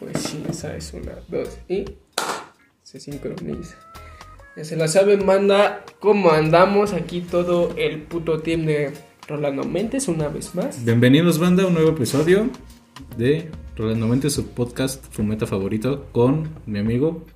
Pues 0.00 0.16
sí, 0.16 0.42
esa 0.48 0.74
es 0.74 0.94
una, 0.94 1.12
dos 1.28 1.58
y 1.68 1.84
se 2.82 2.98
sincroniza. 2.98 3.76
Ya 4.56 4.64
se 4.64 4.74
la 4.74 4.88
saben, 4.88 5.26
manda 5.26 5.84
cómo 6.00 6.30
andamos 6.30 6.94
aquí 6.94 7.20
todo 7.20 7.74
el 7.76 8.00
puto 8.00 8.40
team 8.40 8.64
de 8.64 8.92
Rolando 9.28 9.62
Mentes 9.64 10.08
una 10.08 10.28
vez 10.28 10.54
más. 10.54 10.82
Bienvenidos, 10.86 11.38
banda, 11.38 11.64
a 11.64 11.66
un 11.66 11.74
nuevo 11.74 11.90
episodio 11.90 12.48
de 13.18 13.50
Rolando 13.76 14.08
Mentes, 14.08 14.32
su 14.32 14.46
podcast 14.46 15.04
fumeta 15.10 15.46
favorito, 15.46 16.06
con 16.12 16.48
mi 16.64 16.78
amigo. 16.78 17.26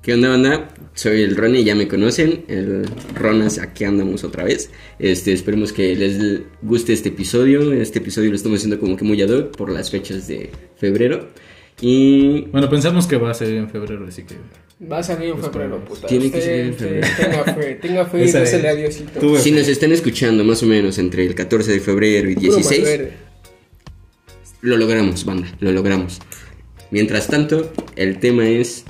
¿Qué 0.00 0.14
onda, 0.14 0.30
banda? 0.30 0.68
Soy 0.94 1.20
el 1.20 1.36
Ronnie, 1.36 1.64
ya 1.64 1.74
me 1.74 1.86
conocen. 1.86 2.46
El 2.48 2.86
Ronas, 3.14 3.58
aquí 3.58 3.84
andamos 3.84 4.24
otra 4.24 4.44
vez. 4.44 4.70
Este, 4.98 5.34
esperemos 5.34 5.74
que 5.74 5.94
les 5.94 6.40
guste 6.62 6.94
este 6.94 7.10
episodio. 7.10 7.74
Este 7.74 7.98
episodio 7.98 8.30
lo 8.30 8.36
estamos 8.36 8.60
haciendo 8.60 8.80
como 8.80 8.96
que 8.96 9.04
muy 9.04 9.20
ad 9.20 9.28
hoc 9.28 9.54
por 9.54 9.68
las 9.68 9.90
fechas 9.90 10.26
de 10.26 10.50
febrero. 10.76 11.28
Y 11.80 12.42
Bueno, 12.46 12.68
pensamos 12.68 13.06
que 13.06 13.16
va 13.16 13.30
a 13.30 13.34
ser 13.34 13.48
en 13.54 13.68
febrero, 13.70 14.06
así 14.06 14.24
que. 14.24 14.36
Va 14.90 14.98
a 14.98 15.02
salir 15.02 15.30
en 15.30 15.36
Pues 15.38 15.50
febrero, 15.50 15.84
puta. 15.84 16.06
tiene 16.06 16.30
que 16.30 16.40
ser 16.40 16.60
en 16.66 16.74
febrero. 16.74 17.06
Tenga 17.16 17.44
fe, 17.54 17.74
tenga 17.82 18.04
fe 18.06 18.18
y 18.20 18.28
es. 18.28 18.34
a 18.54 18.74
Diosito. 18.74 19.38
Si 19.38 19.50
nos 19.52 19.68
están 19.68 19.92
escuchando 19.92 20.44
más 20.44 20.62
o 20.62 20.66
menos 20.66 20.98
entre 20.98 21.26
el 21.26 21.34
14 21.34 21.72
de 21.72 21.80
febrero 21.80 22.30
y 22.30 22.34
Puro 22.34 22.56
16, 22.56 22.80
Malverde. 22.82 23.12
lo 24.62 24.76
logramos, 24.76 25.24
banda, 25.24 25.48
lo 25.60 25.72
logramos. 25.72 26.20
Mientras 26.90 27.28
tanto, 27.28 27.72
el 27.96 28.18
tema 28.18 28.46
es 28.48 28.84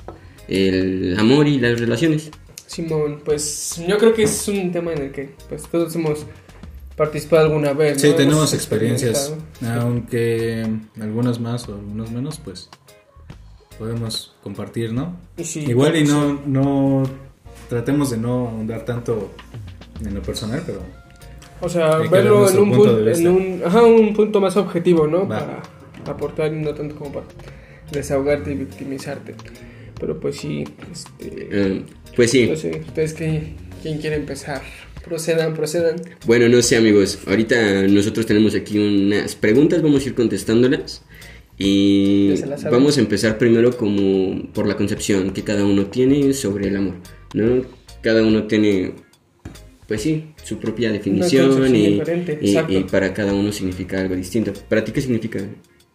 el 0.48 1.16
amor 1.18 1.46
y 1.46 1.58
las 1.60 1.78
relaciones. 1.78 2.30
Simón, 2.66 3.20
pues 3.24 3.80
yo 3.86 3.98
creo 3.98 4.14
que 4.14 4.22
es 4.24 4.48
un 4.48 4.70
tema 4.72 4.92
en 4.92 5.02
el 5.02 5.10
que 5.12 5.30
pues 5.48 5.62
todos 5.64 5.94
hemos 5.96 6.24
participado 6.96 7.46
alguna 7.46 7.72
vez. 7.72 7.94
¿no? 7.94 8.10
Sí, 8.10 8.16
tenemos 8.16 8.36
Hemos 8.38 8.54
experiencias, 8.54 9.34
aunque 9.80 10.66
algunas 11.00 11.40
más 11.40 11.68
o 11.68 11.74
algunos 11.74 12.10
menos, 12.12 12.38
pues 12.44 12.68
podemos 13.80 14.34
compartir, 14.42 14.92
¿no? 14.92 15.16
Sí, 15.42 15.60
Igual 15.60 15.96
y 15.96 16.04
no, 16.04 16.38
no 16.46 17.02
tratemos 17.70 18.10
de 18.10 18.18
no 18.18 18.48
ahondar 18.48 18.84
tanto 18.84 19.30
en 20.04 20.14
lo 20.14 20.20
personal, 20.20 20.62
pero 20.66 20.82
O 21.62 21.68
sea, 21.68 21.96
verlo 21.96 22.46
en 22.50 22.58
un, 22.58 22.72
punto 22.72 23.08
en 23.08 23.26
un, 23.26 23.62
ajá, 23.64 23.82
un 23.82 24.12
punto 24.12 24.38
más 24.38 24.58
objetivo, 24.58 25.06
¿no? 25.06 25.26
Va. 25.26 25.38
Para 25.38 25.62
aportar 26.12 26.52
y 26.52 26.56
no 26.56 26.74
tanto 26.74 26.94
como 26.94 27.10
para 27.10 27.26
desahogarte 27.90 28.52
y 28.52 28.56
victimizarte. 28.56 29.34
Pero 29.98 30.20
pues 30.20 30.36
sí, 30.36 30.62
este, 30.92 31.48
Eh, 31.50 31.82
pues 32.14 32.32
sí, 32.32 32.48
no 32.50 32.56
sé, 32.56 32.82
ustedes 32.86 33.14
qué, 33.14 33.54
quién 33.82 33.96
quiere 33.96 34.16
empezar. 34.16 34.60
Procedan, 35.02 35.54
procedan. 35.54 35.96
Bueno, 36.26 36.50
no 36.50 36.60
sé 36.60 36.76
amigos, 36.76 37.18
ahorita 37.26 37.88
nosotros 37.88 38.26
tenemos 38.26 38.54
aquí 38.54 38.78
unas 38.78 39.34
preguntas, 39.36 39.80
vamos 39.80 40.04
a 40.04 40.08
ir 40.08 40.14
contestándolas 40.14 41.02
y 41.62 42.34
vamos 42.70 42.96
a 42.96 43.00
empezar 43.00 43.36
primero 43.36 43.76
como 43.76 44.50
por 44.54 44.66
la 44.66 44.78
concepción 44.78 45.30
que 45.32 45.44
cada 45.44 45.62
uno 45.62 45.86
tiene 45.86 46.32
sobre 46.32 46.68
el 46.68 46.76
amor, 46.76 46.94
¿no? 47.34 47.62
Cada 48.00 48.22
uno 48.22 48.44
tiene, 48.46 48.94
pues 49.86 50.00
sí, 50.00 50.32
su 50.42 50.58
propia 50.58 50.90
definición 50.90 51.74
y, 51.76 52.80
para 52.90 53.12
cada 53.12 53.34
uno 53.34 53.52
significa 53.52 54.00
algo 54.00 54.16
distinto. 54.16 54.54
¿Para 54.70 54.82
ti 54.82 54.90
qué 54.92 55.02
significa? 55.02 55.38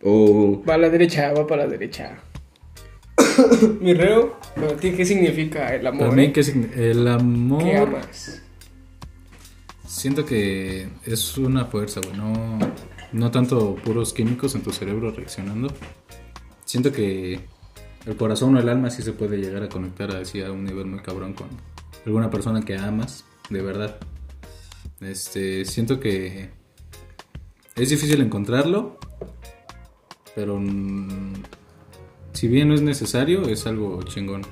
O 0.04 0.62
Va 0.70 0.76
a 0.76 0.78
la 0.78 0.90
derecha, 0.92 1.34
va 1.34 1.48
para 1.48 1.64
la 1.66 1.72
derecha. 1.72 2.22
Mi 3.82 3.96
reo, 3.96 4.38
¿para 4.56 4.76
ti 4.76 4.92
qué 4.92 5.04
significa 5.04 5.74
el 5.76 5.88
amor? 5.88 6.20
eh? 6.20 6.32
que 6.32 6.42
signi- 6.42 6.72
el 6.78 7.08
amor 7.08 7.64
¿Qué 7.64 7.76
amas? 7.76 8.44
siento 9.88 10.26
que 10.28 10.90
es 11.08 11.38
una 11.40 11.66
fuerza, 11.66 12.02
güey, 12.02 12.20
no, 13.12 13.32
tanto 13.32 13.76
puros 13.76 14.14
químicos 14.14 14.56
en 14.56 14.62
tu 14.62 14.72
cerebro 14.72 15.12
reaccionando. 15.12 15.68
Siento 16.66 16.92
que 16.92 17.40
el 18.06 18.16
corazón 18.16 18.56
o 18.56 18.60
el 18.60 18.70
alma 18.70 18.90
sí 18.90 19.02
se 19.02 19.14
puede 19.14 19.38
llegar 19.38 19.64
a 19.64 19.70
conectar 19.70 20.12
así 20.16 20.42
a 20.42 20.52
un 20.52 20.64
nivel 20.64 20.86
muy 20.86 21.00
cabrón 21.00 21.34
con 21.34 21.48
alguna 22.06 22.30
persona 22.30 22.62
que 22.62 22.78
amas, 22.78 23.26
de 23.50 23.62
verdad. 23.62 23.98
Este, 25.02 25.66
siento 25.66 26.00
que 26.00 26.50
es 27.76 27.90
difícil 27.90 28.22
encontrarlo, 28.22 28.98
pero 30.34 30.62
si 32.34 32.48
bien 32.48 32.70
no 32.70 32.76
es 32.76 32.82
necesario, 32.82 33.44
es 33.44 33.66
algo 33.68 34.02
chingón 34.04 34.44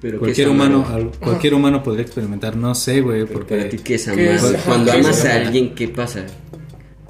pero 0.00 0.14
¿qué 0.14 0.18
cualquier 0.20 0.48
amar? 0.48 0.68
humano, 0.70 0.86
al- 0.88 1.10
cualquier 1.18 1.54
humano 1.54 1.82
podría 1.82 2.02
experimentar. 2.02 2.56
No 2.56 2.74
sé, 2.74 3.00
güey, 3.00 3.22
Pero 3.24 3.32
porque 3.38 3.56
para 3.56 3.68
ti 3.68 3.78
qué 3.78 3.94
es 3.96 4.04
¿Qué 4.04 4.10
amar? 4.10 4.24
es- 4.54 4.62
Cuando- 4.64 4.92
es 4.92 5.04
amas 5.04 5.24
a 5.24 5.34
alguien, 5.34 5.74
¿qué 5.74 5.88
pasa 5.88 6.26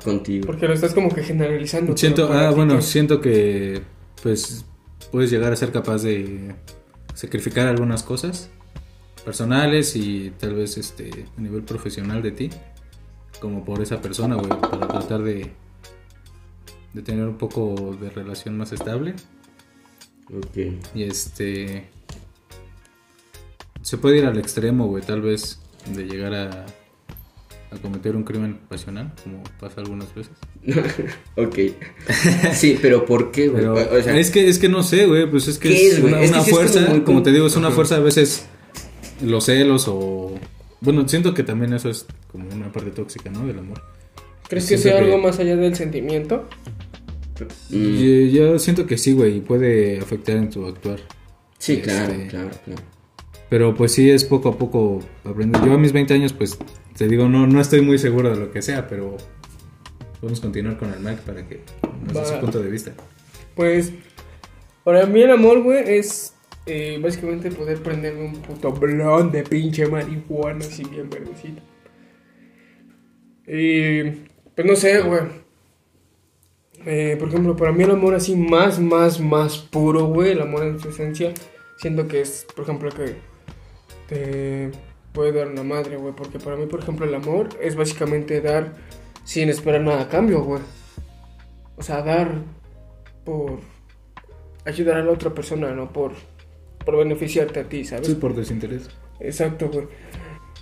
contigo? 0.04 0.47
Porque 0.47 0.66
lo 0.69 0.74
estás 0.74 0.94
como 0.94 1.08
que 1.10 1.22
generalizando. 1.22 1.97
Siento, 1.97 2.32
ah, 2.32 2.50
bueno, 2.50 2.80
siento 2.82 3.20
que 3.20 3.82
pues 4.22 4.64
puedes 5.12 5.30
llegar 5.30 5.52
a 5.52 5.56
ser 5.56 5.72
capaz 5.72 6.02
de 6.02 6.54
sacrificar 7.14 7.66
algunas 7.66 8.02
cosas 8.02 8.50
personales 9.24 9.97
y 9.97 10.32
tal 10.38 10.54
vez 10.54 10.76
este 10.78 11.26
a 11.36 11.41
nivel 11.41 11.62
profesional 11.62 12.22
de 12.22 12.30
ti, 12.30 12.50
como 13.41 13.64
por 13.64 13.82
esa 13.82 14.00
persona, 14.00 14.36
güey, 14.36 14.48
para 14.60 14.86
tratar 14.88 15.22
de 15.22 15.50
de 16.92 17.03
tener 17.03 17.26
un 17.26 17.36
poco 17.36 17.97
de 18.00 18.08
relación 18.08 18.56
más 18.56 18.72
estable 18.72 19.14
Ok. 20.34 20.56
y 20.94 21.03
este 21.03 21.88
se 23.86 23.98
puede 23.98 24.19
ir 24.19 24.24
al 24.26 24.36
extremo, 24.36 24.86
güey, 24.88 25.00
tal 25.04 25.20
vez 25.22 25.60
de 25.94 26.04
llegar 26.04 26.34
a 26.34 26.66
a 27.70 27.76
cometer 27.78 28.14
un 28.16 28.22
crimen 28.24 28.58
pasional, 28.69 29.12
como 29.22 29.42
pasa 29.60 29.80
algunas 29.80 30.12
veces. 30.14 30.32
Ok. 31.36 31.58
Sí, 32.52 32.78
pero 32.82 33.04
¿por 33.04 33.30
qué, 33.30 33.48
güey? 33.48 33.62
Pero 33.62 33.74
O 33.74 34.02
sea, 34.02 34.16
es 34.19 34.30
que 34.30 34.48
es 34.48 34.58
que 34.58 34.69
no 34.69 34.82
sé, 34.82 35.06
güey, 35.06 35.28
pues 35.30 35.47
es 35.48 35.58
que 35.58 35.69
¿Qué 35.69 35.88
es, 35.88 35.98
una, 36.00 36.20
Es 36.20 36.30
que 36.30 36.36
una 36.38 36.44
sí 36.44 36.50
es 36.50 36.56
como 36.56 36.69
fuerza, 36.69 36.91
muy 36.91 37.00
como, 37.02 37.22
te 37.22 37.32
digo, 37.32 37.47
es 37.47 37.54
una 37.56 37.69
Ajá. 37.69 37.74
fuerza 37.76 37.97
a 37.97 38.00
veces 38.00 38.47
los 39.22 39.44
celos 39.44 39.86
o 39.88 40.34
bueno, 40.80 41.06
siento 41.08 41.32
que 41.34 41.42
también 41.42 41.72
eso 41.72 41.88
es 41.91 42.06
como 42.30 42.48
una 42.50 42.70
parte 42.72 42.91
tóxica, 42.91 43.30
¿no? 43.30 43.47
Del 43.47 43.58
amor. 43.60 43.82
¿Crees 44.48 44.66
que 44.68 44.78
sea 44.78 44.98
que- 44.98 45.04
algo 45.04 45.18
más 45.18 45.38
allá 45.38 45.56
del 45.56 45.74
sentimiento? 45.76 46.48
mm, 47.70 48.26
yo 48.28 48.58
siento 48.58 48.86
que 48.86 48.97
sí, 48.98 49.12
güey, 49.12 49.38
y 49.38 49.41
puede 49.41 49.98
afectar 50.00 50.36
en 50.36 50.50
tu 50.50 50.66
actuar. 50.66 51.00
sí, 51.58 51.78
claro, 51.80 52.12
este- 52.12 52.26
claro, 52.28 52.50
claro. 52.64 52.82
Pero 53.48 53.74
pues 53.74 53.92
sí 53.92 54.10
es 54.10 54.24
poco 54.24 54.48
a 54.48 54.58
poco 54.58 55.00
aprender. 55.24 55.64
Yo 55.64 55.72
a 55.72 55.78
mis 55.78 55.92
20 55.92 56.14
años 56.14 56.32
pues 56.32 56.58
te 56.96 57.06
digo, 57.08 57.28
no 57.28 57.46
no 57.46 57.60
estoy 57.60 57.80
muy 57.80 57.98
seguro 57.98 58.30
de 58.30 58.36
lo 58.36 58.50
que 58.50 58.62
sea, 58.62 58.88
pero 58.88 59.16
podemos 60.20 60.40
continuar 60.40 60.78
con 60.78 60.92
el 60.92 61.00
Mike 61.00 61.22
para 61.24 61.46
que 61.46 61.60
nos 62.04 62.14
dé 62.14 62.24
su 62.24 62.40
punto 62.40 62.60
de 62.60 62.70
vista. 62.70 62.92
Pues, 63.54 63.92
para 64.84 65.06
mí 65.06 65.22
el 65.22 65.30
amor, 65.30 65.62
güey, 65.62 65.98
es 65.98 66.34
eh, 66.66 66.98
básicamente 67.02 67.50
poder 67.50 67.82
prenderme 67.82 68.24
un 68.24 68.42
puto 68.42 68.72
blon 68.72 69.30
de 69.30 69.42
pinche 69.42 69.86
marihuana 69.86 70.64
así 70.64 70.84
bien 70.84 71.08
verdecito. 71.08 71.62
Y, 73.46 74.02
pues 74.54 74.66
no 74.66 74.76
sé, 74.76 75.00
güey. 75.00 75.46
Eh, 76.84 77.16
por 77.18 77.28
ejemplo, 77.28 77.56
para 77.56 77.72
mí 77.72 77.84
el 77.84 77.90
amor 77.90 78.14
así 78.14 78.36
más, 78.36 78.78
más, 78.78 79.20
más 79.20 79.58
puro, 79.58 80.06
güey, 80.06 80.32
el 80.32 80.40
amor 80.40 80.64
en 80.64 80.78
su 80.78 80.88
esencia, 80.88 81.32
siento 81.78 82.06
que 82.06 82.20
es, 82.20 82.46
por 82.54 82.64
ejemplo, 82.64 82.90
que 82.90 83.16
te 84.08 84.70
puede 85.12 85.32
dar 85.32 85.48
una 85.48 85.62
madre, 85.62 85.96
güey, 85.96 86.14
porque 86.14 86.38
para 86.38 86.56
mí, 86.56 86.66
por 86.66 86.80
ejemplo, 86.80 87.06
el 87.06 87.14
amor 87.14 87.48
es 87.60 87.74
básicamente 87.76 88.40
dar 88.40 88.74
sin 89.24 89.48
esperar 89.48 89.80
nada 89.80 90.02
a 90.02 90.08
cambio, 90.08 90.42
güey. 90.44 90.62
O 91.76 91.82
sea, 91.82 92.02
dar 92.02 92.42
por 93.24 93.60
ayudar 94.64 94.98
a 94.98 95.04
la 95.04 95.12
otra 95.12 95.32
persona, 95.34 95.72
no 95.72 95.92
por, 95.92 96.12
por 96.84 96.96
beneficiarte 96.96 97.60
a 97.60 97.68
ti, 97.68 97.84
¿sabes? 97.84 98.06
Sí, 98.06 98.14
por 98.14 98.34
desinterés. 98.34 98.88
Exacto, 99.20 99.68
güey. 99.68 99.86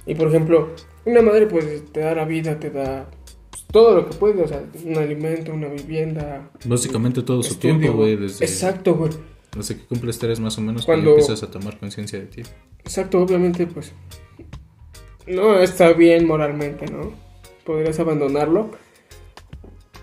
Y 0.07 0.15
por 0.15 0.29
ejemplo, 0.29 0.71
una 1.05 1.23
madre 1.23 1.47
pues 1.47 1.91
te 1.93 2.01
da 2.01 2.15
la 2.15 2.25
vida, 2.25 2.59
te 2.59 2.71
da 2.71 3.11
pues, 3.51 3.65
todo 3.73 3.95
lo 3.97 4.09
que 4.09 4.15
puede, 4.17 4.43
o 4.43 4.49
sea, 4.49 4.63
un 4.85 4.97
alimento, 4.99 5.53
una 5.53 5.69
vivienda. 5.69 6.51
Básicamente 6.65 7.23
todo 7.23 7.43
su 7.43 7.55
estudio, 7.55 7.79
tiempo, 7.79 7.99
güey, 7.99 8.17
desde 8.17 8.45
Exacto, 8.45 8.95
güey. 8.95 9.13
desde 9.57 9.77
que 9.77 9.85
cumples 9.87 10.19
tres 10.19 10.41
más 10.41 10.57
o 10.59 10.61
menos 10.61 10.85
Cuando- 10.85 11.11
cuando 11.13 11.21
empiezas 11.23 11.43
a 11.43 11.51
tomar 11.51 11.79
conciencia 11.79 12.19
de 12.19 12.27
ti. 12.27 12.43
Exacto, 12.85 13.21
obviamente 13.21 13.67
pues 13.67 13.93
no 15.27 15.61
está 15.61 15.93
bien 15.93 16.27
moralmente, 16.27 16.87
¿no? 16.87 17.13
Podrías 17.65 17.99
abandonarlo. 17.99 18.71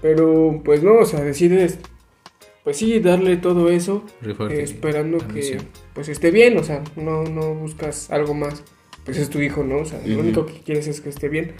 Pero 0.02 0.62
pues 0.64 0.82
no, 0.82 0.96
o 0.96 1.06
sea, 1.06 1.22
decides 1.22 1.78
pues 2.64 2.78
sí 2.78 3.00
darle 3.00 3.38
todo 3.38 3.70
eso 3.70 4.04
eh, 4.24 4.62
esperando 4.62 5.18
que 5.20 5.34
misión. 5.34 5.68
pues 5.94 6.10
esté 6.10 6.32
bien, 6.32 6.58
o 6.58 6.64
sea, 6.64 6.84
no, 6.96 7.24
no 7.24 7.54
buscas 7.54 8.12
algo 8.12 8.34
más. 8.34 8.64
Pues 9.06 9.18
es 9.18 9.30
tu 9.30 9.42
hijo, 9.42 9.64
¿no? 9.64 9.78
O 9.78 9.86
sea, 9.86 10.00
lo 10.06 10.20
único 10.20 10.46
que 10.46 10.60
quieres 10.62 10.88
es 10.88 11.02
que 11.02 11.10
esté 11.10 11.28
bien. 11.28 11.54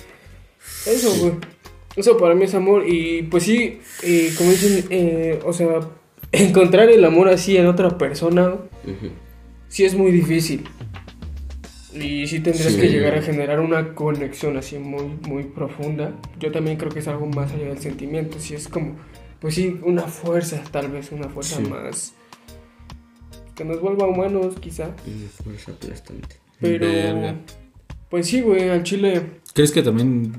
Eso, 0.86 1.12
güey. 1.20 1.34
Eso 1.96 2.18
para 2.18 2.36
mí 2.36 2.44
es 2.46 2.54
amor. 2.54 2.88
Y 2.88 3.24
pues 3.24 3.44
sí, 3.44 3.80
eh, 4.04 4.32
como 4.38 4.52
dicen, 4.52 4.86
eh, 4.92 5.40
o 5.44 5.52
sea, 5.52 5.80
encontrar 6.32 6.90
el 6.90 7.04
amor 7.04 7.30
así 7.30 7.58
en 7.58 7.66
otra 7.66 7.98
persona, 7.98 8.58
sí 9.70 9.86
es 9.86 9.96
muy 9.96 10.12
difícil. 10.12 10.66
Y 11.94 12.26
sí 12.28 12.40
tendrías 12.40 12.74
Sí. 12.74 12.80
que 12.80 12.88
llegar 12.90 13.16
a 13.16 13.22
generar 13.22 13.60
una 13.60 13.94
conexión 13.94 14.56
así 14.58 14.78
muy, 14.78 15.04
muy 15.28 15.44
profunda. 15.44 16.14
Yo 16.40 16.52
también 16.52 16.78
creo 16.78 16.92
que 16.92 17.00
es 17.00 17.08
algo 17.08 17.26
más 17.28 17.52
allá 17.52 17.66
del 17.68 17.80
sentimiento. 17.80 18.40
Sí 18.40 18.56
es 18.56 18.68
como 18.68 18.96
pues 19.40 19.56
sí, 19.56 19.80
una 19.84 20.04
fuerza, 20.04 20.62
tal 20.72 20.90
vez, 20.92 21.12
una 21.12 21.28
fuerza 21.28 21.58
Sí. 21.58 21.64
más. 21.64 22.14
Que 23.56 23.66
nos 23.66 23.82
vuelva 23.82 24.08
humanos, 24.08 24.56
quizá. 24.60 24.86
Una 25.06 25.28
fuerza 25.44 25.72
aplastante. 25.72 26.36
Pero. 26.60 26.86
Verga. 26.86 27.36
Pues 28.10 28.28
sí, 28.28 28.42
güey, 28.42 28.70
al 28.70 28.84
chile. 28.84 29.22
¿Crees 29.54 29.72
que 29.72 29.82
también 29.82 30.32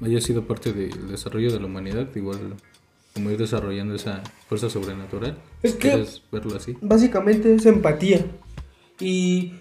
haya 0.00 0.20
sido 0.20 0.44
parte 0.46 0.72
del 0.72 1.08
desarrollo 1.08 1.52
de 1.52 1.60
la 1.60 1.66
humanidad? 1.66 2.08
Igual 2.16 2.54
como 3.14 3.30
ir 3.30 3.38
desarrollando 3.38 3.94
esa 3.94 4.22
fuerza 4.48 4.68
sobrenatural. 4.68 5.38
Es 5.62 5.74
que- 5.74 5.90
¿Quieres 5.90 6.22
verlo 6.32 6.56
así? 6.56 6.76
Básicamente 6.80 7.54
es 7.54 7.64
empatía. 7.66 8.24
Y. 9.00 9.54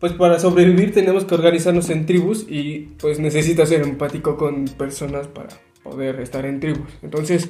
Pues 0.00 0.12
para 0.12 0.38
sobrevivir 0.38 0.92
tenemos 0.92 1.24
que 1.24 1.34
organizarnos 1.34 1.88
en 1.90 2.04
tribus 2.04 2.46
y 2.48 2.80
pues 2.98 3.18
necesitas 3.18 3.68
ser 3.68 3.82
empático 3.82 4.36
con 4.36 4.66
personas 4.66 5.26
para 5.28 5.48
poder 5.82 6.20
estar 6.20 6.44
en 6.44 6.60
tribus. 6.60 6.88
Entonces, 7.02 7.48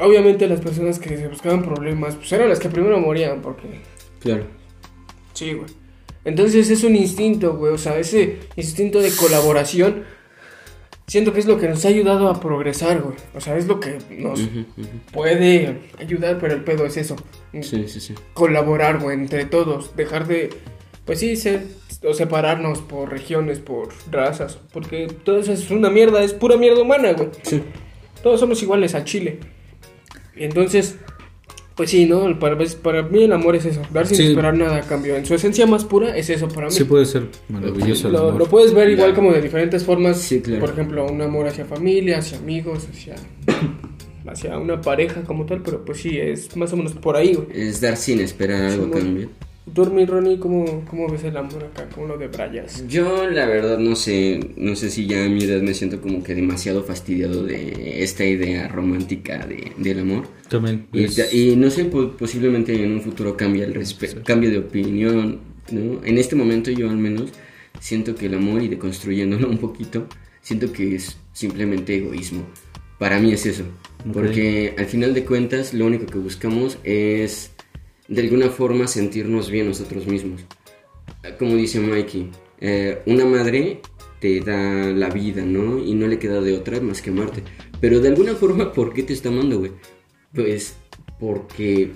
obviamente 0.00 0.48
las 0.48 0.60
personas 0.60 0.98
que 0.98 1.16
se 1.16 1.28
buscaban 1.28 1.62
problemas 1.62 2.16
pues 2.16 2.32
eran 2.32 2.48
las 2.48 2.60
que 2.60 2.70
primero 2.70 2.98
morían 2.98 3.42
porque 3.42 3.82
Claro. 4.20 4.44
Sí, 5.34 5.52
güey. 5.52 5.68
Entonces 6.24 6.70
es 6.70 6.82
un 6.82 6.96
instinto, 6.96 7.56
güey. 7.56 7.72
O 7.72 7.78
sea, 7.78 7.98
ese 7.98 8.40
instinto 8.56 9.00
de 9.00 9.10
colaboración. 9.10 10.04
Siento 11.06 11.32
que 11.32 11.38
es 11.38 11.46
lo 11.46 11.56
que 11.56 11.68
nos 11.68 11.84
ha 11.84 11.88
ayudado 11.88 12.28
a 12.28 12.40
progresar, 12.40 13.00
güey. 13.00 13.16
O 13.32 13.40
sea, 13.40 13.56
es 13.56 13.68
lo 13.68 13.78
que 13.78 13.98
nos 14.10 14.40
puede 15.12 15.78
ayudar, 16.00 16.38
pero 16.40 16.54
el 16.54 16.64
pedo 16.64 16.84
es 16.84 16.96
eso. 16.96 17.14
Sí, 17.52 17.86
sí, 17.86 18.00
sí. 18.00 18.14
Colaborar, 18.34 18.98
güey, 18.98 19.16
entre 19.16 19.44
todos. 19.44 19.94
Dejar 19.94 20.26
de, 20.26 20.50
pues 21.06 21.20
sí, 21.20 21.36
ser 21.36 21.62
o 22.04 22.12
separarnos 22.12 22.80
por 22.82 23.10
regiones, 23.10 23.58
por 23.60 23.88
razas. 24.10 24.58
Porque 24.72 25.06
todo 25.24 25.38
eso 25.38 25.52
es 25.52 25.70
una 25.70 25.88
mierda, 25.88 26.22
es 26.22 26.34
pura 26.34 26.56
mierda 26.56 26.82
humana, 26.82 27.12
güey. 27.12 27.28
Sí. 27.42 27.62
Todos 28.22 28.40
somos 28.40 28.62
iguales 28.62 28.94
a 28.94 29.04
Chile. 29.04 29.38
Entonces, 30.36 30.96
pues 31.74 31.90
sí, 31.90 32.06
¿no? 32.06 32.38
Para, 32.38 32.56
para 32.82 33.02
mí 33.02 33.22
el 33.24 33.32
amor 33.32 33.54
es 33.56 33.64
eso, 33.66 33.82
dar 33.92 34.06
sin 34.06 34.16
Sí. 34.16 34.26
esperar 34.28 34.56
nada 34.56 34.76
a 34.76 34.80
cambio. 34.82 35.16
En 35.16 35.24
su 35.26 35.34
esencia 35.34 35.66
más 35.66 35.84
pura 35.84 36.16
es 36.16 36.28
eso 36.30 36.48
para 36.48 36.66
mí. 36.66 36.72
Sí 36.72 36.84
puede 36.84 37.06
ser 37.06 37.24
maravilloso 37.48 38.08
el 38.08 38.14
lo, 38.14 38.18
amor. 38.28 38.38
lo 38.38 38.46
puedes 38.46 38.74
ver 38.74 38.90
igual 38.90 39.14
como 39.14 39.32
de 39.32 39.40
diferentes 39.40 39.84
formas. 39.84 40.18
Sí, 40.20 40.40
claro. 40.40 40.60
Por 40.60 40.70
ejemplo, 40.70 41.06
un 41.06 41.20
amor 41.22 41.46
hacia 41.46 41.64
familia, 41.64 42.18
hacia 42.18 42.38
amigos, 42.38 42.88
hacia, 42.90 43.14
hacia 44.26 44.58
una 44.58 44.80
pareja 44.80 45.22
como 45.22 45.46
tal. 45.46 45.62
Pero 45.62 45.84
pues 45.84 45.98
sí, 46.00 46.18
es 46.18 46.56
más 46.56 46.72
o 46.72 46.76
menos 46.76 46.92
por 46.94 47.16
ahí, 47.16 47.34
güey. 47.34 47.48
Es 47.54 47.80
dar 47.80 47.96
sin 47.96 48.20
esperar 48.20 48.62
algo 48.64 48.86
a 48.86 48.98
cambio. 48.98 49.28
Mi 49.92 50.06
Ronnie, 50.06 50.38
¿cómo, 50.38 50.84
¿cómo 50.88 51.08
ves 51.08 51.24
el 51.24 51.36
amor 51.36 51.64
acá? 51.64 51.88
¿Cómo 51.92 52.06
lo 52.06 52.16
debrayas? 52.18 52.86
Yo 52.88 53.28
la 53.28 53.46
verdad 53.46 53.78
no 53.78 53.96
sé, 53.96 54.38
no 54.56 54.76
sé 54.76 54.90
si 54.90 55.06
ya 55.06 55.24
a 55.24 55.28
mi 55.28 55.42
edad 55.42 55.60
me 55.60 55.74
siento 55.74 56.00
como 56.00 56.22
que 56.22 56.34
demasiado 56.36 56.84
fastidiado 56.84 57.42
de 57.42 58.02
esta 58.02 58.24
idea 58.24 58.68
romántica 58.68 59.44
de, 59.44 59.72
del 59.76 59.98
amor. 60.00 60.28
También. 60.48 60.86
Y, 60.92 61.04
es- 61.04 61.34
y 61.34 61.56
no 61.56 61.68
sé, 61.70 61.86
po- 61.86 62.12
posiblemente 62.12 62.80
en 62.80 62.92
un 62.92 63.00
futuro 63.02 63.36
cambie 63.36 63.64
el 63.64 63.74
respeto, 63.74 64.22
cambie 64.24 64.50
de 64.50 64.58
opinión, 64.58 65.40
¿no? 65.72 66.00
En 66.04 66.16
este 66.18 66.36
momento 66.36 66.70
yo 66.70 66.88
al 66.88 66.96
menos 66.98 67.32
siento 67.80 68.14
que 68.14 68.26
el 68.26 68.34
amor 68.34 68.62
y 68.62 68.68
deconstruyéndolo 68.68 69.48
un 69.50 69.58
poquito, 69.58 70.06
siento 70.42 70.72
que 70.72 70.94
es 70.94 71.18
simplemente 71.32 71.96
egoísmo. 71.96 72.46
Para 72.98 73.18
mí 73.18 73.32
es 73.32 73.44
eso, 73.44 73.64
porque 74.12 74.74
al 74.78 74.86
final 74.86 75.12
de 75.12 75.24
cuentas 75.24 75.74
lo 75.74 75.84
único 75.86 76.06
que 76.06 76.18
buscamos 76.18 76.78
es 76.84 77.50
de 78.08 78.22
alguna 78.22 78.48
forma 78.48 78.86
sentirnos 78.86 79.50
bien 79.50 79.68
nosotros 79.68 80.06
mismos. 80.06 80.42
Como 81.38 81.54
dice 81.56 81.80
Mikey, 81.80 82.30
eh, 82.60 83.02
una 83.06 83.24
madre 83.24 83.80
te 84.20 84.40
da 84.40 84.90
la 84.92 85.10
vida, 85.10 85.44
¿no? 85.44 85.78
Y 85.78 85.94
no 85.94 86.06
le 86.06 86.18
queda 86.18 86.40
de 86.40 86.54
otra 86.54 86.80
más 86.80 87.02
que 87.02 87.10
amarte. 87.10 87.42
Pero 87.80 88.00
de 88.00 88.08
alguna 88.08 88.34
forma, 88.34 88.72
¿por 88.72 88.92
qué 88.92 89.02
te 89.02 89.12
está 89.12 89.28
amando, 89.28 89.58
güey? 89.58 89.72
Pues 90.32 90.76
porque 91.18 91.90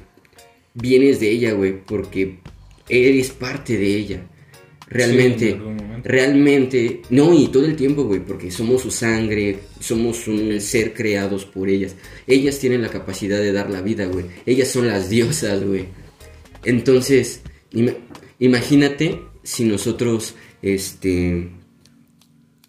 vienes 0.75 1.21
de 1.21 1.31
ella, 1.31 1.53
güey. 1.53 1.81
Porque 1.85 2.39
eres 2.89 3.31
parte 3.31 3.77
de 3.77 3.97
ella. 3.97 4.27
Realmente, 4.89 5.53
Sí, 5.53 5.59
realmente, 6.03 7.03
no, 7.11 7.33
y 7.33 7.47
todo 7.47 7.65
el 7.65 7.77
tiempo, 7.77 8.03
güey, 8.05 8.19
porque 8.19 8.51
somos 8.51 8.83
su 8.83 8.91
sangre, 8.91 9.61
somos 9.79 10.27
un 10.27 10.61
ser 10.61 10.93
creados 10.93 11.45
por 11.45 11.69
ellas. 11.69 11.95
Ellas 12.27 12.59
tienen 12.59 12.83
la 12.83 12.89
capacidad 12.89 13.39
de 13.39 13.53
dar 13.53 13.71
la 13.71 13.83
vida, 13.83 14.07
güey. 14.07 14.25
Ellas 14.47 14.67
son 14.67 14.89
las 14.89 15.09
diosas, 15.09 15.65
güey. 15.65 15.87
Entonces, 16.65 17.43
ima- 17.73 17.97
imagínate 18.39 19.21
si 19.43 19.65
nosotros, 19.65 20.35
este, 20.63 21.51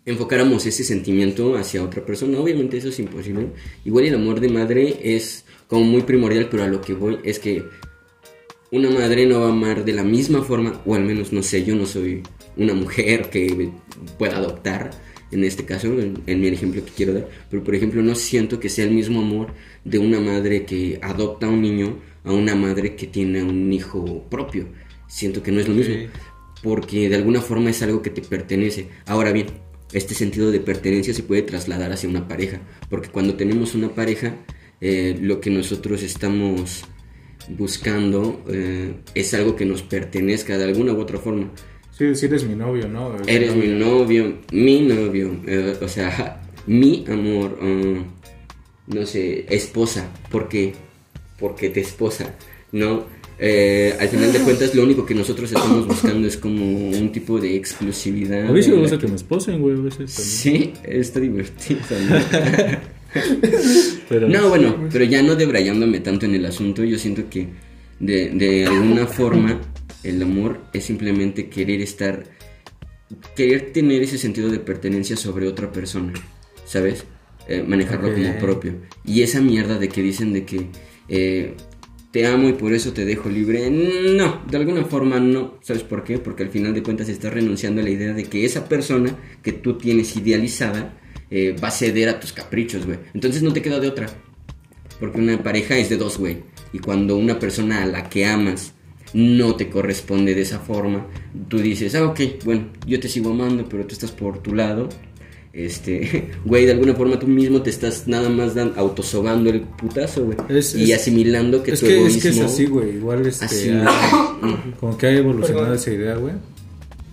enfocáramos 0.05 0.65
ese 0.65 0.83
sentimiento 0.83 1.55
hacia 1.55 1.83
otra 1.83 2.05
persona. 2.05 2.39
Obviamente 2.39 2.77
eso 2.77 2.89
es 2.89 2.99
imposible. 2.99 3.47
Igual 3.85 4.05
el 4.05 4.15
amor 4.15 4.39
de 4.39 4.49
madre 4.49 4.99
es 5.03 5.45
como 5.67 5.83
muy 5.85 6.01
primordial, 6.01 6.47
pero 6.49 6.63
a 6.63 6.67
lo 6.67 6.81
que 6.81 6.93
voy 6.93 7.19
es 7.23 7.39
que 7.39 7.63
una 8.71 8.89
madre 8.89 9.25
no 9.25 9.41
va 9.41 9.47
a 9.47 9.51
amar 9.51 9.83
de 9.83 9.93
la 9.93 10.03
misma 10.03 10.41
forma, 10.43 10.81
o 10.85 10.95
al 10.95 11.03
menos 11.03 11.33
no 11.33 11.43
sé, 11.43 11.63
yo 11.65 11.75
no 11.75 11.85
soy 11.85 12.23
una 12.55 12.73
mujer 12.73 13.29
que 13.29 13.69
pueda 14.17 14.37
adoptar, 14.37 14.91
en 15.31 15.43
este 15.43 15.65
caso, 15.65 15.87
en, 15.87 16.23
el 16.25 16.53
ejemplo 16.53 16.83
que 16.83 16.91
quiero 16.91 17.13
dar, 17.13 17.27
pero 17.49 17.63
por 17.63 17.75
ejemplo 17.75 18.01
no 18.01 18.15
siento 18.15 18.59
que 18.59 18.69
sea 18.69 18.85
el 18.85 18.91
mismo 18.91 19.21
amor 19.21 19.53
de 19.83 19.99
una 19.99 20.19
madre 20.19 20.65
que 20.65 20.99
adopta 21.01 21.47
a 21.47 21.49
un 21.49 21.61
niño 21.61 21.99
a 22.23 22.31
una 22.31 22.55
madre 22.55 22.95
que 22.95 23.07
tiene 23.07 23.43
un 23.43 23.71
hijo 23.71 24.23
propio. 24.29 24.67
Siento 25.07 25.43
que 25.43 25.51
no 25.51 25.59
es 25.59 25.67
lo 25.67 25.73
mismo, 25.73 25.95
porque 26.63 27.09
de 27.09 27.15
alguna 27.15 27.41
forma 27.41 27.69
es 27.69 27.81
algo 27.81 28.01
que 28.01 28.09
te 28.09 28.21
pertenece. 28.21 28.87
Ahora 29.05 29.31
bien, 29.31 29.47
este 29.93 30.13
sentido 30.13 30.51
de 30.51 30.59
pertenencia 30.59 31.13
se 31.13 31.23
puede 31.23 31.41
trasladar 31.41 31.91
hacia 31.91 32.09
una 32.09 32.27
pareja, 32.27 32.61
porque 32.89 33.09
cuando 33.09 33.35
tenemos 33.35 33.75
una 33.75 33.89
pareja, 33.89 34.35
eh, 34.79 35.17
lo 35.19 35.41
que 35.41 35.49
nosotros 35.49 36.01
estamos 36.01 36.85
buscando 37.49 38.43
eh, 38.49 38.93
es 39.13 39.33
algo 39.33 39.55
que 39.55 39.65
nos 39.65 39.81
pertenezca 39.81 40.57
de 40.57 40.65
alguna 40.65 40.93
u 40.93 40.99
otra 40.99 41.19
forma. 41.19 41.51
Sí, 41.91 42.15
si 42.15 42.27
eres 42.27 42.45
mi 42.45 42.55
novio, 42.55 42.87
¿no? 42.87 43.15
Eres 43.27 43.55
mi 43.55 43.67
novio, 43.67 44.39
mi 44.51 44.81
novio, 44.81 45.41
eh, 45.45 45.77
o 45.81 45.87
sea, 45.87 46.41
mi 46.67 47.03
amor, 47.07 47.59
no 48.87 49.05
sé, 49.05 49.45
esposa. 49.53 50.09
¿Por 50.31 50.47
qué? 50.47 50.73
Porque 51.41 51.69
te 51.69 51.81
esposa, 51.81 52.33
¿no? 52.71 53.05
Eh, 53.43 53.95
al 53.99 54.07
final 54.07 54.31
de 54.31 54.39
cuentas, 54.39 54.75
lo 54.75 54.83
único 54.83 55.03
que 55.03 55.15
nosotros 55.15 55.51
estamos 55.51 55.87
buscando 55.87 56.27
es 56.27 56.37
como 56.37 56.63
un 56.63 57.11
tipo 57.11 57.39
de 57.39 57.55
exclusividad. 57.55 58.47
A 58.47 58.51
mí 58.51 58.61
sí 58.61 58.69
me 58.69 58.77
gusta 58.77 58.99
que 58.99 59.07
me 59.07 59.15
esposen, 59.15 59.59
güey, 59.59 59.75
a 59.75 59.81
veces 59.81 60.11
Sí, 60.11 60.73
está 60.83 61.19
divertido. 61.19 61.79
¿no? 62.09 63.19
Pero, 64.07 64.29
No, 64.29 64.47
bueno, 64.49 64.87
pero 64.91 65.05
ya 65.05 65.23
no 65.23 65.35
debrayándome 65.35 65.99
tanto 65.99 66.27
en 66.27 66.35
el 66.35 66.45
asunto, 66.45 66.83
yo 66.83 66.97
siento 66.97 67.23
que 67.29 67.47
de, 67.99 68.29
de 68.29 68.67
alguna 68.67 69.07
forma 69.07 69.59
el 70.03 70.21
amor 70.21 70.59
es 70.73 70.85
simplemente 70.85 71.49
querer 71.49 71.81
estar, 71.81 72.23
querer 73.35 73.73
tener 73.73 74.01
ese 74.03 74.17
sentido 74.17 74.49
de 74.49 74.59
pertenencia 74.59 75.17
sobre 75.17 75.47
otra 75.47 75.71
persona, 75.71 76.13
¿sabes? 76.65 77.05
Eh, 77.47 77.63
manejarlo 77.67 78.13
como 78.13 78.37
propio. 78.39 78.75
Y 79.03 79.23
esa 79.23 79.41
mierda 79.41 79.77
de 79.77 79.89
que 79.89 80.01
dicen 80.01 80.31
de 80.31 80.45
que 80.45 80.67
eh, 81.07 81.55
te 82.11 82.25
amo 82.27 82.49
y 82.49 82.53
por 82.53 82.73
eso 82.73 82.91
te 82.91 83.05
dejo 83.05 83.29
libre, 83.29 83.69
no, 83.69 84.41
de 84.49 84.57
alguna 84.57 84.83
forma 84.83 85.19
no, 85.19 85.57
¿sabes 85.61 85.83
por 85.83 86.03
qué? 86.03 86.17
Porque 86.17 86.43
al 86.43 86.49
final 86.49 86.73
de 86.73 86.83
cuentas 86.83 87.07
estás 87.07 87.33
renunciando 87.33 87.81
a 87.81 87.83
la 87.83 87.89
idea 87.89 88.13
de 88.13 88.25
que 88.25 88.43
esa 88.43 88.67
persona 88.67 89.15
que 89.41 89.53
tú 89.53 89.77
tienes 89.77 90.15
idealizada 90.17 90.97
eh, 91.29 91.55
va 91.63 91.69
a 91.69 91.71
ceder 91.71 92.09
a 92.09 92.19
tus 92.19 92.33
caprichos, 92.33 92.85
güey. 92.85 92.99
Entonces 93.13 93.41
no 93.41 93.53
te 93.53 93.61
queda 93.61 93.79
de 93.79 93.87
otra. 93.87 94.07
Porque 94.99 95.19
una 95.19 95.41
pareja 95.41 95.77
es 95.77 95.89
de 95.89 95.95
dos, 95.95 96.17
güey. 96.17 96.43
Y 96.73 96.79
cuando 96.79 97.15
una 97.15 97.39
persona 97.39 97.81
a 97.81 97.85
la 97.85 98.09
que 98.09 98.25
amas 98.25 98.73
no 99.13 99.55
te 99.55 99.69
corresponde 99.69 100.35
de 100.35 100.41
esa 100.41 100.59
forma, 100.59 101.07
tú 101.47 101.59
dices, 101.59 101.95
ah, 101.95 102.05
ok, 102.05 102.19
bueno, 102.43 102.67
yo 102.85 102.99
te 102.99 103.07
sigo 103.07 103.31
amando, 103.31 103.67
pero 103.67 103.85
tú 103.85 103.93
estás 103.93 104.11
por 104.11 104.39
tu 104.39 104.53
lado. 104.53 104.89
Este, 105.53 106.31
güey, 106.45 106.65
de 106.65 106.71
alguna 106.71 106.93
forma 106.95 107.19
tú 107.19 107.27
mismo 107.27 107.61
te 107.61 107.69
estás 107.69 108.07
nada 108.07 108.29
más 108.29 108.55
dan, 108.55 108.73
autosobando 108.77 109.49
el 109.49 109.61
putazo, 109.61 110.25
güey. 110.25 110.37
Es- 110.49 110.75
y 110.75 110.91
es- 110.91 111.01
asimilando 111.01 111.61
que 111.63 111.71
es 111.71 111.79
tu 111.81 111.87
que, 111.87 111.97
egoísmo... 111.97 112.17
es 112.17 112.23
que 112.23 112.29
es 112.29 112.39
así, 112.39 112.65
güey. 112.67 112.95
Igual 112.97 113.25
este, 113.27 113.45
Así. 113.45 113.69
ha- 113.69 114.39
como 114.79 114.97
que 114.97 115.07
ha 115.07 115.11
evolucionado 115.11 115.65
Perdón. 115.65 115.77
esa 115.79 115.91
idea, 115.91 116.15
güey. 116.15 116.33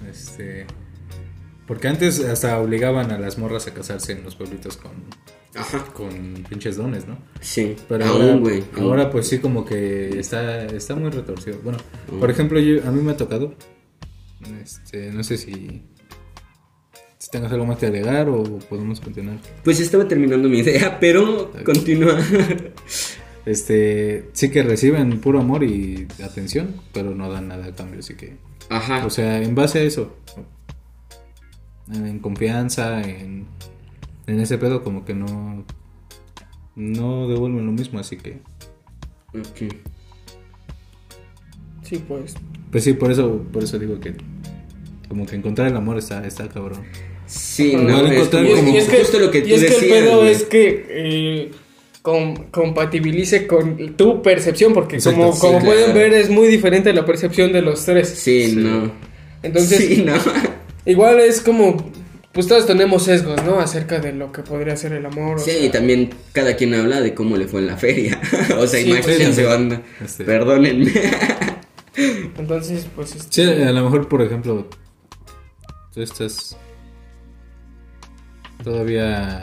Este, 0.08 0.66
porque 1.66 1.88
antes 1.88 2.20
hasta 2.20 2.58
obligaban 2.60 3.10
a 3.10 3.18
las 3.18 3.38
morras 3.38 3.66
a 3.66 3.74
casarse 3.74 4.12
en 4.12 4.22
los 4.24 4.36
pueblitos 4.36 4.76
con, 4.78 4.92
Ajá. 5.54 5.84
con 5.92 6.08
pinches 6.48 6.76
dones, 6.76 7.06
¿no? 7.06 7.18
Sí, 7.40 7.74
Pero 7.88 8.06
aún, 8.06 8.22
ahora, 8.22 8.36
güey. 8.36 8.64
aún. 8.76 8.84
ahora 8.84 9.10
pues 9.10 9.26
sí 9.28 9.38
como 9.38 9.64
que 9.64 10.18
está, 10.18 10.64
está 10.66 10.94
muy 10.94 11.10
retorcido. 11.10 11.58
Bueno, 11.64 11.78
por 12.20 12.30
ejemplo, 12.30 12.58
yo, 12.60 12.86
a 12.86 12.90
mí 12.90 13.02
me 13.02 13.12
ha 13.12 13.16
tocado, 13.16 13.54
este, 14.62 15.10
no 15.12 15.22
sé 15.24 15.36
si, 15.36 15.82
si 17.18 17.30
tengas 17.30 17.52
algo 17.52 17.66
más 17.66 17.78
que 17.78 17.86
agregar 17.86 18.28
o 18.28 18.44
podemos 18.60 19.00
continuar. 19.00 19.38
Pues 19.64 19.80
estaba 19.80 20.06
terminando 20.06 20.48
mi 20.48 20.58
idea, 20.58 20.98
pero 21.00 21.52
continúa. 21.64 22.18
Este, 23.46 24.28
sí 24.34 24.50
que 24.50 24.62
reciben 24.62 25.20
puro 25.20 25.40
amor 25.40 25.64
y 25.64 26.06
atención, 26.22 26.74
pero 26.92 27.14
no 27.14 27.30
dan 27.32 27.48
nada 27.48 27.64
a 27.64 27.74
cambio, 27.74 28.00
así 28.00 28.14
que, 28.14 28.36
Ajá. 28.68 29.06
o 29.06 29.10
sea, 29.10 29.40
en 29.40 29.54
base 29.54 29.78
a 29.78 29.82
eso, 29.84 30.14
en, 31.90 32.06
en 32.06 32.18
confianza, 32.18 33.00
en, 33.00 33.46
en 34.26 34.40
ese 34.40 34.58
pedo 34.58 34.84
como 34.84 35.06
que 35.06 35.14
no, 35.14 35.64
no 36.76 37.26
devuelven 37.26 37.64
lo 37.64 37.72
mismo, 37.72 37.98
así 37.98 38.18
que... 38.18 38.42
Ok. 39.28 39.72
Sí, 41.84 42.04
pues. 42.06 42.34
Pues 42.70 42.84
sí, 42.84 42.92
por 42.92 43.10
eso, 43.10 43.46
por 43.50 43.64
eso 43.64 43.78
digo 43.78 43.98
que 43.98 44.14
como 45.08 45.24
que 45.24 45.36
encontrar 45.36 45.68
el 45.68 45.76
amor 45.76 45.96
está, 45.96 46.26
está 46.26 46.48
cabrón. 46.50 46.82
Sí, 47.28 47.74
no, 47.76 47.82
No, 47.82 48.06
es, 48.06 48.12
encontrar 48.12 48.44
como- 48.46 48.56
como- 48.56 48.74
y 48.74 48.76
es 48.78 48.88
que, 48.88 48.98
justo 48.98 49.18
lo 49.18 49.30
que 49.30 49.42
tú 49.42 49.48
y 49.48 49.52
es 49.54 49.60
que 49.60 49.68
decías. 49.68 49.82
el 49.82 49.88
pedo 50.04 50.16
güey. 50.18 50.30
es 50.30 50.42
que 50.44 50.86
eh, 50.88 51.50
com- 52.02 52.50
compatibilice 52.50 53.46
con 53.46 53.96
tu 53.96 54.22
percepción, 54.22 54.72
porque 54.72 54.96
Exacto, 54.96 55.20
como, 55.20 55.32
sí, 55.34 55.40
como 55.40 55.58
claro. 55.58 55.66
pueden 55.66 55.94
ver 55.94 56.14
es 56.14 56.30
muy 56.30 56.48
diferente 56.48 56.92
la 56.92 57.04
percepción 57.04 57.52
de 57.52 57.60
los 57.62 57.84
tres. 57.84 58.08
Sí, 58.08 58.50
Sí. 58.50 58.56
no. 58.56 58.90
Entonces, 59.42 59.78
sí, 59.86 60.02
no. 60.04 60.14
igual 60.86 61.20
es 61.20 61.40
como, 61.42 61.92
pues 62.32 62.46
todos 62.46 62.66
tenemos 62.66 63.02
sesgos, 63.04 63.42
¿no? 63.44 63.60
Acerca 63.60 63.98
de 64.00 64.12
lo 64.12 64.32
que 64.32 64.42
podría 64.42 64.74
ser 64.76 64.92
el 64.94 65.04
amor. 65.04 65.36
o 65.36 65.38
Sí, 65.38 65.50
sea, 65.50 65.64
y 65.64 65.68
también 65.68 66.10
cada 66.32 66.56
quien 66.56 66.74
habla 66.74 67.00
de 67.02 67.12
cómo 67.14 67.36
le 67.36 67.46
fue 67.46 67.60
en 67.60 67.66
la 67.66 67.76
feria. 67.76 68.18
o 68.58 68.66
sea, 68.66 68.80
Sí, 68.82 68.88
imagínense, 68.90 69.42
pues, 69.42 69.46
banda. 69.48 69.82
Este- 70.02 70.24
Perdónenme. 70.24 70.90
Entonces, 72.38 72.86
pues... 72.94 73.14
este, 73.16 73.44
Sí, 73.44 73.62
a 73.62 73.72
lo 73.72 73.84
mejor, 73.84 74.08
por 74.08 74.22
ejemplo, 74.22 74.66
tú 75.92 76.00
estás 76.02 76.56
todavía, 78.62 79.42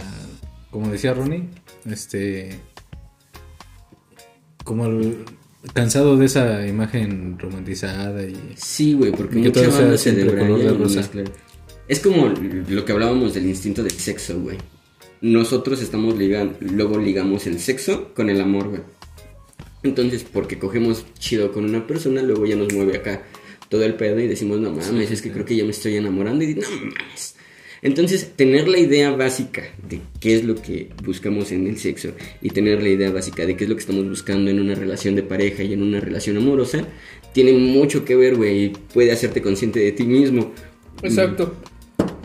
como 0.72 0.90
decía 0.90 1.14
Ronnie, 1.14 1.46
este, 1.90 2.60
como 4.64 4.86
el- 4.88 5.26
cansado 5.74 6.16
de 6.18 6.26
esa 6.26 6.66
imagen 6.68 7.38
romantizada 7.40 8.24
y 8.24 8.36
Sí, 8.56 8.94
güey, 8.94 9.12
porque 9.12 9.42
que 9.42 9.50
mucha 9.50 9.68
banda 9.70 9.98
se 9.98 10.12
de. 10.14 11.26
Es 11.88 12.00
como 12.00 12.28
lo 12.70 12.86
que 12.86 12.92
hablábamos 12.92 13.34
del 13.34 13.46
instinto 13.48 13.84
del 13.84 13.92
sexo, 13.92 14.40
güey. 14.40 14.58
Nosotros 15.22 15.82
estamos 15.82 16.18
ligando, 16.18 16.58
luego 16.62 16.98
ligamos 17.00 17.48
el 17.48 17.60
sexo 17.60 18.14
con 18.14 18.30
el 18.30 18.42
amor, 18.42 18.70
güey. 18.70 18.82
Entonces, 19.84 20.24
porque 20.24 20.58
cogemos 20.58 21.06
chido 21.20 21.52
con 21.52 21.64
una 21.66 21.86
persona, 21.86 22.22
luego 22.24 22.46
ya 22.48 22.56
nos 22.56 22.74
mueve 22.74 22.98
acá 22.98 23.24
todo 23.70 23.84
el 23.84 23.94
pedo 23.96 24.20
y 24.20 24.28
decimos, 24.28 24.60
no 24.60 24.72
mames, 24.72 25.12
es 25.12 25.22
que 25.22 25.32
creo 25.32 25.46
que 25.46 25.56
ya 25.56 25.64
me 25.64 25.72
estoy 25.72 25.96
enamorando 25.96 26.44
y 26.44 26.56
no 26.56 26.62
mames. 26.70 27.35
Entonces, 27.82 28.32
tener 28.36 28.68
la 28.68 28.80
idea 28.80 29.12
básica 29.12 29.64
de 29.88 30.02
qué 30.20 30.36
es 30.36 30.44
lo 30.44 30.56
que 30.56 30.90
buscamos 31.04 31.52
en 31.52 31.68
el 31.68 31.78
sexo 31.78 32.12
y 32.42 32.50
tener 32.50 32.82
la 32.82 32.90
idea 32.90 33.12
básica 33.12 33.46
de 33.46 33.56
qué 33.56 33.66
es 33.66 33.70
lo 33.70 33.76
que 33.76 33.82
estamos 33.82 34.08
buscando 34.08 34.50
en 34.50 34.60
una 34.60 34.76
relación 34.76 35.16
de 35.16 35.24
pareja 35.24 35.64
y 35.64 35.74
en 35.74 35.84
una 35.84 36.00
relación 36.00 36.38
amorosa, 36.38 36.86
tiene 37.34 37.54
mucho 37.54 38.06
que 38.06 38.16
ver, 38.16 38.36
güey, 38.36 38.66
y 38.66 38.70
puede 38.70 39.12
hacerte 39.12 39.42
consciente 39.42 39.80
de 39.80 39.92
ti 39.92 40.04
mismo. 40.04 40.52
Exacto. 41.04 41.54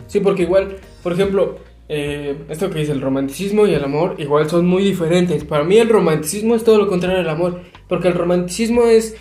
Sí, 0.07 0.19
porque 0.19 0.43
igual, 0.43 0.77
por 1.03 1.13
ejemplo, 1.13 1.59
eh, 1.93 2.35
esto 2.47 2.69
que 2.69 2.79
dice 2.79 2.93
el 2.93 3.01
romanticismo 3.01 3.67
y 3.67 3.73
el 3.73 3.83
amor, 3.83 4.15
igual 4.17 4.49
son 4.49 4.65
muy 4.65 4.83
diferentes. 4.83 5.43
Para 5.43 5.65
mí 5.65 5.77
el 5.77 5.89
romanticismo 5.89 6.55
es 6.55 6.63
todo 6.63 6.77
lo 6.77 6.87
contrario 6.87 7.19
al 7.19 7.29
amor, 7.29 7.61
porque 7.89 8.07
el 8.07 8.13
romanticismo 8.13 8.83
es, 8.85 9.15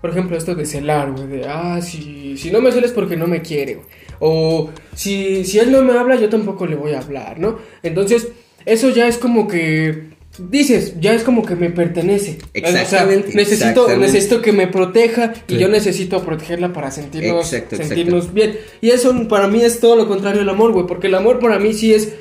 por 0.00 0.10
ejemplo, 0.10 0.36
esto 0.36 0.56
de 0.56 0.66
celar, 0.66 1.12
güey, 1.12 1.28
de, 1.28 1.46
ah, 1.46 1.80
si, 1.80 2.36
si 2.36 2.50
no 2.50 2.60
me 2.60 2.72
celes 2.72 2.90
porque 2.90 3.16
no 3.16 3.28
me 3.28 3.42
quiere, 3.42 3.76
güey. 3.76 3.86
O 4.20 4.70
si, 4.94 5.44
si 5.44 5.58
él 5.58 5.70
no 5.72 5.82
me 5.82 5.92
habla, 5.98 6.16
yo 6.16 6.28
tampoco 6.28 6.66
le 6.66 6.76
voy 6.76 6.92
a 6.92 7.00
hablar, 7.00 7.38
¿no? 7.38 7.58
Entonces, 7.82 8.28
eso 8.64 8.90
ya 8.90 9.06
es 9.08 9.18
como 9.18 9.46
que... 9.48 10.14
Dices, 10.38 10.94
ya 11.00 11.14
es 11.14 11.22
como 11.22 11.46
que 11.46 11.56
me 11.56 11.70
pertenece. 11.70 12.36
Exactamente, 12.52 13.28
O 13.28 13.30
sea, 13.30 13.36
necesito, 13.36 13.70
exactamente. 13.80 13.98
necesito 14.06 14.42
que 14.42 14.52
me 14.52 14.66
proteja 14.66 15.32
y 15.48 15.54
Sí. 15.54 15.58
yo 15.58 15.68
necesito 15.68 16.22
protegerla 16.22 16.74
para 16.74 16.90
sentirnos, 16.90 17.46
Exacto, 17.52 17.76
exacto. 17.76 17.94
sentirnos 17.94 18.34
bien. 18.34 18.58
Y 18.82 18.90
eso 18.90 19.28
para 19.28 19.48
mí 19.48 19.62
es 19.62 19.80
todo 19.80 19.96
lo 19.96 20.06
contrario 20.06 20.42
al 20.42 20.48
amor, 20.50 20.72
güey. 20.72 20.86
Porque 20.86 21.06
el 21.06 21.14
amor 21.14 21.38
para 21.38 21.58
mí 21.58 21.72
sí 21.72 21.94
es 21.94 22.12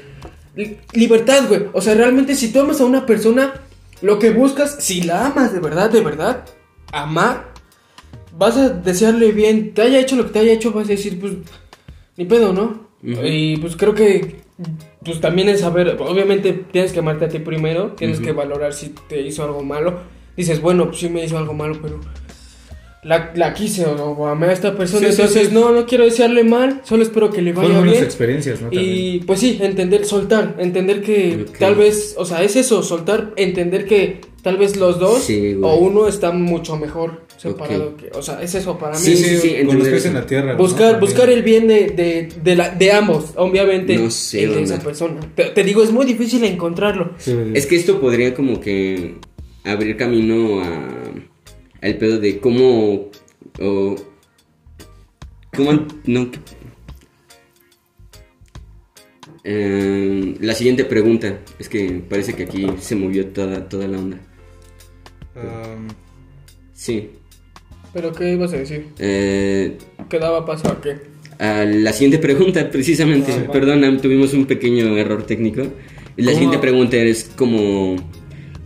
li- 0.55 0.77
libertad, 0.93 1.49
güey. 1.49 1.63
O 1.73 1.81
sea, 1.81 1.93
realmente 1.95 2.35
si 2.35 2.53
tú 2.53 2.61
amas 2.61 2.79
a 2.79 2.85
una 2.85 3.05
persona, 3.05 3.53
lo 4.01 4.17
que 4.17 4.29
buscas, 4.29 4.77
si 4.79 5.01
la 5.01 5.25
amas 5.25 5.51
de 5.51 5.59
verdad, 5.59 5.89
de 5.89 5.99
verdad, 5.99 6.45
amar, 6.93 7.51
vas 8.37 8.55
a 8.55 8.69
desearle 8.69 9.33
bien. 9.33 9.73
Te 9.73 9.81
haya 9.81 9.99
hecho 9.99 10.15
lo 10.15 10.27
que 10.27 10.31
te 10.31 10.39
haya 10.39 10.53
hecho, 10.53 10.71
vas 10.71 10.85
a 10.85 10.91
decir, 10.91 11.19
pues, 11.19 11.33
ni 12.17 12.25
pedo, 12.25 12.53
¿no? 12.53 12.85
Y 13.03 13.57
pues 13.57 13.75
creo 13.75 13.93
que, 13.93 14.37
pues 15.03 15.21
también 15.21 15.49
es 15.49 15.59
saber, 15.61 15.97
obviamente 15.99 16.53
tienes 16.71 16.91
que 16.91 16.99
amarte 16.99 17.25
a 17.25 17.29
ti 17.29 17.39
primero, 17.39 17.91
tienes 17.91 18.19
que 18.19 18.31
valorar 18.31 18.73
si 18.73 18.95
te 19.07 19.21
hizo 19.21 19.43
algo 19.43 19.63
malo. 19.63 19.99
Dices, 20.35 20.59
bueno, 20.61 20.85
pues 20.87 20.97
sí 20.99 21.09
me 21.09 21.23
hizo 21.23 21.37
algo 21.37 21.53
malo, 21.53 21.77
pero 21.81 21.99
la, 23.03 23.31
la 23.35 23.53
quise 23.53 23.85
o, 23.85 24.27
amé 24.27 24.47
a 24.47 24.51
esta 24.51 24.75
persona, 24.75 25.01
Sí, 25.01 25.11
entonces 25.11 25.49
sí. 25.49 25.53
no, 25.53 25.71
no 25.71 25.85
quiero 25.85 26.03
desearle 26.03 26.43
mal, 26.43 26.81
solo 26.83 27.03
espero 27.03 27.29
que 27.29 27.41
le 27.41 27.53
vaya 27.53 27.67
fueron 27.67 27.77
buenas 27.77 27.93
bien. 27.93 28.03
experiencias, 28.03 28.61
¿no? 28.61 28.69
También. 28.69 28.83
Y 28.85 29.19
pues 29.19 29.39
sí, 29.39 29.59
entender, 29.61 30.05
soltar, 30.05 30.55
entender 30.57 31.01
que 31.03 31.45
tal 31.59 31.75
vez, 31.75 32.15
o 32.17 32.25
sea, 32.25 32.41
es 32.41 32.55
eso, 32.55 32.81
soltar, 32.81 33.33
entender 33.35 33.85
que 33.85 34.21
tal 34.41 34.57
vez 34.57 34.75
los 34.75 34.99
dos 34.99 35.29
o 35.61 35.75
uno 35.75 36.07
está 36.07 36.31
mucho 36.31 36.77
mejor 36.77 37.24
separado 37.53 37.97
que, 37.97 38.09
o 38.13 38.21
sea, 38.21 38.41
es 38.41 38.55
eso 38.55 38.77
para 38.77 38.93
mí. 38.93 39.03
Sí, 39.03 39.15
sí, 39.15 39.37
sí, 39.37 39.49
con 39.49 39.65
los 39.65 39.87
entender 39.87 39.91
pies 39.91 40.05
en 40.05 40.11
eso. 40.11 40.19
la 40.19 40.25
tierra. 40.25 40.51
¿no? 40.53 40.57
Buscar, 40.57 40.99
buscar 40.99 41.29
el 41.29 41.43
bien 41.43 41.67
de, 41.67 41.87
de, 41.87 42.29
de, 42.43 42.55
la, 42.55 42.69
de 42.69 42.91
ambos, 42.91 43.33
obviamente, 43.35 43.97
No 43.97 44.09
sé, 44.11 44.43
el 44.43 44.53
de 44.55 44.63
esa 44.63 44.79
persona. 44.79 45.19
Te, 45.35 45.45
te 45.45 45.63
digo, 45.63 45.83
es 45.83 45.91
muy 45.91 46.05
difícil 46.05 46.43
encontrarlo. 46.43 47.13
Sí. 47.17 47.35
Es 47.53 47.65
que 47.65 47.75
esto 47.75 47.99
podría 47.99 48.33
como 48.33 48.59
que 48.59 49.15
abrir 49.63 49.97
camino 49.97 50.61
a 50.61 50.89
al 51.81 51.97
pedo 51.97 52.19
de 52.19 52.39
cómo 52.39 53.11
o 53.61 53.95
cómo 55.55 55.85
no 56.05 56.31
Eh, 59.47 60.35
la 60.39 60.55
siguiente 60.55 60.85
pregunta 60.85 61.39
es 61.59 61.69
que 61.69 62.03
parece 62.09 62.33
que 62.33 62.43
aquí 62.43 62.65
se 62.79 62.95
movió 62.95 63.27
toda 63.27 63.69
toda 63.69 63.87
la 63.87 63.99
onda. 63.99 64.17
Um, 65.35 65.87
Sí. 66.73 67.11
Pero, 67.95 68.11
¿qué 68.11 68.33
ibas 68.33 68.51
a 68.51 68.57
decir? 68.57 68.87
Eh, 68.99 69.77
¿Qué 70.09 70.19
daba 70.19 70.45
paso 70.45 70.67
a 70.69 70.81
qué? 70.81 70.97
a 71.39 71.63
la 71.65 71.91
siguiente 71.93 72.17
pregunta, 72.19 72.69
precisamente. 72.69 73.31
Ah. 73.31 73.51
Perdona, 73.51 73.97
tuvimos 74.01 74.33
un 74.33 74.45
pequeño 74.45 74.97
error 74.97 75.25
técnico. 75.25 75.61
La 76.17 76.25
¿Cómo? 76.25 76.29
siguiente 76.31 76.57
pregunta 76.59 76.97
es 76.97 77.31
como 77.37 77.95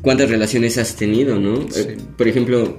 cuántas 0.01 0.29
relaciones 0.31 0.79
has 0.79 0.95
tenido, 0.95 1.39
¿no? 1.39 1.61
Sí. 1.69 1.81
Eh, 1.81 1.97
por 2.17 2.27
ejemplo, 2.27 2.77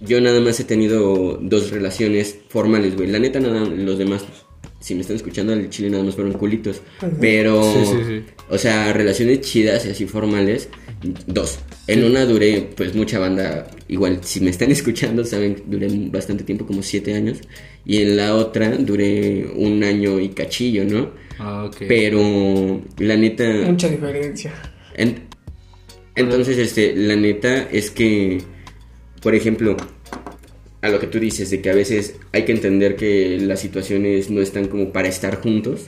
yo 0.00 0.20
nada 0.20 0.38
más 0.40 0.60
he 0.60 0.64
tenido 0.64 1.38
dos 1.40 1.70
relaciones 1.70 2.36
formales, 2.50 2.96
güey. 2.96 3.08
La 3.08 3.18
neta, 3.18 3.40
nada, 3.40 3.60
los 3.64 3.96
demás, 3.98 4.24
si 4.80 4.94
me 4.94 5.00
están 5.00 5.16
escuchando, 5.16 5.54
el 5.54 5.70
chile 5.70 5.88
nada 5.88 6.04
más 6.04 6.14
fueron 6.14 6.34
culitos. 6.34 6.82
Pero, 7.20 7.62
Sí, 7.72 7.86
sí, 7.86 7.96
sí. 8.06 8.22
o 8.50 8.58
sea, 8.58 8.92
relaciones 8.92 9.40
chidas 9.40 9.86
y 9.86 9.90
así 9.90 10.04
formales, 10.06 10.68
dos. 11.26 11.58
En 11.86 12.02
una 12.04 12.24
duré, 12.24 12.70
pues, 12.76 12.94
mucha 12.94 13.18
banda. 13.18 13.66
Igual, 13.88 14.20
si 14.22 14.40
me 14.40 14.50
están 14.50 14.70
escuchando, 14.78 15.24
saben, 15.24 15.62
duré 15.66 15.88
bastante 16.10 16.44
tiempo, 16.44 16.66
como 16.66 16.82
siete 16.82 17.14
años. 17.14 17.38
Y 17.84 18.02
en 18.02 18.16
la 18.16 18.34
otra 18.34 18.70
duré 18.78 19.46
un 19.54 19.84
año 19.84 20.18
y 20.20 20.30
cachillo, 20.30 20.84
¿no? 20.84 21.10
ah, 21.38 21.64
ok. 21.64 21.76
Pero, 21.86 22.80
la 22.98 23.16
neta. 23.16 23.44
Mucha 23.66 23.88
diferencia. 23.88 24.52
En- 24.96 25.24
entonces, 26.16 26.56
este, 26.58 26.94
la 26.96 27.16
neta 27.16 27.68
es 27.70 27.90
que, 27.90 28.40
por 29.20 29.34
ejemplo, 29.34 29.76
a 30.80 30.88
lo 30.88 31.00
que 31.00 31.06
tú 31.08 31.18
dices, 31.18 31.50
de 31.50 31.60
que 31.60 31.70
a 31.70 31.74
veces 31.74 32.14
hay 32.32 32.44
que 32.44 32.52
entender 32.52 32.94
que 32.96 33.38
las 33.40 33.60
situaciones 33.60 34.30
no 34.30 34.40
están 34.40 34.68
como 34.68 34.92
para 34.92 35.08
estar 35.08 35.40
juntos 35.40 35.86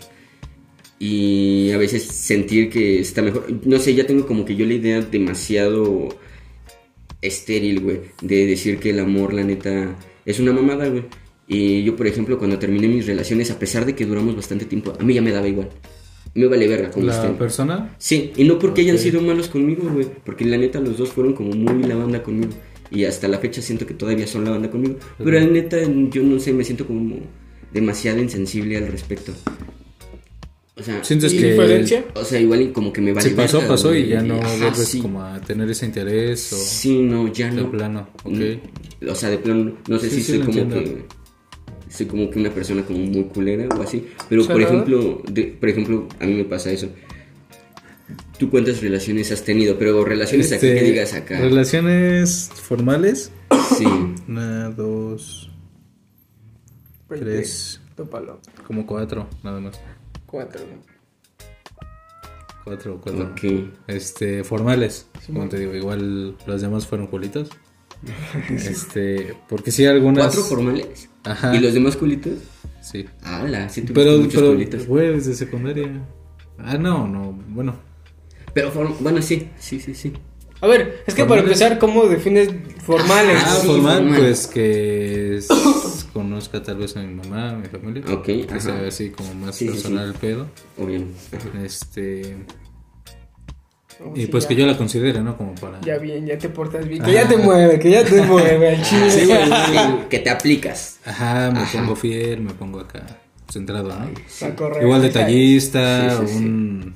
y 0.99 1.71
a 1.73 1.79
veces 1.79 2.05
sentir 2.05 2.71
que 2.71 3.01
está 3.01 3.23
mejor. 3.23 3.47
No 3.65 3.79
sé, 3.79 3.95
ya 3.95 4.07
tengo 4.07 4.27
como 4.27 4.45
que 4.45 4.57
yo 4.57 4.65
la 4.67 4.75
idea 4.75 5.01
demasiado 5.01 6.09
estéril, 7.23 7.81
güey, 7.81 8.01
de 8.23 8.47
decir 8.47 8.79
que 8.79 8.91
el 8.91 9.01
amor, 9.01 9.33
la 9.33 9.43
neta, 9.45 9.97
es 10.25 10.39
una 10.41 10.53
mamada, 10.53 10.89
güey. 10.89 11.05
Y 11.49 11.85
yo, 11.85 11.95
por 11.97 12.07
ejemplo, 12.07 12.39
cuando 12.39 12.59
terminé 12.59 12.89
mis 12.89 13.07
relaciones, 13.07 13.51
a 13.51 13.59
pesar 13.59 13.87
de 13.87 13.95
que 13.95 14.05
duramos 14.07 14.35
bastante 14.35 14.65
tiempo, 14.65 14.93
a 14.99 15.03
mí 15.05 15.15
ya 15.15 15.23
me 15.23 15.31
daba 15.33 15.47
igual. 15.49 15.69
Me 16.35 16.47
vale 16.47 16.67
verga 16.69 16.91
como 16.91 17.07
la 17.07 17.15
estén. 17.15 17.37
persona. 17.37 17.95
Sí, 17.99 18.33
y 18.37 18.45
no 18.45 18.59
porque 18.59 18.83
hayan 18.83 18.97
Ok. 18.97 19.03
sido 19.03 19.23
malos 19.23 19.49
conmigo, 19.49 19.89
güey. 19.91 20.07
Porque 20.25 20.45
la 20.45 20.59
neta 20.59 20.81
los 20.81 20.99
dos 20.99 21.11
fueron 21.11 21.33
como 21.35 21.53
muy 21.53 21.83
la 21.85 21.95
banda 21.97 22.23
conmigo. 22.23 22.53
Y 22.91 23.05
hasta 23.05 23.27
la 23.27 23.39
fecha 23.39 23.63
siento 23.63 23.87
que 23.87 23.95
todavía 23.95 24.27
son 24.27 24.45
la 24.45 24.51
banda 24.51 24.71
conmigo. 24.71 24.97
Pero 25.19 25.31
la 25.41 25.47
neta, 25.47 25.79
yo 26.11 26.23
no 26.23 26.39
sé, 26.39 26.53
me 26.53 26.63
siento 26.65 26.87
como 26.87 27.17
demasiado 27.73 28.21
insensible 28.21 28.77
al 28.77 28.89
respecto. 28.89 29.33
O 30.79 30.83
sea, 30.83 31.03
¿Sientes 31.03 31.33
¿Y 31.33 31.39
que 31.39 31.51
diferencia? 31.53 32.05
o 32.15 32.23
sea, 32.25 32.39
igual 32.39 32.61
y 32.61 32.69
como 32.73 32.93
que 32.93 33.01
me 33.01 33.13
vale 33.15 33.27
si 33.29 33.35
pasó, 33.35 33.63
pasó 33.67 33.95
y 33.95 34.09
ya 34.09 34.21
no 34.23 34.35
Ajá, 34.37 34.57
vuelves 34.59 34.89
sí. 34.89 35.01
como 35.01 35.23
a 35.23 35.41
tener 35.41 35.71
ese 35.71 35.87
interés 35.87 36.53
o 36.53 36.57
Sí, 36.57 37.01
no, 37.01 37.33
ya 37.33 37.51
de 37.51 37.63
no. 37.63 37.71
plano? 37.71 38.09
Ok. 38.25 38.33
Mm, 38.35 39.09
O 39.09 39.15
sea, 39.15 39.31
de 39.31 39.39
plano, 39.39 39.73
no 39.89 39.99
sé 39.99 40.11
Sí, 40.11 40.17
si 40.17 40.23
sí, 40.23 40.33
soy 40.33 40.41
como 40.41 40.59
entiendo. 40.59 40.77
que 40.85 41.05
soy 41.89 42.07
como 42.07 42.29
que 42.31 42.39
una 42.41 42.51
persona 42.51 42.83
como 42.85 42.99
muy 42.99 43.25
culera 43.25 43.69
o 43.75 43.83
así, 43.83 44.07
pero 44.29 44.43
por 44.45 44.57
¿Cerrada? 44.57 44.75
ejemplo, 44.75 45.23
de- 45.31 45.45
por 45.59 45.69
ejemplo, 45.71 46.09
a 46.21 46.27
mí 46.27 46.35
me 46.35 46.45
pasa 46.45 46.71
eso. 46.71 46.89
¿Tú 48.39 48.51
cuántas 48.51 48.83
relaciones 48.83 49.33
has 49.33 49.43
tenido? 49.45 49.79
Pero 49.79 50.05
relaciones 50.05 50.53
aquí 50.53 50.67
Este, 50.67 50.79
que 50.79 50.85
digas 50.91 51.15
acá. 51.15 51.41
Relaciones 51.41 52.51
formales. 52.55 53.33
Sí. 53.79 53.87
Una, 54.29 54.69
dos, 54.71 55.51
tres, 57.09 57.81
Tópalo. 57.95 58.41
como 58.67 58.85
cuatro, 58.87 59.27
nada 59.43 59.59
más. 59.61 59.81
Cuatro. 60.27 60.61
Cuatro, 62.65 63.01
cuatro. 63.03 63.31
Ok. 63.33 63.71
Este, 63.87 64.43
formales. 64.45 65.07
Como 65.27 65.49
te 65.49 65.59
digo, 65.59 65.75
igual 65.75 66.37
los 66.47 66.61
demás 66.61 66.87
fueron 66.87 67.07
culitos. 67.07 67.49
Este, 68.51 69.35
porque 69.49 69.71
sí 69.71 69.87
algunas. 69.87 70.27
¿Cuatro 70.27 70.43
formales? 70.43 71.09
Ajá. 71.25 71.55
¿Y 71.57 71.61
los 71.61 71.73
demás 71.75 71.97
culitos? 71.97 72.35
Sí. 72.83 73.07
Ala, 73.23 73.69
sí 73.69 73.81
tuviste 73.83 73.95
Pero, 74.05 74.19
muchos 74.19 74.35
pero, 74.35 74.53
culitos. 74.53 74.87
güey, 74.87 75.13
desde 75.15 75.35
secundaria. 75.35 75.91
Ah, 76.59 76.77
no, 76.79 77.07
no, 77.09 77.33
bueno. 77.49 77.75
Pero, 78.53 78.71
bueno, 79.01 79.23
sí, 79.23 79.49
sí, 79.59 79.81
sí, 79.81 79.95
sí. 79.95 80.13
A 80.61 80.67
ver, 80.67 81.03
es 81.07 81.15
que 81.15 81.25
para 81.25 81.41
empezar, 81.43 81.79
¿cómo 81.79 82.07
defines 82.07 82.49
formales? 82.83 83.43
Ah, 83.45 83.59
sí, 83.61 83.67
formal, 83.67 83.99
formal. 83.99 84.19
pues 84.21 84.47
que 84.47 85.37
es- 85.37 85.49
conozca 86.17 86.63
tal 86.63 86.77
vez 86.79 86.97
a 86.97 87.03
mi 87.03 87.15
mamá, 87.15 87.51
a 87.51 87.57
mi 87.57 87.67
familia. 87.69 88.03
Ok, 88.13 88.25
Que 88.25 88.47
ajá. 88.49 88.61
sea 88.61 88.87
así 88.89 89.11
como 89.11 89.35
más 89.35 89.55
Sí, 89.55 89.67
sí, 89.67 89.73
personal 89.73 90.09
el 90.09 90.15
pedo. 90.15 90.47
Obviamente. 90.79 91.15
Ajá. 91.37 91.63
Este. 91.63 92.37
Oh, 93.99 94.13
Y 94.15 94.23
sí, 94.23 94.27
pues 94.27 94.45
ya. 94.45 94.49
que 94.49 94.57
yo 94.57 94.67
la 94.67 94.77
considere, 94.77 95.23
¿no? 95.23 95.37
Como 95.37 95.55
para. 95.55 95.81
Ya 95.81 95.97
bien, 95.99 96.27
ya 96.27 96.37
te 96.37 96.49
portas 96.51 96.87
bien. 96.87 97.03
Que 97.03 97.13
ya 97.13 97.27
te 97.29 97.37
mueve, 97.39 97.79
que 97.79 97.91
ya 97.91 98.05
te 98.05 98.21
mueve 98.23 98.77
al 98.77 98.83
chile. 98.89 99.11
Sí, 99.11 99.27
que- 99.29 100.09
que 100.09 100.19
te 100.19 100.31
aplicas. 100.31 100.99
Ajá, 101.05 101.51
me 101.51 101.61
Ajá. 101.61 101.79
pongo 101.81 101.97
fiel, 101.97 102.41
me 102.43 102.53
pongo 102.53 102.81
acá 102.81 103.07
centrado, 103.51 103.89
¿no? 103.89 104.09
Está 104.27 104.55
correcto. 104.55 104.85
Igual 104.85 105.03
detallista, 105.03 106.11
Sí, 106.21 106.27
sí, 106.27 106.33
sí. 106.39 106.45
un. 106.45 106.95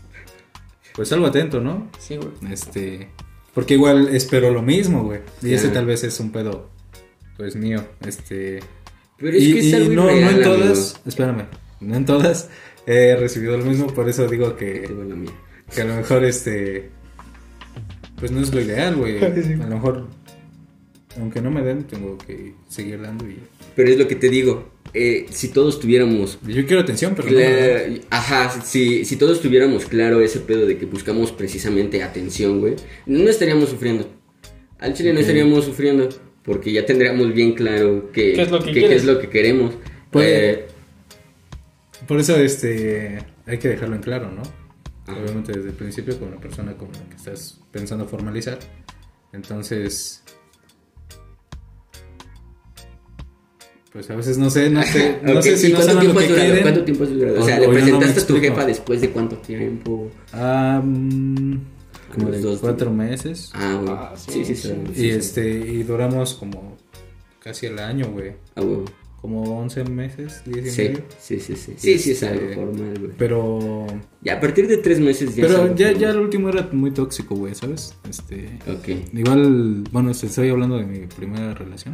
Pues 0.95 1.11
algo 1.13 1.27
atento, 1.27 1.61
¿no? 1.61 1.89
Sí, 1.99 2.17
güey. 2.17 2.53
Este. 2.53 3.09
Porque 3.55 3.75
igual 3.75 4.09
espero 4.15 4.51
lo 4.51 4.61
mismo, 4.63 5.03
güey. 5.05 5.21
Y 5.43 5.55
ese 5.55 5.69
tal 5.71 5.87
vez 5.87 6.05
es 6.05 6.21
un 6.21 6.31
pedo, 6.31 6.69
pues 7.39 7.57
mío. 7.57 7.83
Este. 8.07 8.61
Pero 9.21 9.37
es 9.37 9.49
y, 9.49 9.53
que 9.53 9.61
es 9.61 9.75
algo 9.75 9.95
no, 9.95 10.11
no 10.11 10.11
irreal, 10.11 10.31
en 10.31 10.45
amigo. 10.45 10.57
todas, 10.57 11.01
espérame, 11.07 11.47
no 11.81 11.95
en 11.97 12.05
todas 12.07 12.49
he 12.87 13.17
recibido 13.17 13.57
lo 13.57 13.65
mismo, 13.65 13.89
por 13.89 14.09
eso 14.09 14.27
digo 14.29 14.57
que, 14.57 14.91
que 15.75 15.81
a 15.83 15.85
lo 15.85 15.97
mejor 15.97 16.25
este. 16.25 16.91
Pues 18.19 18.33
no 18.33 18.41
es 18.41 18.53
lo 18.55 18.61
ideal, 18.61 18.97
güey. 18.97 19.19
A 19.25 19.29
lo 19.67 19.77
mejor, 19.77 20.09
aunque 21.19 21.41
no 21.41 21.51
me 21.51 21.63
den, 21.63 21.85
tengo 21.85 22.19
que 22.19 22.55
seguir 22.69 23.01
dando 23.01 23.27
y. 23.29 23.39
Pero 23.77 23.91
es 23.91 23.99
lo 23.99 24.09
que 24.09 24.17
te 24.17 24.29
digo. 24.29 24.73
eh, 24.93 25.27
si 25.31 25.49
todos 25.49 25.79
tuviéramos 25.81 26.39
Yo 26.47 26.67
quiero 26.67 26.81
atención, 26.83 27.15
pero 27.15 27.31
no 27.31 28.01
Ajá, 28.11 28.51
si, 28.65 29.05
si 29.05 29.17
todos 29.17 29.41
tuviéramos 29.41 29.87
claro 29.87 30.21
ese 30.21 30.41
pedo 30.41 30.67
de 30.67 30.77
que 30.79 30.87
buscamos 30.87 31.33
precisamente 31.33 32.03
atención, 32.03 32.61
güey, 32.61 32.77
no 33.07 33.29
estaríamos 33.31 33.69
sufriendo. 33.71 34.11
Al 34.79 34.95
chile 34.95 35.13
no 35.13 35.17
Ok. 35.19 35.21
estaríamos 35.21 35.65
sufriendo 35.65 36.09
porque 36.45 36.73
ya 36.73 36.85
tendríamos 36.87 37.33
bien 37.35 37.53
claro 37.55 38.11
que, 38.13 38.33
¿Qué 38.35 38.43
es 38.43 38.51
lo 38.51 38.59
que 38.61 38.73
qué 38.73 38.81
quieres? 38.81 38.97
es 38.99 39.05
lo 39.05 39.19
que 39.19 39.29
queremos. 39.29 39.75
Pues- 40.11 40.27
Eh, 40.29 40.67
Por 42.09 42.19
eso 42.19 42.37
este 42.37 43.19
hay 43.47 43.59
que 43.59 43.69
dejarlo 43.69 43.97
en 43.97 44.03
claro, 44.03 44.31
¿no? 44.31 44.43
Ajá. 45.07 45.21
Obviamente 45.23 45.53
desde 45.53 45.69
el 45.71 45.75
principio 45.75 46.19
con 46.19 46.29
una 46.29 46.41
persona 46.41 46.77
con 46.77 46.89
la 46.93 47.09
que 47.09 47.17
estás 47.17 47.61
pensando 47.71 48.07
formalizar. 48.07 48.59
Entonces 49.33 50.23
pues 53.93 54.09
a 54.09 54.15
veces 54.15 54.39
no 54.39 54.49
sé, 54.51 54.71
no 54.71 54.83
sé, 54.85 55.19
no 55.23 55.33
ok, 55.39 55.43
sé 55.43 55.57
si 55.57 55.67
¿y 55.69 55.71
no 55.73 55.79
cuánto 55.79 55.93
saben 55.95 56.09
lo 56.09 56.15
tiempo 56.15 56.19
que 56.21 56.25
has 56.25 56.31
durado? 56.31 56.47
quieren. 56.47 56.63
¿Cuánto 56.63 56.85
tiempo 56.85 57.05
has 57.05 57.11
durado? 57.11 57.37
O 57.37 57.41
O- 57.41 57.45
sea, 57.47 57.57
¿le 57.59 57.65
yo 57.65 57.69
no 57.73 57.75
presentaste 57.75 58.21
a 58.21 58.27
tu 58.27 58.41
jefa 58.41 58.65
después 58.67 59.01
de 59.01 59.11
cuánto 59.11 59.37
tiempo? 59.39 60.11
Ah, 60.33 60.81
mm, 60.85 61.55
como 62.11 62.31
de 62.31 62.41
dos, 62.41 62.61
cuatro 62.61 62.91
meses. 62.91 63.51
Ah, 63.55 63.79
güey. 63.81 63.93
Ah, 63.97 64.13
sí, 64.17 64.33
sí, 64.33 64.45
sí, 64.45 64.55
sí. 64.57 64.69
sí. 64.69 64.75
sí, 64.87 64.91
y 64.93 64.95
sí. 64.95 65.11
este 65.11 65.51
y 65.51 65.83
duramos 65.83 66.35
como 66.35 66.77
casi 67.41 67.67
el 67.67 67.79
año, 67.79 68.07
güey. 68.13 68.33
Ah, 68.55 68.61
güey. 68.63 68.81
Como 69.21 69.43
11 69.61 69.85
meses, 69.85 70.43
10 70.47 70.67
y 70.67 70.71
Sí, 70.71 70.83
medio. 70.83 71.03
sí, 71.19 71.41
sí, 71.41 71.55
sí. 71.55 71.75
Sí, 71.77 71.99
sí 71.99 72.13
es 72.13 72.23
Este, 72.23 72.27
algo 72.29 72.55
formal, 72.55 72.99
güey. 72.99 73.11
Pero 73.19 73.87
Ya 74.23 74.37
a 74.37 74.41
partir 74.41 74.67
de 74.67 74.79
tres 74.79 74.99
meses 74.99 75.37
ya 75.37 75.47
pero 75.47 75.75
ya 75.77 75.93
ya 75.93 76.09
el 76.09 76.21
último 76.21 76.49
era 76.49 76.67
muy 76.73 76.91
tóxico, 76.91 77.35
güey, 77.35 77.55
¿sabes? 77.55 77.95
Este 78.09 78.59
Ok. 78.67 78.89
Igual, 79.13 79.85
bueno, 79.93 80.11
estoy 80.13 80.49
hablando 80.49 80.79
de 80.79 80.87
mi 80.87 81.07
primera 81.07 81.53
relación, 81.53 81.93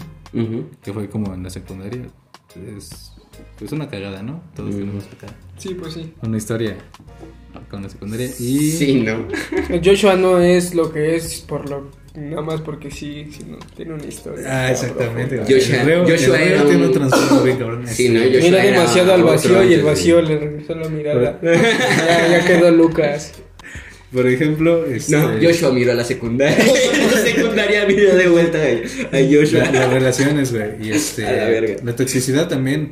que 0.82 0.92
fue 0.92 1.08
como 1.10 1.34
en 1.34 1.42
la 1.42 1.50
secundaria. 1.50 2.02
Es 2.76 3.12
pues 3.58 3.72
una 3.72 3.88
cagada, 3.88 4.22
¿no? 4.22 4.40
Todos 4.54 4.74
Mm. 4.76 4.78
tenemos 4.78 5.04
acá 5.08 5.26
Sí, 5.58 5.74
pues 5.74 5.94
sí. 5.94 6.12
una 6.22 6.36
historia 6.36 6.76
con 7.70 7.82
la 7.82 7.88
secundaria. 7.88 8.26
Y 8.38 8.70
Sí, 8.72 8.94
no. 9.02 9.26
Joshua 9.84 10.16
no 10.16 10.40
es 10.40 10.74
lo 10.74 10.92
que 10.92 11.16
es 11.16 11.40
por 11.40 11.68
lo 11.68 11.90
nada 12.14 12.40
más 12.42 12.62
porque 12.62 12.90
sí, 12.90 13.28
sino 13.36 13.58
tiene 13.76 13.92
una 13.94 14.06
historia. 14.06 14.44
Ah, 14.48 14.70
exactamente. 14.70 15.36
Joshua- 15.38 16.04
Joshua 16.08 16.40
era 16.40 16.64
tiene 16.64 16.86
un- 16.86 16.92
trastorno 16.92 17.42
bien 17.42 17.56
cabrón. 17.58 17.82
Sí, 17.86 18.06
este, 18.06 18.18
no, 18.18 18.24
Joshua 18.24 18.40
Mira 18.42 18.64
demasiado 18.64 19.12
al 19.14 19.20
otro 19.20 19.32
vacío 19.34 19.64
y 19.64 19.74
el 19.74 19.82
vacío 19.82 20.22
le 20.22 20.38
regresó 20.38 20.74
la 20.76 20.88
mirada. 20.88 21.38
ya, 21.42 22.28
ya 22.30 22.44
quedó 22.46 22.70
Lucas. 22.70 23.32
Por 24.12 24.26
ejemplo, 24.28 24.86
este, 24.86 25.16
No, 25.16 25.32
Joshua 25.42 25.72
miró 25.72 25.92
a 25.92 25.94
la 25.94 26.04
secundaria. 26.04 26.56
la 27.12 27.20
secundaria 27.20 27.84
miró 27.86 28.14
de 28.16 28.28
vuelta 28.28 28.58
a, 28.58 29.16
a 29.16 29.20
Joshua. 29.30 29.64
la- 29.64 29.72
las 29.72 29.92
relaciones, 29.92 30.52
güey. 30.54 30.86
Y 30.88 30.92
este, 30.92 31.26
A 31.26 31.32
la 31.32 31.44
verga. 31.48 31.74
la 31.84 31.94
toxicidad 31.96 32.48
también, 32.48 32.90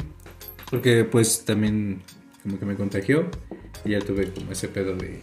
porque 0.70 1.04
pues 1.04 1.44
también 1.46 2.02
como 2.42 2.58
que 2.58 2.66
me 2.66 2.74
contagió 2.74 3.30
y 3.84 3.90
ya 3.90 4.00
tuve 4.00 4.28
como 4.30 4.52
ese 4.52 4.68
pedo 4.68 4.94
de, 4.96 5.18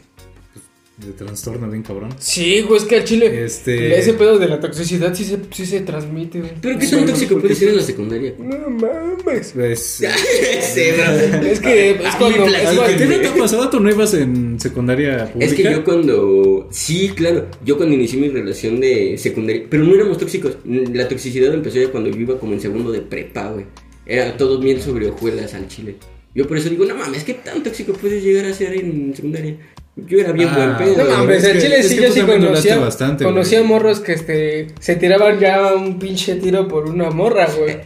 pues, 0.53 1.07
de 1.07 1.13
trastorno 1.13 1.69
bien 1.69 1.81
cabrón. 1.83 2.13
Sí, 2.19 2.61
güey, 2.61 2.79
es 2.79 2.85
que 2.85 2.95
al 2.97 3.03
chile 3.05 3.43
Este- 3.45 3.97
ese 3.97 4.13
pedo 4.13 4.37
de 4.37 4.47
la 4.47 4.59
toxicidad 4.59 5.13
sí 5.15 5.23
se, 5.25 5.37
sí 5.51 5.65
se 5.65 5.81
transmite. 5.81 6.39
güey. 6.39 6.51
Pero 6.61 6.77
qué 6.79 6.87
tan 6.87 7.05
tóxico 7.07 7.39
puede 7.39 7.55
ser 7.55 7.69
en 7.69 7.77
la 7.77 7.81
secundaria. 7.81 8.33
No 8.37 8.69
mames. 8.69 9.51
Pues, 9.53 9.79
sí, 10.73 10.81
bro. 10.97 11.41
Es 11.45 11.59
que 11.59 11.91
es 11.91 12.05
A 12.05 12.09
mí 12.09 12.15
cuando, 12.19 12.45
¿Qué 12.45 13.05
no 13.05 13.19
te 13.19 13.27
ha 13.27 13.33
pasado? 13.35 13.69
¿Tú 13.69 13.79
no 13.79 13.89
ibas 13.89 14.13
en 14.13 14.59
secundaria 14.59 15.31
pública? 15.31 15.45
Es 15.51 15.53
que 15.57 15.63
yo 15.63 15.83
cuando. 15.83 16.67
Sí, 16.71 17.09
claro. 17.15 17.47
Yo 17.65 17.77
cuando 17.77 17.95
inicié 17.95 18.19
mi 18.19 18.29
relación 18.29 18.79
de 18.79 19.17
secundaria. 19.17 19.63
Pero 19.69 19.83
no 19.83 19.95
éramos 19.95 20.17
tóxicos. 20.17 20.57
La 20.65 21.07
toxicidad 21.07 21.53
empezó 21.53 21.79
ya 21.79 21.89
cuando 21.89 22.09
yo 22.11 22.19
iba 22.19 22.37
como 22.39 22.53
en 22.53 22.61
segundo 22.61 22.91
de 22.91 23.01
prepa, 23.01 23.49
güey. 23.51 23.65
Era 24.05 24.35
todo 24.37 24.59
miel 24.59 24.81
sobre 24.81 25.07
hojuelas 25.09 25.53
al 25.53 25.67
chile. 25.67 25.95
Yo 26.33 26.47
por 26.47 26.57
eso 26.57 26.69
digo, 26.69 26.85
no 26.85 26.95
mames, 26.95 27.23
¿qué 27.23 27.33
tan 27.35 27.61
tóxico 27.63 27.93
puedes 27.93 28.23
llegar 28.23 28.45
a 28.45 28.53
ser 28.53 28.73
en 28.73 29.13
secundaria? 29.15 29.57
Yo 29.97 30.19
era 30.19 30.31
bien 30.31 30.47
Ah, 30.49 30.77
buen 30.77 30.89
pedo. 30.95 31.03
No 31.03 31.17
mames, 31.17 31.45
que- 31.45 31.59
chile 31.59 31.83
sí 31.83 31.97
yo 31.97 32.11
sí 32.11 32.21
conocía, 32.21 32.77
bastante, 32.77 33.25
conocía 33.25 33.59
güey. 33.59 33.69
morros 33.69 33.99
que 33.99 34.13
este, 34.13 34.67
se 34.79 34.95
tiraban 34.95 35.39
ya 35.39 35.75
un 35.75 35.99
pinche 35.99 36.35
tiro 36.35 36.67
por 36.67 36.85
una 36.89 37.09
morra, 37.09 37.47
güey. 37.57 37.77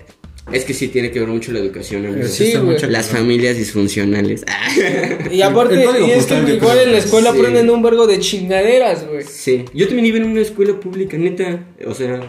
Es 0.51 0.63
que 0.63 0.75
sí 0.75 0.89
tiene 0.89 1.10
que 1.10 1.19
ver 1.19 1.27
mucho 1.27 1.51
la 1.51 1.58
educación. 1.58 2.03
Sí, 2.27 2.43
está 2.49 2.60
güey. 2.60 2.73
mucho 2.75 2.86
Las 2.88 3.08
familias 3.08 3.58
disfuncionales. 3.58 4.45
Y 5.31 5.41
aparte, 5.41 5.73
el 5.73 6.05
y 6.08 6.12
es 6.12 6.27
que 6.27 6.53
igual 6.53 6.77
en 6.77 6.91
la 6.91 6.99
escuela 6.99 7.31
Sí. 7.34 7.39
aprenden 7.39 7.69
un 7.71 7.81
vergo 7.81 8.05
de 8.05 8.19
chingaderas, 8.19 9.08
güey. 9.08 9.23
Sí, 9.27 9.65
yo 9.73 9.88
también 9.88 10.05
iba 10.05 10.17
en 10.17 10.25
una 10.25 10.41
escuela 10.41 10.79
pública, 10.79 11.17
neta, 11.17 11.65
o 11.88 11.95
sea, 11.95 12.21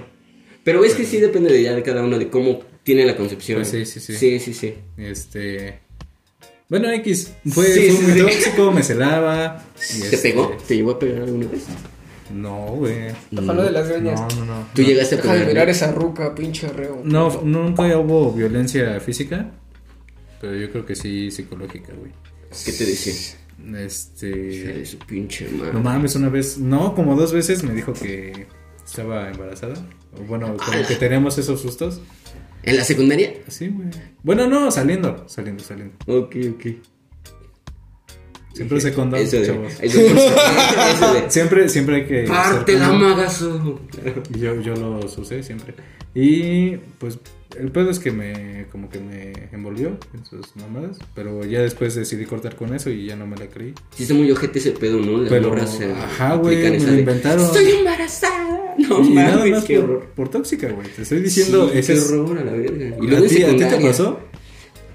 pero 0.64 0.82
es 0.82 0.94
que 0.94 1.04
sí 1.04 1.18
depende 1.20 1.52
de 1.52 1.62
ya 1.62 1.74
de 1.74 1.82
cada 1.82 2.02
uno, 2.02 2.18
de 2.18 2.28
cómo 2.28 2.60
tiene 2.82 3.04
la 3.04 3.14
concepción. 3.16 3.58
Pues 3.58 3.68
sí, 3.68 3.84
sí, 3.84 4.00
sí. 4.00 4.14
Sí, 4.14 4.38
sí, 4.40 4.54
sí. 4.54 4.74
Este. 4.96 5.80
Bueno, 6.68 6.90
X. 6.90 7.32
Fue, 7.48 7.64
Sí, 7.66 7.90
fue 7.90 7.96
sí, 7.96 8.02
muy 8.02 8.12
sí. 8.12 8.18
tóxico, 8.20 8.72
me 8.72 8.82
celaba. 8.82 9.64
y 9.96 10.00
¿Te 10.00 10.06
este, 10.16 10.30
pegó? 10.30 10.56
¿Te 10.66 10.76
llevó 10.76 10.90
a 10.92 10.98
pegar 10.98 11.22
alguna 11.22 11.46
vez? 11.48 11.62
No, 12.34 12.66
güey. 12.74 13.06
Ojalá 13.36 13.62
de 13.64 13.70
las 13.70 13.88
greñas. 13.88 14.20
No, 14.20 14.44
no, 14.44 14.44
no. 14.46 14.66
Tú 14.74 14.82
llegaste 14.82 15.14
a 15.14 15.18
Deja 15.18 15.32
de 15.32 15.38
pegar. 15.38 15.52
mirar 15.54 15.68
esa 15.68 15.92
ruca, 15.92 16.34
pinche 16.34 16.68
reo. 16.68 17.00
No, 17.04 17.40
nunca 17.44 17.82
hubo 17.98 18.32
violencia 18.32 18.98
física. 19.00 19.50
Pero 20.40 20.56
yo 20.56 20.70
creo 20.72 20.84
que 20.84 20.96
sí 20.96 21.30
psicológica, 21.30 21.92
güey. 21.96 22.10
¿Qué 22.64 22.72
te 22.72 22.84
decía? 22.84 23.14
Este. 23.78 24.84
su 24.86 24.98
pinche 24.98 25.48
madre. 25.50 25.72
No 25.72 25.80
mames, 25.80 26.16
una 26.16 26.28
vez. 26.28 26.58
No, 26.58 26.94
como 26.96 27.14
dos 27.14 27.32
veces 27.32 27.62
me 27.62 27.72
dijo 27.74 27.92
que 27.92 28.46
estaba 28.84 29.30
embarazada. 29.30 29.74
Bueno, 30.28 30.56
como 30.56 30.86
que 30.86 30.96
tenemos 30.96 31.38
esos 31.38 31.60
sustos. 31.60 32.00
¿En 32.66 32.76
la 32.76 32.84
secundaria? 32.84 33.32
Así, 33.48 33.68
güey. 33.68 33.88
Bueno, 34.22 34.46
no, 34.46 34.70
saliendo, 34.70 35.24
saliendo, 35.28 35.62
saliendo. 35.64 35.94
Ok, 36.06 36.36
ok. 36.54 36.66
Siempre 38.54 38.80
se 38.80 38.92
condón, 38.94 39.20
Eso 39.20 39.36
de, 39.38 39.46
chavos. 39.46 39.72
eso 39.82 39.98
de, 39.98 40.06
eso 40.06 41.14
de- 41.14 41.24
Siempre, 41.30 41.68
siempre 41.68 41.96
hay 41.96 42.06
que. 42.06 42.22
Parte 42.24 42.78
la 42.78 42.90
magazo. 42.90 43.80
Yo, 44.38 44.60
yo 44.62 44.74
los 44.74 45.16
usé 45.18 45.42
siempre. 45.42 45.74
Y 46.14 46.76
pues 46.98 47.18
el 47.60 47.70
pedo 47.70 47.90
es 47.90 47.98
que 47.98 48.10
me 48.12 48.66
como 48.72 48.88
que 48.88 48.98
me 49.00 49.32
envolvió 49.52 49.98
en 50.14 50.24
sus 50.24 50.54
mamadas. 50.56 50.98
Pero 51.14 51.44
ya 51.44 51.60
después 51.62 51.94
decidí 51.94 52.24
cortar 52.24 52.56
con 52.56 52.74
eso 52.74 52.90
y 52.90 53.06
ya 53.06 53.16
no 53.16 53.26
me 53.26 53.36
la 53.36 53.46
creí. 53.46 53.74
Sí 53.94 54.02
está 54.04 54.14
muy 54.14 54.30
ojete 54.30 54.58
ese 54.58 54.72
pedo, 54.72 54.98
¿no? 55.00 55.18
Las 55.18 55.30
Pero, 55.30 55.48
morras, 55.48 55.78
ajá, 55.80 56.34
güey, 56.36 56.56
me 56.56 56.78
lo 56.78 56.98
inventaron. 56.98 57.44
Estoy 57.44 57.70
embarazada. 57.70 58.52
No 58.76 59.00
y 59.02 59.08
nada 59.08 59.36
mames, 59.38 59.52
más 59.52 59.64
qué 59.64 59.76
por, 59.80 59.84
horror. 59.90 60.06
por 60.14 60.28
tóxica, 60.28 60.68
güey. 60.68 60.86
Te 60.88 61.00
estoy 61.00 61.20
diciendo, 61.20 61.70
Sí, 61.72 61.78
ese 61.78 61.94
qué 61.94 61.98
es- 61.98 62.10
horror 62.12 62.38
a 62.38 62.44
la 62.44 62.52
verga. 62.52 62.84
Y 63.00 63.14
¿A 63.14 63.26
ti, 63.26 63.42
¿A 63.42 63.48
ti 63.48 63.56
te 63.76 63.80
pasó? 63.80 64.20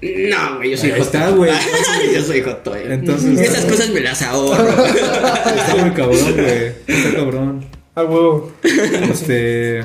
No, 0.00 0.56
güey, 0.58 0.70
yo 0.70 0.76
soy 0.76 0.90
Ahí 0.92 0.98
joto. 1.00 1.02
está, 1.18 1.30
güey. 1.30 1.50
yo 2.14 2.22
soy 2.22 2.42
joto. 2.42 2.76
eh. 2.76 2.84
Entonces- 2.94 3.40
Esas 3.40 3.64
cosas 3.64 3.90
me 3.90 4.00
las 4.00 4.22
ahorro. 4.22 4.68
Está 4.86 5.76
muy 5.80 5.90
cabrón, 5.90 6.32
güey. 6.34 6.72
Está 6.86 7.14
cabrón. 7.16 7.64
A 7.96 8.04
huevo. 8.04 8.52
Este. 8.62 9.84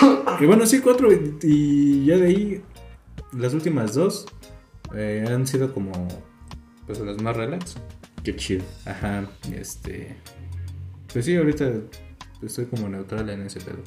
Y 0.40 0.46
bueno, 0.46 0.66
sí, 0.66 0.80
cuatro. 0.80 1.12
y- 1.12 1.36
Y 1.42 2.04
ya 2.06 2.16
de 2.16 2.26
ahí, 2.26 2.62
las 3.36 3.52
últimas 3.54 3.94
dos 3.94 4.26
eh, 4.94 5.24
han 5.28 5.46
sido 5.46 5.72
como. 5.74 5.92
Pues 6.86 6.98
las 7.00 7.20
más 7.22 7.36
relax. 7.36 7.76
Qué 8.24 8.34
chido. 8.36 8.64
Ajá, 8.86 9.28
este. 9.54 10.16
Pues 11.12 11.24
sí, 11.24 11.36
ahorita 11.36 11.70
estoy 12.42 12.66
como 12.66 12.88
neutral 12.88 13.28
en 13.30 13.42
ese 13.42 13.60
pedo. 13.60 13.78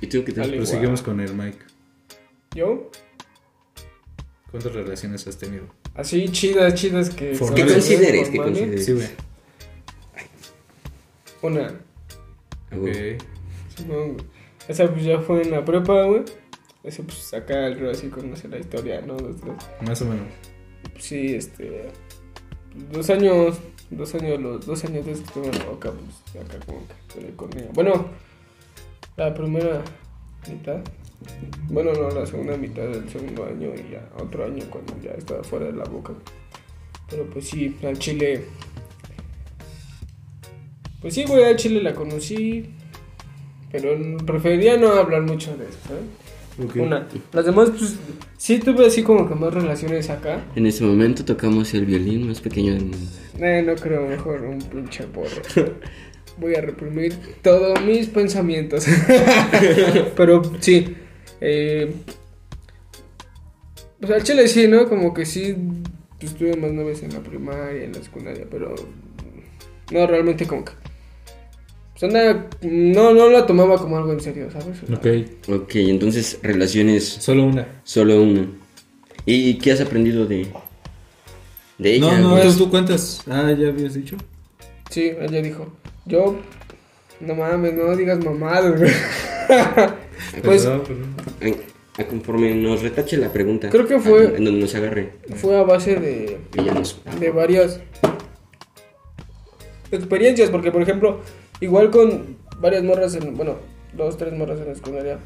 ¿Y 0.00 0.06
tú 0.08 0.24
qué 0.24 0.32
tal? 0.32 0.50
Dale. 0.50 0.56
Pues 0.88 1.02
con 1.02 1.20
el 1.20 1.34
Mike. 1.34 1.58
¿Yo? 2.54 2.90
¿Cuántas 4.50 4.72
relaciones 4.72 5.26
has 5.26 5.36
tenido? 5.38 5.64
Así 5.94 6.28
chidas, 6.28 6.74
chidas 6.74 7.10
que... 7.10 7.32
¿Qué 7.32 7.66
consideres? 7.66 8.28
¿Qué 8.28 8.36
consideres? 8.36 8.84
Sí, 8.84 8.92
güey. 8.92 9.08
Una. 11.42 11.68
Ah. 12.70 12.76
Ok. 12.76 12.88
Güey. 13.82 14.16
Esa 14.68 14.90
pues 14.90 15.04
ya 15.04 15.20
fue 15.20 15.42
en 15.42 15.50
la 15.50 15.64
prepa, 15.64 16.04
güey. 16.04 16.22
Ese 16.82 17.02
pues 17.02 17.32
acá 17.34 17.66
el 17.66 17.88
así 17.88 18.08
conoce 18.08 18.48
la 18.48 18.58
historia, 18.58 19.00
¿no? 19.00 19.14
Dos. 19.14 19.36
Más 19.86 20.00
o 20.02 20.06
menos. 20.06 20.26
Pues, 20.92 21.04
sí, 21.04 21.34
este. 21.34 21.90
Dos 22.92 23.10
años. 23.10 23.58
Dos 23.90 24.14
años, 24.14 24.40
los 24.40 24.66
dos 24.66 24.84
años 24.84 25.04
desde 25.04 25.22
que 25.22 25.28
estuve 25.28 25.46
en 25.46 25.58
la 25.58 25.64
boca, 25.66 25.92
pues 25.92 26.44
acá 26.44 26.58
como 26.64 26.80
que 27.12 27.34
con 27.36 27.52
ella. 27.56 27.68
Bueno, 27.74 28.06
la 29.16 29.32
primera 29.34 29.82
mitad. 30.50 30.80
Bueno, 31.68 31.92
no, 31.92 32.10
la 32.10 32.26
segunda 32.26 32.56
mitad 32.56 32.82
del 32.82 33.08
segundo 33.08 33.44
año 33.44 33.72
y 33.74 33.92
ya 33.92 34.08
otro 34.18 34.44
año 34.44 34.64
cuando 34.70 34.98
ya 35.00 35.12
estaba 35.12 35.44
fuera 35.44 35.66
de 35.66 35.72
la 35.72 35.84
boca. 35.84 36.12
Pero 37.08 37.24
pues 37.30 37.48
sí, 37.48 37.76
al 37.82 37.98
Chile. 37.98 38.44
Pues 41.00 41.14
sí, 41.14 41.24
güey, 41.24 41.44
al 41.44 41.56
Chile 41.56 41.82
la 41.82 41.94
conocí. 41.94 42.74
Pero 43.74 43.98
preferiría 44.24 44.76
no 44.76 44.92
hablar 44.92 45.22
mucho 45.22 45.56
de 45.56 45.64
eso, 45.64 45.78
¿sabes? 45.88 46.04
Ok. 46.64 46.76
Una. 46.76 47.08
Las 47.32 47.44
demás, 47.44 47.70
pues 47.70 47.96
sí 48.36 48.60
tuve 48.60 48.86
así 48.86 49.02
como 49.02 49.28
que 49.28 49.34
más 49.34 49.52
relaciones 49.52 50.10
acá. 50.10 50.44
En 50.54 50.64
ese 50.66 50.84
momento 50.84 51.24
tocamos 51.24 51.74
el 51.74 51.84
violín 51.84 52.28
más 52.28 52.40
pequeño 52.40 52.74
del 52.74 52.84
mundo. 52.84 53.08
Eh, 53.40 53.64
no 53.66 53.74
creo, 53.74 54.06
mejor 54.06 54.42
un 54.42 54.60
pinche 54.60 55.02
porro. 55.08 55.42
Voy 56.38 56.54
a 56.54 56.60
reprimir 56.60 57.16
todos 57.42 57.84
mis 57.84 58.06
pensamientos. 58.06 58.86
Pero 60.16 60.42
sí. 60.60 60.94
Eh, 61.40 61.92
pues 63.98 64.12
al 64.12 64.22
chile 64.22 64.46
sí, 64.46 64.68
¿no? 64.68 64.88
Como 64.88 65.12
que 65.12 65.26
sí. 65.26 65.56
pues, 66.20 66.30
Estuve 66.30 66.56
más 66.56 66.70
novias 66.70 67.02
en 67.02 67.12
la 67.12 67.18
primaria, 67.18 67.82
en 67.82 67.92
la 67.92 68.00
secundaria, 68.04 68.46
pero. 68.48 68.72
No, 69.90 70.06
realmente 70.06 70.46
como 70.46 70.64
que. 70.64 70.72
Pues 72.10 72.14
anda, 72.14 72.46
no, 72.62 73.14
no 73.14 73.30
la 73.30 73.46
tomaba 73.46 73.78
como 73.78 73.96
algo 73.96 74.12
en 74.12 74.20
serio, 74.20 74.48
¿sabes? 74.50 74.82
O 74.82 74.86
sea, 74.86 74.96
Ok. 74.96 75.60
Ok, 75.62 75.74
entonces 75.76 76.38
relaciones 76.42 77.04
Solo 77.08 77.44
una. 77.44 77.66
solo 77.84 78.20
una. 78.22 78.46
¿Y 79.24 79.54
qué 79.58 79.72
has 79.72 79.80
aprendido 79.80 80.26
de, 80.26 80.46
de 81.78 81.94
ella? 81.94 82.18
No, 82.18 82.18
no, 82.18 82.30
güey? 82.36 82.54
tú, 82.56 82.68
cuentas. 82.68 83.22
Ah, 83.26 83.50
ya 83.58 83.68
habías 83.68 83.94
dicho. 83.94 84.16
Sí, 84.90 85.12
ella 85.18 85.40
dijo. 85.40 85.72
Yo. 86.04 86.36
No 87.20 87.34
mames, 87.34 87.72
no 87.72 87.96
digas 87.96 88.22
mamadas, 88.22 88.78
güey. 88.78 88.90
pues 90.42 90.64
Perdón, 90.66 90.82
perdón. 90.86 91.56
A 91.96 92.04
conforme 92.04 92.54
nos 92.54 92.82
retache 92.82 93.16
la 93.16 93.32
pregunta. 93.32 93.70
Creo 93.70 93.86
que 93.86 93.98
fue- 93.98 94.26
a- 94.26 94.36
En 94.36 94.44
donde 94.44 94.60
nos 94.60 94.74
agarre. 94.74 95.12
fue 95.36 95.56
a 95.56 95.62
base 95.62 95.94
de. 95.96 96.38
Y 96.58 96.64
ya 96.64 96.74
nos. 96.74 97.00
de 97.18 97.30
varias 97.30 97.80
experiencias, 99.90 100.50
porque 100.50 100.70
por 100.72 100.82
ejemplo, 100.82 101.20
igual 101.60 101.90
con 101.90 102.36
varias 102.60 102.82
morras, 102.82 103.14
en, 103.14 103.34
bueno, 103.36 103.56
dos, 103.94 104.16
tres 104.16 104.32
morras 104.32 104.60
en 104.60 104.68
la 104.68 104.74
secundaria, 104.74 105.18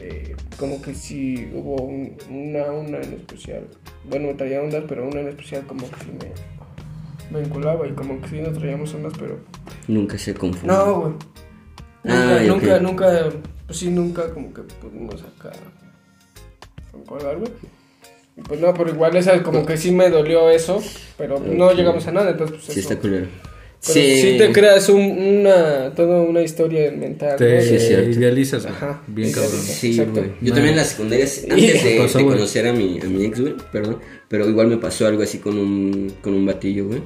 eh, 0.00 0.34
como 0.58 0.80
que 0.82 0.94
sí 0.94 1.50
hubo 1.54 1.82
un- 1.82 2.16
una, 2.30 2.70
una 2.72 2.98
en 2.98 3.14
especial, 3.14 3.66
bueno, 4.08 4.34
traía 4.36 4.62
ondas, 4.62 4.84
pero 4.88 5.06
una 5.06 5.20
en 5.20 5.28
especial 5.28 5.66
como 5.66 5.88
que 5.90 5.96
sí 6.04 6.10
me, 6.12 7.36
me 7.36 7.40
vinculaba 7.44 7.86
y 7.86 7.92
como 7.92 8.20
que 8.20 8.28
sí 8.28 8.40
nos 8.40 8.58
traíamos 8.58 8.92
ondas, 8.94 9.12
pero... 9.18 9.38
Nunca 9.88 10.18
se 10.18 10.34
confunde. 10.34 10.66
No, 10.74 11.00
güey. 11.00 11.12
Nunca, 12.02 12.36
Ay, 12.38 12.48
ok. 12.48 12.56
nunca, 12.62 12.78
nunca, 12.80 13.28
pues 13.66 13.78
sí, 13.78 13.90
nunca 13.90 14.32
como 14.32 14.54
que 14.54 14.62
pudimos 14.62 15.22
acá 15.22 15.50
concordar, 16.90 17.36
güey. 17.38 17.52
Pues 18.48 18.58
no, 18.60 18.72
pero 18.72 18.88
igual 18.90 19.14
esa 19.16 19.42
como 19.42 19.66
que 19.66 19.76
sí 19.76 19.90
me 19.92 20.08
dolió 20.08 20.48
eso, 20.50 20.82
pero 21.18 21.38
no 21.38 21.72
llegamos 21.72 22.06
a 22.06 22.12
nada, 22.12 22.30
entonces 22.30 22.56
pues 22.56 22.72
Sí, 22.72 22.80
eso. 22.80 22.88
está 22.90 23.00
culero. 23.02 23.26
Pero 23.86 23.94
sí. 23.94 24.34
te 24.36 24.52
creas 24.52 24.88
un- 24.90 25.00
una, 25.00 25.92
toda 25.94 26.20
una 26.20 26.42
historia 26.42 26.90
mental. 26.92 27.36
Te 27.36 27.56
¿no? 27.56 27.62
Sí, 27.62 27.78
cierto. 27.78 28.10
idealizas. 28.10 28.66
Ajá. 28.66 29.02
Bien 29.06 29.32
cabrón. 29.32 29.52
Sí, 29.62 29.96
güey. 29.96 30.06
Yo 30.06 30.22
Man. 30.22 30.44
también 30.52 30.68
en 30.68 30.76
la 30.76 30.84
secundaria, 30.84 31.24
antes 31.24 31.84
de, 31.84 31.96
pasó, 31.98 32.18
de 32.18 32.24
güey? 32.24 32.36
conocer 32.36 32.66
a 32.66 32.72
mi, 32.74 33.00
a 33.00 33.04
mi 33.06 33.24
ex, 33.24 33.40
güey, 33.40 33.54
perdón, 33.72 33.98
pero 34.28 34.48
igual 34.48 34.66
me 34.68 34.76
pasó 34.76 35.06
algo 35.06 35.22
así 35.22 35.38
con 35.38 35.58
un, 35.58 36.12
con 36.20 36.34
un 36.34 36.44
batillo, 36.44 36.88
güey. 36.88 37.00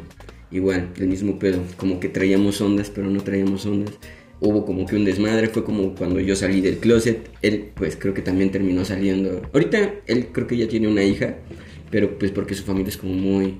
Igual, 0.51 0.89
el 0.99 1.07
mismo 1.09 1.39
pedo, 1.39 1.59
como 1.77 1.99
que 2.01 2.09
traíamos 2.09 2.61
ondas, 2.61 2.91
pero 2.95 3.09
no 3.09 3.23
traíamos 3.23 3.65
ondas. 3.67 3.93
Hubo 4.41 4.65
como 4.67 4.85
que 4.85 4.97
un 4.97 5.05
desmadre, 5.05 5.49
fue 5.49 5.65
como 5.65 5.95
cuando 5.95 6.19
yo 6.21 6.35
salí 6.37 6.61
del 6.61 6.79
closet, 6.79 7.29
él 7.41 7.71
pues 7.75 7.97
creo 7.97 8.15
que 8.15 8.23
también 8.23 8.51
terminó 8.51 8.85
saliendo. 8.85 9.43
Ahorita 9.53 9.95
él 10.07 10.27
creo 10.33 10.47
que 10.49 10.57
ya 10.57 10.67
tiene 10.69 10.89
una 10.89 11.03
hija, 11.05 11.37
pero 11.91 12.19
pues 12.19 12.31
porque 12.33 12.55
su 12.55 12.65
familia 12.65 12.91
es 12.91 12.97
como 12.97 13.15
muy, 13.15 13.57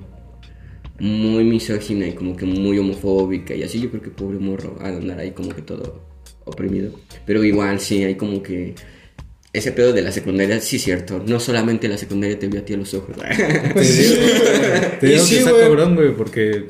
muy 0.99 1.43
misógina 1.43 2.07
y 2.07 2.13
como 2.13 2.35
que 2.35 2.45
muy 2.45 2.77
homofóbica 2.77 3.53
y 3.53 3.63
así, 3.63 3.81
yo 3.81 3.89
creo 3.89 4.01
que 4.01 4.09
pobre 4.09 4.37
morro 4.39 4.77
al 4.81 4.97
andar 4.97 5.19
ahí 5.19 5.31
como 5.31 5.49
que 5.49 5.61
todo 5.61 6.01
oprimido. 6.45 6.91
Pero 7.25 7.43
igual 7.43 7.79
sí, 7.79 8.03
hay 8.03 8.15
como 8.15 8.41
que 8.41 8.75
ese 9.51 9.71
pedo 9.71 9.93
de 9.93 10.01
la 10.01 10.11
secundaria, 10.11 10.59
sí 10.59 10.79
cierto, 10.79 11.23
no 11.25 11.39
solamente 11.39 11.87
la 11.87 11.97
secundaria 11.97 12.37
te 12.37 12.47
vio 12.47 12.59
a 12.61 12.65
ti 12.65 12.73
a 12.73 12.77
los 12.77 12.93
ojos. 12.93 13.15
Te 13.17 13.81
digo, 13.81 14.15
te 14.99 15.07
digo 15.07 15.23
sí, 15.23 15.35
que 15.35 15.39
está 15.39 15.51
cabrón, 15.59 15.95
güey, 15.95 16.13
porque. 16.15 16.67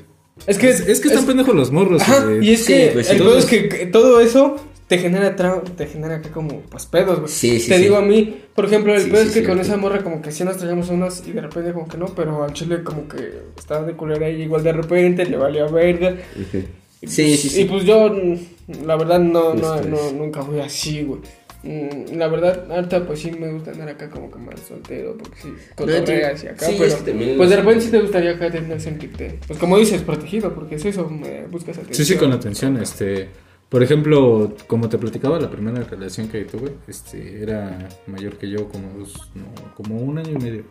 Es 0.48 0.58
que, 0.58 0.70
Es, 0.70 0.82
es 0.82 1.00
que 1.00 1.08
están 1.08 1.26
pendejos 1.26 1.56
los 1.56 1.72
morros, 1.72 2.02
Ajá, 2.02 2.26
güey. 2.26 2.46
y 2.48 2.52
es 2.54 2.66
Sí, 2.66 2.74
que 2.74 2.90
pues, 2.94 3.10
el 3.10 3.18
sí. 3.18 3.24
pedo 3.24 3.38
es 3.38 3.46
que 3.46 3.86
todo 3.92 4.20
eso 4.20 4.58
te 4.88 4.98
genera 5.00 5.36
trau- 5.36 5.64
te 5.64 5.88
genera 5.88 6.16
acá 6.18 6.30
como 6.32 6.60
pues 6.62 6.86
pedos, 6.86 7.20
güey. 7.20 7.32
Sí, 7.32 7.60
sí, 7.60 7.70
Te 7.70 7.78
sí. 7.78 7.84
digo 7.84 7.96
a 7.98 8.02
mí, 8.02 8.42
por 8.54 8.66
ejemplo, 8.66 8.94
el 8.94 9.02
Sí, 9.02 9.10
pedo 9.10 9.22
sí, 9.24 9.28
es 9.30 9.34
que 9.34 9.44
con 9.44 9.60
esa 9.60 9.78
morra 9.78 10.04
como 10.04 10.22
que 10.22 10.32
sí 10.32 10.44
nos 10.44 10.58
traíamos 10.58 10.90
unas 10.90 11.26
y 11.28 11.32
de 11.32 11.42
repente 11.42 11.74
como 11.74 11.88
que 11.88 11.98
no, 11.98 12.06
pero 12.08 12.44
al 12.44 12.54
chile 12.54 12.84
como 12.84 13.08
que 13.08 13.42
estaba 13.58 13.86
de 13.86 13.94
culera 13.94 14.30
y 14.30 14.44
igual 14.44 14.64
de 14.64 14.74
repente 14.74 15.26
le 15.26 15.38
valía 15.38 15.66
verga. 15.66 16.16
Sí, 16.36 16.68
pues- 17.02 17.14
sí, 17.14 17.38
sí. 17.50 17.62
Y 17.62 17.66
pues 17.66 17.84
yo, 17.84 18.10
mm, 18.10 18.86
la 18.86 18.96
verdad, 18.96 19.20
no, 19.20 19.54
no, 19.54 19.82
no, 19.82 20.12
nunca 20.12 20.42
fui 20.44 20.60
así, 20.60 21.04
güey. 21.04 21.22
Mm, 21.64 22.18
La 22.20 22.28
verdad, 22.28 22.72
ahorita 22.72 23.08
pues 23.08 23.20
sí 23.22 23.32
me 23.32 23.52
gusta 23.52 23.72
andar 23.72 23.90
acá 23.90 24.08
como 24.08 24.30
que 24.30 24.38
más 24.38 24.60
soltero, 24.60 25.18
porque 25.18 25.36
sí, 25.42 25.54
cotorreas 25.76 26.44
y 26.44 26.48
acá, 26.48 26.68
sí, 26.68 26.76
pero 26.78 26.96
pues 27.38 27.50
de 27.50 27.56
repente 27.56 27.86
sí 27.86 27.90
te 27.90 28.00
gustaría 28.02 28.32
acá 28.32 28.52
tener 28.52 28.80
sentirte, 28.80 29.40
pues 29.48 29.58
como 29.58 29.80
dices, 29.80 30.04
protegido, 30.04 30.54
porque 30.54 30.76
es 30.76 30.86
eso, 30.86 31.10
me 31.10 31.48
buscas 31.48 31.76
atención. 31.80 32.06
Sí, 32.06 32.14
sí, 32.14 32.20
con 32.20 32.32
atención. 32.34 32.78
Este, 32.78 33.30
por 33.70 33.84
ejemplo, 33.84 34.56
como 34.68 34.88
te 34.90 34.98
platicaba, 34.98 35.40
la 35.40 35.50
primera 35.50 35.84
relación 35.84 36.28
que 36.28 36.46
tuve, 36.46 36.72
este, 36.88 37.42
era 37.42 37.90
mayor 38.08 38.38
que 38.38 38.50
yo, 38.50 38.70
como 38.70 38.98
dos, 38.98 39.32
no, 39.36 39.46
como 39.76 39.98
un 39.98 40.18
año 40.18 40.32
y 40.32 40.38
medio. 40.44 40.64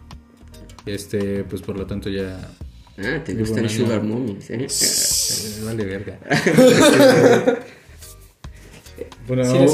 Este, 0.86 1.44
pues 1.44 1.62
por 1.62 1.76
lo 1.78 1.86
tanto 1.86 2.10
ya 2.10 2.38
Ah, 2.98 3.18
te 3.24 3.34
gustan 3.34 3.68
sugar 3.68 4.02
mommies, 4.04 4.50
¿eh? 4.50 4.66
eh, 4.70 5.64
vale 5.64 5.84
verga. 5.84 6.18
bueno, 9.26 9.44
Sí. 9.44 9.56
El 9.58 9.66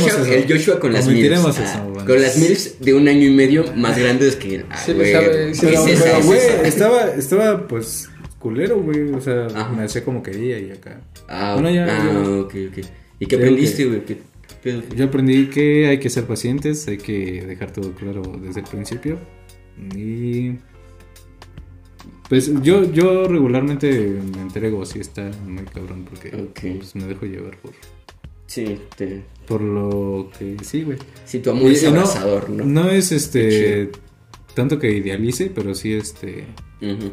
Joshua, 0.00 0.22
eso. 0.22 0.24
el 0.32 0.48
Joshua 0.52 0.80
con 0.80 0.92
las 0.92 1.06
milfs. 1.06 1.32
eso, 1.58 1.62
Ah, 1.66 1.84
bueno. 1.86 2.04
con 2.06 2.20
las 2.20 2.36
milfs 2.36 2.80
de 2.80 2.94
un 2.94 3.06
año 3.06 3.26
y 3.26 3.30
medio 3.30 3.64
más 3.76 3.96
grandes 3.98 4.34
que 4.36 4.56
él. 4.56 4.64
Ah, 4.70 4.76
Sí 4.84 4.92
güey, 4.92 5.12
sabe, 5.12 5.54
sí 5.54 5.60
¿qué 5.60 5.66
le 5.66 5.72
es 5.74 5.86
esa? 5.86 6.04
Pero, 6.04 6.18
¿Es 6.18 6.26
güey, 6.26 6.38
esa? 6.38 6.62
estaba, 6.62 7.10
estaba, 7.14 7.68
pues, 7.68 8.08
culero, 8.44 8.78
güey. 8.80 9.10
O 9.12 9.20
sea, 9.20 9.46
Ajá. 9.46 9.70
me 9.72 9.82
hacía 9.84 10.04
como 10.04 10.22
quería 10.22 10.58
y 10.60 10.70
acá. 10.70 11.00
Ah, 11.28 11.54
Bueno, 11.54 11.70
ya, 11.70 11.84
ah, 11.86 12.10
ya. 12.12 12.28
ok, 12.42 12.54
ok. 12.70 12.78
¿Y 13.20 13.26
qué 13.26 13.36
aprendiste, 13.36 13.82
que- 13.84 13.88
güey? 13.88 14.04
¿Qué 14.04 14.16
pedo? 14.62 14.82
Yo 14.94 15.06
aprendí 15.06 15.46
que 15.48 15.86
hay 15.88 15.98
que 15.98 16.10
ser 16.10 16.24
pacientes, 16.26 16.86
hay 16.86 16.98
que 16.98 17.42
dejar 17.46 17.72
todo 17.72 17.92
claro 17.92 18.22
desde 18.40 18.60
el 18.60 18.66
principio. 18.66 19.18
Y. 19.96 20.52
Pues 22.28 22.50
yo, 22.62 22.90
yo 22.90 23.26
regularmente 23.28 23.88
me 24.34 24.40
entrego 24.42 24.84
si 24.86 24.98
está 25.00 25.30
muy 25.46 25.64
cabrón 25.64 26.06
porque 26.08 26.30
pues, 26.78 26.94
me 26.96 27.04
dejo 27.04 27.26
llevar 27.26 27.56
por, 27.58 27.72
Sí, 28.46 28.78
te... 28.96 29.22
por 29.46 29.60
lo 29.60 30.30
que 30.38 30.56
sí, 30.62 30.82
güey. 30.84 30.98
sí, 31.26 31.40
tu 31.40 31.50
amor 31.50 31.70
es 31.70 31.82
Y 31.82 31.86
no- 31.86 31.92
abrazador, 31.92 32.48
¿no? 32.50 32.64
No 32.64 32.90
es 32.90 33.12
este 33.12 33.90
tanto 34.54 34.78
que 34.78 34.90
idealice, 34.90 35.50
pero 35.54 35.74
sí 35.74 35.92
este 35.92 36.46
Ujú. 36.80 37.12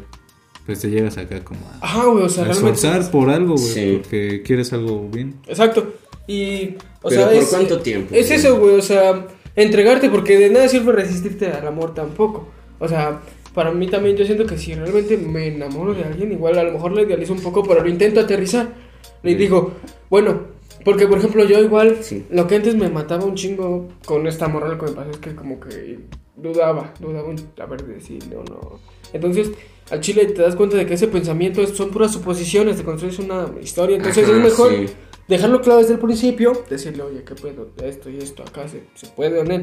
Pues 0.66 0.80
te 0.80 0.90
llegas 0.90 1.18
acá 1.18 1.42
como 1.44 1.60
a, 1.66 1.84
Ajá, 1.84 2.04
güey, 2.06 2.24
o 2.24 2.28
sea, 2.28 2.44
a 2.44 2.46
realmente. 2.48 2.78
esforzar 2.80 3.10
por 3.10 3.30
algo, 3.30 3.54
güey, 3.56 3.66
Sí. 3.66 3.98
porque 4.02 4.42
quieres 4.42 4.72
algo 4.72 5.08
bien. 5.08 5.34
Exacto. 5.46 5.94
Y, 6.26 6.76
o 7.02 7.08
Pero 7.08 7.14
sea, 7.22 7.24
¿por 7.26 7.34
es, 7.36 7.48
cuánto 7.48 7.80
tiempo, 7.80 8.14
Es 8.14 8.26
güey? 8.28 8.38
eso, 8.38 8.58
güey, 8.58 8.74
o 8.76 8.82
sea, 8.82 9.26
entregarte, 9.56 10.08
porque 10.08 10.38
de 10.38 10.50
nada 10.50 10.68
sirve 10.68 10.92
resistirte 10.92 11.48
al 11.48 11.66
amor 11.66 11.94
tampoco. 11.94 12.48
O 12.78 12.88
sea, 12.88 13.20
para 13.54 13.70
mí 13.72 13.86
también 13.88 14.16
yo 14.16 14.24
siento 14.24 14.46
que 14.46 14.56
si 14.56 14.74
realmente 14.74 15.16
me 15.18 15.48
enamoro 15.48 15.94
de 15.94 16.04
alguien, 16.04 16.32
igual 16.32 16.58
a 16.58 16.62
lo 16.64 16.72
mejor 16.72 16.92
le 16.92 17.02
idealizo 17.02 17.32
un 17.32 17.40
poco, 17.40 17.62
pero 17.64 17.82
lo 17.82 17.88
intento 17.88 18.20
aterrizar. 18.20 18.68
Le 19.22 19.32
Sí. 19.32 19.36
digo, 19.36 19.72
bueno, 20.10 20.52
Porque, 20.84 21.06
por 21.06 21.18
ejemplo, 21.18 21.44
yo 21.44 21.60
igual, 21.60 21.98
Sí. 22.00 22.24
lo 22.30 22.48
que 22.48 22.56
antes 22.56 22.74
me 22.74 22.88
mataba 22.88 23.24
un 23.24 23.36
chingo 23.36 23.88
con 24.04 24.26
esta 24.26 24.48
morra, 24.48 24.66
lo 24.68 24.78
que 24.78 24.86
me 24.86 24.92
pasó 24.92 25.10
es 25.12 25.18
que 25.18 25.32
como 25.32 25.60
que 25.60 26.00
dudaba, 26.34 26.92
dudaba 26.98 27.28
un- 27.28 27.38
a 27.60 27.66
ver 27.66 27.84
decirle 27.86 28.34
o 28.36 28.42
no. 28.42 28.80
Entonces, 29.12 29.50
al 29.90 30.00
chile 30.00 30.26
te 30.26 30.42
das 30.42 30.56
cuenta 30.56 30.76
de 30.76 30.86
que 30.86 30.94
ese 30.94 31.08
pensamiento 31.08 31.62
es- 31.62 31.70
son 31.70 31.90
puras 31.90 32.12
suposiciones, 32.12 32.76
te 32.76 32.82
construyes 32.84 33.18
una 33.18 33.46
historia. 33.62 33.96
Entonces 33.96 34.24
Ajá, 34.24 34.36
es 34.36 34.42
mejor 34.42 34.70
sí. 34.72 34.86
dejarlo 35.28 35.60
claro 35.60 35.80
desde 35.80 35.94
el 35.94 35.98
principio, 36.00 36.52
decirle, 36.70 37.02
oye, 37.02 37.22
¿qué 37.24 37.34
pedo? 37.34 37.70
Esto 37.84 38.08
y 38.10 38.18
esto 38.18 38.42
acá 38.42 38.66
se, 38.68 38.84
se 38.94 39.06
puede 39.08 39.38
o 39.38 39.44
no. 39.44 39.62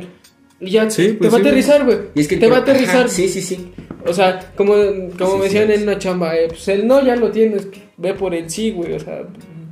Y 0.62 0.72
ya 0.72 0.90
Sí, 0.90 1.08
te 1.10 1.14
pues 1.14 1.32
va 1.34 1.38
a 1.38 1.42
sí, 1.42 1.48
aterrizar, 1.48 1.86
güey. 1.86 1.98
Es 2.16 2.28
que 2.28 2.36
te 2.38 2.48
va 2.48 2.58
a 2.58 2.60
aterrizar. 2.60 3.06
Ajá, 3.06 3.08
sí, 3.08 3.30
sí, 3.30 3.42
sí. 3.42 3.72
O 4.06 4.14
sea, 4.14 4.52
como, 4.58 4.74
como 5.18 5.38
me 5.38 5.46
decían 5.46 5.72
en 5.72 5.84
una 5.84 5.98
chamba, 5.98 6.36
eh, 6.38 6.48
pues 6.50 6.68
el 6.68 6.86
no 6.86 7.04
ya 7.06 7.16
lo 7.16 7.32
tienes, 7.32 7.68
ve 7.98 8.14
por 8.14 8.36
el 8.36 8.50
sí, 8.50 8.72
güey. 8.72 8.94
O 8.94 9.00
sea, 9.00 9.24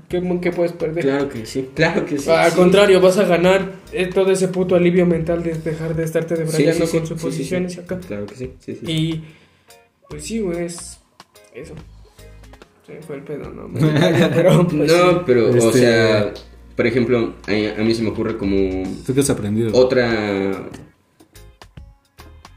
¿qué, 0.08 0.22
qué 0.42 0.52
puedes 0.54 0.72
perder? 0.72 1.04
Claro 1.04 1.28
que 1.28 1.46
sí. 1.46 1.70
Claro 1.74 2.06
que 2.06 2.18
sí. 2.18 2.30
Al 2.30 2.52
sí. 2.52 2.56
contrario, 2.58 3.02
vas 3.02 3.18
a 3.18 3.26
ganar 3.26 3.74
eh, 3.92 4.08
todo 4.14 4.32
ese 4.32 4.48
puto 4.48 4.76
alivio 4.76 5.06
mental 5.06 5.44
de 5.44 5.56
dejar 5.56 5.94
de 5.94 6.04
estarte 6.06 6.36
debrayando 6.36 6.86
sí, 6.86 6.92
sí, 6.92 6.98
con 7.00 7.08
suposiciones 7.08 7.78
acá. 7.80 8.00
Claro 8.00 8.26
que 8.26 8.36
sí. 8.36 8.52
sí, 8.60 8.76
sí. 8.76 8.90
Y 8.92 9.24
pues 10.10 10.24
sí, 10.26 10.40
güey, 10.40 10.66
es 10.66 11.00
eso. 11.54 11.74
Se 12.86 12.94
me 12.94 13.02
fue 13.02 13.18
el 13.18 13.24
pedo, 13.24 13.52
¿no? 13.52 13.70
Pero, 14.34 14.68
pues, 14.68 14.92
no, 14.92 15.26
pero, 15.26 15.50
o 15.52 15.56
Este- 15.56 15.80
sea, 15.80 16.34
por 16.76 16.88
ejemplo, 16.88 17.34
a, 17.48 17.52
a 17.82 17.84
mí 17.84 17.94
se 17.94 18.02
me 18.04 18.10
ocurre 18.10 18.38
como 18.38 18.84
¿Tú 19.06 19.14
qué 19.14 19.20
has 19.22 19.30
aprendido? 19.30 19.72
otra... 19.74 20.70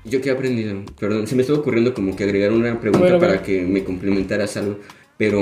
¿Yo 0.05 0.21
qué 0.21 0.31
he 0.31 0.33
aprendido? 0.33 0.83
Perdón, 0.99 1.27
se 1.27 1.35
me 1.35 1.43
estaba 1.43 1.59
ocurriendo 1.59 1.93
como 1.95 2.17
que 2.17 2.25
agregar 2.25 2.53
una 2.53 2.81
pregunta 2.81 3.05
Bueno, 3.07 3.19
para 3.19 3.33
bueno. 3.33 3.47
que 3.47 3.63
me 3.63 3.85
complementaras 3.85 4.57
algo, 4.57 4.79
pero 5.19 5.39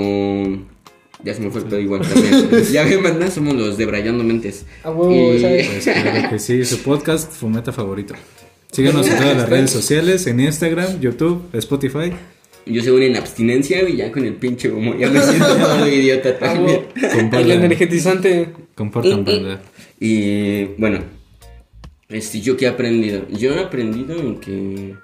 ya 1.22 1.34
se 1.34 1.40
me 1.40 1.50
fue 1.50 1.60
el 1.60 1.66
pedo 1.68 1.78
igual 1.80 2.00
también. 2.02 2.48
ya 2.72 2.84
ven, 2.84 3.02
banda, 3.02 3.30
somos 3.30 3.54
los 3.54 3.76
de 3.78 3.86
Brayando 3.86 4.24
Mentes. 4.24 4.64
A 4.82 4.90
huevo, 4.90 5.34
Y- 5.34 5.40
¿sabes? 5.40 5.68
Pues 5.68 5.84
claro 5.84 6.30
que 6.30 6.38
sí, 6.38 6.64
su 6.64 6.78
podcast 6.82 7.30
Fumeta 7.32 7.72
favorito. 7.72 8.14
Síganos 8.72 9.08
en 9.08 9.16
todas 9.16 9.36
las 9.36 9.48
redes 9.48 9.70
sociales, 9.70 10.26
en 10.26 10.40
Instagram, 10.40 11.00
YouTube, 11.00 11.48
Spotify. 11.54 12.12
Yo 12.66 12.82
según 12.82 13.02
en 13.02 13.16
abstinencia 13.16 13.88
y 13.88 13.96
ya 13.96 14.12
con 14.12 14.24
el 14.24 14.34
pinche 14.34 14.70
humo, 14.70 14.94
ya 14.94 15.08
me 15.10 15.20
siento 15.22 15.56
todo 15.56 15.88
idiota 15.88 16.28
A 16.28 16.38
también. 16.38 16.82
El 16.94 17.50
energetizante. 17.50 18.50
compartan, 18.74 19.24
banda. 19.24 19.62
Y 19.98 20.64
bueno, 20.76 21.00
este, 22.08 22.40
¿yo 22.40 22.56
qué 22.56 22.66
he 22.66 22.68
aprendido? 22.68 23.26
Yo 23.30 23.54
he 23.54 23.60
aprendido 23.60 24.18
en 24.18 24.38
que 24.38 24.94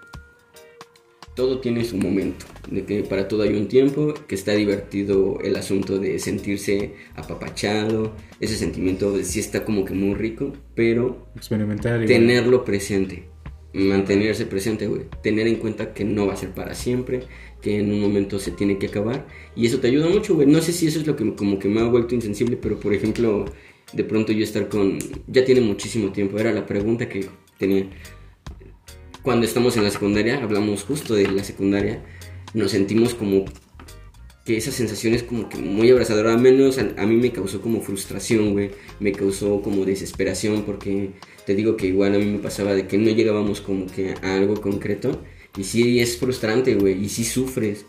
todo 1.35 1.59
tiene 1.59 1.85
su 1.85 1.97
momento, 1.97 2.47
de 2.71 2.85
que 2.85 3.03
para 3.03 3.27
todo 3.29 3.43
hay 3.43 3.55
un 3.55 3.67
tiempo, 3.67 4.15
que 4.29 4.35
está 4.35 4.53
divertido 4.53 5.39
el 5.43 5.57
asunto 5.57 5.99
de 5.99 6.19
sentirse 6.19 6.95
apapachado, 7.17 8.15
ese 8.41 8.57
sentimiento 8.57 9.17
sí 9.23 9.41
está 9.41 9.65
como 9.65 9.85
que 9.85 9.95
muy 9.95 10.15
rico, 10.15 10.53
pero 10.75 11.27
Experimentar 11.35 12.03
y 12.05 12.07
tenerlo 12.07 12.65
presente, 12.65 13.25
mantenerse 13.75 14.47
presente, 14.47 14.87
güey, 14.87 15.03
tener 15.23 15.49
en 15.49 15.57
cuenta 15.57 15.93
que 15.93 16.05
no 16.05 16.27
va 16.27 16.35
a 16.35 16.37
ser 16.37 16.51
para 16.51 16.75
siempre, 16.75 17.25
que 17.61 17.81
en 17.81 17.93
un 17.93 18.01
momento 18.01 18.39
se 18.39 18.53
tiene 18.53 18.79
que 18.79 18.87
acabar 18.87 19.27
y 19.57 19.67
eso 19.67 19.81
te 19.81 19.89
ayuda 19.89 20.09
mucho, 20.09 20.37
güey. 20.37 20.47
No 20.47 20.63
sé 20.63 20.73
si 20.73 20.87
eso 20.87 21.01
es 21.01 21.07
lo 21.07 21.17
que 21.17 21.35
como 21.35 21.59
que 21.59 21.69
me 21.69 21.81
ha 21.81 21.85
vuelto 21.85 22.15
insensible, 22.15 22.57
pero 22.57 22.79
por 22.79 22.95
ejemplo, 22.95 23.47
de 23.93 24.05
pronto 24.05 24.33
yo 24.33 24.45
estar 24.45 24.69
con 24.69 24.99
ya 25.27 25.45
tiene 25.45 25.61
muchísimo 25.61 26.13
tiempo, 26.13 26.39
era 26.39 26.53
la 26.53 26.67
pregunta 26.67 27.09
que 27.09 27.27
tenía. 27.59 27.91
Cuando 29.23 29.45
estamos 29.45 29.77
en 29.77 29.85
la 29.85 29.91
secundaria, 29.91 30.43
hablamos 30.43 30.85
justo 30.85 31.15
de 31.15 31.29
la 31.31 31.43
secundaria, 31.43 32.05
nos 32.53 32.71
sentimos 32.71 33.15
como 33.15 33.45
que 34.45 34.57
esa 34.57 34.71
sensación 34.71 35.15
es 35.15 35.23
como 35.23 35.49
que 35.49 35.57
muy 35.57 35.91
abrazadora, 35.91 36.35
al 36.35 36.41
menos 36.41 36.79
a, 36.79 36.93
a 36.97 37.07
mí 37.07 37.17
me 37.17 37.33
causó 37.33 37.61
como 37.61 37.81
frustración, 37.81 38.53
güey, 38.53 38.71
me 39.01 39.11
causó 39.13 39.63
como 39.63 39.85
desesperación 39.85 40.63
porque 40.63 41.13
te 41.47 41.55
digo 41.55 41.77
que 41.77 41.87
igual 41.87 42.15
a 42.15 42.19
mí 42.19 42.25
me 42.25 42.39
pasaba 42.39 42.75
de 42.75 42.87
que 42.87 42.99
no 42.99 43.11
llegábamos 43.11 43.61
como 43.61 43.87
que 43.87 44.15
a 44.23 44.37
algo 44.37 44.61
concreto 44.61 45.23
y 45.57 45.65
sí 45.65 46.01
es 46.01 46.17
frustrante, 46.17 46.75
güey, 46.75 47.05
y 47.05 47.09
sí 47.09 47.25
sufres, 47.25 47.87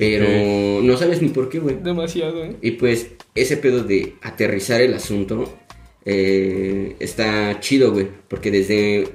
pero 0.00 0.80
no 0.82 0.96
sabes 0.96 1.20
ni 1.20 1.28
por 1.28 1.50
qué, 1.50 1.58
güey. 1.58 1.76
Demasiado, 1.82 2.42
¿eh? 2.42 2.56
Y 2.62 2.70
pues 2.72 3.08
ese 3.34 3.58
pedo 3.58 3.84
de 3.84 4.14
aterrizar 4.22 4.80
el 4.80 4.94
asunto 4.94 5.58
eh, 6.06 6.96
está 7.00 7.60
chido, 7.60 7.92
güey. 7.92 8.08
Porque 8.26 8.50
desde, 8.50 9.08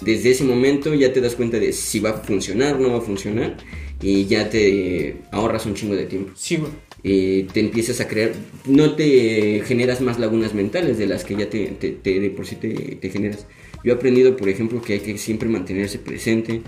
desde 0.00 0.30
ese 0.30 0.44
momento 0.44 0.94
ya 0.94 1.12
te 1.12 1.20
das 1.20 1.34
cuenta 1.34 1.58
de 1.58 1.72
si 1.72 1.98
va 1.98 2.10
a 2.10 2.14
funcionar 2.14 2.76
o 2.76 2.78
no 2.78 2.92
va 2.92 2.98
a 2.98 3.00
funcionar. 3.00 3.56
Y 4.00 4.26
ya 4.26 4.48
te 4.48 5.16
ahorras 5.32 5.66
un 5.66 5.74
chingo 5.74 5.96
de 5.96 6.06
tiempo. 6.06 6.30
Sí, 6.36 6.56
güey. 6.56 6.70
Y 7.02 7.44
te 7.44 7.60
empiezas 7.60 8.00
a 8.00 8.08
crear, 8.08 8.32
no 8.66 8.94
te 8.96 9.62
generas 9.64 10.00
más 10.00 10.18
lagunas 10.18 10.52
mentales 10.54 10.98
de 10.98 11.06
las 11.06 11.24
que 11.24 11.36
ya 11.36 11.48
te, 11.48 11.66
te- 11.68 11.92
te- 11.92 12.18
de 12.20 12.30
por 12.30 12.46
sí 12.46 12.56
te, 12.56 12.70
te 12.70 13.10
generas. 13.10 13.46
Yo 13.84 13.92
he 13.92 13.94
aprendido, 13.94 14.36
por 14.36 14.48
ejemplo, 14.48 14.82
que 14.82 14.94
hay 14.94 15.00
que 15.00 15.16
siempre 15.18 15.48
mantenerse 15.48 15.98
presente. 15.98 16.60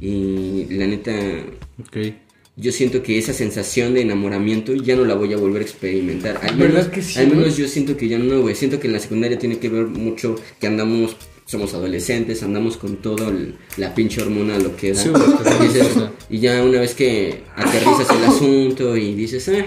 Y 0.00 0.66
la 0.70 0.86
neta, 0.86 1.12
Ok. 1.80 1.98
yo 2.56 2.72
siento 2.72 3.02
que 3.02 3.16
esa 3.16 3.32
sensación 3.32 3.94
de 3.94 4.00
enamoramiento 4.02 4.74
ya 4.74 4.96
no 4.96 5.04
la 5.04 5.14
voy 5.14 5.32
a 5.32 5.36
volver 5.36 5.62
a 5.62 5.64
experimentar. 5.64 6.38
Al 6.42 6.56
¿Verdad 6.56 6.74
menos, 6.80 6.88
que 6.88 7.02
sí, 7.02 7.18
al 7.20 7.28
menos 7.28 7.56
yo 7.56 7.68
siento 7.68 7.96
que 7.96 8.08
ya 8.08 8.18
no, 8.18 8.40
güey. 8.42 8.54
Siento 8.56 8.80
que 8.80 8.88
en 8.88 8.92
la 8.94 8.98
secundaria 9.00 9.38
tiene 9.38 9.58
que 9.58 9.68
ver 9.68 9.86
mucho 9.86 10.34
que 10.60 10.66
andamos, 10.66 11.16
somos 11.46 11.72
adolescentes, 11.72 12.42
andamos 12.42 12.76
con 12.76 12.96
todo 12.96 13.28
el- 13.30 13.54
la 13.78 13.94
pinche 13.94 14.20
hormona, 14.20 14.58
lo 14.58 14.76
que 14.76 14.92
da. 14.92 15.00
Sí, 15.02 15.08
y, 15.10 15.64
dices- 15.68 15.86
pasa. 15.88 16.12
y 16.28 16.38
ya 16.40 16.62
una 16.62 16.80
vez 16.80 16.94
que 16.94 17.42
aterrizas 17.56 18.10
el 18.10 18.24
asunto 18.24 18.96
y 18.96 19.14
dices, 19.14 19.48
ah, 19.48 19.64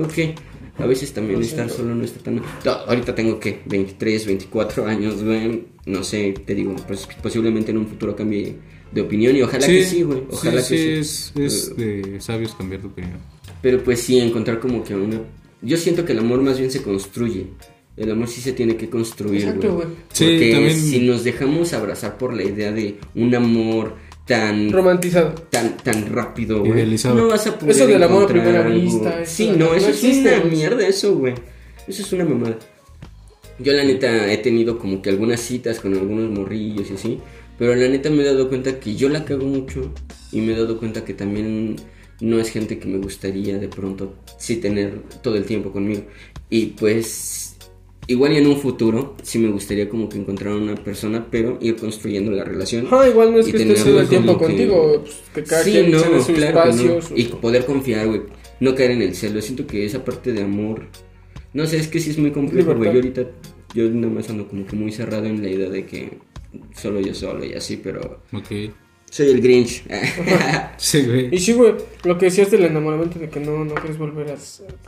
ok. 0.00 0.34
A 0.78 0.86
veces 0.86 1.12
también 1.12 1.42
estar 1.42 1.68
solo 1.68 1.94
no 1.94 2.02
está 2.04 2.20
tan... 2.20 2.36
No, 2.36 2.70
ahorita 2.70 3.14
tengo 3.14 3.38
que 3.38 3.60
23, 3.66 4.24
24 4.24 4.86
años, 4.86 5.22
güey. 5.22 5.64
No 5.84 6.02
sé, 6.02 6.32
te 6.46 6.54
digo, 6.54 6.74
pues 6.86 7.06
posiblemente 7.22 7.70
en 7.70 7.76
un 7.78 7.86
futuro 7.86 8.16
cambie 8.16 8.56
de 8.90 9.00
opinión 9.02 9.36
y 9.36 9.42
ojalá 9.42 9.66
que 9.66 9.84
sí, 9.84 10.02
güey. 10.02 10.22
Ojalá 10.30 10.62
sí, 10.62 10.74
que 10.74 11.04
sí, 11.04 11.32
sí. 11.36 11.42
Es, 11.42 11.54
es 11.68 11.76
de 11.76 12.18
sabios 12.22 12.54
cambiar 12.54 12.80
de 12.80 12.86
opinión. 12.88 13.18
Pero 13.60 13.84
pues 13.84 14.00
sí, 14.00 14.18
encontrar 14.20 14.58
como 14.58 14.82
que 14.82 14.94
una... 14.94 15.20
Yo 15.60 15.76
siento 15.76 16.06
que 16.06 16.12
el 16.12 16.20
amor 16.20 16.40
más 16.40 16.58
bien 16.58 16.70
se 16.70 16.80
construye. 16.82 17.48
El 17.96 18.10
amor 18.12 18.28
sí 18.28 18.40
se 18.40 18.52
tiene 18.52 18.76
que 18.76 18.88
construir, 18.88 19.42
Exacto, 19.42 19.74
güey. 19.74 19.86
Sí, 20.12 20.24
Porque 20.24 20.52
también- 20.52 20.76
si 20.80 21.00
nos 21.00 21.24
dejamos 21.24 21.72
abrazar 21.72 22.16
por 22.16 22.32
la 22.34 22.42
idea 22.42 22.72
de 22.72 22.96
un 23.14 23.34
amor 23.34 23.94
tan... 24.26 24.70
Romantizado. 24.72 25.34
Tan, 25.50 25.76
tan 25.78 26.06
rápido, 26.12 26.60
güey. 26.64 26.86
No 27.14 27.26
vas 27.28 27.46
a 27.46 27.58
poder 27.58 27.74
Eso 27.74 27.86
del 27.86 28.02
amor 28.02 28.24
a 28.24 28.26
primera 28.28 28.64
algo. 28.64 28.80
vista, 28.80 29.22
eso 29.22 29.32
Sí, 29.32 29.52
no, 29.56 29.74
eso 29.74 29.88
es 29.88 30.02
existe, 30.02 30.34
una 30.40 30.44
mierda, 30.44 30.86
eso, 30.86 31.14
güey. 31.16 31.34
Eso 31.88 32.02
es 32.02 32.12
una 32.12 32.24
mamada. 32.24 32.56
Yo 33.58 33.72
la 33.74 33.84
neta 33.84 34.32
he 34.32 34.38
tenido 34.38 34.78
como 34.78 35.02
que 35.02 35.10
algunas 35.10 35.40
citas 35.40 35.80
con 35.80 35.92
algunos 35.94 36.30
morrillos 36.30 36.90
y 36.90 36.94
así. 36.94 37.18
Pero 37.58 37.74
la 37.74 37.88
neta 37.88 38.08
me 38.08 38.22
he 38.22 38.24
dado 38.24 38.48
cuenta 38.48 38.80
que 38.80 38.94
yo 38.96 39.08
la 39.10 39.24
cago 39.24 39.44
mucho. 39.44 39.92
Y 40.32 40.40
me 40.40 40.52
he 40.54 40.56
dado 40.56 40.78
cuenta 40.78 41.04
que 41.04 41.12
también 41.12 41.76
no 42.20 42.38
es 42.38 42.50
gente 42.50 42.78
que 42.78 42.88
me 42.88 42.98
gustaría 42.98 43.58
de 43.58 43.68
pronto 43.68 44.14
sí 44.38 44.56
tener 44.56 45.02
todo 45.22 45.34
el 45.36 45.44
tiempo 45.44 45.72
conmigo. 45.72 46.04
Y 46.48 46.66
pues 46.66 47.39
igual 48.12 48.32
y 48.32 48.36
en 48.38 48.46
un 48.46 48.56
futuro 48.56 49.16
sí 49.22 49.38
me 49.38 49.48
gustaría 49.50 49.88
como 49.88 50.08
que 50.08 50.18
encontrar 50.18 50.54
una 50.54 50.74
persona, 50.74 51.26
pero 51.30 51.58
ir 51.60 51.76
construyendo 51.76 52.30
la 52.30 52.44
relación. 52.44 52.86
Ah, 52.90 53.08
igual 53.08 53.32
no 53.32 53.38
es 53.40 53.46
que 53.46 53.52
esté 53.52 53.64
tenerlo 53.64 53.84
todo 53.84 54.00
el 54.00 54.08
tiempo 54.08 54.34
como 54.34 54.38
que- 54.38 54.46
contigo, 54.46 55.00
pues, 55.02 55.14
que 55.34 55.42
cada 55.44 55.62
Sí, 55.64 55.70
quien 55.72 55.90
no, 55.90 55.98
claro 56.34 56.72
no. 56.74 56.98
Y 57.16 57.24
poder 57.24 57.64
confiar, 57.64 58.06
güey. 58.08 58.22
No 58.60 58.74
caer 58.74 58.90
en 58.92 59.02
el 59.02 59.14
celo. 59.14 59.40
Siento 59.40 59.66
que 59.66 59.84
esa 59.86 60.04
parte 60.04 60.32
de 60.32 60.42
amor. 60.42 60.86
No 61.54 61.66
sé, 61.66 61.78
es 61.78 61.88
que 61.88 61.98
sí 62.00 62.10
es 62.10 62.18
muy 62.18 62.30
complejo, 62.30 62.74
güey. 62.74 62.90
Yo 62.90 62.96
ahorita. 62.96 63.26
Yo 63.74 63.88
nada 63.88 64.12
más 64.12 64.28
ando 64.28 64.46
como 64.48 64.66
que 64.66 64.76
muy 64.76 64.92
cerrado 64.92 65.26
en 65.26 65.42
la 65.42 65.48
idea 65.48 65.70
de 65.70 65.86
que 65.86 66.18
solo 66.76 67.00
yo 67.00 67.14
solo 67.14 67.44
y 67.44 67.54
así, 67.54 67.76
pero. 67.76 68.22
Ok. 68.32 68.72
Soy 69.10 69.28
el 69.28 69.40
Grinch. 69.40 69.84
Sí, 70.76 71.02
güey. 71.06 71.34
Y 71.34 71.38
sí, 71.38 71.52
güey, 71.52 71.74
lo 72.04 72.16
que 72.18 72.26
decías 72.26 72.50
del 72.50 72.64
enamoramiento 72.64 73.18
de 73.18 73.28
que 73.28 73.40
no, 73.40 73.64
no 73.64 73.74
quieres 73.74 73.98
volver 73.98 74.30
a... 74.30 74.36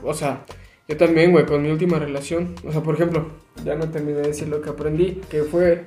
O 0.04 0.14
sea, 0.14 0.44
yo 0.88 0.96
también, 0.96 1.30
güey, 1.32 1.46
con 1.46 1.62
mi 1.62 1.70
última 1.70 1.98
relación. 1.98 2.54
O 2.66 2.72
sea, 2.72 2.82
por 2.82 2.94
ejemplo, 2.94 3.28
ya 3.64 3.74
no 3.76 3.88
terminé 3.90 4.18
de 4.18 4.28
decir 4.28 4.48
lo 4.48 4.60
que 4.60 4.70
aprendí, 4.70 5.20
que 5.30 5.42
fue 5.44 5.84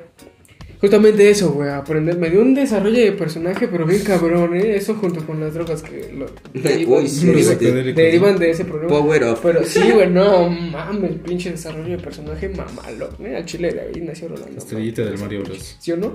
justamente 0.81 1.29
eso, 1.29 1.51
güey, 1.51 1.69
aprender. 1.69 2.17
Me 2.17 2.29
dio 2.29 2.41
un 2.41 2.53
desarrollo 2.53 2.97
de 2.99 3.11
personaje, 3.13 3.67
pero 3.67 3.85
bien 3.85 4.03
cabrón, 4.03 4.55
¿eh? 4.55 4.75
Eso 4.75 4.95
junto 4.95 5.25
con 5.25 5.39
las 5.39 5.53
drogas 5.53 5.81
que 5.81 6.11
lo 6.13 6.27
derivan, 6.53 6.93
Uy, 7.03 7.07
sí, 7.07 7.27
derivan- 7.27 7.57
sí. 7.59 7.91
derivan 7.93 8.37
de 8.37 8.49
ese 8.51 8.65
problema. 8.65 8.89
Power 8.89 9.23
up. 9.25 9.39
Pero 9.41 9.63
sí, 9.63 9.91
güey, 9.91 10.09
no 10.09 10.49
mames, 10.49 11.13
pinche 11.25 11.51
desarrollo 11.51 11.97
de 11.97 12.03
personaje 12.03 12.49
mamalón, 12.49 13.15
¿eh? 13.25 13.35
Al 13.37 13.45
chile 13.45 13.71
de 13.71 13.81
ahí 13.81 14.01
nació 14.01 14.27
Rolando. 14.29 14.57
Estrellita 14.57 15.03
del 15.03 15.17
Mario 15.17 15.43
Bros. 15.43 15.77
¿Sí 15.79 15.91
o 15.91 15.97
no? 15.97 16.13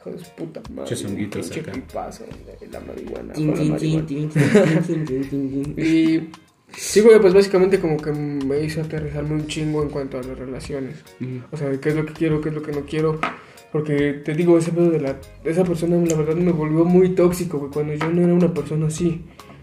Hijo 0.00 0.10
de 0.10 0.18
su 0.24 0.30
puta 0.32 0.60
madre. 0.74 0.88
Chesonguitos 0.88 1.50
acá. 1.56 1.72
pipazo 1.72 2.24
de 2.24 2.66
la 2.68 2.80
marihuana. 2.80 3.32
Tin, 3.34 3.46
con 3.52 3.54
la 3.56 3.60
tin, 3.60 3.70
marihuana. 3.72 4.06
tin, 4.06 4.28
tin, 4.28 4.42
tin, 4.86 5.04
tin, 5.06 5.28
tin, 5.30 5.74
tin. 5.74 5.74
Y 5.84 6.30
sí, 6.76 7.00
güey, 7.00 7.20
pues 7.20 7.34
básicamente 7.34 7.80
como 7.80 7.96
que 7.96 8.12
me 8.12 8.60
hizo 8.60 8.80
aterrizarme 8.80 9.34
un 9.34 9.46
chingo 9.46 9.82
en 9.82 9.90
cuanto 9.90 10.18
a 10.18 10.22
las 10.22 10.38
relaciones. 10.38 10.96
O 11.50 11.56
sea, 11.56 11.70
qué 11.80 11.90
es 11.90 11.94
lo 11.94 12.06
que 12.06 12.12
quiero, 12.12 12.40
qué 12.40 12.48
es 12.50 12.54
lo 12.54 12.62
que 12.62 12.72
no 12.72 12.82
quiero. 12.82 13.18
Porque 13.70 14.12
te 14.12 14.34
digo, 14.34 14.58
ese 14.58 14.70
pedo 14.70 14.90
de 14.90 15.00
la, 15.00 15.16
esa 15.44 15.64
persona, 15.64 15.96
la 15.96 16.14
verdad, 16.14 16.34
me 16.34 16.52
volvió 16.52 16.84
muy 16.84 17.10
tóxico, 17.10 17.58
güey, 17.58 17.70
cuando 17.70 17.94
yo 17.94 18.10
no 18.10 18.22
era 18.22 18.34
una 18.34 18.52
persona 18.52 18.88
así. 18.88 19.22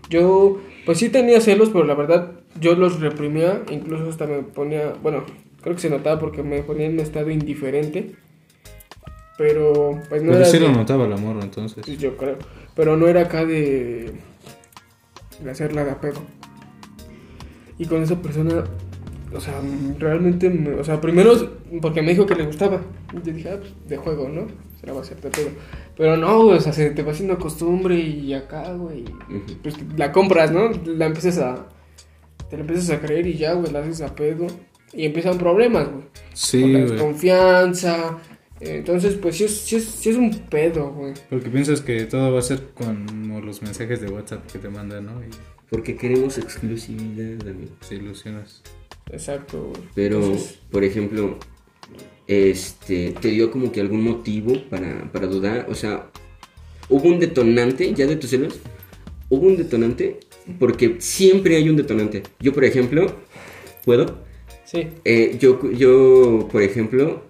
Yo, 0.09 0.59
pues 0.85 0.97
sí 0.97 1.09
tenía 1.09 1.39
celos, 1.41 1.69
pero 1.69 1.85
la 1.85 1.93
verdad, 1.93 2.31
yo 2.59 2.73
los 2.73 2.99
reprimía, 2.99 3.61
incluso 3.69 4.09
hasta 4.09 4.25
me 4.25 4.41
ponía, 4.41 4.93
bueno, 5.03 5.25
Creo 5.61 5.75
que 5.75 5.81
se 5.81 5.89
notaba 5.89 6.19
porque 6.19 6.41
me 6.41 6.63
ponía 6.63 6.85
en 6.85 6.93
un 6.93 6.99
estado 6.99 7.29
indiferente. 7.29 8.15
Pero, 9.37 9.99
pues 10.09 10.21
no 10.21 10.31
Pero 10.31 10.43
era. 10.43 10.51
sí 10.51 10.59
lo 10.59 10.71
notaba 10.71 11.05
el 11.05 11.13
amor, 11.13 11.37
entonces. 11.41 11.85
Sí, 11.85 11.97
yo 11.97 12.17
creo. 12.17 12.37
Pero 12.75 12.97
no 12.97 13.07
era 13.07 13.21
acá 13.21 13.45
de. 13.45 14.13
de 15.41 15.51
hacerla 15.51 15.83
de 15.83 15.91
apego. 15.91 16.21
Y 17.79 17.85
con 17.87 18.03
esa 18.03 18.21
persona. 18.21 18.63
O 19.33 19.39
sea, 19.39 19.53
realmente. 19.97 20.49
me- 20.49 20.75
o 20.75 20.83
sea, 20.83 21.01
primero 21.01 21.33
porque 21.81 22.01
me 22.03 22.11
dijo 22.11 22.25
que 22.27 22.35
le 22.35 22.45
gustaba. 22.45 22.81
Yo 23.13 23.31
dije, 23.33 23.49
ah, 23.49 23.57
pues 23.59 23.73
de 23.87 23.97
juego, 23.97 24.29
¿no? 24.29 24.45
Se 24.79 24.85
la 24.87 24.93
va 24.93 24.99
a 24.99 25.01
hacer 25.01 25.19
de 25.21 25.29
pedo. 25.29 25.49
Pero 25.97 26.15
no, 26.17 26.39
o 26.47 26.59
sea, 26.59 26.71
se 26.73 26.91
te 26.91 27.03
va 27.03 27.11
haciendo 27.11 27.37
costumbre 27.39 27.95
y 27.95 28.33
acá, 28.33 28.73
güey. 28.73 29.05
Pues 29.63 29.75
la 29.97 30.11
compras, 30.11 30.51
¿no? 30.51 30.69
La 30.85 31.07
empiezas 31.07 31.37
a. 31.39 31.67
Te 32.49 32.55
la 32.57 32.61
empiezas 32.61 32.89
a 32.91 32.99
creer 32.99 33.27
y 33.27 33.33
ya, 33.37 33.53
güey, 33.53 33.71
la 33.71 33.79
haces 33.79 34.01
a 34.01 34.13
pedo. 34.15 34.47
Y 34.93 35.05
empiezan 35.05 35.37
problemas, 35.37 35.87
güey. 35.91 36.03
Sí, 36.33 36.61
Con 36.61 36.73
la 36.73 36.79
desconfianza. 36.79 38.17
Entonces, 38.61 39.15
pues 39.15 39.37
sí 39.37 39.43
es, 39.45 39.55
sí 39.61 39.75
es, 39.77 39.85
sí 39.85 40.09
es 40.09 40.17
un 40.17 40.31
pedo, 40.49 40.91
güey. 40.91 41.13
Porque 41.29 41.49
piensas 41.49 41.81
que 41.81 42.03
todo 42.05 42.33
va 42.33 42.39
a 42.39 42.41
ser 42.41 42.61
como 42.73 43.39
los 43.41 43.61
mensajes 43.61 44.01
de 44.01 44.09
WhatsApp 44.09 44.45
que 44.51 44.59
te 44.59 44.67
mandan, 44.69 45.05
¿no? 45.05 45.21
Y 45.23 45.29
Porque 45.69 45.95
queremos 45.95 46.37
exclusividad, 46.37 47.47
amigo. 47.47 47.71
te 47.87 47.95
ilusionas. 47.95 48.61
Exacto, 49.11 49.69
güey. 49.69 49.81
Pero, 49.93 50.17
Entonces, 50.17 50.59
por 50.71 50.83
ejemplo, 50.83 51.37
este, 52.27 53.13
¿te 53.19 53.29
dio 53.29 53.51
como 53.51 53.71
que 53.71 53.81
algún 53.81 54.03
motivo 54.03 54.53
para, 54.69 55.11
para 55.11 55.27
dudar? 55.27 55.67
O 55.69 55.75
sea, 55.75 56.09
¿hubo 56.89 57.07
un 57.07 57.19
detonante 57.19 57.93
ya 57.93 58.07
de 58.07 58.15
tus 58.15 58.31
celos? 58.31 58.59
¿Hubo 59.29 59.47
un 59.47 59.57
detonante? 59.57 60.19
Porque 60.57 60.95
siempre 60.99 61.55
hay 61.55 61.69
un 61.69 61.75
detonante. 61.75 62.23
Yo, 62.39 62.53
por 62.53 62.65
ejemplo, 62.65 63.15
¿puedo? 63.85 64.27
sí. 64.65 64.87
Eh, 65.05 65.37
yo, 65.39 65.71
yo, 65.71 66.47
por 66.51 66.61
ejemplo, 66.61 67.23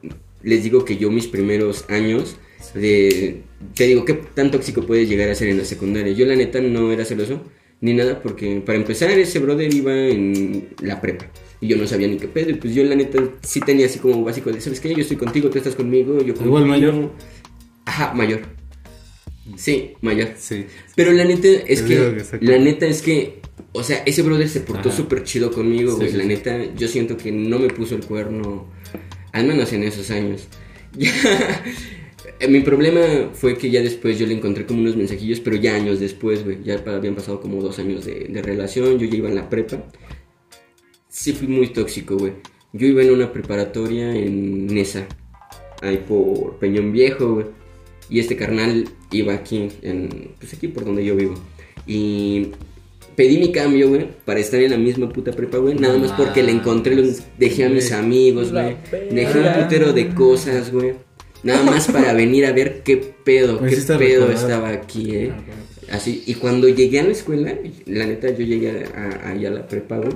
les 0.43 0.63
digo 0.63 0.86
que 0.86 0.97
yo 0.97 1.12
mis 1.12 1.28
primeros 1.28 1.89
años 1.89 2.38
de... 2.73 3.41
Te 3.75 3.86
digo, 3.86 4.06
¿qué 4.06 4.13
tan 4.13 4.52
tóxico 4.52 4.84
puedes 4.86 5.10
llegar 5.10 5.30
a 5.30 5.36
ser 5.36 5.49
en 5.49 5.58
la 5.58 5.65
secundaria? 5.65 6.13
Yo 6.13 6.25
la 6.25 6.36
neta 6.36 6.62
no 6.62 6.91
era 6.91 7.04
celoso 7.04 7.41
ni 7.82 7.94
nada 7.94 8.22
porque 8.22 8.62
para 8.65 8.78
empezar 8.78 9.12
ese 9.12 9.39
brother 9.39 9.74
iba 9.74 9.94
en 9.94 10.70
la 10.82 11.00
prepa 11.00 11.26
y 11.62 11.68
yo 11.68 11.78
no 11.78 11.88
sabía 11.88 12.08
ni 12.08 12.18
qué 12.18 12.28
pedo 12.28 12.52
y 12.52 12.56
pues 12.56 12.74
yo 12.74 12.84
la 12.84 12.96
neta 12.96 13.20
sí 13.42 13.60
tenía 13.62 13.86
así 13.86 14.00
como 14.00 14.24
básico 14.24 14.52
de, 14.52 14.62
¿sabes 14.62 14.80
qué? 14.80 14.94
Yo 14.94 15.02
estoy 15.02 15.18
contigo, 15.18 15.50
tú 15.50 15.58
estás 15.58 15.76
conmigo, 15.76 16.18
yo 16.20 16.34
contigo. 16.34 16.46
Igual 16.46 16.65
mayor. 16.65 17.12
Ajá, 17.86 18.13
mayor. 18.13 18.42
Sí, 19.58 19.94
mayor. 20.02 20.30
Sí. 20.38 20.65
Pero 20.96 21.12
la 21.12 21.26
neta 21.26 21.48
es 21.48 21.82
que, 21.82 22.24
la 22.42 22.58
neta 22.60 22.86
es 22.86 23.02
que, 23.02 23.42
o 23.72 23.84
sea, 23.84 24.04
ese 24.06 24.22
brother 24.22 24.48
se 24.48 24.62
portó 24.62 24.92
súper 24.92 25.24
chido 25.24 25.52
conmigo, 25.52 25.98
Sí, 26.00 26.10
sí, 26.10 26.18
la 26.18 26.24
neta, 26.24 26.74
yo 26.76 26.88
siento 26.88 27.18
que 27.18 27.32
no 27.32 27.60
me 27.60 27.68
puso 27.70 27.96
el 27.96 28.06
cuerno, 28.06 28.68
al 29.32 29.48
menos 29.48 29.74
en 29.74 29.84
esos 29.84 30.12
años. 30.12 30.48
Eh, 32.39 32.47
mi 32.47 32.62
problema 32.62 33.32
fue 33.34 33.58
que 33.58 33.69
ya 33.69 33.82
después 33.82 34.17
yo 34.17 34.25
le 34.25 34.34
encontré 34.34 34.65
como 34.65 34.80
unos 34.82 34.95
mensajillos, 34.95 35.41
pero 35.41 35.58
ya 35.58 35.75
años 35.75 35.99
después, 35.99 36.45
güey. 36.45 36.63
Ya 36.63 36.82
habían 36.86 37.15
pasado 37.15 37.41
como 37.41 37.62
dos 37.62 37.80
años 37.80 38.06
de, 38.06 38.28
de 38.30 38.41
relación, 38.41 38.97
yo 38.97 39.08
ya 39.08 39.17
iba 39.17 39.30
en 39.30 39.36
la 39.36 39.49
prepa. 39.49 39.84
Sí 41.10 41.34
fui 41.34 41.47
muy 41.47 41.67
tóxico, 41.67 42.17
güey. 42.17 42.34
Yo 42.71 42.88
iba 42.88 43.02
en 43.02 43.12
una 43.12 43.34
preparatoria 43.34 44.15
en 44.15 44.67
Nesa, 44.67 45.08
ahí 45.82 45.97
por 46.08 46.58
Peñón 46.60 46.91
Viejo, 46.91 47.34
güey. 47.34 47.45
Y 48.10 48.19
este 48.19 48.36
carnal 48.36 48.86
iba 49.12 49.34
aquí, 49.34 49.69
en, 49.82 50.32
pues 50.39 50.54
aquí 50.54 50.67
por 50.67 50.86
donde 50.86 51.04
yo 51.04 51.15
vivo. 51.15 51.36
Y 51.86 52.52
pedí 53.15 53.38
mi 53.38 53.52
cambio, 53.52 53.89
güey, 53.89 54.08
para 54.23 54.39
estar 54.39 54.62
en 54.62 54.71
la 54.71 54.78
misma 54.78 55.10
puta 55.10 55.32
prepa, 55.32 55.58
güey. 55.58 55.75
Nada 55.75 55.97
más 55.97 56.12
porque 56.13 56.41
le 56.41 56.52
encontré, 56.52 56.95
los, 56.95 57.21
dejé 57.38 57.65
a 57.65 57.69
mis 57.69 57.91
amigos, 57.91 58.52
güey. 58.52 58.78
Dejé 59.12 59.39
un 59.39 59.62
putero 59.62 59.91
de 59.91 60.10
cosas, 60.13 60.71
güey. 60.71 60.93
Nada 61.43 61.63
más 61.63 61.88
para 61.91 62.13
venir 62.13 62.45
a 62.45 62.52
ver 62.52 62.84
qué 62.84 62.97
pedo, 62.97 63.60
qué 63.60 63.75
pedo 63.97 64.30
estaba 64.32 64.69
aquí, 64.69 65.15
eh. 65.15 65.32
Ah. 65.34 65.95
Así, 65.95 66.23
y 66.28 66.36
cuando 66.36 66.67
llegué 66.67 66.99
a 66.99 67.04
la 67.04 67.12
escuela, 67.12 67.58
la 67.86 68.06
neta, 68.06 68.30
yo 68.30 68.45
llegué 68.45 68.69
a, 68.71 68.99
a- 69.25 69.30
ahí 69.32 69.45
a 69.45 69.49
la 69.49 69.67
prepa, 69.67 69.97
güey. 69.97 70.13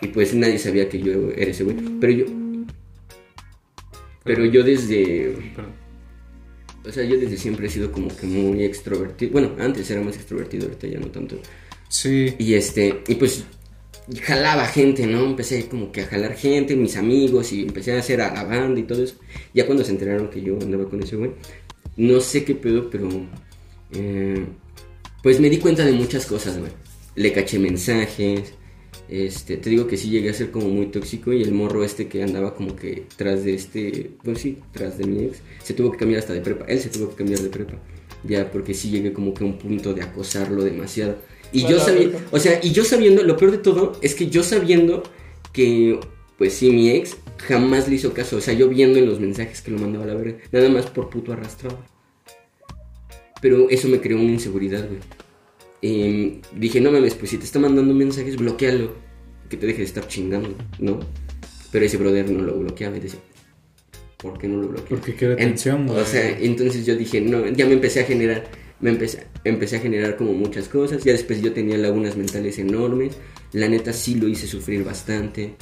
Y 0.00 0.08
pues 0.08 0.34
nadie 0.34 0.58
sabía 0.58 0.88
que 0.88 1.00
yo 1.00 1.30
era 1.36 1.50
ese 1.50 1.64
güey. 1.64 1.76
Pero 2.00 2.12
yo. 2.12 2.24
Pero 4.24 4.44
yo 4.46 4.62
desde. 4.64 5.36
O 6.86 6.92
sea, 6.92 7.04
yo 7.04 7.18
desde 7.18 7.36
siempre 7.36 7.66
he 7.66 7.70
sido 7.70 7.90
como 7.92 8.08
que 8.14 8.26
muy 8.26 8.64
extrovertido. 8.64 9.32
Bueno, 9.32 9.52
antes 9.58 9.90
era 9.90 10.00
más 10.02 10.16
extrovertido, 10.16 10.64
ahorita 10.66 10.86
ya 10.86 10.98
no 10.98 11.06
tanto. 11.08 11.38
Sí. 11.88 12.34
Y 12.38 12.54
este, 12.54 13.02
y 13.06 13.14
pues 13.14 13.44
jalaba 14.22 14.66
gente, 14.66 15.06
¿no? 15.06 15.24
Empecé 15.24 15.66
como 15.68 15.92
que 15.92 16.02
a 16.02 16.06
jalar 16.06 16.34
gente, 16.34 16.76
mis 16.76 16.96
amigos, 16.96 17.52
y 17.52 17.62
empecé 17.62 17.92
a 17.92 17.98
hacer 17.98 18.20
a 18.20 18.32
la 18.32 18.44
banda 18.44 18.78
y 18.78 18.84
todo 18.84 19.02
eso. 19.02 19.16
Ya 19.54 19.66
cuando 19.66 19.84
se 19.84 19.92
enteraron 19.92 20.28
que 20.28 20.42
yo 20.42 20.58
andaba 20.60 20.88
con 20.88 21.02
ese 21.02 21.16
güey, 21.16 21.32
no 21.96 22.20
sé 22.20 22.44
qué 22.44 22.54
pedo, 22.54 22.90
pero 22.90 23.08
eh, 23.92 24.44
pues 25.22 25.40
me 25.40 25.48
di 25.48 25.58
cuenta 25.58 25.84
de 25.84 25.92
muchas 25.92 26.26
cosas, 26.26 26.58
güey. 26.58 26.72
Le 27.14 27.32
caché 27.32 27.58
mensajes. 27.58 28.52
Este, 29.08 29.58
te 29.58 29.70
digo 29.70 29.86
que 29.86 29.96
sí 29.96 30.08
llegué 30.08 30.30
a 30.30 30.34
ser 30.34 30.50
como 30.50 30.68
muy 30.68 30.86
tóxico 30.86 31.32
y 31.32 31.42
el 31.42 31.52
morro 31.52 31.84
este 31.84 32.08
que 32.08 32.22
andaba 32.22 32.54
como 32.54 32.74
que 32.74 33.04
tras 33.16 33.44
de 33.44 33.54
este, 33.54 34.12
pues 34.22 34.38
sí, 34.40 34.58
tras 34.72 34.96
de 34.96 35.06
mi 35.06 35.24
ex, 35.24 35.42
se 35.62 35.74
tuvo 35.74 35.92
que 35.92 35.98
cambiar 35.98 36.20
hasta 36.20 36.32
de 36.32 36.40
prepa. 36.40 36.64
Él 36.66 36.80
se 36.80 36.88
tuvo 36.88 37.10
que 37.10 37.16
cambiar 37.16 37.40
de 37.40 37.50
prepa. 37.50 37.74
Ya, 38.24 38.50
porque 38.50 38.74
sí 38.74 38.90
llegué 38.90 39.12
como 39.12 39.34
que 39.34 39.44
a 39.44 39.46
un 39.46 39.58
punto 39.58 39.92
de 39.94 40.02
acosarlo 40.02 40.64
demasiado. 40.64 41.16
Y 41.54 41.62
yo 41.68 41.84
verga. 41.84 42.18
o 42.32 42.38
sea, 42.40 42.58
y 42.62 42.72
yo 42.72 42.84
sabiendo, 42.84 43.22
lo 43.22 43.36
peor 43.36 43.52
de 43.52 43.58
todo 43.58 43.92
es 44.02 44.14
que 44.16 44.26
yo 44.26 44.42
sabiendo 44.42 45.04
que, 45.52 46.00
pues 46.36 46.52
sí, 46.54 46.70
mi 46.70 46.90
ex 46.90 47.16
jamás 47.38 47.88
le 47.88 47.94
hizo 47.94 48.12
caso. 48.12 48.36
O 48.36 48.40
sea, 48.40 48.54
yo 48.54 48.68
viendo 48.68 48.98
en 48.98 49.06
los 49.06 49.20
mensajes 49.20 49.62
que 49.62 49.70
lo 49.70 49.78
mandaba 49.78 50.04
a 50.04 50.08
la 50.08 50.14
verga, 50.14 50.38
nada 50.50 50.68
más 50.68 50.86
por 50.86 51.08
puto 51.08 51.32
arrastrado. 51.32 51.78
Pero 53.40 53.70
eso 53.70 53.88
me 53.88 54.00
creó 54.00 54.18
una 54.18 54.32
inseguridad, 54.32 54.84
güey. 54.88 55.00
Em, 55.80 56.40
dije, 56.56 56.80
no 56.80 56.90
mames, 56.90 57.14
pues 57.14 57.30
si 57.30 57.38
te 57.38 57.44
está 57.44 57.60
mandando 57.60 57.94
mensajes, 57.94 58.36
bloquealo. 58.36 58.92
Que 59.48 59.56
te 59.56 59.66
deje 59.66 59.78
de 59.78 59.84
estar 59.84 60.08
chingando, 60.08 60.56
¿no? 60.80 60.98
Pero 61.70 61.84
ese 61.84 61.98
brother 61.98 62.30
no 62.30 62.42
lo 62.42 62.58
bloqueaba 62.58 62.96
y 62.96 63.00
decía, 63.00 63.20
¿por 64.16 64.38
qué 64.38 64.48
no 64.48 64.62
lo 64.62 64.68
bloquea? 64.68 64.88
Porque 64.88 65.14
quiere 65.14 65.34
atención, 65.34 65.86
güey. 65.86 66.00
O 66.00 66.04
sea, 66.04 66.36
entonces 66.38 66.84
yo 66.86 66.96
dije, 66.96 67.20
no, 67.20 67.46
ya 67.48 67.66
me 67.66 67.74
empecé 67.74 68.00
a 68.00 68.04
generar, 68.04 68.48
me 68.84 68.90
empecé, 68.90 69.26
empecé 69.44 69.76
a 69.76 69.80
generar 69.80 70.16
como 70.18 70.34
muchas 70.34 70.68
cosas. 70.68 71.02
Ya 71.02 71.12
después 71.12 71.40
yo 71.40 71.54
tenía 71.54 71.78
lagunas 71.78 72.16
mentales 72.18 72.58
enormes. 72.58 73.16
La 73.52 73.66
neta 73.66 73.94
sí 73.94 74.16
lo 74.16 74.28
hice 74.28 74.46
sufrir 74.46 74.84
bastante. 74.84 75.54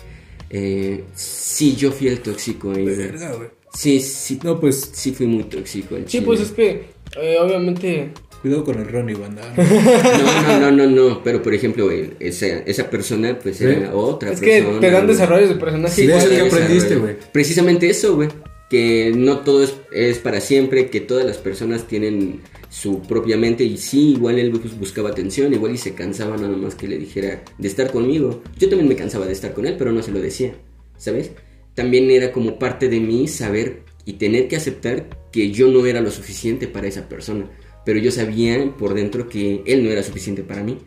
Eh, 0.51 1.05
sí, 1.15 1.77
yo 1.77 1.93
fui 1.93 2.09
el 2.09 2.19
tóxico 2.19 2.73
ahí. 2.73 2.83
güey. 2.83 2.97
Verga, 2.97 3.33
güey. 3.37 3.49
Sí, 3.73 4.01
sí, 4.01 4.41
No, 4.43 4.59
pues, 4.59 4.91
sí 4.93 5.13
fui 5.13 5.27
muy 5.27 5.45
tóxico. 5.45 5.95
al 5.95 6.03
Sí, 6.03 6.09
chile. 6.09 6.27
pues 6.27 6.41
es 6.41 6.51
que, 6.51 6.87
eh, 7.21 7.37
obviamente, 7.41 8.11
cuidado 8.43 8.65
con 8.65 8.79
el 8.81 8.89
Ronnie, 8.89 9.15
banda. 9.15 9.43
No, 9.57 10.59
no, 10.59 10.71
no, 10.73 10.87
no, 10.87 10.87
no. 11.11 11.23
Pero 11.23 11.43
por 11.43 11.55
ejemplo, 11.55 11.93
el- 11.93 12.17
esa, 12.19 12.47
esa 12.49 12.91
persona, 12.91 13.39
pues 13.39 13.61
era 13.61 13.95
otra 13.95 14.33
es 14.33 14.41
que 14.41 14.59
persona. 14.63 14.81
te 14.81 14.91
dan 14.91 15.05
güey. 15.05 15.15
desarrollos 15.15 15.49
de 15.49 15.55
personaje 15.55 15.95
Sí, 15.95 16.11
eso 16.11 16.29
que 16.29 16.41
aprendiste, 16.41 16.97
güey. 16.97 17.17
Precisamente 17.33 17.89
eso, 17.89 18.17
güey. 18.17 18.29
Que 18.69 19.13
no 19.15 19.39
todo 19.41 19.63
es, 19.63 19.75
es 19.93 20.19
para 20.19 20.41
siempre, 20.41 20.91
que 20.91 21.01
todas 21.01 21.25
las 21.25 21.37
personas 21.39 21.87
tienen 21.87 22.41
su 22.73 23.03
propia 23.03 23.37
mente 23.37 23.65
y 23.65 23.77
sí, 23.77 24.13
igual 24.13 24.39
él 24.39 24.51
pues, 24.51 24.79
buscaba 24.79 25.11
atención, 25.11 25.53
igual 25.53 25.75
y 25.75 25.77
se 25.77 25.93
cansaba 25.95 26.39
nada 26.39 26.57
más 26.57 26.75
que 26.75 26.89
le 26.89 26.97
dijera 26.97 27.45
de 27.59 27.69
estar 27.69 27.93
conmigo. 27.93 28.43
Yo 28.59 28.71
también 28.71 28.89
me 28.89 28.97
cansaba 28.97 29.27
de 29.27 29.33
estar 29.33 29.53
con 29.53 29.67
él, 29.67 29.75
pero 29.77 29.93
no 29.93 30.03
se 30.03 30.11
lo 30.11 30.21
decía, 30.23 30.55
¿sabes? 30.97 31.33
También 31.75 32.11
era 32.11 32.33
como 32.33 32.59
parte 32.59 32.89
de 32.89 32.99
mí 32.99 33.29
saber 33.29 33.83
y 34.07 34.15
tener 34.15 34.49
que 34.49 34.57
aceptar 34.57 35.07
que 35.31 35.51
yo 35.51 35.69
no 35.69 35.85
era 35.85 36.01
lo 36.01 36.11
suficiente 36.11 36.67
para 36.67 36.87
esa 36.89 37.11
persona, 37.11 37.51
pero 37.85 37.99
yo 37.99 38.11
sabía 38.11 38.75
por 38.79 38.95
dentro 38.95 39.29
que 39.29 39.61
él 39.67 39.85
no 39.85 39.91
era 39.91 40.03
suficiente 40.03 40.43
para 40.43 40.63
mí. 40.63 40.79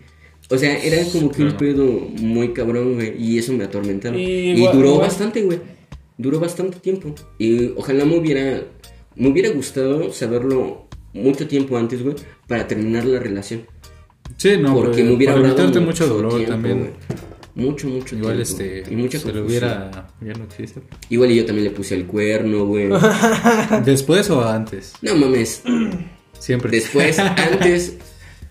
O 0.50 0.58
sea, 0.58 0.84
era 0.84 1.04
como 1.12 1.32
que 1.32 1.44
un 1.44 1.50
Claro. 1.52 1.58
pedo 1.58 1.84
muy 1.86 2.52
cabrón, 2.52 2.96
güey, 2.96 3.14
y 3.24 3.38
eso 3.38 3.54
me 3.54 3.64
atormentaba. 3.64 4.18
Y 4.18 4.56
duró 4.56 4.90
igual- 4.90 5.02
bastante, 5.02 5.44
güey. 5.44 5.60
Duró 6.18 6.40
bastante 6.40 6.80
tiempo. 6.80 7.14
Y 7.38 7.74
ojalá 7.76 8.06
me 8.06 8.18
hubiera, 8.18 8.64
me 9.16 9.30
hubiera 9.30 9.50
gustado 9.50 10.12
saberlo 10.12 10.88
mucho 11.16 11.48
tiempo 11.48 11.78
antes, 11.78 12.04
güey, 12.04 12.16
para 12.48 12.68
terminar 12.68 13.06
la 13.06 13.20
relación. 13.20 13.66
Sí, 14.38 14.58
no, 14.58 14.74
porque 14.74 15.04
me 15.04 15.12
hubiera 15.14 15.34
para 15.34 15.48
evitarte 15.48 15.80
mucho 15.80 16.08
dolor 16.08 16.34
tiempo, 16.36 16.52
también. 16.52 16.80
güey. 16.80 16.92
Mucho, 17.56 17.88
mucho 17.88 18.16
Igual 18.18 18.44
tiempo. 18.44 18.64
este, 18.64 18.84
Y 18.92 18.96
mucha 18.98 19.18
se 19.18 19.32
lo 19.32 19.46
hubiera, 19.46 20.10
ya 20.20 20.34
no 20.34 20.44
existe. 20.44 20.82
Igual 21.10 21.32
y 21.32 21.36
yo 21.38 21.46
también 21.46 21.64
le 21.66 21.72
puse 21.72 21.96
el 21.96 22.06
cuerno, 22.06 22.66
güey. 22.66 22.90
¿Después 23.86 24.30
o 24.30 24.46
antes? 24.46 24.94
No 25.02 25.16
mames. 25.16 25.64
Siempre. 26.38 26.70
Después, 26.72 27.18
antes. 27.20 27.96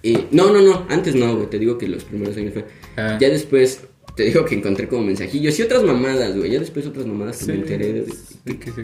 y- 0.02 0.18
no, 0.30 0.52
no, 0.52 0.62
no. 0.62 0.86
Antes 0.88 1.14
no, 1.14 1.34
güey. 1.36 1.50
Te 1.50 1.58
digo 1.58 1.76
que 1.76 1.86
los 1.88 2.04
primeros 2.04 2.36
años 2.38 2.54
fue. 2.54 2.64
Ah. 2.96 3.18
Ya 3.20 3.28
después, 3.28 3.80
te 4.16 4.22
digo 4.22 4.44
que 4.46 4.54
encontré 4.54 4.88
como 4.88 5.02
mensajillos 5.04 5.58
y 5.58 5.62
otras 5.62 5.82
mamadas, 5.82 6.34
güey. 6.36 6.50
Ya 6.52 6.60
después 6.60 6.86
otras 6.86 7.04
mamadas 7.04 7.36
que 7.38 7.44
Sí, 7.44 7.50
me 7.52 7.58
enteré 7.58 7.92
de. 7.92 8.06
sí, 8.06 8.16
sí, 8.46 8.82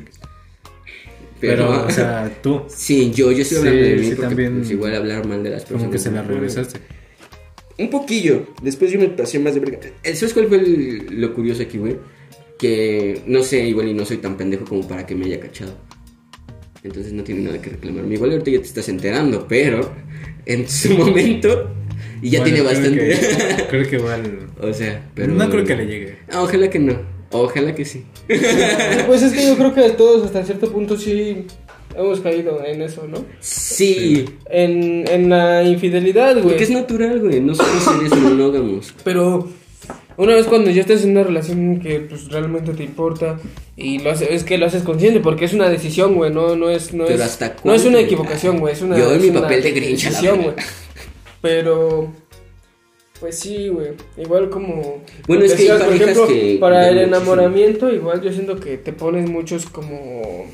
Pero, 1.41 1.69
Pero, 1.69 1.87
o 1.87 1.91
sea, 1.91 2.39
tú, 2.43 2.63
sí, 2.69 3.11
yo, 3.13 3.33
yo 3.33 3.43
estoy 3.43 3.59
Sí, 3.59 3.67
hablando 3.67 3.83
de 3.89 3.97
mí 3.97 4.03
sí, 4.05 4.09
porque 4.11 4.23
también- 4.29 4.59
pues, 4.59 4.71
igual 4.71 4.95
hablar 4.95 5.27
mal 5.27 5.43
de 5.43 5.51
las 5.51 5.63
personas. 5.63 5.83
como 5.83 5.93
que 5.93 5.99
se 5.99 6.11
la 6.11 6.23
regresaste. 6.23 6.81
Un 7.79 7.89
poquillo. 7.89 8.47
Después 8.63 8.91
yo 8.93 8.99
me 9.01 9.09
pasé 9.09 9.39
más 9.39 9.55
de 9.55 9.61
verga. 9.61 9.79
Eh, 10.03 10.15
¿Sabes 10.15 10.35
cuál 10.35 10.49
fue 10.49 10.59
el- 10.59 11.07
lo 11.21 11.33
curioso 11.35 11.63
aquí, 11.63 11.79
güey? 11.79 11.97
que 12.59 13.23
no 13.27 13.43
sé, 13.43 13.67
igual 13.67 13.89
y 13.89 13.95
no 13.95 14.05
soy 14.05 14.19
tan 14.19 14.37
pendejo 14.37 14.67
como 14.67 14.87
para 14.87 15.07
que 15.07 15.15
me 15.15 15.25
haya 15.25 15.41
cachado. 15.41 15.73
Entonces 16.83 17.13
no 17.15 17.23
tiene 17.25 17.41
nada 17.43 17.61
que 17.63 17.71
reclamarme. 17.71 18.15
Igual 18.17 18.33
ahorita 18.33 18.51
ya 18.51 18.59
te 18.59 18.67
estás 18.67 18.89
enterando, 18.91 19.47
pero 19.49 19.91
en 20.45 20.69
su 20.69 20.93
momento 20.99 21.71
y 22.21 22.29
ya 22.29 22.41
Bueno, 22.41 22.55
tiene 22.55 22.59
creo 22.59 22.65
bastante. 22.65 22.99
que- 23.09 23.67
Creo 23.71 23.89
que 23.89 23.97
igual. 23.97 24.49
o 24.61 24.73
sea, 24.75 25.11
pero 25.15 25.33
No 25.33 25.49
creo 25.49 25.65
que 25.65 25.75
le 25.75 25.87
llegue. 25.87 26.17
Ah, 26.31 26.43
ojalá 26.43 26.69
que 26.69 26.79
no. 26.79 27.01
Ojalá 27.31 27.75
que 27.75 27.85
sí. 27.87 28.05
Pues 29.07 29.23
es 29.23 29.33
que 29.33 29.47
yo 29.47 29.57
creo 29.57 29.75
que 29.75 29.91
todos 29.91 30.25
hasta 30.25 30.45
cierto 30.45 30.71
punto 30.71 30.97
sí 30.97 31.47
hemos 31.97 32.21
caído 32.21 32.65
en 32.65 32.83
eso, 32.83 33.07
¿no? 33.09 33.25
Sí. 33.41 34.25
En, 34.49 35.09
en 35.09 35.29
la 35.29 35.63
infidelidad, 35.65 36.35
güey. 36.35 36.45
Porque 36.45 36.65
es 36.65 36.71
natural, 36.71 37.21
güey. 37.21 37.41
No 37.41 37.55
somos 37.55 37.83
seres 37.83 38.15
monógamos. 38.21 38.95
Pero 39.05 39.49
una 40.17 40.35
vez 40.35 40.47
cuando 40.47 40.71
ya 40.71 40.83
estás 40.83 41.05
en 41.05 41.13
una 41.13 41.25
relación 41.25 41.81
que 41.81 42.01
pues 42.01 42.29
realmente 42.29 42.73
te 42.75 42.85
importa 42.85 43.39
y 43.77 44.01
lo 44.01 44.11
haces, 44.11 44.29
es 44.31 44.45
que 44.45 44.59
lo 44.59 44.67
haces 44.67 44.83
consciente 44.83 45.21
porque 45.21 45.47
es 45.47 45.55
una 45.55 45.69
decisión, 45.69 46.15
güey, 46.15 46.31
no, 46.33 46.57
no 46.57 46.69
es, 46.69 46.93
no 46.93 47.07
Pero 47.07 47.23
es, 47.23 47.31
¿hasta 47.31 47.57
no 47.65 47.73
es 47.73 47.85
una 47.85 48.01
equivocación, 48.01 48.59
güey, 48.59 48.75
es 48.75 48.83
una 48.83 48.99
Yo 48.99 49.13
es 49.13 49.23
mi 49.23 49.31
una 49.31 49.43
papel 49.43 49.63
de 49.63 49.73
Grinch, 49.73 50.05
decisión, 50.05 50.43
güey. 50.43 50.55
Pero 51.41 52.13
pues 53.21 53.39
sí, 53.39 53.69
güey, 53.69 53.91
igual 54.17 54.49
como 54.51 55.03
Bueno, 55.29 55.45
es 55.45 55.53
que 55.55 55.71
hay 55.71 55.79
por 55.79 55.93
ejemplo, 55.95 56.27
que 56.27 56.57
para 56.59 56.89
el 56.89 56.95
muchísimo. 56.97 57.17
enamoramiento 57.17 57.93
igual 57.93 58.23
yo 58.23 58.33
siento 58.33 58.59
que 58.59 58.79
te 58.79 58.93
pones 58.95 59.29
muchos 59.29 59.67
como 59.67 60.47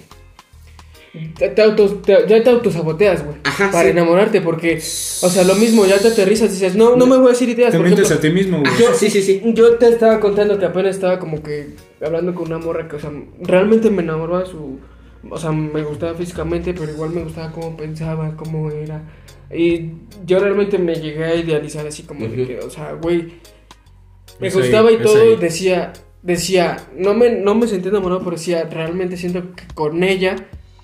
te, 1.38 1.48
te 1.48 1.62
autos, 1.62 2.02
te- 2.02 2.26
ya 2.28 2.42
te 2.42 2.50
autosaboteas, 2.50 3.24
güey, 3.24 3.36
Ajá, 3.44 3.70
para 3.70 3.84
sí. 3.84 3.90
enamorarte 3.90 4.40
porque 4.42 4.76
o 4.76 5.30
sea, 5.30 5.44
lo 5.44 5.54
mismo, 5.54 5.86
ya 5.86 5.98
te 5.98 6.08
aterrizas 6.08 6.50
y 6.50 6.52
dices, 6.54 6.76
"No, 6.76 6.94
no 6.96 7.06
me 7.06 7.16
voy 7.16 7.28
a 7.28 7.30
decir 7.30 7.48
ideas", 7.48 7.70
Te 7.70 7.78
por 7.78 7.86
mientes 7.86 8.10
a 8.10 8.20
ti 8.20 8.28
mismo, 8.30 8.60
güey. 8.60 8.70
Sí, 8.98 9.08
sí, 9.08 9.22
sí. 9.22 9.40
yo 9.54 9.76
te 9.76 9.88
estaba 9.88 10.20
contando 10.20 10.58
que 10.58 10.66
apenas 10.66 10.94
estaba 10.96 11.18
como 11.18 11.42
que 11.42 11.68
hablando 12.04 12.34
con 12.34 12.46
una 12.48 12.58
morra 12.58 12.86
que, 12.88 12.96
o 12.96 13.00
sea, 13.00 13.10
realmente 13.40 13.88
me 13.90 14.02
enamoraba 14.02 14.44
su... 14.44 14.78
O 15.30 15.38
sea, 15.38 15.52
me 15.52 15.82
gustaba 15.82 16.14
físicamente, 16.14 16.74
pero 16.74 16.92
igual 16.92 17.10
me 17.10 17.22
gustaba 17.22 17.52
cómo 17.52 17.76
pensaba, 17.76 18.36
cómo 18.36 18.70
era. 18.70 19.02
Y 19.52 19.92
yo 20.24 20.38
realmente 20.38 20.78
me 20.78 20.94
llegué 20.94 21.24
a 21.24 21.34
idealizar 21.34 21.86
así 21.86 22.02
como 22.02 22.26
de 22.26 22.46
que, 22.46 22.58
o 22.58 22.70
sea, 22.70 22.92
güey, 22.92 23.34
me 24.40 24.48
Es 24.48 24.56
ahí, 24.56 24.62
gustaba 24.62 24.90
y 24.90 24.98
todo, 24.98 25.32
y 25.32 25.36
decía, 25.36 25.92
decía, 26.22 26.76
no 26.96 27.14
me, 27.14 27.30
no 27.30 27.54
me 27.54 27.66
sentí 27.66 27.88
enamorado, 27.88 28.20
pero 28.20 28.32
decía, 28.32 28.64
realmente 28.64 29.16
siento 29.16 29.54
que 29.54 29.64
con 29.74 30.02
ella 30.02 30.36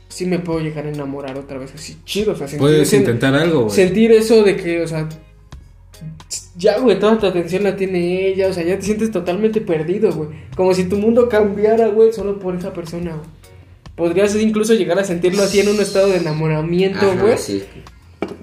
sí 0.08 0.26
me 0.26 0.38
puedo 0.38 0.60
llegar 0.60 0.86
a 0.86 0.90
enamorar 0.90 1.36
otra 1.38 1.58
vez 1.58 1.74
así 1.74 1.98
chido, 2.04 2.32
o 2.32 2.36
sea, 2.36 2.46
sentir 2.46 2.60
Puedes 2.60 2.92
intentar 2.92 3.34
algo, 3.34 3.62
güey. 3.62 3.70
sentir 3.70 4.12
eso 4.12 4.42
de 4.44 4.56
que, 4.56 4.82
o 4.82 4.88
sea, 4.88 5.08
ya, 6.56 6.78
güey, 6.78 6.98
toda 6.98 7.18
tu 7.18 7.26
atención 7.26 7.64
la 7.64 7.76
tiene 7.76 8.28
ella, 8.28 8.48
o 8.48 8.52
sea, 8.52 8.62
ya 8.62 8.76
te 8.76 8.82
sientes 8.82 9.10
totalmente 9.10 9.60
perdido, 9.60 10.12
güey. 10.12 10.28
Como 10.54 10.72
si 10.74 10.84
tu 10.84 10.96
mundo 10.96 11.28
cambiara, 11.28 11.88
güey, 11.88 12.12
solo 12.12 12.38
por 12.38 12.54
esa 12.54 12.72
persona, 12.72 13.12
güey. 13.16 13.41
Podrías 13.96 14.34
incluso 14.36 14.74
llegar 14.74 14.98
a 14.98 15.04
sentirlo 15.04 15.42
así 15.42 15.60
en 15.60 15.68
un 15.68 15.80
estado 15.80 16.08
de 16.08 16.18
enamoramiento, 16.18 17.14
güey. 17.18 17.38
sí. 17.38 17.62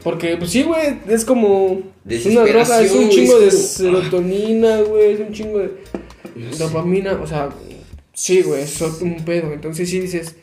Porque, 0.03 0.37
pues 0.37 0.51
sí, 0.51 0.63
güey, 0.63 0.99
es 1.07 1.25
como 1.25 1.65
una 1.65 2.43
droga, 2.43 2.81
es 2.81 2.91
un 2.91 3.09
chingo 3.09 3.39
de 3.39 3.51
serotonina, 3.51 4.81
güey, 4.81 5.13
es 5.13 5.19
un 5.19 5.33
chingo 5.33 5.59
de 5.59 5.71
dopamina, 6.57 7.19
o 7.21 7.27
sea, 7.27 7.49
sí, 8.13 8.41
güey, 8.41 8.63
es 8.63 8.81
un 8.81 9.23
pedo. 9.25 9.51
Entonces 9.51 9.89
sí 9.89 9.99
dices, 9.99 10.35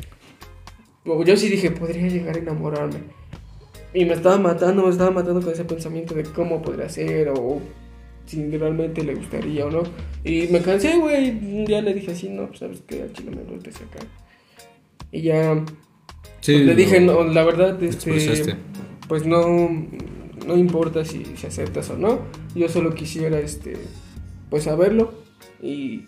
yo 1.05 1.37
sí 1.37 1.49
dije, 1.49 1.71
podría 1.71 2.09
llegar 2.09 2.37
a 2.37 2.41
enamorarme. 2.41 3.01
Y 3.95 4.05
me 4.05 4.15
estaba 4.15 4.37
matando, 4.37 4.83
me 4.83 4.91
estaba 4.91 5.11
matando 5.11 5.41
con 5.41 5.53
ese 5.53 5.65
pensamiento 5.65 6.15
de 6.15 6.25
cómo 6.25 6.61
podría 6.61 6.89
ser 6.89 7.31
o 7.31 7.61
si 8.27 8.45
realmente 8.51 9.03
le 9.03 9.15
gustaría 9.15 9.65
o 9.67 9.71
no. 9.71 9.85
Y 10.25 10.49
me 10.49 10.61
cansé, 10.61 10.99
güey. 10.99 11.31
Un 11.31 11.65
día 11.65 11.81
le 11.81 11.95
dije 11.95 12.11
así, 12.11 12.29
no, 12.29 12.47
pues 12.49 12.59
sabes 12.59 12.83
que 12.87 13.03
al 13.03 13.13
chile 13.13 13.31
me 13.31 13.43
gusta 13.45 13.71
acá. 13.71 14.07
Y 15.13 15.23
ya 15.23 15.65
Sí, 16.41 16.53
pues, 16.55 16.67
le 16.67 16.75
dije, 16.75 17.01
no, 17.01 17.25
la 17.25 17.45
verdad, 17.45 17.83
este, 17.83 18.57
pues 19.09 19.27
no, 19.27 19.47
no 20.47 20.57
importa 20.57 21.05
si, 21.05 21.25
si 21.37 21.47
aceptas 21.47 21.91
o 21.91 21.97
no. 21.97 22.21
Yo 22.55 22.69
solo 22.69 22.95
quisiera, 22.95 23.39
este, 23.41 23.75
pues 24.51 24.65
saberlo 24.65 25.13
y 25.63 26.03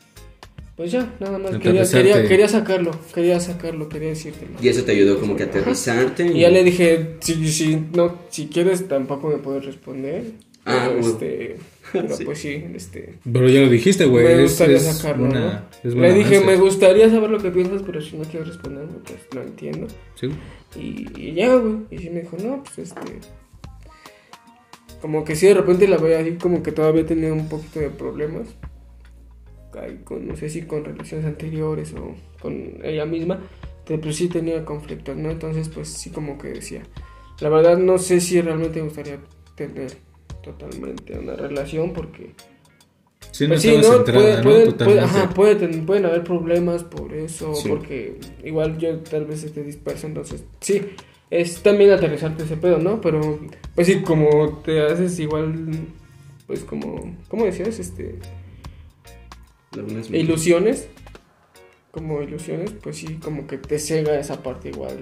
pues 0.77 0.93
ya, 0.93 1.13
nada 1.19 1.39
más. 1.39 1.57
Quería, 1.59 1.85
quería, 1.91 2.29
quería 2.29 2.49
sacarlo, 2.49 2.93
quería 3.13 3.41
sacarlo, 3.41 3.89
quería 3.89 4.11
decírtelo. 4.11 4.53
Y 4.63 4.69
eso 4.69 4.85
te 4.85 4.93
ayudó 4.93 5.19
como 5.19 5.35
que 5.35 5.43
a 5.43 5.47
aterrizarte. 5.47 6.27
Y 6.27 6.41
ya 6.41 6.51
le 6.51 6.63
dije, 6.63 7.17
si, 7.21 7.49
si, 7.51 7.77
no, 7.95 8.17
si 8.31 8.47
quieres 8.47 8.87
tampoco 8.87 9.29
me 9.29 9.39
puedes 9.39 9.65
responder. 9.65 10.25
Ah, 10.65 10.85
pero, 10.89 11.01
bueno. 11.01 11.09
este, 11.15 11.57
pero 11.93 12.17
Sí. 12.17 12.25
pues 12.25 12.39
sí, 12.39 12.65
este, 12.75 13.15
Pero 13.33 13.49
ya 13.49 13.61
lo 13.63 13.71
dijiste, 13.71 14.05
güey. 14.05 14.25
me 14.25 14.35
es- 14.35 14.51
gustaría 14.51 14.77
es 14.77 14.85
sacarlo, 14.85 15.27
buena- 15.27 15.41
¿no? 15.41 15.68
Es 15.85 15.95
Le 15.95 16.13
dije, 16.13 16.41
me 16.41 16.57
gustaría 16.57 17.09
saber 17.09 17.31
lo 17.31 17.39
que 17.39 17.51
piensas, 17.51 17.83
pero 17.83 18.01
si 18.01 18.17
no 18.17 18.25
quieres 18.25 18.49
responderme, 18.49 18.99
pues 19.05 19.27
lo 19.33 19.43
entiendo. 19.43 19.87
Sí. 20.15 20.29
Y, 20.77 21.07
y 21.21 21.35
ya, 21.35 21.55
güey. 21.55 21.87
Y 21.91 21.99
sí 21.99 22.11
me 22.11 22.23
dijo, 22.23 22.37
no, 22.43 22.63
pues 22.63 22.79
este. 22.79 23.01
Como 25.01 25.25
que 25.25 25.37
sí, 25.37 25.47
de 25.47 25.55
repente 25.55 25.87
la 25.87 25.97
veía 25.97 26.19
así, 26.19 26.33
como 26.33 26.63
que 26.63 26.73
todavía 26.73 27.07
tenía 27.07 27.33
un 27.33 27.49
poquito 27.49 27.81
de 27.81 27.91
problemas. 27.91 28.49
Con, 30.05 30.27
no 30.27 30.35
sé 30.35 30.49
si 30.49 30.63
con 30.63 30.85
relaciones 30.85 31.25
anteriores 31.25 31.95
o 31.95 32.17
con 32.41 32.81
ella 32.83 33.07
misma. 33.07 33.41
Pero 33.87 34.01
pues 34.01 34.17
sí 34.17 34.29
tenía 34.29 34.65
conflictos, 34.65 35.17
¿no? 35.17 35.31
Entonces, 35.31 35.69
pues 35.69 35.89
sí, 35.89 36.11
como 36.11 36.37
que 36.37 36.49
decía. 36.49 36.83
La 37.41 37.49
verdad, 37.49 37.79
no 37.79 37.99
sé 37.99 38.21
si 38.21 38.41
realmente 38.41 38.81
me 38.81 38.87
gustaría 38.87 39.21
tener 39.55 39.93
totalmente 40.43 41.17
una 41.17 41.35
relación 41.35 41.93
porque. 41.93 42.35
Sí, 43.31 43.45
no 43.45 43.51
Pues 43.51 43.63
sí, 43.63 43.77
¿no? 43.81 44.05
Puede- 44.05 44.37
¿no? 44.67 44.77
puede- 44.77 45.01
ajá, 45.01 45.29
puede 45.31 45.55
ten- 45.57 45.85
pueden 45.87 46.07
haber 46.07 46.25
problemas 46.25 46.83
por 46.85 47.13
eso, 47.15 47.55
Sí. 47.55 47.69
porque 47.69 48.19
igual 48.45 48.79
yo 48.79 48.99
tal 49.01 49.27
vez 49.27 49.45
esté 49.45 49.63
disperso, 49.63 50.07
entonces 50.07 50.45
sí, 50.61 50.83
es 51.31 51.63
también 51.63 51.91
aterrizarte 51.93 52.45
ese 52.45 52.57
pedo, 52.57 52.79
¿no? 52.79 53.01
Pero, 53.01 53.39
pues 53.75 53.87
sí, 53.87 54.01
como 54.03 54.61
te 54.65 54.81
haces 54.83 55.19
igual, 55.21 55.55
pues 56.47 56.61
como, 56.65 57.17
¿cómo 57.29 57.45
decías? 57.45 57.79
Este, 57.79 58.17
ilusiones, 60.13 60.89
como 61.91 62.23
ilusiones, 62.23 62.73
pues 62.83 62.97
sí, 62.97 63.19
como 63.23 63.47
que 63.47 63.59
te 63.59 63.79
cega 63.79 64.19
esa 64.19 64.43
parte 64.43 64.71
igual 64.71 64.97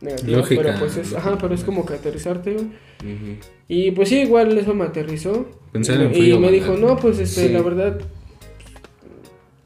negativa, 0.00 0.38
Lógica, 0.38 0.62
pero 0.62 0.78
pues 0.78 0.96
es, 0.96 1.14
ajá, 1.14 1.38
pero 1.38 1.54
es 1.54 1.64
como 1.64 1.86
que 1.86 1.94
aterrizarte. 1.94 2.56
Ujú. 2.56 3.36
Y 3.68 3.90
pues 3.92 4.08
sí, 4.10 4.20
igual 4.20 4.56
eso 4.58 4.74
me 4.74 4.84
aterrizó. 4.84 5.46
Pensar 5.74 5.96
y, 5.96 6.02
en 6.02 6.08
me- 6.08 6.14
frío, 6.14 6.36
y 6.36 6.38
me 6.38 6.50
¿verdad? 6.50 6.52
dijo, 6.72 6.76
no, 6.86 6.96
pues 6.96 7.18
este, 7.18 7.48
Sí. 7.48 7.52
la 7.52 7.60
verdad, 7.60 8.00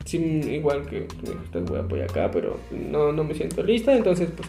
sí, 0.05 0.17
igual 0.19 0.87
que 0.87 1.01
me 1.23 1.31
dijiste, 1.33 1.61
voy 1.61 1.79
a 1.79 1.83
apoyar 1.83 2.11
acá, 2.11 2.31
pero 2.33 2.59
no, 2.91 3.13
no 3.13 3.25
me 3.25 3.35
siento 3.35 3.63
lista, 3.63 3.95
entonces 3.97 4.29
pues 4.37 4.49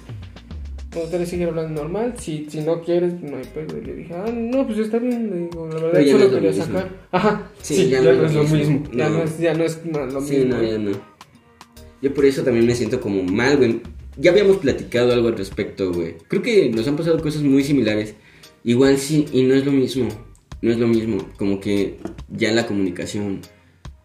gustaría 1.02 1.26
seguir 1.28 1.48
hablando 1.50 1.82
normal. 1.84 2.16
Si, 2.18 2.48
si 2.50 2.62
no 2.62 2.82
quieres, 2.82 3.14
no 3.22 3.38
hay 3.38 3.44
pedo. 3.54 3.78
Y 3.78 3.86
le 3.86 3.94
dije, 3.96 4.14
ah, 4.16 4.32
no, 4.34 4.66
pues 4.66 4.80
está 4.80 4.98
bien. 4.98 5.30
Le 5.30 5.38
digo, 5.48 5.68
la 5.68 5.76
verdad, 5.76 6.02
es 6.02 6.14
lo 6.14 6.32
quería 6.32 6.52
sacar. 6.54 6.90
Ajá, 7.12 7.52
Sí, 7.62 7.76
sí, 7.76 7.90
ya 7.90 8.02
ya, 8.02 8.12
no 8.14 8.22
no 8.22 8.26
es 8.26 8.34
lo 8.34 8.44
mismo. 8.58 8.84
Ya 8.94 9.08
No. 9.10 9.18
no 9.20 9.24
es, 9.24 9.40
ya 9.40 9.54
no 9.54 9.64
es 9.64 9.86
no, 9.86 10.06
lo 10.08 10.22
Sí, 10.22 10.38
mismo. 10.38 10.56
no, 10.56 10.64
ya 10.64 10.78
no. 10.80 10.92
Yo 12.02 12.14
por 12.14 12.26
eso 12.26 12.44
también 12.44 12.66
me 12.66 12.74
siento 12.76 13.00
como 13.02 13.22
mal, 13.24 13.58
güey. 13.58 13.82
Ya 14.18 14.32
habíamos 14.32 14.58
platicado 14.58 15.14
algo 15.14 15.28
al 15.28 15.38
respecto, 15.38 15.92
güey. 15.94 16.16
Creo 16.28 16.42
que 16.42 16.70
nos 16.70 16.88
han 16.88 16.96
pasado 16.98 17.22
cosas 17.22 17.44
muy 17.44 17.64
similares. 17.64 18.16
Igual 18.64 18.98
sí, 18.98 19.26
y 19.32 19.44
no 19.44 19.54
es 19.54 19.66
lo 19.66 19.72
mismo. 19.72 20.08
No 20.62 20.72
es 20.72 20.78
lo 20.78 20.88
mismo. 20.88 21.18
Como 21.38 21.60
que 21.60 21.98
ya 22.30 22.52
la 22.52 22.66
comunicación 22.68 23.42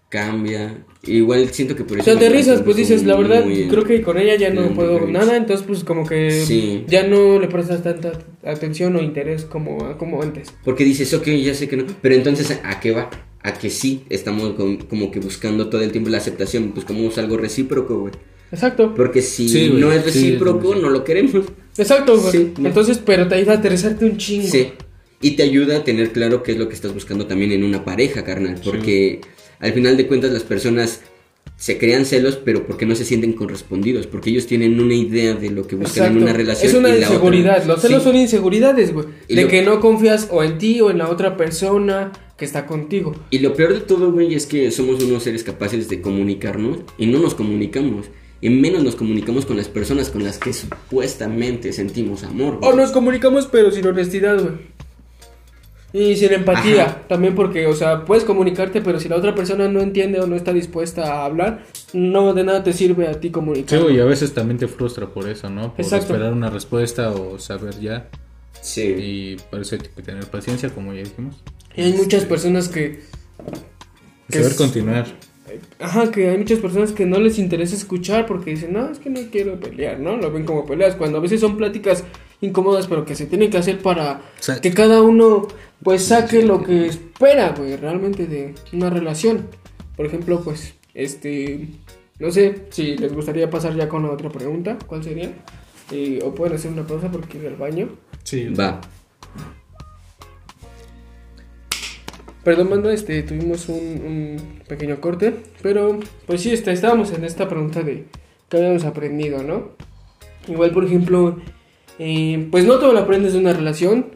cambia. 0.09 0.85
Igual 1.03 1.49
siento 1.51 1.75
que 1.75 1.85
por 1.85 1.99
eso... 1.99 2.05
Te 2.05 2.13
aterrizas, 2.17 2.63
pues 2.63 2.77
dices, 2.77 3.05
la 3.05 3.17
verdad, 3.17 3.45
muy- 3.45 3.67
creo 3.69 3.83
que 3.85 4.01
con 4.03 4.17
ella 4.17 4.37
ya 4.37 4.51
no 4.51 4.69
puedo 4.73 5.07
nada, 5.09 5.37
entonces 5.37 5.67
pues 5.67 5.83
como 5.85 6.07
que 6.07 6.31
Sí. 6.31 6.85
ya 6.87 7.07
no 7.07 7.39
le 7.39 7.49
prestas 7.49 7.83
tanta 7.83 8.13
atención 8.45 8.95
o 8.97 9.03
interés 9.03 9.45
como, 9.45 9.99
como 9.99 10.23
antes. 10.23 10.55
Porque 10.65 10.85
dices, 10.85 11.13
ok, 11.15 11.27
ya 11.43 11.55
sé 11.55 11.69
que 11.69 11.77
no. 11.77 11.85
Pero 12.01 12.15
entonces, 12.15 12.59
¿a 12.63 12.79
qué 12.81 12.93
va? 12.93 13.11
A 13.43 13.53
que 13.55 13.69
sí, 13.71 14.05
estamos 14.09 14.55
con- 14.55 14.77
como 14.79 15.11
que 15.11 15.19
buscando 15.21 15.69
todo 15.69 15.83
el 15.83 15.91
tiempo 15.93 16.09
la 16.11 16.19
aceptación. 16.19 16.71
Pues 16.73 16.87
como 16.87 17.09
es 17.09 17.19
algo 17.19 17.37
recíproco, 17.37 17.99
güey. 17.99 18.13
Exacto. 18.53 18.95
Porque 18.95 19.21
si 19.21 19.49
Sí, 19.49 19.71
no 19.75 19.91
es 19.93 20.03
sí, 20.05 20.07
recíproco, 20.07 20.69
mismo. 20.69 20.83
no 20.83 20.91
lo 20.91 21.03
queremos. 21.05 21.45
Exacto, 21.77 22.17
güey. 22.19 22.31
Sí, 22.33 22.53
no. 22.61 22.69
Entonces, 22.69 22.99
pero 23.05 23.27
te 23.27 23.35
ayuda 23.35 23.55
a 23.55 23.57
aterrizarte 23.57 24.05
un 24.05 24.17
chingo. 24.17 24.47
Sí. 24.49 24.69
Y 25.21 25.33
te 25.33 25.43
ayuda 25.43 25.79
a 25.79 25.85
tener 25.85 26.13
claro 26.13 26.43
qué 26.43 26.53
es 26.53 26.59
lo 26.59 26.69
que 26.69 26.75
estás 26.75 26.93
buscando 26.93 27.27
también 27.27 27.53
en 27.53 27.65
una 27.65 27.85
pareja, 27.85 28.25
carnal. 28.25 28.61
Porque 28.63 29.21
al 29.59 29.73
final 29.73 29.97
de 29.97 30.07
cuentas 30.07 30.33
las 30.33 30.43
personas 30.43 31.01
se 31.57 31.79
crean 31.79 32.05
celos, 32.05 32.37
pero 32.45 32.67
porque 32.67 32.85
no 32.85 32.95
se 32.95 33.05
sienten 33.05 33.33
correspondidos. 33.33 34.07
Porque 34.07 34.31
ellos 34.31 34.47
tienen 34.47 34.79
una 34.81 34.95
idea 34.95 35.35
de 35.35 35.51
lo 35.51 35.67
que 35.67 35.77
buscan 35.77 35.93
Exacto. 36.05 36.17
en 36.19 36.23
una 36.25 36.33
relación. 36.33 36.69
Es 36.69 36.75
una 36.77 36.89
y 36.91 36.93
la 37.01 37.07
inseguridad. 37.07 37.65
Los 37.65 37.81
celos 37.81 38.03
Sí. 38.03 38.09
son 38.09 38.17
inseguridades, 38.17 38.93
güey. 38.93 39.07
De 39.29 39.43
lo- 39.43 39.49
que 39.49 39.63
no 39.63 39.81
confías 39.81 40.29
o 40.31 40.43
en 40.43 40.59
ti 40.59 40.81
o 40.81 40.91
en 40.91 40.99
la 40.99 41.09
otra 41.09 41.37
persona 41.37 42.13
que 42.37 42.45
está 42.45 42.67
contigo. 42.67 43.15
Y 43.31 43.39
lo 43.39 43.55
peor 43.55 43.73
de 43.75 43.81
todo, 43.81 44.11
güey, 44.13 44.35
es 44.35 44.47
que 44.47 44.71
somos 44.73 45.03
unos 45.03 45.23
seres 45.23 45.45
capaces 45.45 45.89
de 45.89 46.01
comunicarnos 46.01 46.79
y 46.99 47.07
no 47.07 47.21
nos 47.21 47.35
comunicamos. 47.35 48.07
Y 48.41 48.51
menos 48.51 48.83
nos 48.83 48.97
comunicamos 48.97 49.47
con 49.47 49.57
las 49.57 49.69
personas 49.69 50.11
con 50.11 50.23
las 50.25 50.37
que 50.39 50.53
supuestamente 50.53 51.73
sentimos 51.73 52.25
amor. 52.25 52.59
güey. 52.59 52.73
O 52.73 52.77
nos 52.77 52.91
comunicamos, 52.91 53.47
pero 53.47 53.71
sin 53.71 53.87
honestidad, 53.87 54.39
güey. 54.43 54.74
Y 55.97 56.17
sin 56.17 56.33
empatía, 56.33 56.83
Ajá. 56.87 57.03
también 57.09 57.37
porque, 57.37 57.69
o 57.69 57.73
sea, 57.75 58.05
puedes 58.05 58.25
comunicarte, 58.25 58.81
pero 58.83 58.99
si 58.99 59.09
la 59.09 59.15
otra 59.15 59.33
persona 59.33 59.69
no 59.69 59.81
entiende 59.81 60.19
o 60.21 60.27
no 60.27 60.35
está 60.35 60.53
dispuesta 60.53 61.05
a 61.21 61.25
hablar, 61.25 61.63
no 61.93 62.35
de 62.35 62.43
nada 62.43 62.65
te 62.65 62.73
sirve 62.73 63.07
a 63.07 63.13
ti 63.21 63.29
Sí, 63.29 63.33
comunicar. 63.33 63.81
güey, 63.81 63.97
y 63.97 64.01
a 64.01 64.05
veces 64.05 64.35
también 64.35 64.59
te 64.59 64.67
frustra 64.67 65.07
por 65.07 65.29
eso, 65.29 65.49
¿no? 65.51 65.73
Por 65.73 65.85
Exacto. 65.85 66.07
esperar 66.13 66.33
una 66.33 66.51
respuesta 66.51 67.11
o 67.13 67.39
saber 67.39 67.79
ya. 67.81 68.09
Sí. 68.61 68.83
Y 68.83 69.37
por 69.51 69.61
eso 69.61 69.77
hay 69.77 69.83
que 69.83 70.03
tener 70.03 70.27
paciencia, 70.27 70.69
como 70.71 70.93
ya 70.93 71.03
dijimos. 71.05 71.37
Y 71.77 71.83
hay 71.83 71.93
muchas 71.93 72.25
personas 72.25 72.69
que, 72.69 73.01
Que 74.29 74.39
Saber 74.39 74.51
es- 74.51 74.57
continuar. 74.57 75.07
ajá, 75.79 76.11
que 76.11 76.31
hay 76.31 76.39
muchas 76.39 76.59
personas 76.59 76.91
que 76.93 77.07
no 77.07 77.21
les 77.21 77.39
interesa 77.39 77.77
escuchar 77.77 78.27
porque 78.27 78.51
dicen, 78.51 78.73
no, 78.73 78.91
es 78.91 78.99
que 78.99 79.11
no 79.11 79.21
quiero 79.31 79.61
pelear, 79.61 80.01
¿no? 80.01 80.17
Lo 80.17 80.33
ven 80.33 80.45
como 80.45 80.67
peleas, 80.67 80.97
cuando 80.97 81.19
a 81.19 81.21
veces 81.21 81.41
son 81.41 81.57
pláticas 81.57 82.03
incómodas, 82.41 82.87
pero 82.89 83.05
que 83.05 83.15
se 83.15 83.27
tienen 83.27 83.51
que 83.51 83.59
hacer 83.59 83.79
para 83.79 84.23
que 84.63 84.73
cada 84.73 85.03
uno, 85.03 85.47
pues, 85.85 86.07
saque 86.07 86.43
lo 86.43 86.65
que 86.65 86.87
espera, 86.87 87.55
güey, 87.57 87.77
realmente 87.77 88.27
de 88.27 88.55
una 88.73 88.91
relación. 88.91 89.47
Por 89.97 90.07
ejemplo, 90.07 90.41
pues, 90.43 90.75
este, 90.95 91.69
no 92.19 92.31
sé 92.33 92.67
si 92.71 92.97
les 92.97 93.13
gustaría 93.13 93.49
pasar 93.49 93.77
ya 93.77 93.89
con 93.89 94.03
la 94.03 94.11
otra 94.11 94.31
pregunta, 94.31 94.77
¿cuál 94.87 95.05
sería? 95.05 95.33
Eh, 95.93 96.19
o 96.25 96.35
pueden 96.35 96.57
hacer 96.57 96.73
una 96.73 96.87
pausa 96.87 97.11
porque 97.11 97.39
ir 97.39 97.47
al 97.47 97.57
baño. 97.57 97.91
Sí, 98.25 98.49
Va. 98.49 98.81
Perdón, 102.43 102.71
mando, 102.71 102.91
este, 102.91 103.23
tuvimos 103.23 103.69
un, 103.69 103.77
un 103.77 104.63
pequeño 104.69 105.01
corte, 105.01 105.35
pero 105.63 105.99
pues 106.27 106.43
sí, 106.43 106.53
este, 106.53 106.73
estábamos 106.73 107.13
en 107.13 107.25
esta 107.25 107.49
pregunta 107.49 107.83
de 107.83 108.05
qué 108.49 108.59
habíamos 108.59 108.85
aprendido, 108.85 109.43
¿no? 109.43 109.71
Igual, 110.47 110.73
por 110.73 110.85
ejemplo, 110.85 111.39
eh, 111.99 112.47
pues 112.51 112.67
no 112.67 112.79
todo 112.79 112.93
lo 112.93 112.99
aprendes 113.01 113.33
de 113.33 113.39
una 113.39 113.55
relación, 113.55 114.07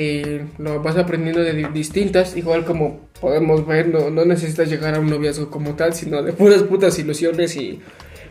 eh, 0.00 0.44
lo 0.58 0.80
vas 0.82 0.96
aprendiendo 0.96 1.42
de 1.42 1.52
di- 1.54 1.66
distintas, 1.74 2.36
igual 2.36 2.64
como 2.64 3.08
podemos 3.20 3.66
ver, 3.66 3.88
no, 3.88 4.10
no 4.10 4.24
necesitas 4.24 4.68
llegar 4.70 4.94
a 4.94 5.00
un 5.00 5.10
noviazgo 5.10 5.50
como 5.50 5.74
tal, 5.74 5.92
sino 5.94 6.22
de 6.22 6.32
puras 6.32 6.62
putas 6.62 6.98
ilusiones 6.98 7.56
y 7.56 7.80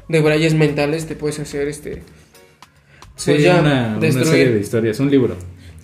de 0.07 0.21
brayes 0.21 0.53
mentales 0.53 1.05
te 1.07 1.15
puedes 1.15 1.39
hacer 1.39 1.67
este 1.67 2.03
Sí, 3.15 3.31
pues 3.31 3.43
ya, 3.43 3.59
una, 3.59 3.97
una 3.97 4.23
serie 4.23 4.51
de 4.53 4.59
historias, 4.59 4.99
un 4.99 5.09
libro. 5.11 5.35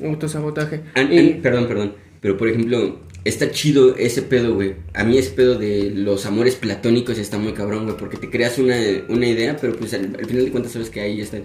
autosabotaje. 0.03 0.81
An- 0.95 1.11
Y- 1.11 1.17
an- 1.33 1.41
perdón, 1.41 1.67
perdón. 1.67 1.93
Pero 2.21 2.37
por 2.37 2.47
ejemplo, 2.47 2.99
está 3.25 3.51
chido 3.51 3.95
ese 3.97 4.21
pedo, 4.21 4.53
güey. 4.55 4.75
A 4.93 5.03
mí 5.03 5.17
ese 5.17 5.31
pedo 5.31 5.55
de 5.57 5.91
los 5.95 6.25
amores 6.25 6.55
platónicos 6.55 7.17
está 7.17 7.37
muy 7.37 7.53
cabrón, 7.53 7.85
güey. 7.85 7.97
Porque 7.97 8.17
te 8.17 8.29
creas 8.29 8.57
una, 8.59 8.75
una 9.09 9.27
idea, 9.27 9.57
pero 9.59 9.75
pues 9.75 9.93
al, 9.93 10.15
al 10.17 10.25
final 10.25 10.45
de 10.45 10.51
cuentas 10.51 10.71
sabes 10.73 10.89
que 10.89 11.01
ahí 11.01 11.17
ya 11.17 11.23
está. 11.23 11.39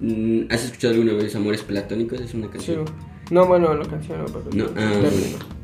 Mm, 0.00 0.46
¿Has 0.50 0.64
escuchado 0.64 0.94
alguna 0.94 1.12
vez 1.14 1.34
Amores 1.36 1.62
Platónicos? 1.62 2.20
Es 2.20 2.34
una 2.34 2.46
Sí, 2.46 2.52
canción. 2.52 2.84
No, 3.30 3.46
bueno, 3.46 3.74
la 3.74 3.84
canción 3.86 4.18
no, 4.20 4.26
pero 4.26 4.44
No, 4.52 4.64
el 4.64 4.86
ah, 4.86 5.00
término. 5.00 5.56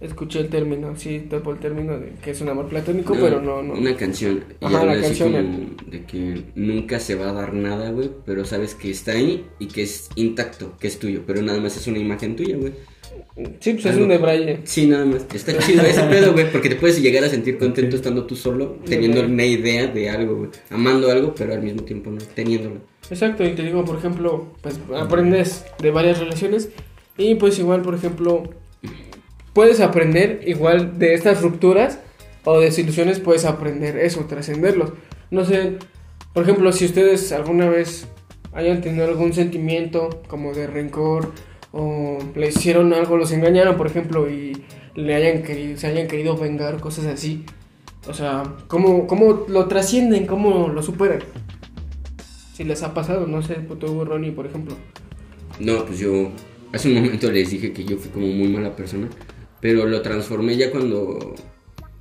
Escuché 0.00 0.40
el 0.40 0.48
término, 0.48 0.96
sí, 0.96 1.26
topo 1.28 1.52
el 1.52 1.58
término 1.58 1.98
de 1.98 2.12
que 2.22 2.30
es 2.30 2.40
un 2.40 2.48
amor 2.48 2.68
platónico, 2.68 3.14
No, 3.14 3.20
pero 3.20 3.40
no, 3.42 3.62
no. 3.62 3.74
Una 3.74 3.94
canción. 3.94 4.44
Y 4.58 4.64
Ajá, 4.64 4.84
la 4.86 4.98
canción, 4.98 5.32
como 5.32 5.90
de 5.90 6.04
que 6.04 6.44
nunca 6.54 6.98
se 6.98 7.16
va 7.16 7.28
a 7.28 7.32
dar 7.34 7.52
nada, 7.52 7.90
güey. 7.90 8.10
Pero 8.24 8.46
sabes 8.46 8.74
que 8.74 8.90
está 8.90 9.12
ahí 9.12 9.46
y 9.58 9.66
que 9.66 9.82
es 9.82 10.08
intacto, 10.14 10.76
que 10.78 10.86
es 10.86 10.98
tuyo. 10.98 11.22
Pero 11.26 11.42
nada 11.42 11.60
más 11.60 11.76
es 11.76 11.86
una 11.86 11.98
imagen 11.98 12.34
tuya, 12.34 12.56
güey. 12.56 12.72
Sí, 13.60 13.74
pues 13.74 13.86
es 13.86 13.96
un 13.96 14.08
de 14.08 14.18
braille. 14.18 14.60
Sí, 14.64 14.86
nada 14.86 15.04
más. 15.04 15.26
Está 15.34 15.58
chido 15.58 15.82
ese 15.82 16.02
pedo, 16.02 16.32
güey, 16.32 16.50
porque 16.50 16.68
te 16.68 16.76
puedes 16.76 17.00
llegar 17.00 17.24
a 17.24 17.28
sentir 17.28 17.58
contento 17.58 17.96
estando 17.96 18.24
tú 18.24 18.36
solo, 18.36 18.78
teniendo 18.84 19.20
una 19.22 19.44
idea 19.44 19.86
de 19.86 20.10
algo, 20.10 20.36
güey. 20.36 20.50
Amando 20.70 21.10
algo, 21.10 21.34
pero 21.34 21.52
al 21.52 21.62
mismo 21.62 21.82
tiempo 21.82 22.10
no, 22.10 22.18
teniéndolo. 22.18 22.80
Exacto, 23.10 23.44
y 23.44 23.54
te 23.54 23.62
digo, 23.62 23.84
por 23.84 23.98
ejemplo, 23.98 24.52
pues 24.62 24.78
aprendes 24.96 25.64
de 25.80 25.90
varias 25.90 26.18
relaciones 26.18 26.70
y 27.18 27.34
pues 27.34 27.58
igual, 27.58 27.82
por 27.82 27.94
ejemplo, 27.94 28.44
puedes 29.52 29.80
aprender 29.80 30.42
igual 30.46 30.98
de 30.98 31.14
estas 31.14 31.42
rupturas 31.42 31.98
o 32.44 32.60
desilusiones, 32.60 33.18
puedes 33.18 33.44
aprender 33.44 33.98
eso, 33.98 34.24
trascenderlos. 34.26 34.92
No 35.30 35.44
sé, 35.44 35.78
por 36.32 36.44
ejemplo, 36.44 36.72
si 36.72 36.84
ustedes 36.84 37.32
alguna 37.32 37.68
vez 37.68 38.06
hayan 38.52 38.80
tenido 38.80 39.06
algún 39.06 39.32
sentimiento 39.32 40.22
como 40.28 40.54
de 40.54 40.66
rencor 40.66 41.32
o 41.72 42.18
le 42.34 42.48
hicieron 42.48 42.92
algo, 42.92 43.16
los 43.16 43.32
engañaron, 43.32 43.76
por 43.76 43.86
ejemplo, 43.86 44.30
y 44.30 44.62
le 44.94 45.14
hayan 45.14 45.42
querido, 45.42 45.78
se 45.78 45.86
hayan 45.86 46.08
querido 46.08 46.36
vengar, 46.36 46.80
cosas 46.80 47.06
así. 47.06 47.44
O 48.08 48.14
sea, 48.14 48.42
¿cómo, 48.66 49.06
cómo 49.06 49.44
lo 49.48 49.66
trascienden? 49.66 50.26
¿Cómo 50.26 50.68
lo 50.68 50.82
superan? 50.82 51.20
Si 52.54 52.64
les 52.64 52.82
ha 52.82 52.92
pasado, 52.94 53.26
no 53.26 53.42
sé, 53.42 53.54
puto 53.54 54.04
Ronnie, 54.04 54.32
por 54.32 54.46
ejemplo. 54.46 54.74
No, 55.58 55.84
pues 55.84 55.98
yo 55.98 56.30
hace 56.72 56.88
un 56.88 56.94
momento 56.96 57.30
les 57.30 57.50
dije 57.50 57.72
que 57.72 57.84
yo 57.84 57.96
fui 57.98 58.10
como 58.10 58.26
muy 58.26 58.48
mala 58.48 58.74
persona, 58.74 59.08
pero 59.60 59.86
lo 59.86 60.02
transformé 60.02 60.56
ya 60.56 60.70
cuando 60.70 61.34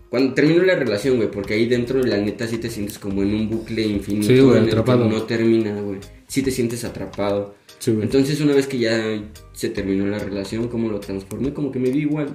cuando 0.09 0.33
terminó 0.33 0.63
la 0.63 0.75
relación, 0.75 1.17
güey, 1.17 1.29
porque 1.29 1.53
ahí 1.53 1.67
dentro 1.67 2.01
la 2.01 2.17
neta 2.17 2.47
sí 2.47 2.57
te 2.57 2.69
sientes 2.69 2.97
como 2.97 3.21
en 3.21 3.33
un 3.33 3.49
bucle 3.49 3.83
infinito 3.83 4.27
Sí, 4.27 4.39
güey, 4.39 4.57
en 4.57 4.63
el 4.63 4.65
que 4.65 4.71
atrapado. 4.71 5.07
no 5.07 5.21
termina, 5.23 5.79
güey. 5.81 5.99
Sí 6.27 6.41
te 6.41 6.49
sientes 6.49 6.83
atrapado. 6.83 7.53
Sí. 7.79 7.91
Entonces 8.01 8.39
una 8.41 8.53
vez 8.53 8.67
que 8.67 8.77
ya 8.77 9.23
se 9.53 9.69
terminó 9.69 10.05
la 10.07 10.19
relación, 10.19 10.67
¿cómo 10.67 10.89
lo 10.89 10.99
transformé? 10.99 11.53
Como 11.53 11.71
que 11.71 11.79
me 11.79 11.89
dio 11.89 12.01
igual. 12.01 12.29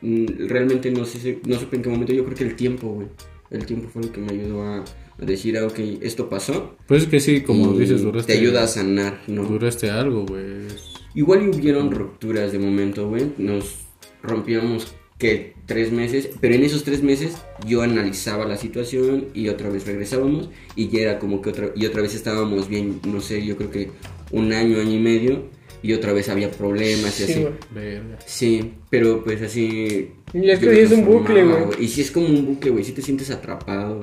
Mm, 0.00 0.48
Realmente 0.48 0.90
no 0.90 1.04
sé, 1.04 1.38
no 1.46 1.58
supe 1.58 1.76
en 1.76 1.82
qué 1.82 1.88
momento. 1.88 2.12
Yo 2.12 2.24
creo 2.24 2.36
que 2.36 2.44
el 2.44 2.56
tiempo, 2.56 2.88
güey. 2.88 3.08
El 3.50 3.64
tiempo 3.64 3.88
fue 3.88 4.02
lo 4.02 4.12
que 4.12 4.20
me 4.20 4.32
ayudó 4.32 4.62
a, 4.62 4.78
a 4.78 5.24
decir, 5.24 5.56
ah, 5.58 5.66
ok, 5.66 5.78
esto 6.00 6.28
pasó. 6.28 6.76
Pues 6.88 7.04
es 7.04 7.08
que 7.08 7.20
sí, 7.20 7.42
como 7.42 7.72
dices, 7.74 8.02
duraste. 8.02 8.32
Te 8.32 8.38
ayuda 8.38 8.64
a 8.64 8.66
sanar, 8.66 9.20
¿no? 9.28 9.44
Duraste 9.44 9.90
algo, 9.90 10.26
güey. 10.26 10.66
Igual 11.14 11.48
hubieron 11.48 11.92
rupturas 11.92 12.50
de 12.52 12.58
momento, 12.58 13.08
güey. 13.08 13.32
Nos 13.38 13.76
rompíamos 14.22 14.94
que 15.18 15.54
tres 15.64 15.92
meses, 15.92 16.30
pero 16.40 16.54
en 16.54 16.64
esos 16.64 16.84
tres 16.84 17.02
meses 17.02 17.36
yo 17.66 17.82
analizaba 17.82 18.44
la 18.44 18.56
situación 18.56 19.28
y 19.32 19.48
otra 19.48 19.70
vez 19.70 19.86
regresábamos 19.86 20.50
y 20.74 20.88
ya 20.88 21.00
era 21.00 21.18
como 21.18 21.40
que 21.40 21.50
otra 21.50 21.70
y 21.74 21.86
otra 21.86 22.02
vez 22.02 22.14
estábamos 22.14 22.68
bien, 22.68 23.00
no 23.06 23.22
sé, 23.22 23.44
yo 23.44 23.56
creo 23.56 23.70
que 23.70 23.90
un 24.32 24.52
año, 24.52 24.78
año 24.80 24.92
y 24.94 24.98
medio 24.98 25.44
y 25.82 25.92
otra 25.92 26.12
vez 26.12 26.28
había 26.28 26.50
problemas 26.50 27.20
y 27.20 27.24
Sí, 27.24 27.32
así. 27.32 27.42
güey. 27.72 28.00
Sí, 28.24 28.74
pero 28.90 29.22
pues 29.22 29.40
así. 29.42 30.12
Y 30.32 30.50
es 30.50 30.58
que 30.58 30.66
yo 30.66 30.72
sí 30.72 30.78
es 30.80 30.92
un 30.92 31.04
bucle, 31.04 31.44
güey. 31.44 31.64
Y 31.84 31.88
si 31.88 32.00
es 32.00 32.10
como 32.10 32.26
un 32.26 32.44
bucle, 32.46 32.70
güey, 32.70 32.84
si 32.84 32.92
te 32.92 33.02
sientes 33.02 33.30
atrapado. 33.30 34.00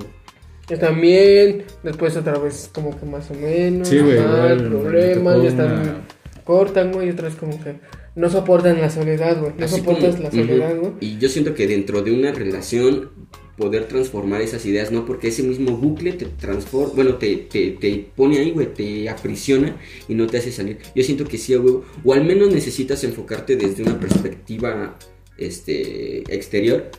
Y 0.70 0.76
también, 0.76 1.64
después 1.82 2.16
otra 2.16 2.38
vez 2.38 2.70
como 2.72 2.98
que 2.98 3.04
más 3.04 3.30
o 3.30 3.34
menos, 3.34 3.86
Sí, 3.86 3.98
güey, 3.98 4.16
problemas, 4.16 5.42
ya 5.42 5.48
están, 5.50 5.72
una- 5.72 6.00
cortan, 6.44 6.92
güey, 6.92 7.08
y 7.08 7.10
otra 7.10 7.28
vez 7.28 7.36
como 7.36 7.62
que 7.62 7.74
no 8.16 8.30
soportan 8.30 8.80
la 8.80 8.88
soledad, 8.88 9.38
güey, 9.40 9.52
no 9.58 9.64
Así 9.66 9.76
soportas 9.78 10.12
como- 10.16 10.24
la 10.24 10.30
soledad, 10.30 10.76
güey. 10.78 10.92
Y 11.00 11.18
yo 11.18 11.28
siento 11.28 11.54
que 11.54 11.66
dentro 11.66 12.00
de 12.02 12.12
una 12.12 12.32
relación 12.32 13.10
poder 13.56 13.86
transformar 13.86 14.40
esas 14.40 14.64
ideas, 14.66 14.90
¿no? 14.90 15.06
Porque 15.06 15.28
ese 15.28 15.42
mismo 15.42 15.76
bucle 15.76 16.12
te 16.12 16.26
transforma, 16.26 16.94
bueno, 16.94 17.14
te, 17.16 17.36
te, 17.36 17.72
te 17.72 18.06
pone 18.14 18.38
ahí, 18.38 18.50
güey, 18.50 18.72
te 18.72 19.08
aprisiona 19.08 19.76
y 20.08 20.14
no 20.14 20.26
te 20.26 20.38
hace 20.38 20.52
salir. 20.52 20.78
Yo 20.94 21.02
siento 21.04 21.24
que 21.24 21.38
sí, 21.38 21.54
güey, 21.54 21.76
o 22.04 22.12
al 22.12 22.24
menos 22.24 22.52
necesitas 22.52 23.04
enfocarte 23.04 23.56
desde 23.56 23.82
una 23.82 23.98
perspectiva 23.98 24.98
este, 25.38 26.20
exterior 26.34 26.90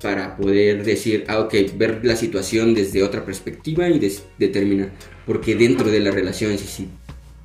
para 0.00 0.36
poder 0.36 0.84
decir, 0.84 1.24
ah, 1.28 1.40
ok, 1.40 1.54
ver 1.76 2.04
la 2.04 2.16
situación 2.16 2.74
desde 2.74 3.02
otra 3.02 3.24
perspectiva 3.24 3.88
y 3.88 3.98
determinar. 4.38 4.92
Porque 5.26 5.54
dentro 5.54 5.90
de 5.90 6.00
la 6.00 6.10
relación, 6.10 6.58
sí, 6.58 6.66
sí, 6.66 6.88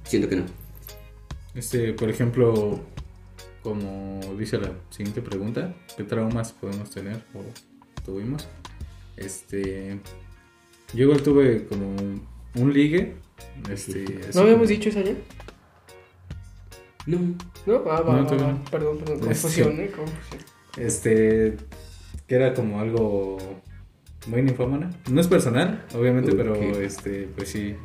siento 0.03 0.27
que 0.27 0.35
no. 0.35 0.43
Este, 1.55 1.93
por 1.93 2.09
ejemplo, 2.09 2.81
como 3.63 4.19
dice 4.37 4.57
la 4.57 4.73
siguiente 4.89 5.21
pregunta, 5.21 5.75
¿qué 5.95 6.03
traumas 6.03 6.51
podemos 6.51 6.89
tener 6.89 7.23
tuvimos? 8.05 8.47
Este, 9.17 9.99
yo 10.93 11.03
igual 11.03 11.21
tuve 11.21 11.65
como 11.65 11.95
un 12.55 12.73
ligue. 12.73 13.15
Este, 13.71 14.05
¿No 14.33 14.41
habíamos 14.41 14.67
como- 14.67 14.67
dicho 14.67 14.89
eso 14.89 14.99
ayer? 14.99 15.17
No. 17.05 17.17
¿No? 17.65 17.83
Ah, 17.89 18.01
va, 18.01 18.21
No, 18.21 18.25
va, 18.25 18.35
va. 18.37 18.63
Perdón, 18.71 18.97
perdón, 18.99 19.15
Este- 19.15 19.25
confusión, 19.27 19.79
¿eh? 19.79 19.91
Confusión. 19.95 20.41
Este, 20.77 21.57
que 22.27 22.35
era 22.35 22.53
como 22.53 22.79
algo 22.79 23.37
muy 24.27 24.41
ninfómana. 24.41 24.91
No 25.09 25.19
es 25.19 25.27
personal, 25.27 25.85
obviamente, 25.95 26.33
pero 26.35 26.55
este, 26.55 27.27
pues 27.35 27.49
sí, 27.49 27.75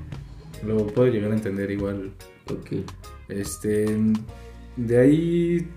lo 0.64 0.86
puedo 0.88 1.08
llegar 1.10 1.30
a 1.32 1.34
entender 1.34 1.70
igual. 1.70 2.12
Ok. 2.50 2.84
Este, 3.28 3.86
de 4.76 4.98
ahí 4.98 5.68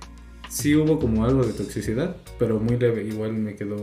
sí 0.50 0.76
hubo 0.76 1.00
como 1.00 1.24
algo 1.26 1.46
de 1.46 1.54
toxicidad, 1.54 2.18
pero 2.38 2.60
muy 2.60 2.78
leve. 2.78 3.04
Igual 3.06 3.34
me 3.34 3.56
quedó 3.56 3.78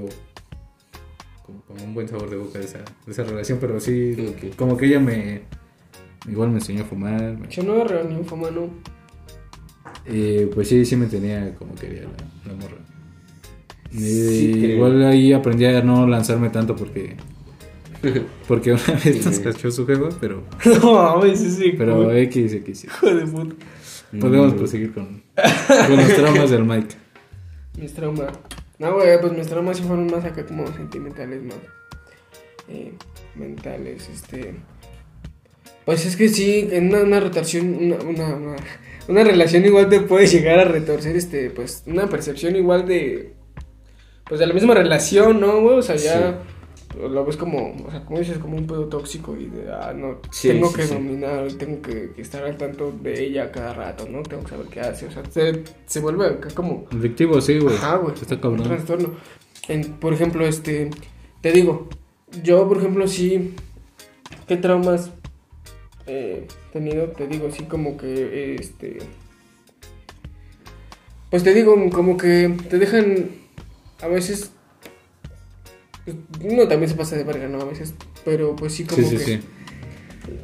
como, 1.45 1.61
como 1.63 1.85
un 1.85 1.95
buen 1.95 2.09
sabor 2.09 2.31
de 2.31 2.37
boca 2.37 2.59
de 2.59 2.65
esa, 2.65 2.79
de 2.79 3.13
esa 3.13 3.25
relación, 3.25 3.59
pero 3.61 3.79
sí, 3.81 4.17
como 4.57 4.77
que 4.77 4.87
ella 4.87 5.01
me, 5.01 5.43
igual 6.29 6.51
me 6.51 6.57
enseñó 6.59 6.83
a 6.83 6.87
fumar. 6.87 7.39
me- 7.39 7.49
Yo 7.49 7.63
no 7.63 7.85
ni 8.09 8.15
un 8.17 8.25
fumano. 8.25 8.69
Eh, 10.07 10.51
pues 10.55 10.69
sí, 10.69 10.85
sí 10.85 10.97
me 10.97 11.07
tenía 11.07 11.55
como 11.55 11.75
quería 11.75 12.03
la, 12.03 12.53
la 12.53 12.59
morra. 12.59 12.77
Y 13.93 13.99
Sí, 13.99 14.53
creo. 14.61 14.77
igual 14.77 15.05
ahí 15.05 15.33
aprendí 15.33 15.65
a 15.67 15.83
no 15.83 16.07
lanzarme 16.07 16.51
tanto 16.51 16.75
porque 16.77 17.17
porque 18.49 18.73
una 18.73 18.83
vez 19.05 19.25
nos 19.25 19.37
Sí. 19.37 19.43
cachó 19.43 19.71
su 19.71 19.87
jefa, 19.87 20.09
pero 20.21 20.43
No, 20.83 20.95
mames, 20.95 21.39
sí, 21.41 21.51
sí. 21.51 21.75
pero. 21.77 22.11
X 22.13 22.53
X. 22.55 22.79
sí. 22.81 22.87
Hijo 22.89 23.15
de 23.15 23.27
puta. 23.27 23.55
Podemos 24.21 24.55
proseguir 24.55 24.93
con, 24.93 25.23
con 25.87 25.97
los 25.97 26.15
traumas 26.15 26.51
del 26.51 26.65
Mike. 26.65 26.95
Mis 27.81 27.93
traumas. 27.95 28.29
No, 28.85 28.97
güey, 28.97 29.19
pues 29.19 29.33
mis 29.33 29.47
traumas 29.47 29.79
sí 29.79 29.83
fueron 29.83 30.09
más 30.09 30.27
acá 30.27 30.45
como 30.45 30.67
sentimentales, 30.67 31.43
más 31.43 31.57
eh, 32.69 32.93
mentales, 33.35 34.11
este. 34.11 34.57
Pues 35.87 36.05
es 36.05 36.17
que 36.17 36.29
sí, 36.29 36.69
en 36.71 36.89
una, 36.89 36.99
una 36.99 37.21
rotación, 37.21 37.95
una, 38.07 38.57
una 39.09 39.25
relación 39.25 39.65
igual 39.65 39.89
te 39.89 40.01
puede 40.01 40.27
llegar 40.27 40.59
a 40.59 40.65
retorcer, 40.65 41.17
este, 41.17 41.49
pues, 41.49 41.83
una 41.87 42.11
percepción 42.11 42.57
igual 42.57 42.87
de. 42.87 43.33
Pues 44.29 44.39
de 44.39 44.47
la 44.47 44.53
misma 44.53 44.75
relación, 44.75 45.41
¿no, 45.41 45.63
güey? 45.63 45.79
O 45.79 45.83
sea, 45.83 45.97
ya 45.97 46.43
lo 46.97 47.25
ves 47.25 47.37
como, 47.37 47.75
o 47.87 47.91
sea, 47.91 48.05
como 48.05 48.19
dices, 48.19 48.39
como 48.39 48.57
un 48.57 48.67
pedo 48.67 48.87
tóxico 48.87 49.37
y 49.37 49.47
de, 49.47 49.71
ah, 49.73 49.93
no, 49.95 50.19
Sí, 50.31 50.49
tengo 50.49 50.69
sí, 50.69 50.75
que 50.77 50.83
sí. 50.85 50.95
dominar, 50.95 51.53
tengo 51.55 51.83
que, 51.83 52.13
que 52.15 52.23
estar 52.23 52.45
al 52.45 52.57
tanto 52.57 52.93
de 53.03 53.25
ella 53.25 53.51
cada 53.53 53.73
rato, 53.75 54.09
¿no? 54.09 54.23
Tengo 54.23 54.43
que 54.45 54.51
saber 54.51 54.67
qué 54.67 54.81
hace, 54.81 55.07
o 55.07 55.11
sea, 55.11 55.23
se, 55.31 55.65
se 55.87 56.01
vuelve 56.01 56.27
acá 56.27 56.49
como 56.55 56.87
Adictivo, 56.93 57.41
sí, 57.41 57.59
güey. 57.59 57.77
Ajá, 57.77 57.97
güey. 57.97 58.15
Está 58.15 58.35
Un 58.37 58.41
cabrón. 58.41 58.63
trastorno. 58.65 59.15
En- 59.69 59.95
por 59.95 60.13
ejemplo, 60.13 60.47
este. 60.47 60.91
Te 61.41 61.53
digo, 61.53 61.89
yo, 62.43 62.67
por 62.69 62.79
ejemplo, 62.79 63.07
sí. 63.09 63.55
¿Qué 64.47 64.57
traumas 64.57 65.11
he 66.07 66.47
tenido? 66.73 67.07
Te 67.09 67.27
digo, 67.27 67.51
sí, 67.51 67.65
como 67.65 67.97
que. 67.97 68.57
Este. 68.57 68.99
Pues 71.31 71.43
te 71.43 71.53
digo, 71.55 71.75
como 71.91 72.17
que 72.17 72.55
te 72.69 72.79
dejan. 72.79 73.31
A 74.03 74.07
veces. 74.09 74.53
Uno 76.43 76.69
también 76.69 76.89
se 76.91 76.97
pasa 76.97 77.17
de 77.17 77.25
verga, 77.25 77.49
¿no? 77.49 77.61
A 77.61 77.65
veces. 77.65 77.95
Pero 78.25 78.57
pues 78.57 78.75
sí, 78.75 78.85
como 78.85 79.03
Sí, 79.03 79.17
sí, 79.19 79.25
que. 79.25 79.25
sí. 79.25 79.41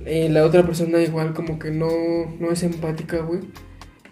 eh, 0.06 0.28
la 0.30 0.44
otra 0.44 0.64
persona 0.64 1.00
igual 1.02 1.34
como 1.34 1.58
que 1.58 1.70
no, 1.70 1.88
no 2.38 2.50
es 2.52 2.62
empática, 2.62 3.18
güey. 3.18 3.40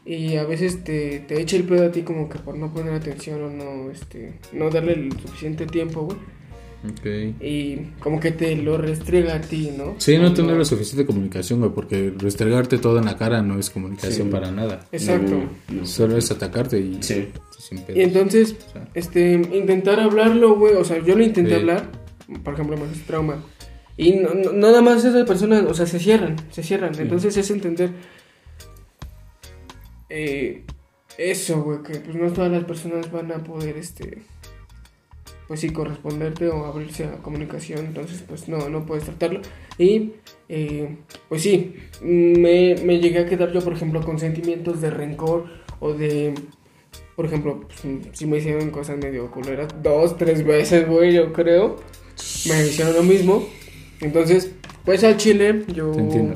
Y 0.05 0.37
a 0.37 0.45
veces 0.45 0.85
te, 0.85 1.21
te 1.21 1.41
echa 1.41 1.57
el 1.57 1.65
pedo 1.65 1.87
a 1.87 1.93
ti 1.93 2.03
como 2.03 2.29
que 2.31 2.39
por 2.39 2.57
no 2.57 2.73
poner 2.73 2.95
atención 2.95 3.43
o 3.43 3.51
no, 3.51 3.91
este, 3.91 4.39
no 4.53 4.71
darle 4.71 4.93
el 4.95 5.13
suficiente 5.21 5.67
tiempo, 5.67 6.03
güey. 6.03 6.17
Y 7.41 7.77
como 8.01 8.21
que 8.21 8.31
te 8.33 8.57
lo 8.57 8.79
restriega 8.79 9.37
a 9.37 9.41
ti, 9.41 9.71
¿no? 9.77 9.95
Sí, 9.99 10.19
no 10.19 10.33
tener 10.35 10.57
la 10.57 10.65
suficiente 10.65 11.07
comunicación, 11.07 11.61
güey, 11.61 11.73
porque 11.73 12.13
restregarte 12.17 12.79
todo 12.79 12.99
en 12.99 13.05
la 13.07 13.17
cara 13.17 13.43
no 13.43 13.59
es 13.59 13.71
comunicación 13.71 14.29
Sí. 14.29 14.33
para 14.33 14.51
nada. 14.51 14.81
Exacto. 14.93 15.33
No, 15.69 15.81
no. 15.81 15.87
Solo 15.87 16.17
es 16.17 16.31
atacarte 16.31 16.79
y 16.81 16.99
Sí. 17.03 17.29
sin 17.59 17.79
Y 17.95 18.03
entonces, 18.03 18.57
O 18.69 18.73
sea, 18.73 18.89
este, 18.95 19.33
intentar 19.33 20.01
hablarlo, 20.01 20.57
güey. 20.57 20.75
O 20.75 20.85
sea, 20.85 20.99
yo 21.05 21.17
lo 21.17 21.23
intenté 21.25 21.51
Sí. 21.51 21.57
hablar, 21.57 21.91
por 22.45 22.55
ejemplo, 22.55 22.77
más 22.77 22.89
trauma. 23.07 23.45
Y 23.97 24.13
no, 24.13 24.33
no- 24.33 24.53
nada 24.53 24.81
más 24.81 25.05
esas 25.05 25.27
personas, 25.27 25.65
o 25.65 25.75
sea, 25.75 25.87
se 25.87 25.99
cierran, 25.99 26.37
se 26.53 26.63
cierran. 26.63 26.93
Entonces 26.99 27.37
es 27.37 27.51
entender 27.51 27.91
eh, 30.09 30.65
eso, 31.19 31.63
güey, 31.63 31.83
que 31.83 31.99
pues 32.01 32.17
no 32.17 32.33
todas 32.33 32.51
las 32.51 32.65
personas 32.65 33.11
van 33.11 33.33
a 33.33 33.39
poder, 33.45 33.77
este, 33.77 34.19
pues 35.49 35.61
sí, 35.61 35.71
corresponderte 35.71 36.49
o 36.49 36.67
abrirse 36.67 37.05
a 37.05 37.17
comunicación. 37.23 37.87
Entonces, 37.87 38.23
pues 38.29 38.49
no, 38.49 38.69
no 38.69 38.87
puedes 38.87 39.05
tratarlo. 39.05 39.41
Y, 39.79 40.13
eh, 40.49 40.97
pues 41.29 41.43
sí, 41.43 41.75
me, 42.03 42.77
me 42.85 43.01
llegué 43.01 43.19
a 43.21 43.27
quedar 43.27 43.51
yo, 43.53 43.61
por 43.63 43.73
ejemplo, 43.73 44.01
con 44.03 44.19
sentimientos 44.21 44.81
de 44.81 44.91
rencor 44.91 45.47
o 45.81 45.93
de... 45.95 46.35
Por 47.17 47.27
ejemplo, 47.27 47.63
pues, 47.67 47.81
si 48.13 48.27
me 48.27 48.39
hicieron 48.39 48.71
cosas 48.71 48.97
medio 48.99 49.29
culeras 49.33 49.69
dos, 49.83 50.17
tres 50.17 50.45
veces, 50.47 50.87
güey, 50.89 51.13
yo 51.15 51.33
creo. 51.33 51.77
Me 52.49 52.65
hicieron 52.67 52.95
lo 52.95 53.03
mismo. 53.03 53.45
Entonces, 54.01 54.53
pues 54.85 55.03
al 55.03 55.17
chile, 55.17 55.65
yo. 55.75 55.91
Te 55.91 55.99
entiendo. 55.99 56.35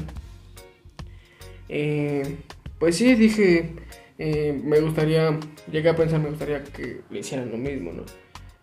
eh, 1.68 2.36
pues 2.78 2.96
sí, 2.96 3.14
dije. 3.14 3.74
eh, 4.18 4.60
me 4.64 4.80
gustaría. 4.80 5.38
Llegué 5.70 5.88
a 5.88 5.96
pensar, 5.96 6.20
me 6.20 6.30
gustaría 6.30 6.64
que 6.64 7.02
le 7.10 7.20
hicieran 7.20 7.50
lo 7.50 7.58
mismo, 7.58 7.92
¿no? 7.92 8.02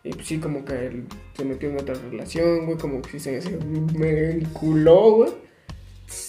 Y 0.09 0.13
pues 0.13 0.25
sí, 0.27 0.37
como 0.39 0.65
que 0.65 0.73
él 0.87 1.03
se 1.37 1.45
metió 1.45 1.69
en 1.69 1.77
otra 1.79 1.93
relación, 2.09 2.65
güey, 2.65 2.77
como 2.79 2.99
que 3.01 3.11
sí 3.11 3.19
se, 3.19 3.41
se 3.41 3.57
me 3.95 4.31
enculó, 4.31 5.11
güey. 5.17 5.31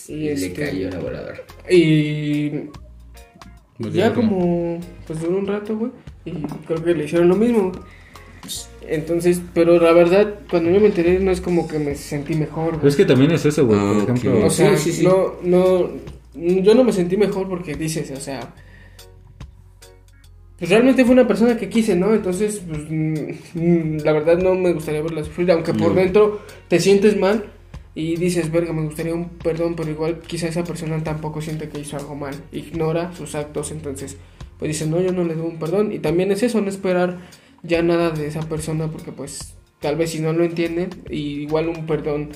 Y, 0.08 0.12
Y 0.12 0.18
le 0.24 0.32
este, 0.32 0.52
cayó 0.52 0.90
la 0.90 0.98
voladora. 0.98 1.40
Y 1.70 2.50
muy 3.78 3.90
ya 3.90 4.10
bien, 4.10 4.14
como, 4.14 4.80
pues 5.06 5.20
duró 5.20 5.38
un 5.38 5.46
rato, 5.46 5.78
güey. 5.78 5.92
Y 6.26 6.32
creo 6.66 6.84
que 6.84 6.94
le 6.94 7.04
hicieron 7.04 7.28
lo 7.28 7.36
mismo. 7.36 7.72
Entonces, 8.86 9.40
pero 9.54 9.78
la 9.80 9.92
verdad, 9.92 10.40
cuando 10.50 10.70
yo 10.70 10.80
me 10.80 10.86
enteré, 10.88 11.18
no 11.20 11.30
es 11.30 11.40
como 11.40 11.66
que 11.68 11.78
me 11.78 11.94
sentí 11.94 12.34
mejor, 12.34 12.66
Pero 12.70 12.78
güey. 12.80 12.88
es 12.90 12.96
que 12.96 13.04
también 13.06 13.30
es 13.30 13.46
eso, 13.46 13.66
güey. 13.66 13.78
Ah, 13.80 13.92
Por 13.94 14.02
ejemplo, 14.02 14.46
O 14.46 14.50
sea, 14.50 14.76
Sí, 14.76 14.90
sí, 14.92 14.98
sí. 14.98 15.04
no, 15.06 15.36
no, 15.42 15.90
yo 16.34 16.74
no 16.74 16.84
me 16.84 16.92
sentí 16.92 17.16
mejor 17.16 17.48
porque 17.48 17.74
dices, 17.74 18.10
o 18.10 18.20
sea, 18.20 18.52
pues 20.60 20.70
realmente 20.70 21.04
fue 21.06 21.14
una 21.14 21.26
persona 21.26 21.56
que 21.56 21.68
quise, 21.70 21.96
¿no? 21.96 22.14
Entonces, 22.14 22.62
pues, 22.68 22.82
mm, 22.88 23.96
la 24.04 24.12
verdad 24.12 24.38
no 24.38 24.54
me 24.54 24.72
gustaría 24.74 25.00
verla 25.02 25.24
sufrir, 25.24 25.50
aunque 25.50 25.72
por 25.72 25.88
No. 25.88 25.94
dentro 25.94 26.40
te 26.68 26.78
sientes 26.78 27.18
mal 27.18 27.46
y 27.94 28.16
dices, 28.16 28.52
verga, 28.52 28.72
me 28.72 28.82
gustaría 28.82 29.14
un 29.14 29.30
perdón, 29.30 29.74
pero 29.74 29.90
igual 29.90 30.20
quizá 30.20 30.48
esa 30.48 30.62
persona 30.62 31.02
tampoco 31.02 31.40
siente 31.40 31.70
que 31.70 31.80
hizo 31.80 31.96
algo 31.96 32.14
mal, 32.14 32.34
ignora 32.52 33.12
sus 33.16 33.34
actos, 33.34 33.72
entonces, 33.72 34.18
pues 34.58 34.68
dices, 34.68 34.86
no, 34.86 35.00
yo 35.00 35.12
no 35.12 35.24
le 35.24 35.34
doy 35.34 35.46
un 35.46 35.58
perdón. 35.58 35.92
Y 35.92 35.98
también 35.98 36.30
es 36.30 36.42
eso, 36.42 36.60
no 36.60 36.68
esperar 36.68 37.16
ya 37.62 37.82
nada 37.82 38.10
de 38.10 38.26
esa 38.26 38.40
persona 38.42 38.88
porque 38.90 39.12
pues 39.12 39.54
tal 39.80 39.96
vez 39.96 40.10
si 40.10 40.20
no 40.20 40.34
lo 40.34 40.44
entiende, 40.44 40.90
y 41.08 41.40
igual 41.40 41.68
un 41.70 41.86
perdón... 41.86 42.28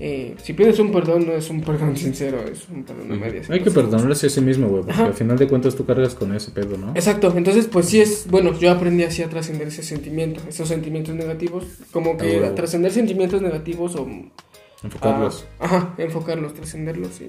eh, 0.00 0.34
si 0.42 0.52
pides 0.52 0.78
un 0.78 0.90
perdón, 0.92 1.26
no 1.26 1.32
es 1.32 1.48
un 1.50 1.60
perdón 1.60 1.96
sincero, 2.04 2.42
es 2.50 2.68
un 2.68 2.84
perdón 2.84 3.12
a 3.12 3.16
medias. 3.16 3.48
hay 3.50 3.60
que 3.60 3.70
perdonarse 3.70 4.26
a 4.26 4.30
sí 4.30 4.40
mismo, 4.40 4.68
güey. 4.68 4.82
Porque 4.82 4.92
Ajá. 4.92 5.06
al 5.06 5.14
final 5.14 5.38
de 5.38 5.46
cuentas 5.48 5.74
tú 5.76 5.84
cargas 5.84 6.14
con 6.14 6.34
ese 6.34 6.50
pedo, 6.50 6.76
¿no? 6.78 6.90
Exacto, 6.94 7.32
entonces 7.36 7.66
pues 7.66 7.86
sí 7.86 8.00
es, 8.00 8.26
bueno, 8.28 8.58
yo 8.58 8.70
aprendí 8.70 9.02
así 9.04 9.22
a 9.22 9.28
trascender 9.28 9.68
ese 9.68 9.82
sentimiento, 9.82 10.40
esos 10.48 10.68
sentimientos 10.68 11.14
negativos, 11.14 11.64
como 11.92 12.16
que 12.16 12.42
Ah, 12.44 12.54
trascender 12.54 12.90
sentimientos 12.92 13.42
negativos 13.42 13.94
o... 13.96 14.08
Enfocarlos. 14.84 15.46
a- 15.60 15.64
ajá, 15.64 15.94
enfocarlos, 15.98 16.54
trascenderlos 16.54 17.20
y 17.20 17.28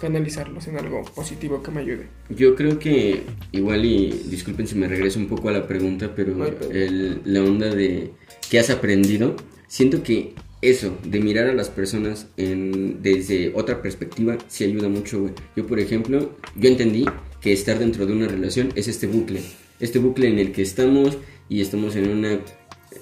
canalizarlos 0.00 0.66
en 0.66 0.78
algo 0.78 1.02
positivo 1.14 1.62
que 1.62 1.70
me 1.70 1.80
ayude. 1.82 2.08
Yo 2.30 2.56
creo 2.56 2.78
que 2.78 3.22
igual 3.52 3.84
y 3.84 4.10
disculpen 4.28 4.66
si 4.66 4.74
me 4.74 4.88
regreso 4.88 5.18
un 5.18 5.28
poco 5.28 5.50
a 5.50 5.52
la 5.52 5.66
pregunta, 5.66 6.10
pero 6.16 6.34
No 6.34 6.46
el- 6.46 7.20
la 7.24 7.42
onda 7.42 7.68
de 7.74 8.10
qué 8.50 8.58
has 8.58 8.70
aprendido, 8.70 9.36
siento 9.68 10.02
que 10.02 10.34
eso 10.62 10.96
de 11.04 11.20
mirar 11.20 11.46
a 11.46 11.54
las 11.54 11.68
personas 11.68 12.26
en, 12.36 13.02
desde 13.02 13.52
otra 13.54 13.80
perspectiva 13.82 14.36
sí 14.48 14.64
ayuda 14.64 14.88
mucho, 14.88 15.20
güey. 15.20 15.32
Yo 15.56 15.66
por 15.66 15.80
ejemplo, 15.80 16.36
yo 16.56 16.68
entendí 16.68 17.04
que 17.40 17.52
estar 17.52 17.78
dentro 17.78 18.06
de 18.06 18.12
una 18.12 18.28
relación 18.28 18.70
es 18.74 18.88
este 18.88 19.06
bucle, 19.06 19.40
este 19.78 19.98
bucle 19.98 20.28
en 20.28 20.38
el 20.38 20.52
que 20.52 20.62
estamos 20.62 21.16
y 21.48 21.60
estamos 21.60 21.96
en 21.96 22.10
una 22.10 22.40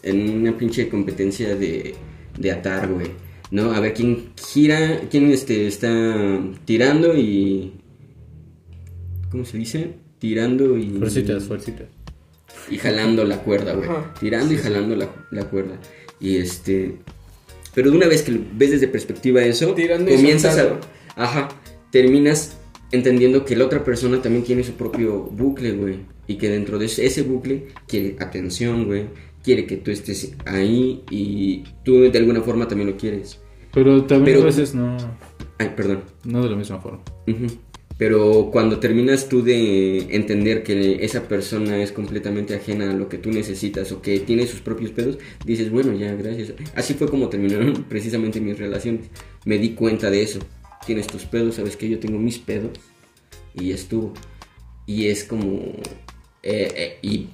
en 0.02 0.30
una 0.30 0.56
pinche 0.56 0.88
competencia 0.88 1.56
de, 1.56 1.94
de 2.38 2.52
atar, 2.52 2.88
güey. 2.92 3.08
¿No? 3.50 3.72
A 3.72 3.80
ver 3.80 3.94
quién 3.94 4.30
gira, 4.36 5.00
quién 5.10 5.30
este, 5.30 5.66
está 5.66 6.38
tirando 6.66 7.16
y 7.16 7.72
¿Cómo 9.30 9.44
se 9.44 9.58
dice? 9.58 9.94
Tirando 10.18 10.76
y. 10.78 10.90
Fuercitas, 10.90 11.44
fuercitas. 11.44 11.86
Y 12.70 12.78
jalando 12.78 13.24
la 13.24 13.42
cuerda, 13.42 13.74
güey. 13.74 13.88
Tirando 14.20 14.54
y 14.54 14.56
jalando 14.56 14.96
la, 14.96 15.10
la 15.30 15.44
cuerda. 15.44 15.78
Y 16.20 16.36
este. 16.36 16.96
Pero 17.74 17.90
de 17.90 17.96
una 17.96 18.06
vez 18.06 18.22
que 18.22 18.38
ves 18.54 18.70
desde 18.72 18.88
perspectiva 18.88 19.42
eso, 19.42 19.74
Tirando 19.74 20.10
comienzas 20.10 20.58
a. 20.58 20.80
Ajá. 21.16 21.48
Terminas 21.90 22.56
entendiendo 22.92 23.44
que 23.44 23.56
la 23.56 23.64
otra 23.66 23.84
persona 23.84 24.20
también 24.22 24.44
tiene 24.44 24.64
su 24.64 24.72
propio 24.72 25.22
bucle, 25.24 25.72
güey. 25.72 25.96
Y 26.26 26.36
que 26.36 26.48
dentro 26.50 26.78
de 26.78 26.86
ese 26.86 27.22
bucle 27.22 27.68
quiere 27.86 28.16
atención, 28.20 28.86
güey. 28.86 29.06
Quiere 29.42 29.66
que 29.66 29.76
tú 29.76 29.90
estés 29.90 30.32
ahí 30.44 31.02
y 31.10 31.64
tú 31.84 32.10
de 32.10 32.18
alguna 32.18 32.42
forma 32.42 32.68
también 32.68 32.90
lo 32.90 32.96
quieres. 32.96 33.40
Pero 33.72 34.04
también 34.04 34.36
Pero- 34.38 34.42
a 34.42 34.46
veces 34.46 34.74
no, 34.74 34.96
Ay, 35.58 35.72
perdón. 35.76 36.02
no 36.24 36.42
de 36.42 36.50
la 36.50 36.56
misma 36.56 36.80
forma. 36.80 37.00
Ujú. 37.26 37.46
Pero 37.98 38.50
cuando 38.52 38.78
terminas 38.78 39.28
tú 39.28 39.42
de 39.42 40.14
entender 40.14 40.62
que 40.62 41.04
esa 41.04 41.26
persona 41.26 41.82
es 41.82 41.90
completamente 41.90 42.54
ajena 42.54 42.92
a 42.92 42.94
lo 42.94 43.08
que 43.08 43.18
tú 43.18 43.30
necesitas 43.32 43.90
o 43.90 44.00
que 44.00 44.20
tiene 44.20 44.46
sus 44.46 44.60
propios 44.60 44.92
pedos, 44.92 45.18
dices, 45.44 45.68
bueno, 45.72 45.92
ya, 45.92 46.14
gracias. 46.14 46.52
Así 46.76 46.94
fue 46.94 47.08
como 47.08 47.28
terminaron 47.28 47.84
precisamente 47.88 48.40
mis 48.40 48.56
relaciones. 48.56 49.06
Me 49.44 49.58
di 49.58 49.70
cuenta 49.70 50.10
de 50.10 50.22
eso. 50.22 50.38
Tienes 50.86 51.08
tus 51.08 51.24
pedos, 51.24 51.56
sabes 51.56 51.76
que 51.76 51.88
yo 51.88 51.98
tengo 51.98 52.20
mis 52.20 52.38
pedos. 52.38 52.70
Y 53.52 53.72
estuvo. 53.72 54.14
Y 54.86 55.06
es 55.08 55.24
como... 55.24 55.56
eh, 56.44 56.72
eh, 56.76 56.98
y 57.02 57.26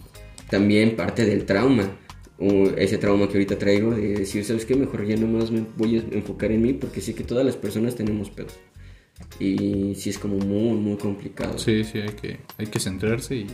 también 0.49 0.97
parte 0.97 1.27
del 1.27 1.45
trauma. 1.45 1.99
O 2.39 2.71
ese 2.79 2.97
trauma 2.97 3.29
que 3.29 3.35
ahorita 3.35 3.59
traigo 3.59 3.91
de 3.91 4.15
decir, 4.15 4.45
¿sabes 4.47 4.65
qué? 4.65 4.75
Mejor 4.75 5.07
ya 5.07 5.17
nomás 5.17 5.51
me 5.51 5.65
voy 5.77 5.99
a 5.99 6.17
enfocar 6.17 6.51
en 6.53 6.63
mí 6.63 6.73
porque 6.73 7.03
sé 7.03 7.15
que 7.15 7.23
todas 7.23 7.45
las 7.45 7.57
personas 7.57 7.95
tenemos 7.97 8.31
pedos. 8.31 8.55
Y 9.39 9.95
sí 9.97 10.11
es 10.11 10.19
como 10.19 10.37
muy, 10.39 10.77
muy 10.79 10.97
complicado. 10.97 11.59
Sí, 11.59 11.85
sí, 11.85 11.99
hay 11.99 12.11
que, 12.11 12.41
hay 12.59 12.67
que 12.67 12.79
centrarse 12.81 13.37
y, 13.37 13.47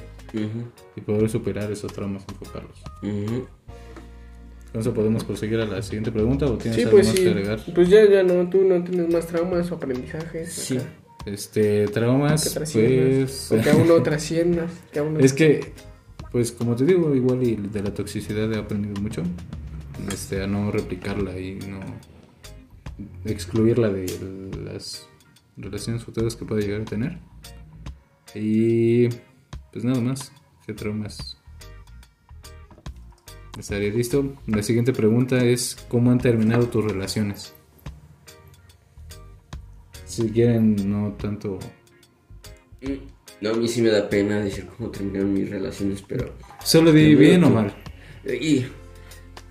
poder 1.05 1.29
superar 1.29 1.71
esos 1.73 1.93
traumas, 1.93 2.25
enfocarlos. 2.29 2.83
ujú. 3.03 3.47
Con 4.73 4.81
eso 4.83 4.95
podemos 4.95 5.25
proseguir 5.25 5.59
a 5.61 5.65
la 5.67 5.83
siguiente 5.83 6.13
pregunta 6.13 6.47
o 6.47 6.57
tienes 6.57 6.77
Sí, 6.77 6.83
algo 6.83 6.93
pues 6.99 7.09
más 7.09 7.17
sí. 7.17 7.23
que 7.25 7.29
agregar. 7.31 7.61
Pues 7.75 7.89
ya, 7.89 8.09
ya 8.09 8.23
no, 8.23 8.49
tú 8.49 8.63
no 8.63 8.85
tienes 8.85 9.13
más 9.13 9.27
traumas 9.27 9.71
o 9.73 9.75
aprendizajes. 9.75 10.53
Sí. 10.53 10.77
acá. 10.77 10.87
Este, 11.27 11.87
traumas, 11.89 12.57
pues... 12.73 13.51
O 13.53 13.61
que 13.61 13.71
aún 13.71 13.89
no 13.89 14.01
trasciendas. 14.05 14.71
Que 14.93 15.01
aún 15.01 15.15
no- 15.15 15.21
Es 15.21 15.33
que, 15.33 15.73
pues 16.31 16.53
como 16.53 16.77
te 16.77 16.85
digo, 16.85 17.13
igual 17.17 17.43
y 17.43 17.57
de 17.57 17.83
la 17.83 17.93
toxicidad 17.93 18.51
he 18.53 18.59
aprendido 18.59 19.01
mucho. 19.03 19.23
Este, 20.13 20.41
a 20.43 20.47
no 20.47 20.71
replicarla 20.71 21.37
y 21.39 21.57
no 21.57 21.81
excluirla 23.25 23.89
de 23.91 24.07
las 24.65 25.09
relaciones 25.61 26.05
futuras 26.05 26.37
que 26.37 26.45
pueda 26.45 26.61
llegar 26.61 26.83
a 26.83 26.85
tener. 26.85 27.19
Y 28.35 29.09
pues 29.73 29.85
nada 29.85 30.01
más, 30.01 30.33
¿qué 30.67 30.73
traumas? 30.75 31.37
Estaría 33.59 33.91
listo. 33.91 34.35
La 34.47 34.63
siguiente 34.63 34.93
pregunta 34.93 35.45
es, 35.45 35.77
¿cómo 35.89 36.11
han 36.11 36.19
terminado 36.19 36.69
tus 36.69 36.85
relaciones? 36.85 37.53
Si 40.07 40.29
quieren, 40.31 40.77
no 40.91 41.13
tanto... 41.13 41.59
Mm, 42.83 42.95
No, 43.41 43.51
a 43.51 43.55
mí 43.55 43.69
sí 43.69 43.81
me 43.83 43.89
da 43.91 44.09
pena 44.09 44.39
decir 44.41 44.67
cómo 44.77 44.91
terminaron 44.91 45.33
mis 45.33 45.49
relaciones, 45.49 46.03
pero... 46.07 46.35
Solo 46.63 46.93
di 46.93 47.15
bien 47.15 47.45
o 47.45 47.51
mal. 47.51 47.75
Y... 48.25 48.67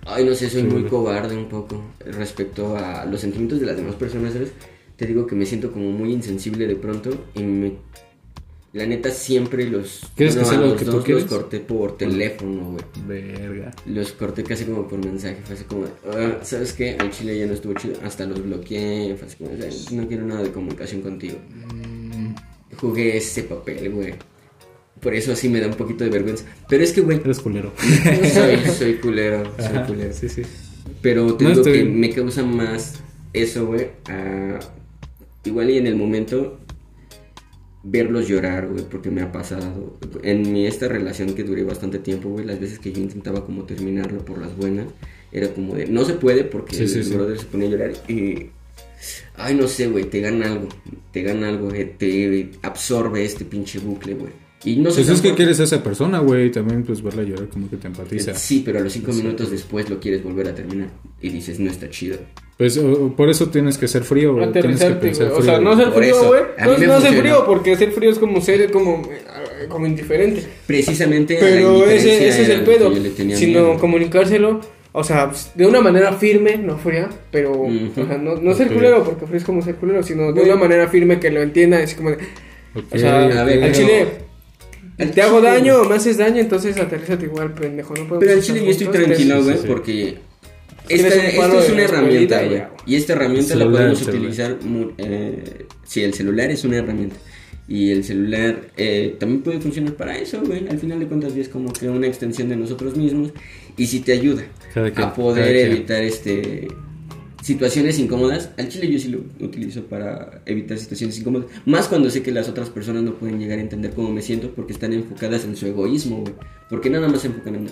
Ay, 0.06 0.24
no 0.24 0.34
sé, 0.34 0.48
soy 0.48 0.62
Sí, 0.62 0.66
muy 0.66 0.84
cobarde 0.84 1.36
un 1.36 1.48
poco 1.48 1.82
respecto 2.00 2.76
a 2.76 3.04
los 3.04 3.20
sentimientos 3.20 3.60
de 3.60 3.66
las 3.66 3.76
demás 3.76 3.94
personas, 3.96 4.32
¿sabes? 4.32 4.52
Te 5.00 5.06
digo 5.06 5.26
que 5.26 5.34
me 5.34 5.46
siento 5.46 5.72
como 5.72 5.90
muy 5.92 6.12
insensible 6.12 6.66
de 6.66 6.76
pronto 6.76 7.08
y 7.34 7.42
me... 7.42 7.72
La 8.74 8.84
neta 8.84 9.10
siempre 9.10 9.66
los... 9.68 10.02
¿Quieres 10.14 10.36
que 10.36 10.42
bueno, 10.42 10.58
sea 10.58 10.58
a 10.68 10.70
lo 10.70 10.76
que 10.76 10.84
tú 10.84 11.02
quieres? 11.02 11.22
los 11.24 11.32
corté 11.32 11.58
por 11.60 11.96
teléfono, 11.96 12.72
güey. 12.72 12.84
Verga. 13.32 13.70
Los 13.86 14.12
corté 14.12 14.44
casi 14.44 14.64
como 14.66 14.86
por 14.86 15.02
mensaje, 15.02 15.38
fue 15.42 15.54
así 15.54 15.64
como, 15.64 15.86
"Ah, 16.12 16.38
¿sabes 16.42 16.74
qué? 16.74 16.96
Al 16.98 17.10
chile 17.10 17.38
ya 17.38 17.46
no 17.46 17.54
estuvo 17.54 17.72
chido, 17.72 17.94
hasta 18.04 18.26
los 18.26 18.42
bloqueé, 18.44 19.16
fue 19.16 19.26
así 19.26 19.38
como, 19.38 19.50
"Ay, 19.60 19.96
no 19.96 20.06
quiero 20.06 20.26
nada 20.26 20.42
de 20.42 20.52
comunicación 20.52 21.00
contigo. 21.00 21.38
Jugué 22.76 23.16
ese 23.16 23.42
papel, 23.44 23.90
güey. 23.90 24.14
Por 25.00 25.14
eso 25.14 25.32
así 25.32 25.48
me 25.48 25.60
da 25.60 25.66
un 25.66 25.74
poquito 25.74 26.04
de 26.04 26.10
vergüenza. 26.10 26.44
Pero 26.68 26.84
es 26.84 26.92
que, 26.92 27.00
güey, 27.00 27.18
Eres 27.24 27.40
culero. 27.40 27.72
soy, 28.34 28.56
soy 28.78 28.94
culero, 28.96 29.44
soy 29.58 29.78
culero. 29.86 30.12
Sí, 30.12 30.28
sí. 30.28 30.42
Pero 31.02 31.34
te 31.34 31.44
No, 31.44 31.50
digo 31.50 31.62
estoy 31.62 31.78
que 31.78 31.84
me 31.86 32.10
causa 32.10 32.42
más 32.44 33.00
eso, 33.32 33.66
güey. 33.66 33.88
a- 34.08 34.60
Igual 35.44 35.70
y 35.70 35.78
en 35.78 35.86
el 35.86 35.96
momento 35.96 36.58
verlos 37.82 38.28
llorar, 38.28 38.68
güey, 38.68 38.84
porque 38.84 39.10
me 39.10 39.22
ha 39.22 39.32
pasado. 39.32 39.98
En 40.22 40.52
mi 40.52 40.66
esta 40.66 40.88
relación 40.88 41.34
que 41.34 41.44
duré 41.44 41.64
bastante 41.64 41.98
tiempo, 41.98 42.28
güey, 42.28 42.44
las 42.44 42.60
veces 42.60 42.78
que 42.78 42.92
yo 42.92 43.00
intentaba 43.00 43.44
como 43.44 43.64
terminarlo 43.64 44.24
por 44.24 44.38
las 44.38 44.54
buenas, 44.56 44.86
era 45.32 45.48
como 45.54 45.74
de, 45.74 45.86
no 45.86 46.04
se 46.04 46.14
puede 46.14 46.44
porque 46.44 46.76
Sí, 46.76 46.82
el 46.98 47.04
sí. 47.04 47.14
brother 47.14 47.38
se 47.38 47.46
ponía 47.46 47.68
a 47.68 47.70
llorar 47.70 47.92
y... 48.08 48.50
Ay, 49.36 49.54
no 49.54 49.66
sé, 49.66 49.86
güey, 49.86 50.04
te 50.04 50.20
gana 50.20 50.52
algo, 50.52 50.68
te 51.10 51.22
gana 51.22 51.48
algo, 51.48 51.72
eh, 51.72 51.86
te 51.86 52.50
absorbe 52.60 53.24
este 53.24 53.46
pinche 53.46 53.78
bucle, 53.78 54.12
güey. 54.12 54.32
Y 54.62 54.76
no 54.76 54.90
sé 54.90 54.96
Pues 55.02 55.08
es 55.08 55.20
que 55.22 55.34
quieres 55.34 55.58
a 55.60 55.64
esa 55.64 55.82
persona, 55.82 56.18
güey, 56.18 56.46
y 56.46 56.50
también 56.50 56.82
pues 56.82 57.02
verla 57.02 57.22
llorar 57.22 57.48
como 57.48 57.70
que 57.70 57.76
te 57.76 57.86
empatiza. 57.86 58.34
Sí, 58.34 58.62
pero 58.64 58.78
a 58.78 58.82
los 58.82 58.92
cinco 58.92 59.12
minutos 59.12 59.50
después 59.50 59.88
lo 59.88 59.98
quieres 60.00 60.22
volver 60.22 60.48
a 60.48 60.54
terminar 60.54 60.88
y 61.22 61.30
dices, 61.30 61.58
no 61.60 61.70
está 61.70 61.88
chido. 61.88 62.18
Pues 62.58 62.76
o- 62.76 63.14
por 63.16 63.30
eso 63.30 63.48
tienes 63.48 63.78
que 63.78 63.88
ser 63.88 64.04
frío, 64.04 64.34
güey. 64.34 64.52
Tienes 64.52 64.84
que 64.84 64.90
pensar. 64.90 65.32
O 65.32 65.42
sea, 65.42 65.58
no 65.60 65.74
ser 65.76 65.86
Por 65.90 66.02
frío, 66.02 66.26
güey. 66.26 66.42
No, 66.62 66.76
no 66.94 67.00
ser 67.00 67.14
frío, 67.14 67.44
porque 67.46 67.74
ser 67.76 67.90
frío 67.92 68.10
es 68.10 68.18
como 68.18 68.38
ser 68.42 68.70
como, 68.70 69.02
eh, 69.10 69.66
como 69.70 69.86
indiferente. 69.86 70.44
Precisamente 70.66 71.34
la 71.34 71.40
Pero 71.40 71.86
ese, 71.86 72.28
ese 72.28 72.42
es 72.42 72.48
el 72.50 72.60
pedo. 72.62 72.92
Sino 73.16 73.60
miedo. 73.62 73.78
comunicárselo, 73.78 74.60
o 74.92 75.02
sea, 75.04 75.30
pues, 75.30 75.52
de 75.54 75.66
una 75.66 75.80
manera 75.80 76.12
firme, 76.12 76.58
no 76.58 76.76
fría, 76.76 77.08
pero, 77.32 77.52
o 77.62 78.06
sea, 78.06 78.18
no, 78.18 78.36
no 78.36 78.52
ser 78.54 78.68
culero, 78.74 79.04
porque 79.04 79.24
frío 79.24 79.38
es 79.38 79.44
como 79.44 79.62
ser 79.62 79.76
culero, 79.76 80.02
sino 80.02 80.30
de 80.34 80.42
una 80.42 80.56
manera 80.56 80.86
firme 80.88 81.18
que 81.18 81.30
lo 81.30 81.40
entienda, 81.40 81.78
así 81.78 81.94
como 81.96 82.10
de, 82.10 82.16
Ok, 82.74 82.84
o 82.92 82.98
sea, 82.98 83.24
a 83.40 83.44
ver, 83.44 83.64
al 83.64 83.72
chile, 83.72 84.06
te 85.06 85.22
hago 85.22 85.38
chile- 85.38 85.50
daño 85.50 85.82
o 85.82 85.84
me 85.88 85.94
haces 85.96 86.16
daño, 86.18 86.40
entonces 86.40 86.76
aterrízate 86.76 87.24
igual, 87.26 87.52
pendejo, 87.54 87.94
no 87.94 88.18
Pero 88.18 88.32
al 88.32 88.42
chile 88.42 88.64
yo 88.64 88.70
estoy 88.70 88.86
tranquilo, 88.88 89.42
güey, 89.42 89.56
sí, 89.56 89.62
sí. 89.62 89.66
porque 89.68 90.18
esta, 90.88 91.08
esto 91.26 91.60
es 91.60 91.70
una 91.70 91.82
herramienta, 91.82 92.42
güey. 92.44 92.62
Y 92.86 92.96
esta 92.96 93.12
herramienta 93.12 93.54
la 93.54 93.70
podemos 93.70 93.98
celular. 93.98 94.20
utilizar. 94.20 94.58
eh, 94.98 95.66
sí, 95.84 96.02
el 96.02 96.14
celular 96.14 96.50
es 96.50 96.64
una 96.64 96.78
herramienta. 96.78 97.16
Y 97.68 97.92
el 97.92 98.02
celular 98.02 98.62
eh, 98.76 99.14
también 99.20 99.42
puede 99.42 99.60
funcionar 99.60 99.94
para 99.94 100.18
eso, 100.18 100.40
güey. 100.44 100.66
Al 100.68 100.78
final 100.78 100.98
de 100.98 101.06
cuentas, 101.06 101.36
es 101.36 101.48
como 101.48 101.72
que 101.72 101.88
una 101.88 102.08
extensión 102.08 102.48
de 102.48 102.56
nosotros 102.56 102.96
mismos. 102.96 103.30
Y 103.76 103.86
si 103.86 104.00
te 104.00 104.12
ayuda 104.12 104.42
a 104.96 105.14
poder 105.14 105.54
evitar 105.54 106.02
este 106.02 106.66
situaciones 107.50 107.98
incómodas, 107.98 108.50
al 108.58 108.68
chile 108.68 108.92
yo 108.92 108.98
sí 109.00 109.08
lo 109.08 109.18
utilizo 109.44 109.84
para 109.86 110.40
evitar 110.46 110.78
situaciones 110.78 111.18
incómodas. 111.18 111.48
Más 111.66 111.88
cuando 111.88 112.08
sé 112.08 112.22
que 112.22 112.30
las 112.30 112.48
otras 112.48 112.70
personas 112.70 113.02
no 113.02 113.14
pueden 113.14 113.40
llegar 113.40 113.58
a 113.58 113.62
entender 113.62 113.92
cómo 113.92 114.08
me 114.12 114.22
siento 114.22 114.52
porque 114.54 114.72
están 114.72 114.92
enfocadas 114.92 115.44
en 115.44 115.56
su 115.56 115.66
egoísmo, 115.66 116.20
güey. 116.20 116.34
Porque 116.68 116.88
nada 116.88 117.08
más 117.08 117.22
se 117.22 117.26
enfocan 117.26 117.56
en... 117.56 117.66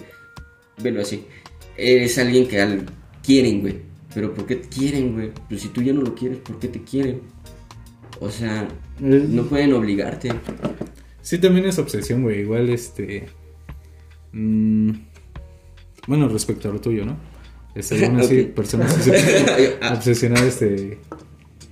Velo 0.82 1.00
así. 1.00 1.24
Eres 1.76 2.18
alguien 2.18 2.48
que 2.48 2.60
al... 2.60 2.86
quieren, 3.22 3.60
güey. 3.60 3.76
Pero 4.12 4.34
¿por 4.34 4.46
qué 4.46 4.56
te 4.56 4.68
quieren, 4.68 5.12
güey? 5.12 5.30
Pues 5.48 5.62
si 5.62 5.68
tú 5.68 5.80
ya 5.80 5.92
no 5.92 6.02
lo 6.02 6.12
quieres, 6.12 6.38
¿por 6.38 6.58
qué 6.58 6.66
te 6.66 6.82
quieren? 6.82 7.20
O 8.18 8.28
sea, 8.30 8.66
no 8.98 9.44
pueden 9.44 9.74
obligarte. 9.74 10.32
Sí, 11.22 11.38
también 11.38 11.66
es 11.66 11.78
obsesión, 11.78 12.24
güey. 12.24 12.40
Igual, 12.40 12.68
este. 12.70 13.28
mm, 14.32 14.90
bueno, 16.08 16.28
respecto 16.28 16.68
a 16.68 16.72
lo 16.72 16.80
tuyo, 16.80 17.04
¿no? 17.04 17.16
Este, 17.78 18.04
aún 18.04 18.16
así, 18.20 18.42
personas 18.44 18.92
que 18.94 19.02
se 19.02 19.78
obsesionar, 19.92 20.44
este. 20.44 20.98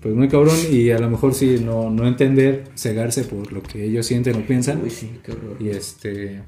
Pues 0.01 0.15
muy 0.15 0.29
cabrón, 0.29 0.57
y 0.71 0.91
a 0.91 0.99
lo 0.99 1.11
mejor 1.11 1.35
sí, 1.35 1.61
no, 1.65 1.91
no 1.91 2.07
entender, 2.07 2.65
cegarse 2.77 3.25
por 3.25 3.53
lo 3.53 3.61
que 3.63 3.85
ellos 3.85 4.07
sienten 4.07 4.37
o 4.37 4.47
piensan. 4.47 4.83
Uy, 4.83 4.91
sí, 4.91 5.19
qué 5.25 5.33
horror. 5.33 5.57
Y 5.59 5.71
este. 5.71 6.43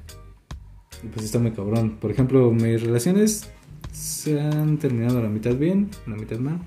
Pues 1.13 1.25
está 1.25 1.39
muy 1.39 1.51
cabrón. 1.51 1.97
Por 1.99 2.11
ejemplo, 2.11 2.51
mis 2.51 2.81
relaciones 2.81 3.49
se 3.91 4.39
han 4.39 4.77
terminado 4.77 5.19
a 5.19 5.23
la 5.23 5.29
mitad 5.29 5.55
bien, 5.55 5.89
a 6.07 6.11
la 6.11 6.15
mitad 6.15 6.37
mal. 6.37 6.59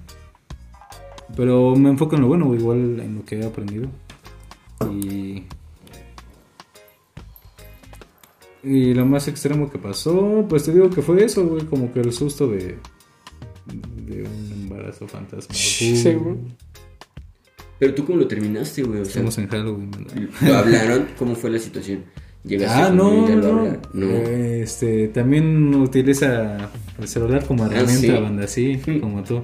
Pero 1.35 1.75
me 1.77 1.89
enfoco 1.89 2.17
en 2.17 2.23
lo 2.23 2.29
bueno, 2.29 2.55
igual 2.55 3.01
en 3.01 3.17
lo 3.17 3.25
que 3.25 3.41
he 3.41 3.45
aprendido. 3.45 3.89
Y. 4.91 5.45
Y 8.65 8.95
lo 8.95 9.05
más 9.07 9.27
extremo 9.29 9.71
que 9.71 9.79
pasó, 9.79 10.47
pues 10.49 10.65
te 10.65 10.73
digo 10.73 10.89
que 10.91 11.03
fue 11.03 11.25
eso, 11.25 11.47
güey, 11.47 11.65
como 11.67 11.93
que 11.93 12.01
el 12.01 12.13
susto 12.13 12.49
de. 12.49 12.77
de 14.07 14.23
un 14.23 14.53
embarazo 14.53 15.09
fantasma. 15.09 15.55
Sí, 15.55 16.15
güey. 16.15 16.37
Pero 17.79 17.95
tú 17.95 18.05
cómo 18.05 18.19
lo 18.19 18.29
terminaste, 18.29 18.85
güey. 18.85 19.01
O 19.01 19.05
sea, 19.05 19.23
Estamos 19.23 19.39
en 19.39 19.49
Halloween. 19.49 19.91
¿lo 20.43 20.55
hablaron? 20.55 21.09
¿Cómo 21.19 21.35
fue 21.35 21.51
la 21.51 21.59
situación? 21.59 22.05
Llegaste 22.45 22.81
Ah, 22.81 22.91
no, 22.91 23.29
no. 23.29 23.77
No. 23.93 24.07
Este, 24.07 25.09
también 25.09 25.75
utiliza 25.75 26.71
el 27.01 27.09
celular 27.09 27.45
como 27.45 27.67
herramienta, 27.67 28.01
sí. 28.01 28.11
banda, 28.11 28.45
así, 28.45 28.81
como 29.01 29.25
tú. 29.25 29.43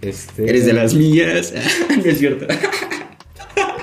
Este, 0.00 0.48
Eres 0.48 0.64
de 0.64 0.72
las 0.72 0.94
mías. 0.94 1.52
no 1.96 2.02
es 2.02 2.18
cierto. 2.18 2.46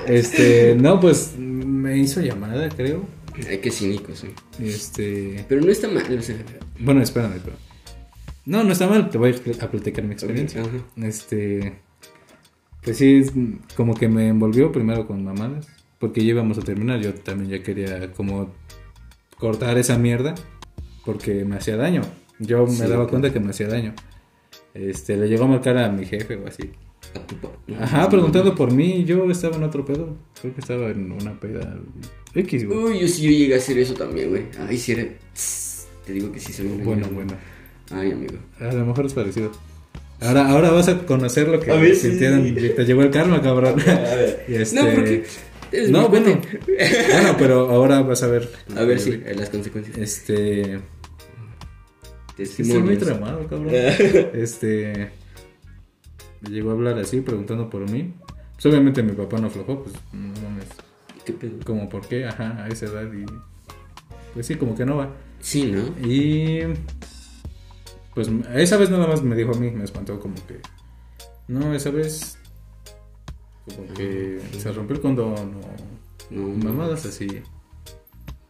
Este, 0.07 0.75
no, 0.75 0.99
pues 0.99 1.33
me 1.37 1.97
hizo 1.97 2.21
llamada, 2.21 2.69
creo. 2.69 3.05
Ay, 3.49 3.57
qué 3.59 3.71
cínico 3.71 4.15
soy. 4.15 4.33
Este, 4.59 5.45
Pero 5.47 5.61
no 5.61 5.71
está 5.71 5.87
mal, 5.87 6.17
o 6.17 6.21
sea. 6.21 6.37
bueno, 6.79 7.01
espérame, 7.01 7.39
pero. 7.43 7.55
No, 8.45 8.63
no 8.63 8.71
está 8.73 8.87
mal, 8.87 9.09
te 9.09 9.17
voy 9.17 9.33
a 9.59 9.71
platicar 9.71 10.03
mi 10.03 10.13
experiencia. 10.13 10.63
Este, 10.97 11.79
pues 12.83 12.97
sí, 12.97 13.17
es 13.17 13.31
como 13.75 13.93
que 13.95 14.09
me 14.09 14.27
envolvió 14.27 14.71
primero 14.71 15.07
con 15.07 15.23
mamadas, 15.23 15.67
porque 15.99 16.21
ya 16.23 16.31
íbamos 16.31 16.57
a 16.57 16.61
terminar. 16.61 16.99
Yo 16.99 17.13
también 17.13 17.49
ya 17.51 17.63
quería 17.63 18.11
como 18.11 18.53
cortar 19.37 19.77
esa 19.77 19.97
mierda, 19.97 20.35
porque 21.05 21.45
me 21.45 21.55
hacía 21.55 21.77
daño. 21.77 22.01
Yo 22.39 22.65
me 22.65 22.71
Sí, 22.71 22.83
daba 22.83 23.07
cuenta 23.07 23.31
que 23.31 23.39
me 23.39 23.51
hacía 23.51 23.67
daño. 23.67 23.93
Este, 24.73 25.15
le 25.17 25.29
llegó 25.29 25.45
a 25.45 25.47
marcar 25.47 25.77
a 25.77 25.89
mi 25.89 26.05
jefe 26.05 26.35
o 26.35 26.47
así. 26.47 26.71
A 27.79 27.83
Ajá, 27.83 28.09
preguntando 28.09 28.55
por 28.55 28.71
mí, 28.71 29.03
yo 29.05 29.29
estaba 29.29 29.55
en 29.57 29.63
otro 29.63 29.85
pedo. 29.85 30.15
Creo 30.41 30.53
que 30.53 30.61
estaba 30.61 30.89
en 30.89 31.11
una 31.11 31.39
peda 31.39 31.77
X, 32.35 32.67
güey. 32.67 32.77
Uy, 32.77 32.99
yo 32.99 33.07
sí 33.07 33.21
yo 33.23 33.29
llegué 33.31 33.53
a 33.53 33.57
hacer 33.57 33.77
eso 33.77 33.93
también, 33.93 34.29
güey. 34.29 34.43
Ay, 34.67 34.77
sí 34.77 34.93
era. 34.93 35.05
Te 36.05 36.13
digo 36.13 36.31
que 36.31 36.39
sí 36.39 36.51
soy 36.51 36.67
una 36.67 36.83
Bueno, 36.83 37.07
bueno. 37.13 37.33
Ay, 37.91 38.11
amigo. 38.11 38.35
A 38.59 38.73
lo 38.73 38.85
mejor 38.85 39.05
es 39.05 39.13
parecido. 39.13 39.51
Ahora, 40.21 40.49
ahora 40.49 40.71
vas 40.71 40.87
a 40.87 41.05
conocer 41.05 41.47
lo 41.47 41.59
que 41.59 41.71
A 41.71 41.75
ver, 41.75 41.95
sí, 41.95 42.09
sintieron. 42.09 42.43
sí. 42.45 42.69
Te 42.75 42.85
llevó 42.85 43.01
el 43.03 43.11
karma, 43.11 43.41
cabrón. 43.41 43.75
ver. 43.75 44.45
Y 44.47 44.55
este- 44.55 44.75
No, 44.81 44.89
porque. 44.93 45.23
No, 45.89 46.09
bueno. 46.09 46.41
Bueno, 47.11 47.35
pero 47.37 47.69
ahora 47.69 48.01
vas 48.01 48.23
a 48.23 48.27
ver. 48.27 48.49
A 48.75 48.83
ver 48.83 48.99
si, 48.99 49.11
eh, 49.11 49.33
las 49.35 49.49
consecuencias. 49.49 49.97
Este. 49.97 50.79
Sí, 52.37 52.43
estoy 52.61 52.81
muy 52.81 52.97
traumado, 52.97 53.45
cabrón. 53.47 53.69
Este. 54.33 55.09
Me 56.43 56.49
llegó 56.49 56.69
a 56.71 56.73
hablar 56.73 56.99
así, 56.99 57.21
preguntando 57.21 57.69
por 57.69 57.89
mí. 57.89 58.13
Pues 58.53 58.65
obviamente 58.67 59.01
mi 59.03 59.13
papá 59.13 59.37
no 59.39 59.47
aflojó, 59.47 59.83
pues 59.83 59.95
no 60.13 60.27
mames. 60.41 60.65
¿Qué 61.25 61.33
pedo? 61.33 61.53
Como 61.65 61.87
por 61.89 62.07
qué, 62.07 62.25
ajá, 62.25 62.63
a 62.63 62.67
esa 62.67 62.85
edad 62.87 63.11
y. 63.13 63.25
Pues 64.33 64.45
sí, 64.47 64.55
como 64.55 64.75
que 64.75 64.85
no 64.85 64.97
va. 64.97 65.09
Sí, 65.39 65.71
¿no? 65.71 65.83
Y. 66.07 66.61
Pues 68.13 68.29
esa 68.53 68.77
vez 68.77 68.89
nada 68.91 69.07
más 69.07 69.23
me 69.23 69.35
dijo 69.35 69.51
a 69.53 69.57
mí, 69.57 69.71
me 69.71 69.83
espantó 69.83 70.19
como 70.19 70.35
que. 70.47 70.59
No, 71.47 71.73
esa 71.73 71.89
vez. 71.91 72.37
Como 73.75 73.93
que 73.93 74.39
se 74.59 74.71
rompió 74.73 74.95
el 74.97 75.01
condón 75.01 75.33
o 75.33 76.29
No, 76.29 76.47
mamadas 76.63 77.05
así. 77.05 77.27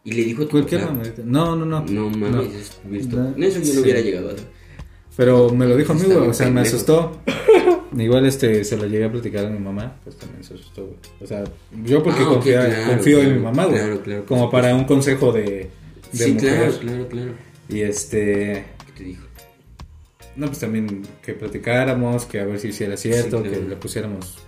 Y 0.02 0.12
le 0.12 0.24
dijo 0.24 0.42
a 0.42 0.44
tu 0.46 0.50
Cualquier 0.52 0.80
papá, 0.82 0.92
mamadita. 0.92 1.22
No, 1.24 1.56
no, 1.56 1.64
no. 1.64 1.80
No 1.88 2.10
mames, 2.10 2.78
esto- 2.92 3.16
No. 3.16 3.34
no, 3.36 3.46
eso 3.46 3.60
yo 3.60 3.66
no 3.66 3.72
Sí. 3.72 3.78
hubiera 3.78 4.00
llegado 4.00 4.30
a. 4.30 4.34
Pero 5.16 5.48
me 5.50 5.66
lo 5.66 5.76
dijo 5.76 5.92
a 5.92 5.94
mí, 5.94 6.02
güey. 6.04 6.28
O 6.28 6.34
sea, 6.34 6.50
me 6.50 6.60
asustó. 6.62 7.20
Igual 7.96 8.26
este 8.26 8.64
se 8.64 8.76
lo 8.76 8.86
llegué 8.86 9.04
a 9.04 9.12
platicar 9.12 9.46
a 9.46 9.50
mi 9.50 9.58
mamá, 9.58 9.96
pues 10.04 10.16
también 10.16 10.42
se 10.42 10.54
asustó, 10.54 10.84
güey. 10.86 10.96
O 11.20 11.26
sea, 11.26 11.44
yo 11.84 12.02
porque 12.02 12.22
Ah, 12.22 12.40
claro, 12.42 12.88
confío 12.88 13.20
en 13.22 13.34
mi 13.34 13.40
mamá, 13.40 13.66
güey. 13.66 13.78
claro, 13.78 14.00
claro, 14.02 14.26
como 14.26 14.50
para 14.50 14.74
un 14.74 14.84
consejo 14.84 15.32
de, 15.32 15.70
de 16.12 16.24
Sí, 16.24 16.32
mujer. 16.32 16.58
claro, 16.58 16.78
claro, 16.80 17.08
claro. 17.08 17.32
Y 17.68 17.80
este. 17.80 18.64
¿Qué 18.86 18.92
te 18.98 19.04
dijo? 19.04 19.24
No, 20.36 20.46
pues 20.46 20.58
también 20.58 21.02
que 21.22 21.34
platicáramos, 21.34 22.24
que 22.26 22.40
a 22.40 22.44
ver 22.44 22.58
si 22.58 22.72
sí 22.72 22.82
era 22.84 22.96
cierto, 22.96 23.42
Sí, 23.42 23.50
que 23.50 23.60
le 23.60 23.76
pusiéramos 23.76 24.38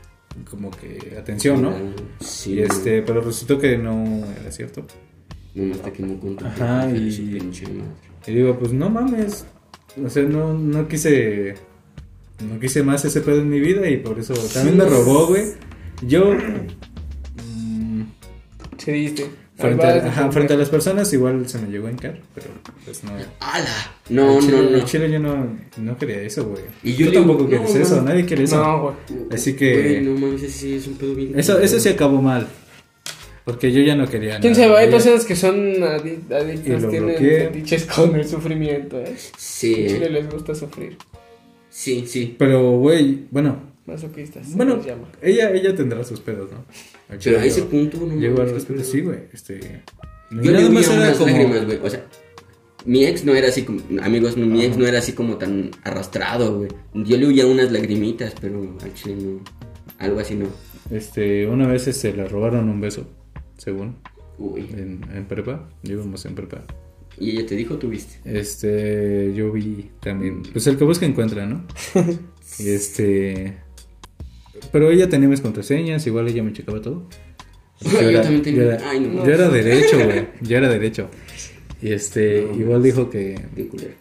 como 0.50 0.70
que 0.70 1.16
atención, 1.18 1.62
¿no? 1.62 1.72
Sí, 2.20 2.54
Y 2.54 2.60
este, 2.60 3.02
pero 3.02 3.20
resultó 3.20 3.58
que 3.58 3.78
no 3.78 4.24
era 4.40 4.50
cierto. 4.50 4.84
No, 5.54 5.72
hasta 5.74 5.92
que 5.92 6.02
no 6.02 6.18
contó. 6.20 6.44
Ajá, 6.44 6.90
y-. 6.90 7.50
Y 8.26 8.32
digo, 8.32 8.58
pues 8.58 8.72
no 8.72 8.90
mames. 8.90 9.46
O 10.04 10.10
sea, 10.10 10.24
no, 10.24 10.52
no 10.52 10.88
quise. 10.88 11.54
No 12.40 12.60
quise 12.60 12.82
más 12.82 13.04
ese 13.04 13.20
pedo 13.22 13.40
en 13.40 13.48
mi 13.48 13.60
vida 13.60 13.88
y 13.88 13.96
por 13.98 14.18
eso 14.18 14.34
también 14.52 14.76
me 14.76 14.84
robó, 14.84 15.26
güey. 15.28 15.44
Yo. 16.02 16.34
mm, 17.44 18.02
Se 18.78 18.92
diste. 18.92 19.30
frente, 19.56 19.86
a, 19.86 20.06
ajá, 20.06 20.30
frente. 20.30 20.52
a 20.52 20.56
las 20.58 20.68
personas 20.68 21.10
igual 21.14 21.48
se 21.48 21.58
me 21.58 21.68
llegó 21.70 21.86
a 21.86 21.90
encar, 21.90 22.18
pero 22.34 22.48
pues 22.84 23.02
no. 23.04 23.12
¡Hala! 23.40 23.92
No, 24.10 24.38
chile, 24.40 24.52
no, 24.70 24.78
no. 24.78 24.84
chile 24.84 25.10
yo 25.10 25.18
no, 25.18 25.56
no 25.78 25.96
quería 25.96 26.20
eso, 26.20 26.44
güey. 26.46 26.62
Y 26.82 26.92
yo 26.94 27.06
digo, 27.10 27.22
tampoco 27.22 27.44
no, 27.44 27.48
quieres 27.48 27.74
no. 27.74 27.80
eso, 27.80 28.02
nadie 28.02 28.26
quiere 28.26 28.44
eso. 28.44 28.56
No, 28.62 28.82
güey. 28.82 28.94
Así 29.32 29.54
que- 29.56 29.82
Güey, 29.82 30.00
no 30.02 30.20
mames, 30.20 30.42
ese 30.42 30.52
sí 30.58 30.74
es 30.74 30.86
un 30.86 30.94
pedo 30.94 31.14
bien. 31.14 31.38
Eso, 31.38 31.58
eso 31.58 31.80
sí 31.80 31.88
acabó 31.88 32.20
mal. 32.20 32.46
Porque 33.46 33.70
yo 33.70 33.80
ya 33.80 33.94
no 33.94 34.08
quería 34.08 34.40
¿Quién 34.40 34.54
nada, 34.54 34.64
sabe? 34.66 34.78
Hay 34.78 34.90
personas 34.90 35.24
que 35.24 35.36
son 35.36 35.80
adictas, 35.82 36.44
tienen 36.64 37.64
con 37.94 38.16
el 38.16 38.26
sufrimiento, 38.28 38.98
¿eh? 39.00 39.14
Sí, 39.38 39.86
Chile 39.88 40.10
les 40.10 40.28
gusta 40.28 40.52
sufrir. 40.52 40.98
Sí, 41.76 42.04
sí. 42.06 42.34
Pero, 42.38 42.78
güey, 42.78 43.26
bueno. 43.30 43.60
Masoquistas. 43.86 44.54
Bueno, 44.56 44.82
llama. 44.84 45.08
ella, 45.22 45.50
ella 45.52 45.74
tendrá 45.76 46.02
sus 46.02 46.20
pedos, 46.20 46.50
¿no? 46.50 46.64
Pero 47.22 47.38
a 47.38 47.44
ese 47.44 47.60
yo- 47.60 47.68
punto 47.68 47.98
no 47.98 48.16
Llegó 48.16 48.42
al 48.42 48.50
respeto, 48.50 48.82
sí, 48.82 49.00
güey. 49.02 49.20
Este. 49.32 49.82
Yo 50.30 50.40
le 50.42 50.52
nada 50.52 50.68
vi 50.68 50.74
más 50.74 50.88
era 50.88 50.96
unas 50.96 51.16
como- 51.18 51.30
lágrimas, 51.30 51.64
güey. 51.66 51.78
O 51.84 51.88
sea, 51.90 52.04
mi 52.84 53.04
ex 53.04 53.24
no 53.24 53.34
era 53.34 53.48
así 53.48 53.62
como. 53.62 53.80
Amigos, 54.02 54.36
mi 54.36 54.64
ex 54.64 54.76
no 54.76 54.86
era 54.86 54.98
así 54.98 55.12
como 55.12 55.36
tan 55.36 55.70
arrastrado, 55.84 56.58
güey. 56.58 56.70
Yo 56.94 57.16
le 57.16 57.28
huía 57.28 57.46
unas 57.46 57.70
lagrimitas, 57.70 58.34
pero 58.40 58.76
al 58.82 58.94
chile 58.94 59.16
no. 59.22 59.40
Algo 59.98 60.18
así 60.18 60.34
no. 60.34 60.46
Este, 60.90 61.46
una 61.46 61.66
vez 61.68 61.82
se 61.84 62.12
le 62.12 62.26
robaron 62.28 62.68
un 62.68 62.80
beso, 62.80 63.06
según, 63.56 63.96
Uy. 64.38 64.62
en, 64.72 65.00
en 65.14 65.24
prepa. 65.26 65.68
Íbamos 65.84 66.24
en 66.26 66.34
prepa. 66.34 66.64
¿Y 67.18 67.30
ella 67.30 67.46
te 67.46 67.54
dijo 67.56 67.76
tú 67.78 67.88
viste? 67.88 68.16
Este, 68.24 69.32
yo 69.34 69.50
vi 69.52 69.90
también. 70.00 70.42
Pues 70.52 70.66
el 70.66 70.76
que 70.76 70.84
busca 70.84 71.06
encuentra, 71.06 71.46
¿no? 71.46 71.64
Este. 72.58 73.56
Pero 74.72 74.90
ella 74.90 75.08
tenía 75.08 75.28
mis 75.28 75.40
contraseñas, 75.40 76.06
igual 76.06 76.28
ella 76.28 76.42
me 76.42 76.52
checaba 76.52 76.80
todo. 76.80 77.08
Yo 77.80 78.00
era- 78.00 78.22
también 78.22 78.42
tenía- 78.42 78.62
yo 78.62 78.70
era- 78.72 78.90
Ay, 78.90 79.00
no. 79.00 79.24
yo 79.26 79.32
era 79.34 79.48
derecho, 79.50 79.96
güey. 80.02 80.26
Yo 80.40 80.56
era 80.56 80.68
derecho. 80.70 81.10
Y 81.82 81.92
este, 81.92 82.40
igual 82.58 82.82
dijo 82.82 83.10
que. 83.10 83.38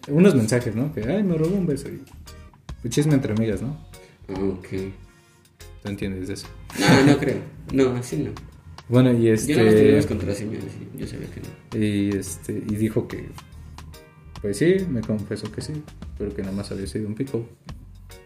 Unos 0.07 0.33
mensajes, 0.33 0.73
¿no? 0.75 0.93
Que, 0.93 1.01
ay, 1.03 1.23
me 1.23 1.37
robó 1.37 1.55
un 1.57 1.67
beso. 1.67 1.89
Y, 1.89 2.89
chisme 2.89 3.15
entre 3.15 3.33
amigas, 3.33 3.61
¿no? 3.61 3.77
Ah, 4.29 4.39
ok. 4.39 4.67
¿Tú 5.83 5.89
entiendes 5.89 6.29
de 6.29 6.35
eso? 6.35 6.47
No, 6.79 7.03
no 7.11 7.17
creo. 7.17 7.37
No, 7.73 7.89
así 7.97 8.15
no. 8.17 8.31
Bueno, 8.87 9.11
y 9.13 9.23
Yo 9.23 9.31
no 9.31 9.37
tenía 9.45 9.63
las 9.63 9.73
este. 9.73 10.07
contraseñas. 10.15 10.63
Yo 10.97 11.07
sabía 11.07 11.27
que 11.27 11.41
no. 11.41 11.83
Y 11.83 12.09
este. 12.17 12.53
Y 12.53 12.75
dijo 12.75 13.07
que. 13.07 13.25
Pues 14.41 14.57
sí, 14.57 14.75
me 14.89 15.01
confesó 15.01 15.51
que 15.51 15.61
sí. 15.61 15.73
Pero 16.17 16.33
que 16.35 16.41
nada 16.43 16.53
más 16.53 16.71
había 16.71 16.85
sido 16.87 17.07
un 17.07 17.15
pico. 17.15 17.45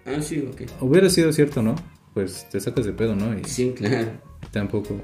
Ah, 0.06 0.22
sí, 0.22 0.46
ok. 0.52 0.62
Hubiera 0.82 1.10
sido 1.10 1.32
cierto, 1.32 1.62
¿no? 1.62 1.76
Pues 2.14 2.48
te 2.50 2.60
sacas 2.60 2.86
de 2.86 2.92
pedo, 2.94 3.16
¿no? 3.16 3.38
Y 3.38 3.44
Sí, 3.46 3.74
claro. 3.76 4.08
tampoco. 4.52 4.98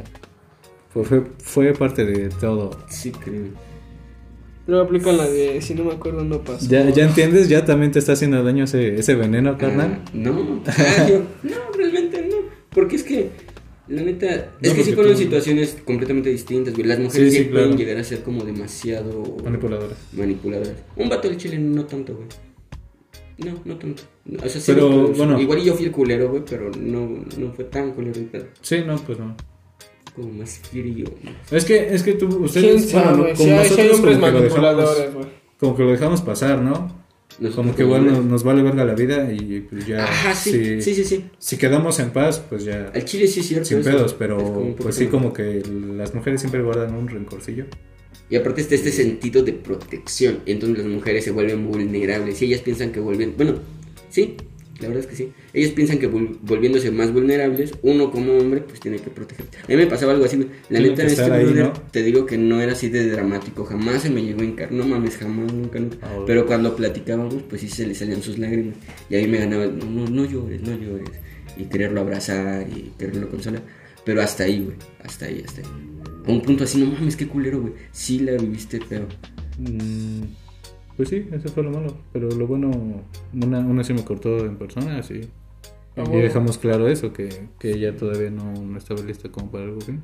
Fue, 0.90 1.04
fue, 1.06 1.24
fue 1.40 1.74
parte 1.74 2.06
de 2.06 2.30
todo. 2.30 2.78
Sí, 2.90 3.12
creo. 3.12 3.46
Luego 4.68 4.84
aplican 4.84 5.16
la 5.18 5.28
de 5.28 5.62
si 5.62 5.76
no 5.76 5.84
me 5.86 5.94
acuerdo 5.94 6.24
no 6.24 6.42
pasó. 6.42 6.68
¿Ya, 6.68 6.90
ya 6.90 7.06
entiendes? 7.06 7.48
¿Ya 7.50 7.64
también 7.66 7.92
te 7.92 8.00
está 8.00 8.14
haciendo 8.14 8.44
daño 8.44 8.64
ese, 8.64 8.96
ese 8.96 9.14
veneno, 9.16 9.58
carnal? 9.58 10.02
Ah, 10.06 10.10
no, 10.14 10.64
ah, 10.68 11.08
yo- 11.08 11.20
no, 11.44 11.56
realmente 11.78 12.28
no. 12.28 12.38
Porque 12.72 12.96
es 12.96 13.04
que, 13.04 13.30
la 13.88 14.02
neta, 14.02 14.52
es 14.62 14.74
que 14.74 14.84
sí 14.84 14.94
fueron 14.94 15.14
tú- 15.14 15.20
situaciones 15.20 15.78
completamente 15.86 16.30
distintas, 16.30 16.74
güey. 16.74 16.88
Las 16.88 17.00
mujeres 17.00 17.32
Sí, 17.34 17.40
sí, 17.40 17.44
sí, 17.46 17.50
pueden 17.52 17.78
llegar 17.78 17.98
a 17.98 18.04
ser 18.04 18.24
como 18.24 18.44
demasiado 18.44 19.38
Manipuladora. 19.44 19.96
manipuladoras. 20.14 20.74
Un 20.96 21.10
vato 21.10 21.28
del 21.28 21.38
chile 21.38 21.58
no 21.60 21.86
tanto, 21.86 22.16
güey. 22.16 22.28
No, 23.38 23.60
no 23.66 23.78
tanto. 23.78 24.04
O 24.44 24.50
sea, 24.50 24.62
sí, 24.62 24.72
Pero, 24.74 25.10
bueno. 25.10 25.40
Igual 25.40 25.60
y 25.60 25.66
yo 25.66 25.76
fui 25.76 25.86
el 25.86 25.92
culero, 25.92 26.30
güey, 26.30 26.44
pero 26.50 26.72
no, 26.80 27.26
no 27.38 27.52
fue 27.54 27.66
tan 27.66 27.92
culero 27.92 28.18
el 28.20 28.26
pedo. 28.28 28.46
Sí, 28.62 28.78
no, 28.86 28.96
pues 28.98 29.20
no. 29.20 29.36
Como 30.16 30.32
más 30.32 30.60
frío. 30.60 31.06
Es 31.52 31.66
que, 31.66 31.94
es 31.94 32.02
que 32.02 32.14
tú, 32.14 32.30
¿Quién 32.30 32.44
ustedes, 32.44 32.94
bueno, 32.94 33.28
como 33.36 33.56
nosotros 33.56 33.92
hombres 33.96 34.18
como 34.18 34.28
que 34.28 34.32
lo 34.32 34.42
dejamos, 34.42 34.42
manipuladores, 34.42 35.14
güey. 35.14 35.26
como 35.60 35.76
que 35.76 35.84
lo 35.84 35.92
dejamos 35.92 36.22
pasar, 36.22 36.62
¿no? 36.62 37.05
Nosotros 37.40 37.56
Como 37.56 37.76
que 37.76 37.84
igual 37.84 38.30
nos, 38.30 38.44
vale 38.44 38.64
verga 38.64 38.86
la 38.86 38.96
vida 38.96 39.32
y 39.32 39.60
pues 39.62 39.86
ya. 39.86 40.06
Ajá, 40.06 40.34
sí, 40.34 40.52
si, 40.52 40.82
sí, 40.82 40.96
sí, 40.96 41.04
sí. 41.04 41.26
si 41.38 41.58
quedamos 41.58 42.00
en 42.00 42.12
paz, 42.12 42.42
pues 42.50 42.64
ya. 42.64 42.92
Al 42.94 43.04
chile 43.04 43.28
sí 43.28 43.44
cierto. 43.44 43.66
Sin 43.66 43.84
pedos, 43.84 44.14
pero 44.14 44.76
pues 44.78 44.96
sí, 44.96 45.08
como 45.08 45.34
que 45.34 45.62
las 45.96 46.14
mujeres 46.14 46.40
siempre 46.40 46.62
guardan 46.62 46.96
un 46.96 47.08
rencorcillo. 47.08 47.66
Y 48.30 48.38
aparte 48.38 48.62
está 48.62 48.76
este 48.76 48.92
sentido 48.92 49.44
de 49.44 49.54
protección. 49.54 50.40
Entonces 50.46 50.80
las 50.80 50.88
mujeres 50.88 51.24
se 51.24 51.32
vuelven 51.32 51.68
vulnerables. 51.68 52.42
Y 52.42 52.46
ellas 52.46 52.62
piensan 52.62 52.92
que 52.92 53.00
vuelven. 53.00 53.34
Bueno, 53.38 53.56
sí, 54.10 54.38
la 54.80 54.88
verdad 54.90 55.04
es 55.04 55.08
que 55.08 55.16
sí. 55.16 55.32
Ellas 55.54 55.72
piensan 55.72 56.00
que 56.00 56.12
vol- 56.12 56.38
volviéndose 56.42 56.92
más 56.92 57.12
vulnerables, 57.14 57.74
uno 57.82 58.12
como 58.12 58.34
hombre, 58.38 58.62
pues 58.62 58.80
tiene 58.80 58.98
que 58.98 59.10
protegerte. 59.10 59.58
A 59.64 59.68
mí 59.68 59.76
me 59.76 59.88
pasaba 59.88 60.12
algo 60.12 60.26
así. 60.26 60.38
La 60.38 60.80
Tiene 60.80 60.90
neta, 60.90 61.02
que 61.04 61.08
este 61.08 61.22
ahí, 61.24 61.72
te 61.92 62.04
digo 62.04 62.26
que 62.26 62.38
no 62.38 62.60
era 62.60 62.74
así 62.74 62.90
de 62.90 63.10
dramático. 63.10 63.64
Jamás 63.66 64.02
se 64.02 64.10
me 64.10 64.22
llegó 64.24 64.42
en 64.42 64.50
encar. 64.50 64.72
No 64.72 64.86
mames, 64.86 65.18
jamás, 65.18 65.52
nunca, 65.54 65.80
nunca. 65.80 65.98
Ah. 66.02 66.24
Pero 66.28 66.46
cuando 66.46 66.76
platicábamos, 66.76 67.44
pues 67.50 67.62
sí 67.62 67.70
se 67.70 67.88
le 67.88 67.96
salían 67.96 68.22
sus 68.22 68.38
lágrimas. 68.38 68.76
Y 69.10 69.16
ahí 69.16 69.28
me 69.28 69.38
ganaba, 69.38 69.66
no, 69.68 69.86
no, 69.86 70.08
no 70.08 70.26
llores, 70.26 70.62
no 70.62 70.76
llores. 70.78 71.10
Y 71.58 71.66
quererlo 71.66 72.02
abrazar 72.02 72.68
y 72.70 72.92
quererlo 73.00 73.30
consolar. 73.30 73.62
Pero 74.04 74.22
hasta 74.22 74.44
ahí, 74.44 74.60
güey. 74.62 74.76
Hasta 75.04 75.26
ahí, 75.28 75.42
hasta 75.46 75.62
ahí. 75.62 75.68
A 76.28 76.32
un 76.32 76.42
punto 76.42 76.64
así, 76.66 76.78
no 76.80 76.88
mames, 76.88 77.16
qué 77.16 77.28
culero, 77.28 77.62
güey. 77.62 77.74
Sí 77.92 78.20
la 78.20 78.34
viviste, 78.34 78.80
pero. 78.90 79.08
Mm, 79.58 80.24
pues 80.98 81.10
sí, 81.10 81.28
eso 81.32 81.50
fue 81.50 81.64
lo 81.64 81.72
malo. 81.72 81.96
Pero 82.14 82.30
lo 82.30 82.48
bueno, 82.48 82.72
una, 83.34 83.60
una 83.60 83.84
sí 83.84 83.94
me 83.94 84.04
cortó 84.04 84.46
en 84.46 84.58
persona, 84.58 85.02
sí. 85.04 85.22
Ah, 85.98 86.04
y 86.12 86.18
dejamos 86.18 86.58
claro 86.58 86.88
eso, 86.88 87.14
que, 87.14 87.48
que 87.58 87.72
ella 87.72 87.96
todavía 87.96 88.30
no, 88.30 88.52
no 88.54 88.78
estaba 88.78 89.02
lista 89.02 89.30
como 89.30 89.50
para 89.52 89.64
algo 89.66 89.80
bien. 89.86 90.02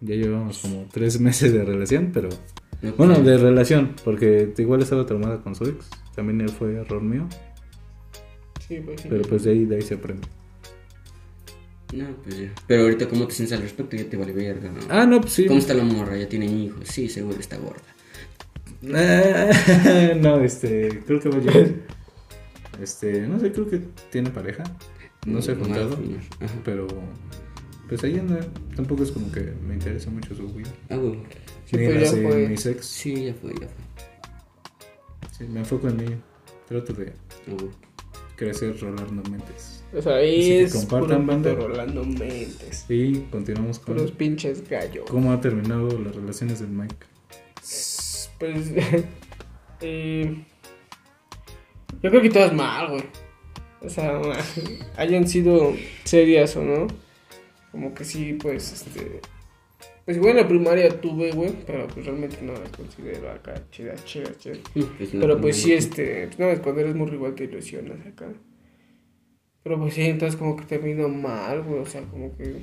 Ya 0.00 0.14
llevamos 0.14 0.58
como 0.58 0.86
tres 0.90 1.20
meses 1.20 1.52
de 1.52 1.64
relación, 1.64 2.10
pero... 2.12 2.28
no 2.80 2.92
Bueno, 2.92 3.20
de 3.20 3.36
relación, 3.36 3.94
porque 4.04 4.52
igual 4.56 4.80
estaba 4.82 5.04
traumada 5.04 5.42
con 5.42 5.54
su 5.54 5.64
ex. 5.64 5.90
También 6.14 6.40
él 6.40 6.48
fue 6.50 6.74
error 6.74 7.02
mío, 7.02 7.28
Sí, 8.66 8.80
pues 8.84 9.00
sí. 9.02 9.08
pero 9.10 9.22
pues 9.24 9.44
de 9.44 9.50
ahí, 9.52 9.64
de 9.66 9.76
ahí 9.76 9.82
se 9.82 9.94
aprende. 9.94 10.26
No, 11.94 12.06
pues 12.22 12.38
ya. 12.38 12.52
Pero 12.66 12.82
ahorita, 12.84 13.06
¿cómo 13.08 13.26
te 13.26 13.34
sientes 13.34 13.56
al 13.56 13.62
respecto? 13.62 13.96
Ya 13.96 14.08
te 14.08 14.16
vale 14.16 14.32
verga, 14.32 14.70
¿no? 14.70 14.80
Ah, 14.88 15.04
no, 15.04 15.20
pues 15.20 15.34
sí. 15.34 15.46
¿Cómo 15.46 15.58
está 15.58 15.74
la 15.74 15.84
morra? 15.84 16.16
¿Ya 16.16 16.26
tienen 16.28 16.58
hijos? 16.58 16.88
Sí, 16.88 17.08
seguro 17.08 17.38
está 17.38 17.56
gorda. 17.58 17.82
No, 20.20 20.40
este, 20.42 21.00
creo 21.06 21.20
que 21.20 21.28
va 21.28 21.36
a 21.36 21.40
llegar. 21.40 21.68
Este, 22.80 23.20
no 23.28 23.38
sé, 23.38 23.52
creo 23.52 23.68
que 23.68 23.80
tiene 24.10 24.30
pareja. 24.30 24.64
No 25.26 25.40
se 25.40 25.52
ha. 25.52 25.54
Ajá. 25.54 26.54
pero 26.64 26.86
pues 27.88 28.02
ahí 28.04 28.18
anda. 28.18 28.40
Tampoco 28.74 29.02
es 29.04 29.12
como 29.12 29.30
que 29.30 29.52
me 29.66 29.74
interesa 29.74 30.10
mucho 30.10 30.34
su 30.34 30.48
vida. 30.52 30.70
Ah, 30.90 30.96
güey. 30.96 31.18
Sí, 31.66 31.76
Ni 31.76 31.86
pues 31.86 32.10
ya 32.12 32.28
fue. 32.28 32.48
mis 32.48 32.66
ex. 32.66 32.84
Sí, 32.86 33.26
ya 33.26 33.34
fue, 33.34 33.52
ya 33.52 33.68
fue. 33.68 35.28
Sí, 35.38 35.44
me 35.44 35.60
enfoco 35.60 35.88
en 35.88 35.96
mí. 35.96 36.04
Trato 36.68 36.92
de 36.94 37.12
Ah, 37.48 37.56
crecer 38.36 38.78
Rolando 38.80 39.22
Mentes. 39.30 39.84
O 39.94 40.00
sea, 40.02 40.16
ahí 40.16 40.52
es 40.52 40.74
compartan, 40.74 41.26
banda. 41.26 41.54
Rolando 41.54 42.04
Mentes. 42.04 42.86
Y 42.88 43.20
continuamos 43.30 43.78
con 43.78 43.94
Puros 43.94 44.10
pinches 44.12 44.68
gallos. 44.68 45.04
cómo 45.08 45.32
ha 45.32 45.40
terminado 45.40 45.88
las 46.00 46.16
relaciones 46.16 46.60
del 46.60 46.70
Mike. 46.70 46.96
Pues. 48.42 48.72
eh, 49.82 50.34
yo 52.02 52.10
creo 52.10 52.20
que 52.20 52.28
todas 52.30 52.52
mal, 52.52 52.88
güey. 52.90 53.04
O 53.80 53.88
sea, 53.88 54.20
hayan 54.96 55.28
sido 55.28 55.74
serias 56.02 56.56
o 56.56 56.64
no. 56.64 56.88
Como 57.70 57.94
que 57.94 58.04
sí, 58.04 58.32
pues, 58.32 58.72
este. 58.72 59.20
Pues 60.04 60.16
igual 60.16 60.32
en 60.32 60.36
la 60.38 60.48
primaria 60.48 61.00
tuve, 61.00 61.30
güey, 61.30 61.52
pero 61.64 61.86
pues 61.86 62.04
realmente 62.04 62.38
no 62.42 62.54
las 62.54 62.70
considero 62.70 63.30
acá 63.30 63.62
chidas, 63.70 64.04
chidas, 64.04 64.36
chidas. 64.38 64.58
Pues, 64.74 65.14
no, 65.14 65.20
Pero 65.20 65.40
pues 65.40 65.62
sí, 65.62 65.70
no. 65.70 65.76
este, 65.76 66.26
pues 66.26 66.38
no, 66.40 66.62
cuando 66.64 66.80
eres 66.80 66.96
muy 66.96 67.06
rival 67.08 67.36
te 67.36 67.44
ilusionas 67.44 68.04
acá. 68.04 68.26
Pero 69.62 69.78
pues 69.78 69.94
sí, 69.94 70.02
entonces 70.02 70.36
como 70.36 70.56
que 70.56 70.64
terminó 70.64 71.08
mal, 71.08 71.62
güey. 71.62 71.78
O 71.78 71.86
sea, 71.86 72.02
como 72.02 72.36
que. 72.36 72.56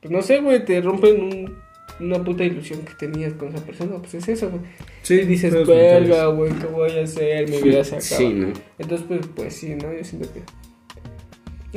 Pues 0.00 0.12
no 0.12 0.22
sé, 0.22 0.38
güey, 0.38 0.64
te 0.64 0.80
rompen 0.80 1.20
un- 1.20 1.64
una 2.00 2.22
puta 2.24 2.44
ilusión 2.44 2.80
que 2.82 2.94
tenías 2.94 3.32
con 3.34 3.48
esa 3.54 3.64
persona. 3.64 3.96
Pues 3.98 4.14
es 4.14 4.28
eso, 4.28 4.50
güey. 4.50 4.62
Sí, 5.02 5.14
Y 5.14 5.24
dices, 5.26 5.66
verga, 5.66 6.26
güey, 6.26 6.52
¿qué 6.52 6.66
voy 6.66 6.90
a 6.98 7.02
hacer? 7.04 7.48
Mi 7.48 7.60
vida 7.62 7.84
se 7.84 7.96
acaba. 7.96 8.04
Sí, 8.18 8.32
¿no? 8.34 8.52
Entonces, 8.78 9.06
pues, 9.08 9.20
pues 9.34 9.54
sí, 9.56 9.74
¿no? 9.74 9.92
Yo 9.92 10.02
siento 10.04 10.28
que. 10.32 10.42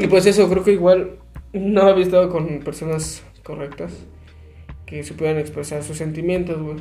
Y 0.02 0.08
pues 0.08 0.26
eso, 0.26 0.48
creo 0.50 0.64
que 0.64 0.74
igual 0.74 1.18
no 1.54 1.82
había 1.84 2.04
estado 2.04 2.30
con 2.30 2.60
personas 2.60 3.24
correctas 3.44 3.92
que 4.86 5.04
supieran 5.04 5.38
expresar 5.38 5.84
sus 5.84 5.98
sentimientos, 5.98 6.62
güey. 6.62 6.78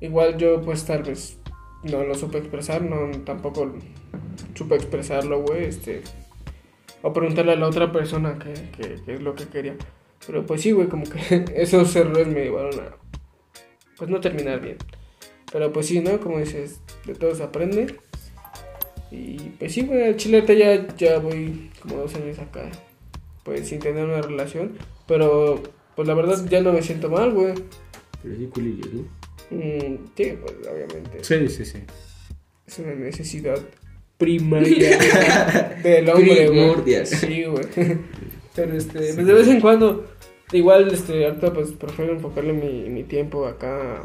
Igual 0.00 0.36
yo, 0.38 0.60
pues 0.62 0.84
tal 0.84 1.02
vez 1.02 1.38
no 1.82 2.02
lo 2.04 2.14
supe 2.14 2.38
expresar, 2.38 2.82
no 2.82 3.10
tampoco 3.24 3.72
supe 4.54 4.74
expresarlo, 4.74 5.42
güey, 5.42 5.64
este. 5.64 6.02
O 7.02 7.12
preguntarle 7.12 7.52
a 7.52 7.56
la 7.56 7.66
otra 7.68 7.92
persona 7.92 8.38
qué, 8.38 8.54
qué- 8.76 8.96
qué 9.04 9.14
es 9.14 9.22
lo 9.22 9.34
que 9.34 9.46
quería. 9.46 9.76
Pero 10.26 10.46
pues 10.46 10.62
sí, 10.62 10.72
güey, 10.72 10.88
como 10.88 11.04
que 11.04 11.44
esos 11.56 11.94
errores 11.96 12.26
me 12.26 12.44
llevaron 12.44 12.80
a. 12.80 12.96
Pues 13.96 14.10
no 14.10 14.20
terminar 14.20 14.60
bien. 14.60 14.76
Pero 15.52 15.72
pues 15.72 15.86
sí, 15.86 16.00
¿no? 16.00 16.18
Como 16.18 16.38
dices, 16.38 16.80
de 17.06 17.14
todo 17.14 17.34
se 17.34 17.42
aprende. 17.42 17.96
Y 19.10 19.36
pues 19.58 19.72
sí, 19.72 19.82
güey, 19.82 20.04
al 20.04 20.16
chile 20.16 20.44
ya, 20.46 20.96
ya 20.96 21.18
voy 21.18 21.70
como 21.80 21.96
dos 21.96 22.14
años 22.16 22.38
acá. 22.38 22.68
Pues 23.44 23.68
sin 23.68 23.78
tener 23.78 24.04
una 24.04 24.22
relación. 24.22 24.76
Pero 25.06 25.62
pues 25.94 26.08
la 26.08 26.14
verdad 26.14 26.44
ya 26.48 26.60
no 26.60 26.72
me 26.72 26.82
siento 26.82 27.08
mal, 27.08 27.32
güey. 27.32 27.54
Pero 28.22 28.36
sí, 28.36 28.46
culillos, 28.46 28.92
¿no? 28.92 29.02
Mm, 29.50 29.98
sí, 30.16 30.38
pues 30.40 30.54
obviamente. 30.68 31.22
Sí, 31.22 31.48
sí, 31.48 31.64
sí. 31.64 31.78
Es 32.66 32.78
una 32.78 32.94
necesidad 32.94 33.60
primaria 34.18 34.98
del 35.82 36.08
hombre, 36.08 36.48
güey. 36.48 37.06
Sí, 37.06 37.44
güey. 37.44 37.66
Pero 38.54 38.76
este, 38.76 39.14
pues 39.14 39.26
de 39.26 39.32
vez 39.32 39.48
en 39.48 39.60
cuando, 39.60 40.06
igual, 40.58 40.92
este, 40.92 41.26
ahorita 41.26 41.52
pues 41.52 41.72
prefiero 41.72 42.12
enfocarle 42.12 42.52
mi, 42.52 42.88
mi 42.90 43.02
tiempo 43.04 43.46
acá, 43.46 44.04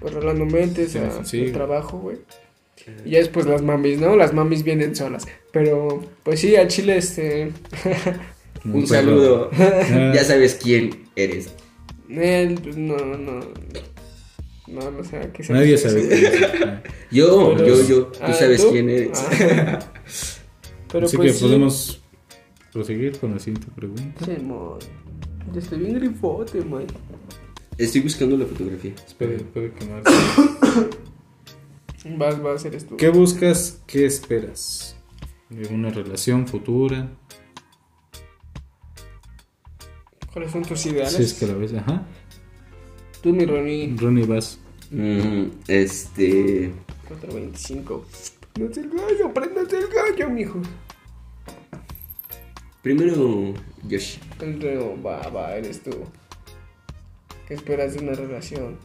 pues 0.00 0.14
rolando 0.14 0.44
mentes, 0.46 0.92
Sí, 0.92 0.98
a 0.98 1.24
sí. 1.24 1.40
el 1.40 1.52
trabajo, 1.52 1.98
güey. 1.98 2.18
Y 3.04 3.10
ya 3.10 3.18
después 3.18 3.46
las 3.46 3.62
mamis, 3.62 3.98
¿no? 4.00 4.14
Las 4.14 4.32
mamis 4.32 4.62
vienen 4.62 4.94
solas. 4.94 5.26
Pero, 5.52 6.04
pues 6.22 6.38
sí, 6.40 6.54
al 6.56 6.68
chile, 6.68 6.98
este, 6.98 7.50
Un 8.64 8.86
saludo. 8.86 9.50
Ya 10.14 10.22
sabes 10.24 10.58
quién 10.62 11.06
eres. 11.16 11.50
él, 12.08 12.58
pues 12.62 12.76
no, 12.76 12.96
no, 12.96 13.40
no, 14.68 14.90
no 14.90 15.04
sé 15.04 15.16
a 15.18 15.32
qué 15.32 15.42
se 15.42 15.52
Nadie 15.52 15.76
sabe. 15.78 16.06
quién 16.06 16.24
es. 16.24 16.42
Ah. 16.66 16.82
Yo, 17.10 17.54
Pero- 17.56 17.66
yo, 17.66 17.86
yo. 17.88 18.06
Tú 18.06 18.18
Ah, 18.20 18.32
sabes 18.32 18.62
¿tú? 18.62 18.70
quién 18.72 18.88
eres. 18.90 19.10
Ah. 19.40 19.78
Pero 20.92 21.06
Así 21.06 21.16
pues 21.16 21.32
que 21.32 21.38
sí. 21.38 21.44
podemos 21.44 22.02
proseguir 22.72 23.18
con 23.18 23.32
la 23.34 23.38
siguiente 23.38 23.68
pregunta. 23.74 24.24
Sí, 24.24 24.32
Ya 25.52 25.60
estoy 25.60 25.78
bien 25.78 25.94
grifote, 25.94 26.64
man. 26.64 26.86
Estoy 27.78 28.00
buscando 28.02 28.36
la 28.36 28.46
fotografía. 28.46 28.94
Espera, 29.06 29.38
puede 29.52 29.72
quemar. 29.72 30.02
Vas, 32.16 32.40
vas, 32.40 32.64
eres 32.64 32.86
tú. 32.86 32.96
¿Qué 32.96 33.08
buscas? 33.08 33.82
¿Qué 33.84 34.06
esperas? 34.06 34.96
¿De 35.50 35.66
una 35.74 35.90
relación 35.90 36.46
futura? 36.46 37.10
¿Cuáles 40.32 40.52
son 40.52 40.62
tus 40.62 40.86
ideales? 40.86 41.14
Si 41.14 41.22
es 41.24 41.34
que 41.34 41.48
la 41.48 41.54
ves, 41.54 41.74
ajá. 41.74 42.06
Tú, 43.22 43.32
mi 43.32 43.44
Ronnie, 43.44 43.96
Ronnie, 43.98 44.24
vas. 44.24 44.60
Mm, 44.92 45.46
este. 45.66 46.72
425. 47.08 48.04
Préndase 48.52 48.80
el 48.82 48.90
gallo, 48.90 49.34
préndase 49.34 49.78
el 49.78 49.88
gallo, 49.88 50.30
mijo. 50.30 50.60
Primero, 52.86 53.52
Yoshi. 53.88 54.20
El 54.40 54.60
reo, 54.60 54.96
va, 55.02 55.28
va, 55.30 55.56
eres 55.56 55.82
tú. 55.82 55.90
¿Qué 57.48 57.54
esperas 57.54 57.94
de 57.94 58.04
una 58.04 58.12
relación? 58.12 58.76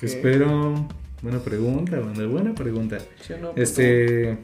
¿Qué 0.00 0.06
espero? 0.06 0.88
Buena 1.22 1.38
pregunta, 1.38 2.00
banda, 2.00 2.26
buena 2.26 2.52
pregunta. 2.52 2.98
¿Sí 3.22 3.32
o 3.32 3.38
no, 3.38 3.48
puto? 3.50 3.62
Este. 3.62 4.38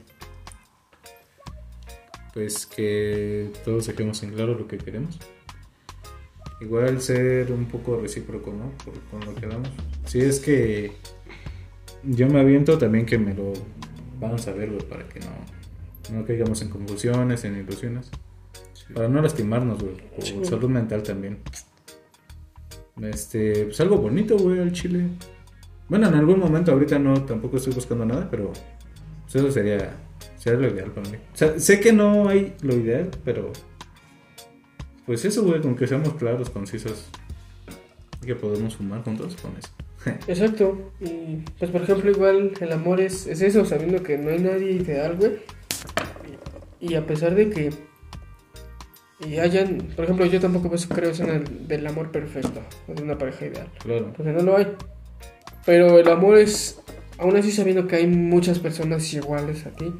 Pues 2.34 2.66
que 2.66 3.50
todos 3.64 3.88
dejemos 3.88 4.22
en 4.22 4.30
claro 4.30 4.54
lo 4.54 4.68
que 4.68 4.78
queremos. 4.78 5.18
Igual 6.60 7.02
ser 7.02 7.50
un 7.50 7.64
poco 7.64 8.00
recíproco, 8.00 8.52
¿no? 8.52 8.70
Por, 8.84 8.94
con 9.10 9.24
lo 9.26 9.34
que 9.34 9.48
damos. 9.48 9.70
Si 10.06 10.20
es 10.20 10.38
que 10.38 10.92
yo 12.04 12.28
me 12.28 12.38
aviento 12.38 12.78
también 12.78 13.06
que 13.06 13.18
me 13.18 13.34
lo 13.34 13.54
vamos 14.20 14.46
a 14.46 14.52
ver, 14.52 14.70
güey, 14.70 14.86
para 14.86 15.08
que 15.08 15.18
no, 15.18 16.16
no 16.16 16.24
caigamos 16.24 16.62
en 16.62 16.68
confusiones, 16.68 17.42
en 17.42 17.56
ilusiones. 17.58 18.08
Para 18.94 19.08
no 19.08 19.22
lastimarnos, 19.22 19.82
güey. 19.82 19.96
Por 20.16 20.24
Sí. 20.24 20.38
salud 20.44 20.68
mental 20.68 21.02
también. 21.02 21.38
Este, 23.02 23.64
pues 23.66 23.80
algo 23.80 23.96
bonito, 23.98 24.36
güey, 24.36 24.58
al 24.60 24.72
chile. 24.72 25.06
Bueno, 25.88 26.08
en 26.08 26.14
algún 26.14 26.38
momento 26.38 26.72
ahorita 26.72 26.98
no, 26.98 27.24
tampoco 27.24 27.56
estoy 27.56 27.72
buscando 27.72 28.04
nada, 28.04 28.28
pero 28.30 28.52
pues 29.22 29.34
eso 29.34 29.50
sería, 29.50 29.92
sería 30.36 30.60
lo 30.60 30.68
ideal 30.68 30.90
para 30.90 31.08
mí. 31.10 31.16
O 31.32 31.36
sea, 31.36 31.58
sé 31.58 31.80
que 31.80 31.92
no 31.92 32.28
hay 32.28 32.54
lo 32.62 32.74
ideal, 32.76 33.10
pero 33.24 33.52
pues 35.06 35.24
eso, 35.24 35.42
güey, 35.44 35.60
con 35.60 35.74
que 35.76 35.86
seamos 35.86 36.14
claros, 36.14 36.50
concisos, 36.50 37.08
que 38.24 38.34
podemos 38.34 38.76
fumar 38.76 39.02
juntos 39.02 39.36
con 39.40 39.52
eso. 39.56 39.70
Exacto. 40.28 40.92
Y 41.00 41.38
pues, 41.58 41.70
por 41.70 41.82
ejemplo, 41.82 42.10
igual 42.10 42.52
el 42.60 42.72
amor 42.72 43.00
es, 43.00 43.26
es 43.26 43.40
eso, 43.42 43.64
sabiendo 43.64 44.02
que 44.02 44.18
no 44.18 44.30
hay 44.30 44.38
nadie 44.38 44.72
ideal, 44.72 45.16
güey. 45.16 45.38
Y 46.80 46.94
a 46.94 47.06
pesar 47.06 47.34
de 47.34 47.50
que. 47.50 47.70
Y 49.26 49.38
hayan. 49.38 49.78
Por 49.94 50.04
ejemplo, 50.04 50.26
yo 50.26 50.40
tampoco 50.40 50.68
pues, 50.68 50.86
creo 50.86 51.12
en 51.12 51.28
el, 51.28 51.68
del 51.68 51.86
amor 51.86 52.10
perfecto, 52.10 52.60
de 52.86 53.02
una 53.02 53.18
pareja 53.18 53.46
ideal. 53.46 53.68
Claro. 53.78 54.12
Porque 54.16 54.32
no 54.32 54.42
lo 54.42 54.56
hay. 54.56 54.68
Pero 55.66 55.98
el 55.98 56.08
amor 56.08 56.38
es. 56.38 56.80
Aún 57.18 57.36
así 57.36 57.52
sabiendo 57.52 57.86
que 57.86 57.96
hay 57.96 58.06
muchas 58.06 58.58
personas 58.58 59.12
iguales 59.12 59.66
a 59.66 59.70
ti. 59.70 59.92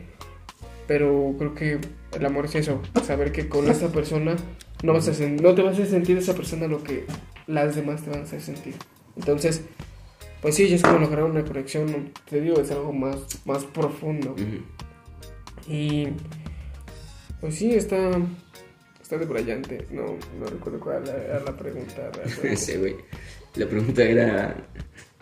Pero 0.87 1.35
creo 1.39 1.55
que 1.55 1.79
el 2.17 2.27
amor 2.27 2.47
es 2.47 2.55
eso. 2.55 2.81
Saber 3.05 3.31
que 3.31 3.49
con 3.49 3.69
esta 3.69 3.89
persona 3.89 4.37
no, 4.83 4.95
vas 4.95 5.09
a 5.09 5.29
no 5.29 5.55
te 5.55 5.63
vas 5.63 5.79
a 5.79 5.87
sentir 5.87 6.17
esa 6.17 6.35
persona 6.35 6.67
lo 6.67 6.83
que 6.83 7.05
las 7.47 7.77
demás 7.77 8.03
te 8.03 8.11
van 8.11 8.21
a 8.21 8.23
hacer 8.23 8.41
sentir. 8.41 8.75
Entonces, 9.17 9.63
pues 10.41 10.55
sí, 10.55 10.73
es 10.73 10.83
como 10.83 10.99
lograr 10.99 11.25
una 11.25 11.45
conexión. 11.45 12.13
Te 12.29 12.41
digo, 12.41 12.61
es 12.61 12.71
algo 12.71 12.93
más, 12.93 13.19
más 13.45 13.65
profundo. 13.65 14.35
Y 15.69 16.09
pues 17.41 17.57
sí, 17.57 17.73
está, 17.75 18.11
está 19.11 19.19
debrayante. 19.19 19.87
No, 19.91 20.17
no 20.39 20.47
recuerdo 20.47 20.79
cuál 20.79 21.09
era 21.09 21.41
la 21.41 21.57
pregunta. 21.57 22.11
Ese, 22.45 22.79
güey. 22.79 22.95
La 23.57 23.67
pregunta 23.67 24.05
era: 24.05 24.57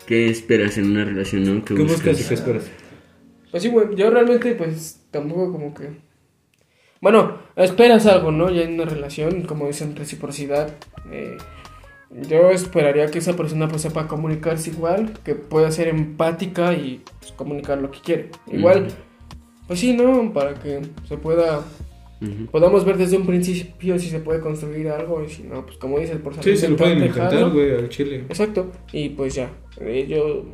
¿Qué 0.05 0.29
esperas 0.29 0.77
en 0.77 0.91
una 0.91 1.05
relación, 1.05 1.43
no? 1.43 1.65
¿Qué 1.65 1.73
buscas 1.73 2.21
y 2.21 2.23
qué 2.23 2.33
esperas? 2.35 2.69
Pues 3.49 3.63
sí, 3.63 3.69
güey, 3.69 3.95
yo 3.95 4.11
realmente 4.11 4.53
pues 4.53 5.07
tampoco 5.09 5.51
como 5.51 5.73
que... 5.73 5.89
Bueno, 7.01 7.39
esperas 7.55 8.05
algo, 8.05 8.31
¿no? 8.31 8.51
Ya 8.51 8.61
en 8.61 8.73
una 8.73 8.85
relación, 8.85 9.41
como 9.43 9.65
dicen, 9.65 9.95
reciprocidad. 9.95 10.75
eh, 11.11 11.37
yo 12.11 12.49
esperaría 12.49 13.09
que 13.09 13.19
esa 13.19 13.35
persona 13.35 13.67
pues 13.67 13.83
sepa 13.83 14.07
comunicarse 14.07 14.71
igual, 14.71 15.13
que 15.23 15.33
pueda 15.35 15.71
ser 15.71 15.87
empática 15.87 16.73
y 16.73 17.03
pues, 17.19 17.31
comunicar 17.31 17.79
lo 17.79 17.89
que 17.89 18.01
quiere. 18.01 18.29
Igual, 18.51 18.87
pues 19.67 19.79
sí, 19.79 19.93
¿no? 19.93 20.31
Para 20.31 20.53
que 20.53 20.81
se 21.07 21.17
pueda... 21.17 21.63
Ujú. 22.21 22.45
Podamos 22.51 22.83
ver 22.85 22.97
desde 22.97 23.17
un 23.17 23.25
principio 23.25 23.97
si 23.97 24.09
se 24.09 24.19
puede 24.19 24.41
construir 24.41 24.89
algo 24.89 25.23
y 25.23 25.29
si 25.29 25.43
no, 25.43 25.65
pues 25.65 25.77
como 25.77 25.99
dices, 25.99 26.17
por 26.17 26.33
Sí, 26.35 26.41
salud 26.41 26.57
se 26.57 26.69
lo 26.69 26.75
pueden 26.77 27.03
intentar, 27.03 27.49
güey, 27.49 27.71
al 27.75 27.89
chile. 27.89 28.25
Exacto, 28.27 28.71
y 28.91 29.09
pues 29.09 29.35
ya, 29.35 29.51
eh, 29.79 30.05
yo 30.07 30.45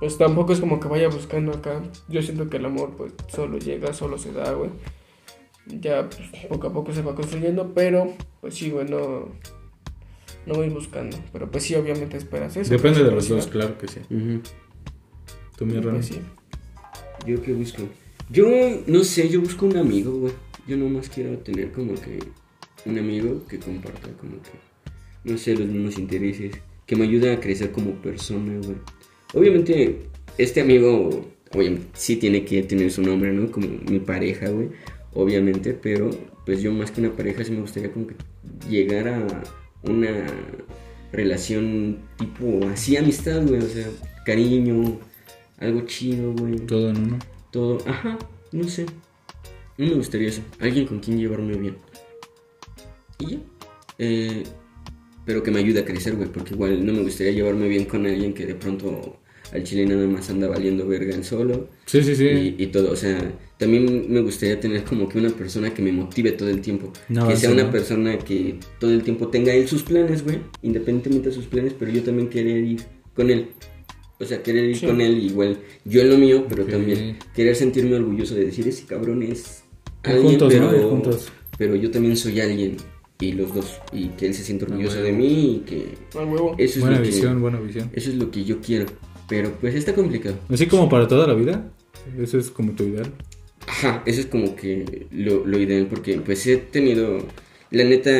pues 0.00 0.18
tampoco 0.18 0.52
es 0.52 0.60
como 0.60 0.78
que 0.78 0.88
vaya 0.88 1.08
buscando 1.08 1.52
acá, 1.52 1.82
yo 2.08 2.22
siento 2.22 2.48
que 2.48 2.58
el 2.58 2.66
amor 2.66 2.92
pues 2.96 3.12
solo 3.28 3.58
llega, 3.58 3.92
solo 3.92 4.18
se 4.18 4.32
da, 4.32 4.52
güey. 4.52 4.70
Ya 5.66 6.08
pues, 6.08 6.46
poco 6.48 6.68
a 6.68 6.72
poco 6.72 6.92
se 6.92 7.02
va 7.02 7.14
construyendo, 7.14 7.72
pero 7.74 8.14
pues 8.40 8.54
sí, 8.54 8.70
güey, 8.70 8.88
no, 8.88 9.28
no 10.46 10.54
voy 10.54 10.68
buscando, 10.68 11.16
pero 11.32 11.50
pues 11.50 11.64
sí, 11.64 11.74
obviamente 11.74 12.16
esperas 12.16 12.56
eso. 12.56 12.70
Depende 12.70 13.02
de 13.02 13.10
los 13.10 13.28
dos, 13.28 13.46
claro 13.46 13.76
que 13.78 13.88
sí. 13.88 14.00
Ujú. 14.10 14.40
Tú, 15.56 15.66
mi 15.66 15.80
pues, 15.80 16.06
sí. 16.06 16.20
¿Yo 17.26 17.42
qué 17.42 17.52
busco? 17.52 17.82
Yo 18.30 18.46
no 18.86 19.04
sé, 19.04 19.28
yo 19.28 19.40
busco 19.40 19.66
un 19.66 19.76
amigo, 19.76 20.12
güey. 20.12 20.32
Yo 20.68 20.76
nomás 20.76 21.08
quiero 21.08 21.38
tener 21.38 21.72
como 21.72 21.94
que 21.94 22.18
un 22.84 22.98
amigo 22.98 23.42
que 23.48 23.58
comparta 23.58 24.08
como 24.20 24.32
que, 24.42 24.50
no 25.24 25.38
sé, 25.38 25.54
los 25.54 25.66
mismos 25.66 25.98
intereses, 25.98 26.52
que 26.86 26.94
me 26.94 27.04
ayude 27.04 27.32
a 27.32 27.40
crecer 27.40 27.72
como 27.72 27.92
persona, 28.02 28.52
güey. 28.58 28.76
Obviamente, 29.32 30.00
este 30.36 30.60
amigo, 30.60 31.26
obviamente, 31.54 31.86
sí 31.94 32.16
tiene 32.16 32.44
que 32.44 32.62
tener 32.62 32.90
su 32.90 33.02
nombre, 33.02 33.32
¿no? 33.32 33.50
Como 33.50 33.66
mi 33.66 33.98
pareja, 33.98 34.50
güey. 34.50 34.68
Obviamente, 35.14 35.72
pero 35.72 36.10
pues 36.44 36.60
yo 36.60 36.70
más 36.72 36.90
que 36.90 37.00
una 37.00 37.16
pareja 37.16 37.44
sí 37.44 37.52
me 37.52 37.60
gustaría 37.62 37.90
como 37.90 38.06
que 38.06 38.14
llegar 38.68 39.08
a 39.08 39.42
una 39.82 40.26
relación 41.12 41.98
tipo 42.18 42.60
así 42.68 42.96
amistad, 42.98 43.42
güey. 43.46 43.62
O 43.62 43.68
sea, 43.68 43.86
cariño, 44.26 44.98
algo 45.58 45.80
chido, 45.86 46.32
güey 46.34 46.56
Todo 46.56 46.90
en 46.90 46.96
uno. 46.98 47.18
todo, 47.50 47.78
ajá, 47.86 48.18
no 48.52 48.64
sé. 48.68 48.84
No 49.78 49.86
me 49.86 49.94
gustaría 49.94 50.28
eso. 50.28 50.42
Alguien 50.60 50.86
con 50.86 50.98
quien 51.00 51.18
llevarme 51.18 51.56
bien. 51.56 51.76
Y 53.20 53.30
ya. 53.32 53.38
Eh, 53.98 54.42
pero 55.24 55.42
que 55.42 55.50
me 55.50 55.60
ayude 55.60 55.80
a 55.80 55.84
crecer, 55.84 56.16
güey. 56.16 56.28
Porque 56.28 56.54
igual 56.54 56.84
no 56.84 56.92
me 56.92 57.02
gustaría 57.02 57.32
llevarme 57.32 57.68
bien 57.68 57.84
con 57.84 58.06
alguien 58.06 58.32
que 58.34 58.46
de 58.46 58.54
pronto 58.54 59.18
al 59.52 59.62
chile 59.64 59.86
nada 59.86 60.06
más 60.06 60.28
anda 60.30 60.46
valiendo 60.48 60.86
verga 60.86 61.14
en 61.14 61.24
solo. 61.24 61.68
Sí, 61.86 62.02
sí, 62.02 62.14
sí. 62.16 62.24
Y, 62.58 62.62
y 62.62 62.66
todo. 62.68 62.92
O 62.92 62.96
sea, 62.96 63.32
también 63.58 64.12
me 64.12 64.20
gustaría 64.20 64.58
tener 64.60 64.84
como 64.84 65.08
que 65.08 65.18
una 65.18 65.30
persona 65.30 65.72
que 65.72 65.82
me 65.82 65.92
motive 65.92 66.32
todo 66.32 66.48
el 66.48 66.60
tiempo. 66.60 66.92
No, 67.08 67.28
que 67.28 67.36
sea 67.36 67.50
una 67.50 67.64
no. 67.64 67.70
persona 67.70 68.18
que 68.18 68.58
todo 68.80 68.90
el 68.92 69.02
tiempo 69.02 69.28
tenga 69.28 69.52
él 69.54 69.68
sus 69.68 69.82
planes, 69.84 70.24
güey. 70.24 70.38
Independientemente 70.62 71.28
de 71.28 71.34
sus 71.34 71.46
planes, 71.46 71.74
pero 71.78 71.90
yo 71.92 72.02
también 72.02 72.28
querer 72.28 72.64
ir 72.64 72.80
con 73.14 73.30
él. 73.30 73.48
O 74.20 74.24
sea, 74.24 74.42
querer 74.42 74.64
ir 74.64 74.76
Sí. 74.76 74.86
con 74.86 75.00
él 75.00 75.22
igual. 75.22 75.58
Yo 75.84 76.00
en 76.00 76.10
lo 76.10 76.18
mío, 76.18 76.46
pero 76.48 76.64
Ok. 76.64 76.70
también 76.70 77.16
querer 77.34 77.54
sentirme 77.54 77.94
orgulloso 77.96 78.34
de 78.34 78.46
decir, 78.46 78.66
ese 78.66 78.84
cabrón 78.84 79.22
es 79.22 79.62
alguien, 80.12 80.28
juntos, 80.30 80.52
pero, 80.52 80.64
¿no? 80.72 80.76
Ir 80.76 80.82
juntos. 80.84 81.28
pero 81.56 81.74
yo 81.76 81.90
también 81.90 82.16
soy 82.16 82.40
alguien. 82.40 82.76
Y 83.20 83.32
los 83.32 83.52
dos. 83.52 83.80
Y 83.92 84.08
que 84.10 84.26
él 84.26 84.34
se 84.34 84.44
sienta 84.44 84.66
orgulloso 84.66 84.98
Ah, 84.98 85.02
de 85.02 85.10
bueno. 85.12 85.18
mí 85.24 85.56
y 85.56 85.58
que 85.68 85.88
huevo. 86.14 86.54
eso 86.56 86.74
es, 86.78 86.80
Buena 86.80 86.96
lo 86.98 87.02
que, 87.02 87.08
visión, 87.08 87.40
buena 87.40 87.58
visión. 87.60 87.90
eso 87.92 88.10
es 88.10 88.16
lo 88.16 88.30
que 88.30 88.44
yo 88.44 88.60
quiero. 88.60 88.86
Pero 89.28 89.50
pues 89.60 89.74
está 89.74 89.92
complicado. 89.94 90.36
Así 90.48 90.66
como 90.66 90.88
para 90.88 91.08
toda 91.08 91.26
la 91.26 91.34
vida. 91.34 91.68
Eso 92.16 92.38
es 92.38 92.50
como 92.50 92.72
tu 92.72 92.84
ideal. 92.84 93.12
Ajá, 93.66 94.02
eso 94.06 94.20
es 94.20 94.26
como 94.26 94.54
que 94.56 95.06
lo, 95.10 95.44
lo 95.44 95.58
ideal 95.58 95.86
porque 95.90 96.18
pues 96.20 96.46
he 96.46 96.56
tenido, 96.58 97.18
la 97.70 97.84
neta, 97.84 98.10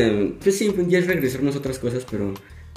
pues 0.42 0.58
sí, 0.58 0.70
pues 0.74 0.88
ya 0.88 0.98
es 0.98 1.06
regresarnos 1.06 1.54
a 1.54 1.58
otras 1.60 1.78
cosas, 1.78 2.04
pero 2.10 2.34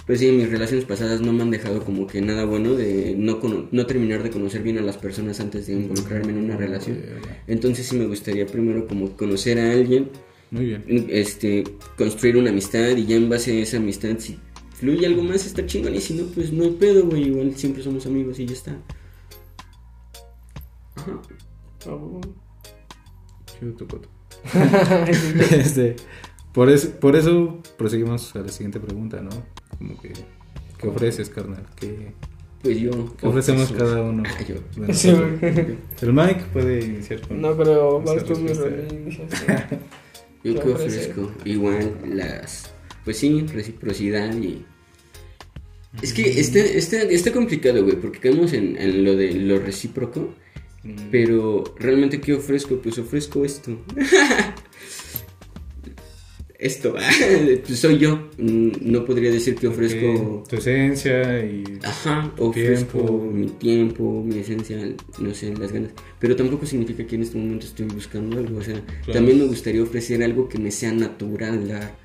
pues 0.07 0.19
sí, 0.19 0.31
mis 0.31 0.49
relaciones 0.49 0.85
pasadas 0.85 1.21
no 1.21 1.31
me 1.31 1.43
han 1.43 1.51
dejado 1.51 1.83
como 1.85 2.07
que 2.07 2.21
nada 2.21 2.45
bueno 2.45 2.73
de 2.73 3.15
no, 3.17 3.39
cono- 3.39 3.67
no 3.71 3.85
terminar 3.85 4.23
de 4.23 4.29
conocer 4.31 4.61
bien 4.63 4.77
a 4.77 4.81
las 4.81 4.97
personas 4.97 5.39
antes 5.39 5.67
de 5.67 5.73
involucrarme 5.73 6.31
en 6.31 6.37
una 6.39 6.57
relación. 6.57 6.99
Entonces 7.47 7.87
sí 7.87 7.95
me 7.97 8.05
gustaría 8.07 8.45
primero 8.45 8.87
como 8.87 9.15
conocer 9.15 9.59
a 9.59 9.71
alguien, 9.71 10.09
Muy 10.49 10.65
bien. 10.65 10.83
este, 11.09 11.63
construir 11.97 12.35
una 12.37 12.49
amistad 12.49 12.95
y 12.97 13.05
ya 13.05 13.15
en 13.15 13.29
base 13.29 13.59
a 13.59 13.61
esa 13.63 13.77
amistad 13.77 14.17
si 14.17 14.37
fluye 14.73 15.05
algo 15.05 15.21
más 15.23 15.45
está 15.45 15.65
chingón 15.65 15.93
y 15.95 16.01
si 16.01 16.15
no 16.15 16.23
pues 16.25 16.51
no 16.51 16.63
hay 16.63 16.71
pedo, 16.71 17.05
güey, 17.05 17.27
igual 17.27 17.55
siempre 17.55 17.83
somos 17.83 18.05
amigos 18.07 18.39
y 18.39 18.47
ya 18.47 18.53
está. 18.53 18.77
Ajá. 20.95 21.21
Chido 23.59 23.73
tu 23.73 23.87
coto. 23.87 24.09
este, 25.51 25.95
por, 26.53 26.69
eso, 26.69 26.91
por 26.99 27.15
eso 27.15 27.59
proseguimos 27.77 28.35
a 28.35 28.39
la 28.39 28.49
siguiente 28.49 28.79
pregunta, 28.79 29.21
¿no? 29.21 29.29
Como 29.81 29.99
que, 29.99 30.13
¿qué 30.77 30.87
ofreces, 30.87 31.29
carnal? 31.29 31.65
¿Qué, 31.75 32.11
Pues 32.61 32.77
yo... 32.77 33.15
qué 33.17 33.25
ofrecemos 33.25 33.71
pues, 33.71 33.81
cada 33.81 34.01
uno? 34.03 34.21
Ah, 34.25 34.43
yo. 34.47 34.55
Sí, 34.93 35.11
nosotros? 35.11 35.39
güey. 35.39 35.77
El 36.01 36.13
Mike 36.13 36.43
puede 36.53 36.85
iniciar 36.85 37.27
con... 37.27 37.41
No, 37.41 37.57
pero 37.57 37.99
vas 38.01 38.23
tú, 38.23 38.37
mi 38.37 38.51
Yo 40.43 40.61
¿Qué 40.61 40.69
ofrezco 40.69 41.31
igual 41.45 41.95
las, 42.13 42.71
pues 43.03 43.17
sí, 43.17 43.41
reciprocidad 43.47 44.35
y... 44.37 44.63
Es 46.01 46.13
que 46.13 46.39
está, 46.39 46.59
está, 46.59 47.01
está 47.01 47.31
complicado, 47.31 47.83
güey, 47.83 47.95
porque 47.99 48.19
caemos 48.19 48.53
en, 48.53 48.77
en 48.77 49.03
lo 49.03 49.15
de 49.15 49.33
lo 49.33 49.59
recíproco, 49.59 50.35
Mm, 50.83 51.11
pero 51.11 51.63
realmente 51.77 52.19
¿qué 52.19 52.33
ofrezco? 52.33 52.77
Pues 52.77 52.97
ofrezco 52.97 53.45
esto. 53.45 53.77
esto, 56.61 56.95
pues 57.65 57.79
soy 57.79 57.97
yo. 57.97 58.29
Mm, 58.37 58.69
No 58.81 59.03
podría 59.03 59.31
decir 59.31 59.55
que 59.55 59.67
ofrezco... 59.67 60.43
Tu 60.47 60.55
esencia 60.57 61.43
y... 61.43 61.63
Ajá, 61.83 62.31
Tu 62.37 62.45
ofrezco 62.45 62.99
tiempo. 62.99 63.31
mi 63.33 63.47
tiempo, 63.47 64.23
mi 64.23 64.37
esencia, 64.39 64.77
no 65.19 65.33
sé, 65.33 65.53
las 65.55 65.71
ganas. 65.71 65.91
Pero 66.19 66.35
tampoco 66.35 66.65
significa 66.65 67.05
que 67.05 67.15
en 67.15 67.23
este 67.23 67.37
momento 67.37 67.65
estoy 67.65 67.87
buscando 67.87 68.37
algo. 68.37 68.59
O 68.59 68.63
sea, 68.63 68.75
Claro. 68.85 69.13
también 69.13 69.39
me 69.39 69.45
gustaría 69.45 69.81
ofrecer 69.83 70.23
algo 70.23 70.47
que 70.47 70.59
me 70.59 70.71
sea 70.71 70.93
natural 70.93 71.67
dar. 71.67 71.95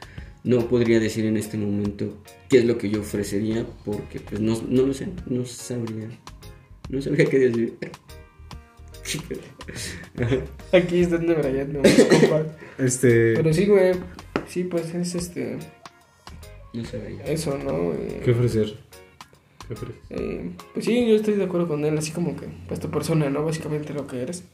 No 0.43 0.67
podría 0.69 1.01
decir 1.01 1.25
en 1.27 1.37
este 1.37 1.57
momento 1.59 2.23
qué 2.49 2.59
es 2.59 2.65
lo 2.65 2.79
que 2.79 2.89
yo 2.89 3.01
ofrecería 3.01 3.67
porque 3.85 4.21
pues 4.21 4.41
no, 4.41 4.57
no 4.69 4.87
lo 4.87 4.95
sé, 4.95 5.09
no 5.27 5.45
sabría. 5.45 6.09
No 6.89 7.03
sabría 7.03 7.27
qué 7.27 7.39
decir. 7.41 7.75
Aquí 10.73 11.01
está 11.01 11.17
donde 11.19 11.35
Brian, 11.35 11.73
no, 11.73 11.81
compa. 11.83 12.45
Este... 12.79 13.35
Pero 13.35 13.53
sí, 13.53 13.67
güey. 13.67 13.93
Sí, 14.47 14.65
pues 14.65 14.95
es 14.95 15.15
este. 15.15 15.59
Eso, 17.25 17.57
¿no? 17.59 17.93
Eh, 17.93 18.21
¿Qué 18.25 18.33
ofrecer? 18.33 18.77
¿Qué 19.67 19.75
ofreces? 19.75 19.97
eh, 20.11 20.51
pues 20.75 20.85
sí, 20.85 21.09
yo 21.09 21.17
estoy 21.17 21.35
de 21.35 21.45
acuerdo 21.45 21.69
con 21.69 21.85
él, 21.85 21.97
así 21.97 22.13
como 22.13 22.37
que, 22.37 22.47
pues 22.69 22.81
tu 22.81 22.91
persona, 22.91 23.31
¿no? 23.31 23.45
Básicamente 23.45 23.95
lo 23.95 24.07
que 24.07 24.23
eres. 24.23 24.45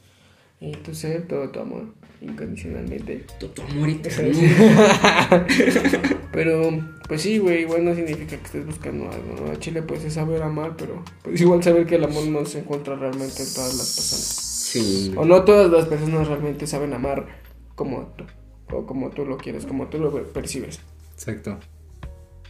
Y 0.59 0.71
tu 0.71 0.95
ser, 0.95 1.27
todo 1.27 1.49
tu 1.49 1.59
amor, 1.59 1.83
incondicionalmente. 2.21 3.25
Tu, 3.37 3.49
tu 3.49 3.61
amor 3.63 3.89
eterno. 3.89 4.29
es. 4.29 5.79
pero, 6.31 6.69
pues 7.07 7.21
sí, 7.21 7.37
güey, 7.37 7.63
igual 7.63 7.83
no 7.83 7.93
significa 7.93 8.37
que 8.37 8.45
estés 8.45 8.65
buscando 8.65 9.11
algo, 9.11 9.45
¿no? 9.45 9.51
A 9.51 9.59
Chile, 9.59 9.81
pues 9.81 10.05
es 10.05 10.13
saber 10.13 10.41
amar, 10.41 10.75
pero 10.77 11.03
pues 11.21 11.41
igual 11.41 11.61
saber 11.61 11.85
que 11.85 11.95
el 11.95 12.05
amor 12.05 12.25
no 12.27 12.45
se 12.45 12.59
encuentra 12.59 12.95
realmente 12.95 13.43
en 13.43 13.53
todas 13.53 13.75
las 13.75 13.95
personas. 13.95 14.43
Sí. 14.73 15.13
O 15.17 15.25
no 15.25 15.43
todas 15.43 15.69
las 15.69 15.85
personas 15.85 16.27
realmente 16.29 16.65
saben 16.65 16.93
amar 16.93 17.27
como 17.75 18.13
tú, 18.15 18.23
o 18.71 18.85
como 18.85 19.09
tú 19.09 19.25
lo 19.25 19.37
quieres, 19.37 19.65
como 19.65 19.87
tú 19.87 19.97
lo 19.99 20.11
percibes. 20.31 20.79
Exacto. 21.13 21.57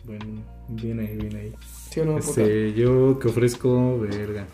Bueno, 0.06 0.26
bien 0.70 1.00
ahí, 1.00 1.16
bien 1.16 1.36
ahí. 1.36 1.54
¿Sí 1.90 2.00
o 2.02 2.06
no? 2.06 2.18
Este, 2.18 2.74
yo 2.74 3.18
que 3.20 3.28
ofrezco, 3.30 4.00
verga. 4.00 4.48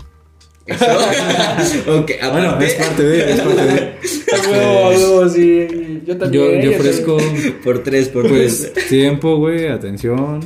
Eso. 0.66 0.86
ok, 1.99 2.12
Bueno, 2.32 2.49
aparte, 2.49 2.66
es 2.68 2.74
parte 2.76 3.03
de, 3.03 3.32
es 3.34 3.41
parte 3.41 3.62
de. 3.66 3.99
Huevo, 4.51 4.86
a 4.86 4.89
huevo, 4.89 5.30
sí. 5.30 6.01
Yo 6.05 6.18
también. 6.18 6.62
Yo, 6.62 6.72
ofrezco 6.72 7.18
por 7.64 7.80
tres, 7.84 8.10
por 8.10 8.28
pues 8.28 8.72
tres. 8.74 8.88
tiempo, 8.88 9.38
güey, 9.38 9.68
atención. 9.68 10.41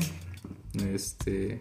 Este, 0.93 1.59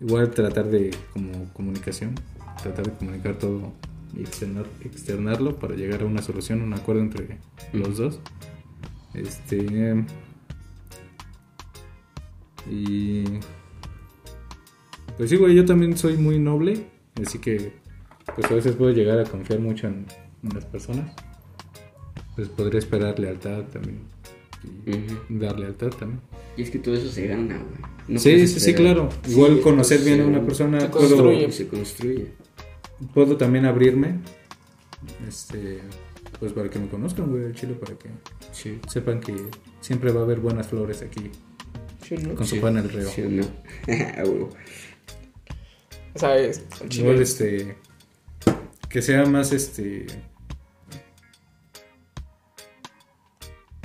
igual 0.00 0.30
tratar 0.30 0.66
de 0.66 0.90
como 1.12 1.52
comunicación, 1.54 2.14
tratar 2.62 2.86
de 2.86 2.92
comunicar 2.92 3.38
todo 3.38 3.72
y 4.16 4.20
externar- 4.22 4.66
externarlo 4.84 5.56
para 5.56 5.74
llegar 5.76 6.02
a 6.02 6.04
una 6.06 6.22
solución, 6.22 6.62
un 6.62 6.74
acuerdo 6.74 7.02
entre 7.02 7.38
los 7.72 7.96
dos. 7.96 8.20
Este 9.16 10.04
y 12.70 13.24
pues 15.16 15.30
sí, 15.30 15.36
güey, 15.36 15.54
yo 15.54 15.64
también 15.64 15.96
soy 15.96 16.16
muy 16.16 16.38
noble, 16.38 16.86
así 17.24 17.38
que 17.38 17.72
pues 18.34 18.50
a 18.50 18.54
veces 18.54 18.76
puedo 18.76 18.92
llegar 18.92 19.18
a 19.18 19.24
confiar 19.24 19.60
mucho 19.60 19.86
en, 19.86 20.06
en 20.42 20.54
las 20.54 20.64
personas. 20.64 21.12
Pues 22.34 22.48
podría 22.48 22.78
esperar 22.78 23.18
lealtad 23.18 23.62
también 23.64 24.00
y 24.84 25.38
dar 25.38 25.58
lealtad 25.58 25.90
también. 25.90 26.20
Y 26.56 26.62
es 26.62 26.70
que 26.70 26.78
todo 26.78 26.94
eso 26.94 27.08
se 27.10 27.26
gana, 27.26 27.56
güey. 27.56 27.96
No 28.08 28.20
sí, 28.20 28.46
sí, 28.46 28.60
sí, 28.60 28.74
claro. 28.74 29.08
Igual 29.28 29.60
conocer 29.60 30.00
bien 30.00 30.20
a 30.20 30.26
una 30.26 30.44
persona, 30.44 30.80
se 30.80 30.88
puedo, 30.88 31.08
construye. 31.08 31.52
Se 31.52 31.66
construye. 31.66 32.32
puedo 33.12 33.36
también 33.36 33.66
abrirme, 33.66 34.20
este, 35.26 35.80
pues 36.38 36.52
para 36.52 36.68
que 36.68 36.78
me 36.78 36.88
conozcan, 36.88 37.30
güey, 37.30 37.44
al 37.46 37.54
chile, 37.54 37.74
para 37.74 37.94
que 37.96 38.10
Sí. 38.52 38.78
sepan 38.88 39.20
que 39.20 39.34
siempre 39.80 40.12
va 40.12 40.20
a 40.20 40.24
haber 40.24 40.40
buenas 40.40 40.66
flores 40.68 41.02
aquí, 41.02 41.30
Sí, 42.02 42.16
¿no? 42.18 42.34
con 42.34 42.46
Sí. 42.46 42.56
su 42.56 42.62
pan 42.62 42.76
el 42.76 42.88
río. 42.90 43.08
¿Sí 43.08 43.22
o 43.22 43.30
no? 43.30 43.42
A 44.18 44.22
huevo. 44.24 44.50
¿Sabes? 46.14 46.64
Al 46.80 46.88
chile. 46.88 47.04
Igual, 47.04 47.22
este, 47.22 47.76
que 48.88 49.02
sea 49.02 49.24
más, 49.26 49.52
este, 49.52 50.06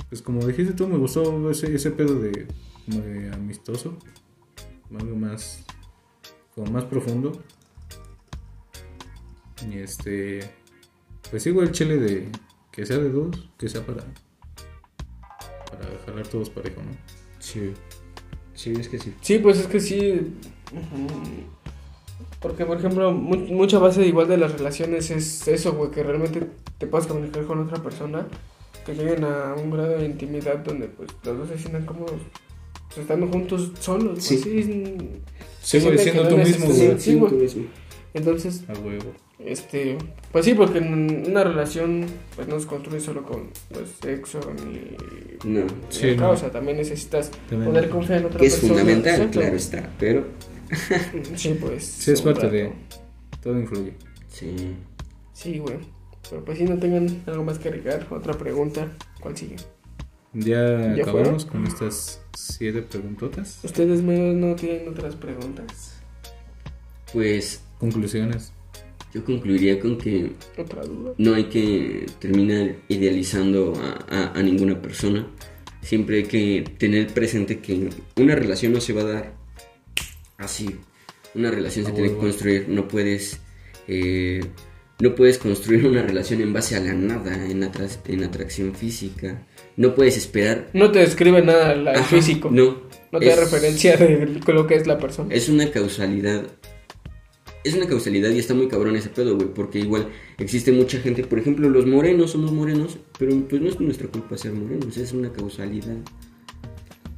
pues 0.08 0.20
como 0.22 0.46
dijiste 0.46 0.74
tú, 0.74 0.86
me 0.88 0.98
gustó 0.98 1.50
ese, 1.50 1.74
ese 1.74 1.90
pedo 1.90 2.18
de, 2.20 2.46
como 2.86 3.00
de 3.00 3.30
amistoso, 3.32 3.96
algo 4.98 5.16
más, 5.16 5.64
como 6.54 6.70
más 6.70 6.84
profundo. 6.84 7.42
Y 9.70 9.78
este, 9.78 10.40
pues 11.32 11.44
igual 11.46 11.66
el 11.66 11.72
chile 11.72 11.96
de 11.96 12.28
que 12.70 12.86
sea 12.86 12.98
de 12.98 13.10
dos, 13.10 13.30
que 13.58 13.68
sea 13.68 13.84
para, 13.84 14.04
para 15.68 15.84
jalar 16.06 16.26
todos 16.28 16.48
parejo, 16.50 16.80
¿no? 16.82 16.92
Sí. 17.40 17.72
Sí, 18.54 18.72
es 18.78 18.88
que 18.88 18.98
sí. 19.00 19.12
Sí, 19.20 19.38
pues 19.38 19.58
es 19.58 19.66
que 19.66 19.80
sí. 19.80 20.34
Porque, 22.40 22.64
por 22.66 22.76
ejemplo, 22.78 23.12
mu- 23.12 23.36
mucha 23.48 23.78
base 23.78 24.06
igual 24.06 24.28
de 24.28 24.36
las 24.36 24.52
relaciones 24.52 25.10
es 25.10 25.46
eso, 25.48 25.72
güey, 25.72 25.90
que 25.90 26.02
realmente 26.02 26.48
te 26.78 26.86
puedas 26.86 27.06
comunicar 27.06 27.44
con 27.46 27.60
otra 27.60 27.82
persona, 27.82 28.26
que 28.84 28.94
lleguen 28.94 29.24
a 29.24 29.54
un 29.54 29.70
grado 29.70 29.98
de 29.98 30.06
intimidad 30.06 30.58
donde 30.58 30.86
pues 30.88 31.10
los 31.24 31.38
dos 31.38 31.48
se 31.48 31.58
sientan 31.58 31.86
cómodos 31.86 32.20
pues, 32.88 32.98
estando 32.98 33.28
juntos 33.28 33.72
solos. 33.80 34.22
Sí. 34.22 34.38
Sí. 34.38 35.20
Sí, 35.62 35.80
güey, 35.80 35.96
siendo 35.98 36.26
tú 36.28 36.36
mismo, 36.36 36.66
güey. 36.66 36.98
Sí, 36.98 37.14
güey. 37.14 37.30
tú 37.32 37.38
mismo. 37.38 37.64
Entonces, 38.14 38.64
A 38.68 38.72
huevo. 38.72 39.12
Este, 39.38 39.98
pues 40.30 40.44
sí, 40.44 40.54
porque 40.54 40.78
en 40.78 41.26
una 41.30 41.42
relación 41.44 42.06
pues 42.36 42.46
no 42.48 42.60
se 42.60 42.66
construye 42.66 43.00
solo 43.00 43.22
con 43.24 43.50
pues, 43.72 43.90
sexo 44.00 44.40
ni, 44.54 45.50
No. 45.52 45.60
ni 45.64 45.66
Sí, 45.90 46.10
acá, 46.10 46.22
no. 46.22 46.30
o 46.30 46.36
sea, 46.36 46.50
también 46.50 46.76
necesitas 46.76 47.30
También. 47.48 47.70
poder 47.72 47.88
confiar 47.90 48.20
en 48.20 48.26
otra 48.26 48.38
Que 48.40 48.46
es 48.46 48.54
persona. 48.54 48.72
fundamental, 48.80 49.14
Exacto. 49.14 49.40
claro 49.40 49.56
está. 49.56 49.90
Pero. 49.98 50.24
Sí, 51.36 51.56
pues. 51.60 51.84
Sí, 51.84 52.12
es 52.12 52.22
parte 52.22 52.42
rato. 52.42 52.52
de, 52.54 52.72
todo 53.42 53.58
influye. 53.58 53.92
Sí. 54.28 54.74
Sí, 55.34 55.58
güey. 55.58 55.78
Pero 56.30 56.44
pues 56.44 56.56
si 56.58 56.64
no 56.64 56.78
tengan 56.78 57.22
algo 57.26 57.44
más 57.44 57.58
que 57.58 57.68
agregar, 57.68 58.06
otra 58.10 58.32
pregunta, 58.34 58.88
¿cuál 59.20 59.36
sigue? 59.36 59.56
Ya, 60.34 60.94
¿Ya 60.96 61.02
acabamos 61.02 61.44
con 61.44 61.66
estas 61.66 62.22
siete 62.34 62.80
preguntotas. 62.80 63.58
¿Ustedes 63.64 64.00
medios 64.02 64.34
no 64.36 64.54
tienen 64.54 64.88
otras 64.88 65.14
preguntas? 65.16 65.96
Pues 67.12 67.60
Conclusiones. 67.78 68.52
Yo 69.14 69.24
concluiría 69.24 69.78
con 69.78 69.98
que 69.98 70.32
¿Otra 70.56 70.82
duda? 70.84 71.12
no 71.18 71.34
hay 71.34 71.44
que 71.44 72.06
terminar 72.18 72.76
idealizando 72.88 73.74
a, 73.76 74.06
a- 74.14 74.32
a 74.38 74.42
ninguna 74.42 74.80
persona. 74.80 75.26
Siempre 75.82 76.18
hay 76.18 76.22
que 76.24 76.64
tener 76.78 77.08
presente 77.08 77.58
que 77.58 77.88
una 78.16 78.34
relación 78.34 78.72
no 78.72 78.80
se 78.80 78.92
va 78.92 79.02
a 79.02 79.04
dar 79.04 79.34
así. 80.38 80.76
Una 81.34 81.50
relación 81.50 81.84
se 81.86 81.90
A 81.92 81.94
tiene 81.94 82.10
que 82.10 82.16
construir. 82.16 82.66
No 82.68 82.86
puedes, 82.88 83.40
eh, 83.88 84.40
no 85.00 85.14
puedes 85.14 85.38
construir 85.38 85.86
una 85.86 86.02
relación 86.02 86.40
en 86.40 86.52
base 86.52 86.76
a 86.76 86.80
la 86.80 86.92
nada, 86.94 87.34
en, 87.50 87.62
atra- 87.62 87.88
en 88.06 88.22
atracción 88.24 88.74
física. 88.74 89.46
No 89.76 89.94
puedes 89.94 90.16
esperar. 90.16 90.68
No 90.74 90.90
te 90.92 91.00
describe 91.00 91.42
nada 91.42 91.72
el 91.72 92.04
físico. 92.04 92.48
No. 92.52 92.82
No 93.10 93.18
te 93.18 93.26
da 93.26 93.36
referencia 93.36 93.96
de 93.96 94.40
lo 94.46 94.66
que 94.66 94.74
es 94.76 94.86
la 94.86 94.98
persona. 94.98 95.34
Es 95.34 95.48
una 95.48 95.70
causalidad. 95.70 96.46
Es 97.64 97.74
una 97.74 97.86
causalidad 97.86 98.30
y 98.30 98.38
está 98.38 98.54
muy 98.54 98.68
cabrón 98.68 98.96
ese 98.96 99.08
pedo, 99.08 99.36
güey. 99.36 99.48
Porque 99.54 99.78
igual 99.78 100.08
existe 100.38 100.72
mucha 100.72 100.98
gente. 100.98 101.24
Por 101.24 101.38
ejemplo, 101.38 101.68
los 101.68 101.86
morenos 101.86 102.32
somos 102.32 102.52
morenos. 102.52 102.98
Pero 103.18 103.38
pues 103.48 103.62
no 103.62 103.68
es 103.68 103.80
nuestra 103.80 104.08
culpa 104.08 104.36
ser 104.36 104.52
morenos. 104.52 104.96
Es 104.96 105.12
una 105.12 105.32
causalidad. 105.32 105.96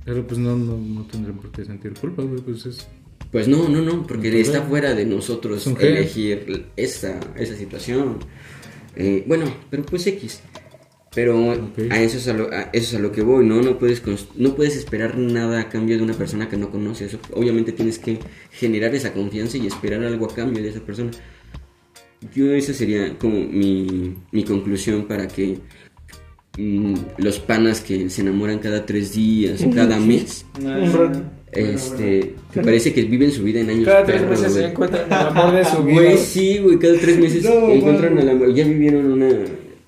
Pero 0.05 0.27
pues 0.27 0.39
no, 0.39 0.57
no, 0.57 0.77
no 0.77 1.07
tendrán 1.07 1.37
por 1.37 1.51
qué 1.51 1.65
sentir 1.65 1.95
culpa, 1.95 2.23
güey. 2.23 2.41
Pues 2.41 2.67
es. 2.67 2.87
Pues 3.33 3.49
no, 3.49 3.69
no, 3.69 3.81
no. 3.81 4.07
Porque 4.07 4.41
está 4.41 4.63
fuera 4.63 4.95
de 4.95 5.07
nosotros 5.07 5.67
elegir 5.67 6.67
esa, 6.77 7.19
esa 7.37 7.57
situación. 7.57 8.19
Eh, 8.97 9.25
bueno, 9.27 9.47
pero 9.71 9.85
pues 9.85 10.07
X. 10.07 10.41
Pero 11.15 11.53
Ok. 11.53 11.79
a, 11.91 12.03
eso 12.03 12.19
es 12.19 12.27
a, 12.29 12.33
lo, 12.33 12.53
a 12.53 12.63
eso 12.73 12.89
es 12.89 12.95
a 12.95 12.99
lo 12.99 13.13
que 13.13 13.23
voy, 13.23 13.47
¿no? 13.47 13.63
No 13.63 13.79
puedes, 13.79 14.03
no 14.37 14.55
puedes 14.55 14.77
esperar 14.77 15.17
nada 15.17 15.61
a 15.61 15.69
cambio 15.69 15.97
de 15.97 16.03
una 16.03 16.15
persona 16.15 16.49
que 16.49 16.57
no 16.57 16.71
conoces. 16.71 17.17
Obviamente 17.33 17.73
tienes 17.73 17.99
que 17.99 18.19
generar 18.51 18.95
esa 18.95 19.13
confianza 19.13 19.57
y 19.59 19.67
esperar 19.67 20.03
algo 20.03 20.27
a 20.27 20.35
cambio 20.35 20.63
de 20.63 20.71
esa 20.71 20.81
persona. 20.81 21.11
Yo 22.35 22.53
esa 22.53 22.73
sería 22.73 23.17
como 23.19 23.39
mi, 23.39 24.17
mi 24.33 24.45
conclusión 24.45 25.05
para 25.05 25.29
que 25.29 25.59
mm, 26.59 26.95
los 27.19 27.39
panas 27.39 27.81
que 27.81 28.09
se 28.11 28.23
enamoran 28.23 28.59
cada 28.59 28.85
tres 28.87 29.15
días 29.15 29.65
cada 29.75 30.01
mes, 30.01 30.47
este, 31.53 32.35
te 32.53 32.63
parece 32.63 32.93
que 32.93 33.03
viven 33.03 33.31
su 33.31 33.45
vida 33.45 33.61
en 33.61 33.71
años 33.71 33.85
Cada 33.85 34.05
tres 34.05 34.29
meses 34.29 34.53
se 34.53 34.65
encuentran 34.65 35.07
el 35.07 35.13
amor 35.13 35.55
de 35.55 35.65
su 35.65 35.85
vida. 35.85 36.03
Güey, 36.03 36.19
sí, 36.19 36.59
güey, 36.59 36.79
cada 36.79 36.95
tres 36.99 37.19
meses 37.21 37.45
No, 37.45 37.69
encuentran 37.71 38.19
al 38.19 38.29
amor. 38.31 38.55
Ya 38.55 38.65
vivieron 38.65 39.13
una... 39.13 39.29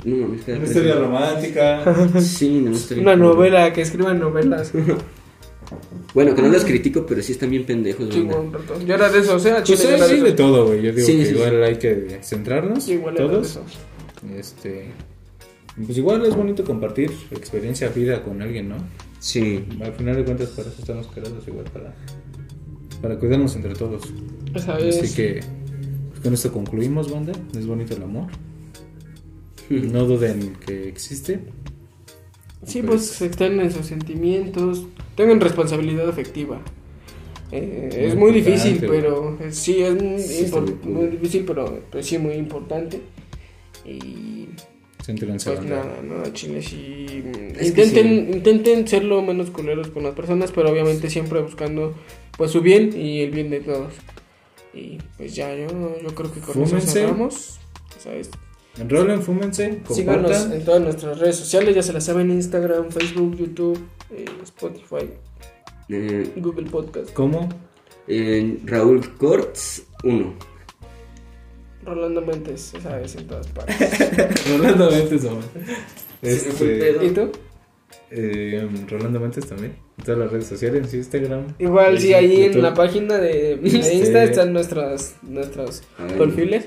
No 0.06 0.16
mames, 0.16 0.42
cada 0.42 0.56
Una 0.58 0.66
tres 0.66 0.76
historia 0.76 0.94
romántica. 0.94 2.10
Sí, 2.20 2.60
no, 2.60 2.70
bien 2.70 3.00
Una 3.00 3.16
novela, 3.16 3.72
que 3.72 3.82
escriban 3.82 4.18
novelas. 4.18 4.72
Bueno, 6.14 6.32
que 6.34 6.42
no 6.42 6.48
las 6.48 6.64
critico, 6.64 7.04
pero 7.04 7.20
sí 7.22 7.32
están 7.32 7.50
bien 7.50 7.64
pendejos, 7.66 8.08
Sí, 8.14 8.20
banda. 8.20 8.38
un 8.38 8.52
rato. 8.52 8.80
Yo 8.86 8.94
era 8.94 9.10
de 9.10 9.18
eso, 9.18 9.34
o 9.34 9.38
sea, 9.40 9.56
Pues 9.56 9.64
chile, 9.64 9.82
yo 9.82 9.88
hay, 9.88 9.94
era 9.96 10.06
de 10.06 10.14
hay 10.14 10.20
de 10.20 10.26
eso. 10.28 10.36
todo, 10.36 10.66
güey. 10.66 10.80
Yo 10.82 10.92
digo 10.92 11.06
Sí, 11.06 11.16
que 11.18 11.26
sí, 11.26 11.34
igual 11.34 11.62
hay 11.64 11.76
que 11.76 12.20
centrarnos. 12.22 12.88
Igual 12.88 13.16
era 13.16 13.24
de 13.26 13.30
todos. 13.32 13.46
eso. 13.50 13.62
Este. 14.38 14.86
Pues 15.84 15.98
igual 15.98 16.24
es 16.24 16.36
bonito 16.36 16.62
compartir 16.64 17.10
experiencia, 17.32 17.88
vida 17.88 18.22
con 18.22 18.40
alguien, 18.42 18.68
¿no? 18.68 18.76
Sí. 19.18 19.64
Al 19.82 19.92
final 19.94 20.14
de 20.16 20.24
cuentas, 20.24 20.50
para 20.50 20.68
eso 20.68 20.76
estamos 20.80 21.08
creados 21.08 21.46
igual, 21.48 21.64
para, 21.72 21.92
para 23.02 23.18
cuidarnos 23.18 23.56
entre 23.56 23.74
todos. 23.74 24.02
Esa 24.54 24.78
es. 24.78 25.02
Así 25.02 25.14
que 25.16 25.40
pues, 26.10 26.20
con 26.20 26.32
esto 26.32 26.52
concluimos, 26.52 27.10
banda. 27.10 27.32
Es 27.58 27.66
bonito 27.66 27.94
el 27.96 28.04
amor. 28.04 28.28
No 29.92 30.04
duden 30.04 30.56
que 30.64 30.88
existe. 30.88 31.40
Sí, 32.64 32.82
pues 32.82 33.20
externen 33.22 33.70
sus 33.70 33.86
sentimientos, 33.86 34.86
tengan 35.14 35.40
responsabilidad 35.40 36.08
afectiva. 36.08 36.60
Eh, 37.52 37.90
es 38.08 38.16
muy 38.16 38.32
difícil, 38.32 38.78
pero 38.88 39.38
eh, 39.40 39.52
sí, 39.52 39.80
es 39.82 39.94
muy, 40.02 40.18
Sí, 40.18 40.44
está 40.44 40.58
impor- 40.58 40.82
muy 40.82 41.06
difícil, 41.06 41.44
pero 41.46 41.80
pues, 41.92 42.06
sí 42.06 42.18
muy 42.18 42.34
importante. 42.34 43.00
Y 43.84 44.48
pues 45.04 45.60
nada, 45.62 46.00
no, 46.02 46.24
chile, 46.32 46.60
sí. 46.60 47.22
Intenten, 47.62 48.30
intenten 48.34 48.88
ser 48.88 49.04
lo 49.04 49.22
menos 49.22 49.50
culeros 49.50 49.88
con 49.90 50.02
las 50.02 50.14
personas, 50.14 50.50
pero 50.50 50.70
obviamente 50.72 51.08
siempre 51.08 51.40
buscando 51.40 51.94
pues 52.36 52.50
su 52.50 52.60
bien 52.62 52.90
y 53.00 53.20
el 53.20 53.30
bien 53.30 53.50
de 53.50 53.60
todos. 53.60 53.92
Y 54.74 54.98
pues 55.16 55.36
ya, 55.36 55.54
yo, 55.54 55.68
yo 56.02 56.14
creo 56.16 56.32
que 56.32 56.40
con 56.40 56.60
eso 56.60 56.66
Fúmense. 56.66 56.92
cerramos. 56.92 57.60
¿sabes? 58.02 58.30
Enrolen, 58.78 59.22
fúmense, 59.22 59.80
Síganos 59.90 60.50
en 60.52 60.64
todas 60.64 60.82
nuestras 60.82 61.18
redes 61.18 61.36
sociales, 61.36 61.74
ya 61.74 61.82
se 61.82 61.92
las 61.92 62.04
saben, 62.04 62.30
Instagram, 62.30 62.90
Facebook, 62.90 63.36
YouTube, 63.36 63.78
eh, 64.10 64.24
Spotify, 64.44 65.08
Eh, 65.88 66.30
Google 66.36 66.68
Podcast. 66.70 67.12
¿Cómo? 67.12 67.48
en 68.08 68.60
Raúl 68.66 69.16
Cortz 69.16 69.82
1. 70.04 70.34
Rolando 71.84 72.20
Mentes, 72.22 72.72
ya 72.72 72.80
sabes, 72.80 73.14
en 73.16 73.26
todas 73.26 73.46
partes. 73.48 74.48
Rolando 74.58 74.90
Mentes, 74.90 75.24
hombre. 75.24 75.46
Este. 76.22 76.96
¿Y 77.04 77.10
tú? 77.10 77.30
eh, 78.10 78.68
Rolando 78.88 79.20
Mentes 79.20 79.46
también. 79.46 79.76
En 79.98 80.04
todas 80.04 80.18
las 80.20 80.30
redes 80.32 80.46
sociales, 80.46 80.92
Instagram. 80.92 81.54
Igual, 81.58 81.98
sí, 82.00 82.12
ahí 82.12 82.42
en 82.44 82.60
la 82.62 82.74
página 82.74 83.16
de, 83.18 83.56
de 83.56 83.68
Este- 83.78 83.94
Insta 83.94 84.24
están 84.24 84.52
nuestras, 84.52 85.16
nuestros 85.22 85.82
Ay. 85.98 86.14
perfiles. 86.18 86.64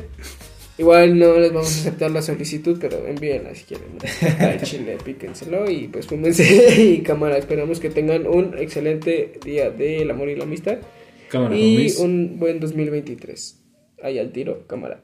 Igual 0.80 1.20
no 1.20 1.38
les 1.38 1.52
vamos 1.52 1.76
a 1.76 1.80
aceptar 1.82 2.10
la 2.10 2.22
solicitud, 2.22 2.78
pero 2.80 3.06
envíenla 3.06 3.54
si 3.54 3.66
quieren. 3.66 3.90
Al 4.40 4.62
chile, 4.62 4.98
píquenselo 5.04 5.70
y 5.70 5.90
pues 5.90 6.08
fúmense 6.08 6.74
y 6.82 7.02
cámara. 7.02 7.38
Esperamos 7.38 7.82
que 7.82 7.90
tengan 7.90 8.26
un 8.26 8.58
excelente 8.58 9.40
día 9.44 9.72
del 9.72 10.10
amor 10.10 10.30
y 10.30 10.38
la 10.38 10.46
amistad 10.46 10.78
Cámara, 11.28 11.54
y 11.56 11.76
homies. 11.76 12.00
un 12.00 12.40
buen 12.40 12.62
2023. 12.62 13.62
Ahí 14.02 14.20
al 14.20 14.32
tiro, 14.32 14.66
cámara. 14.68 15.04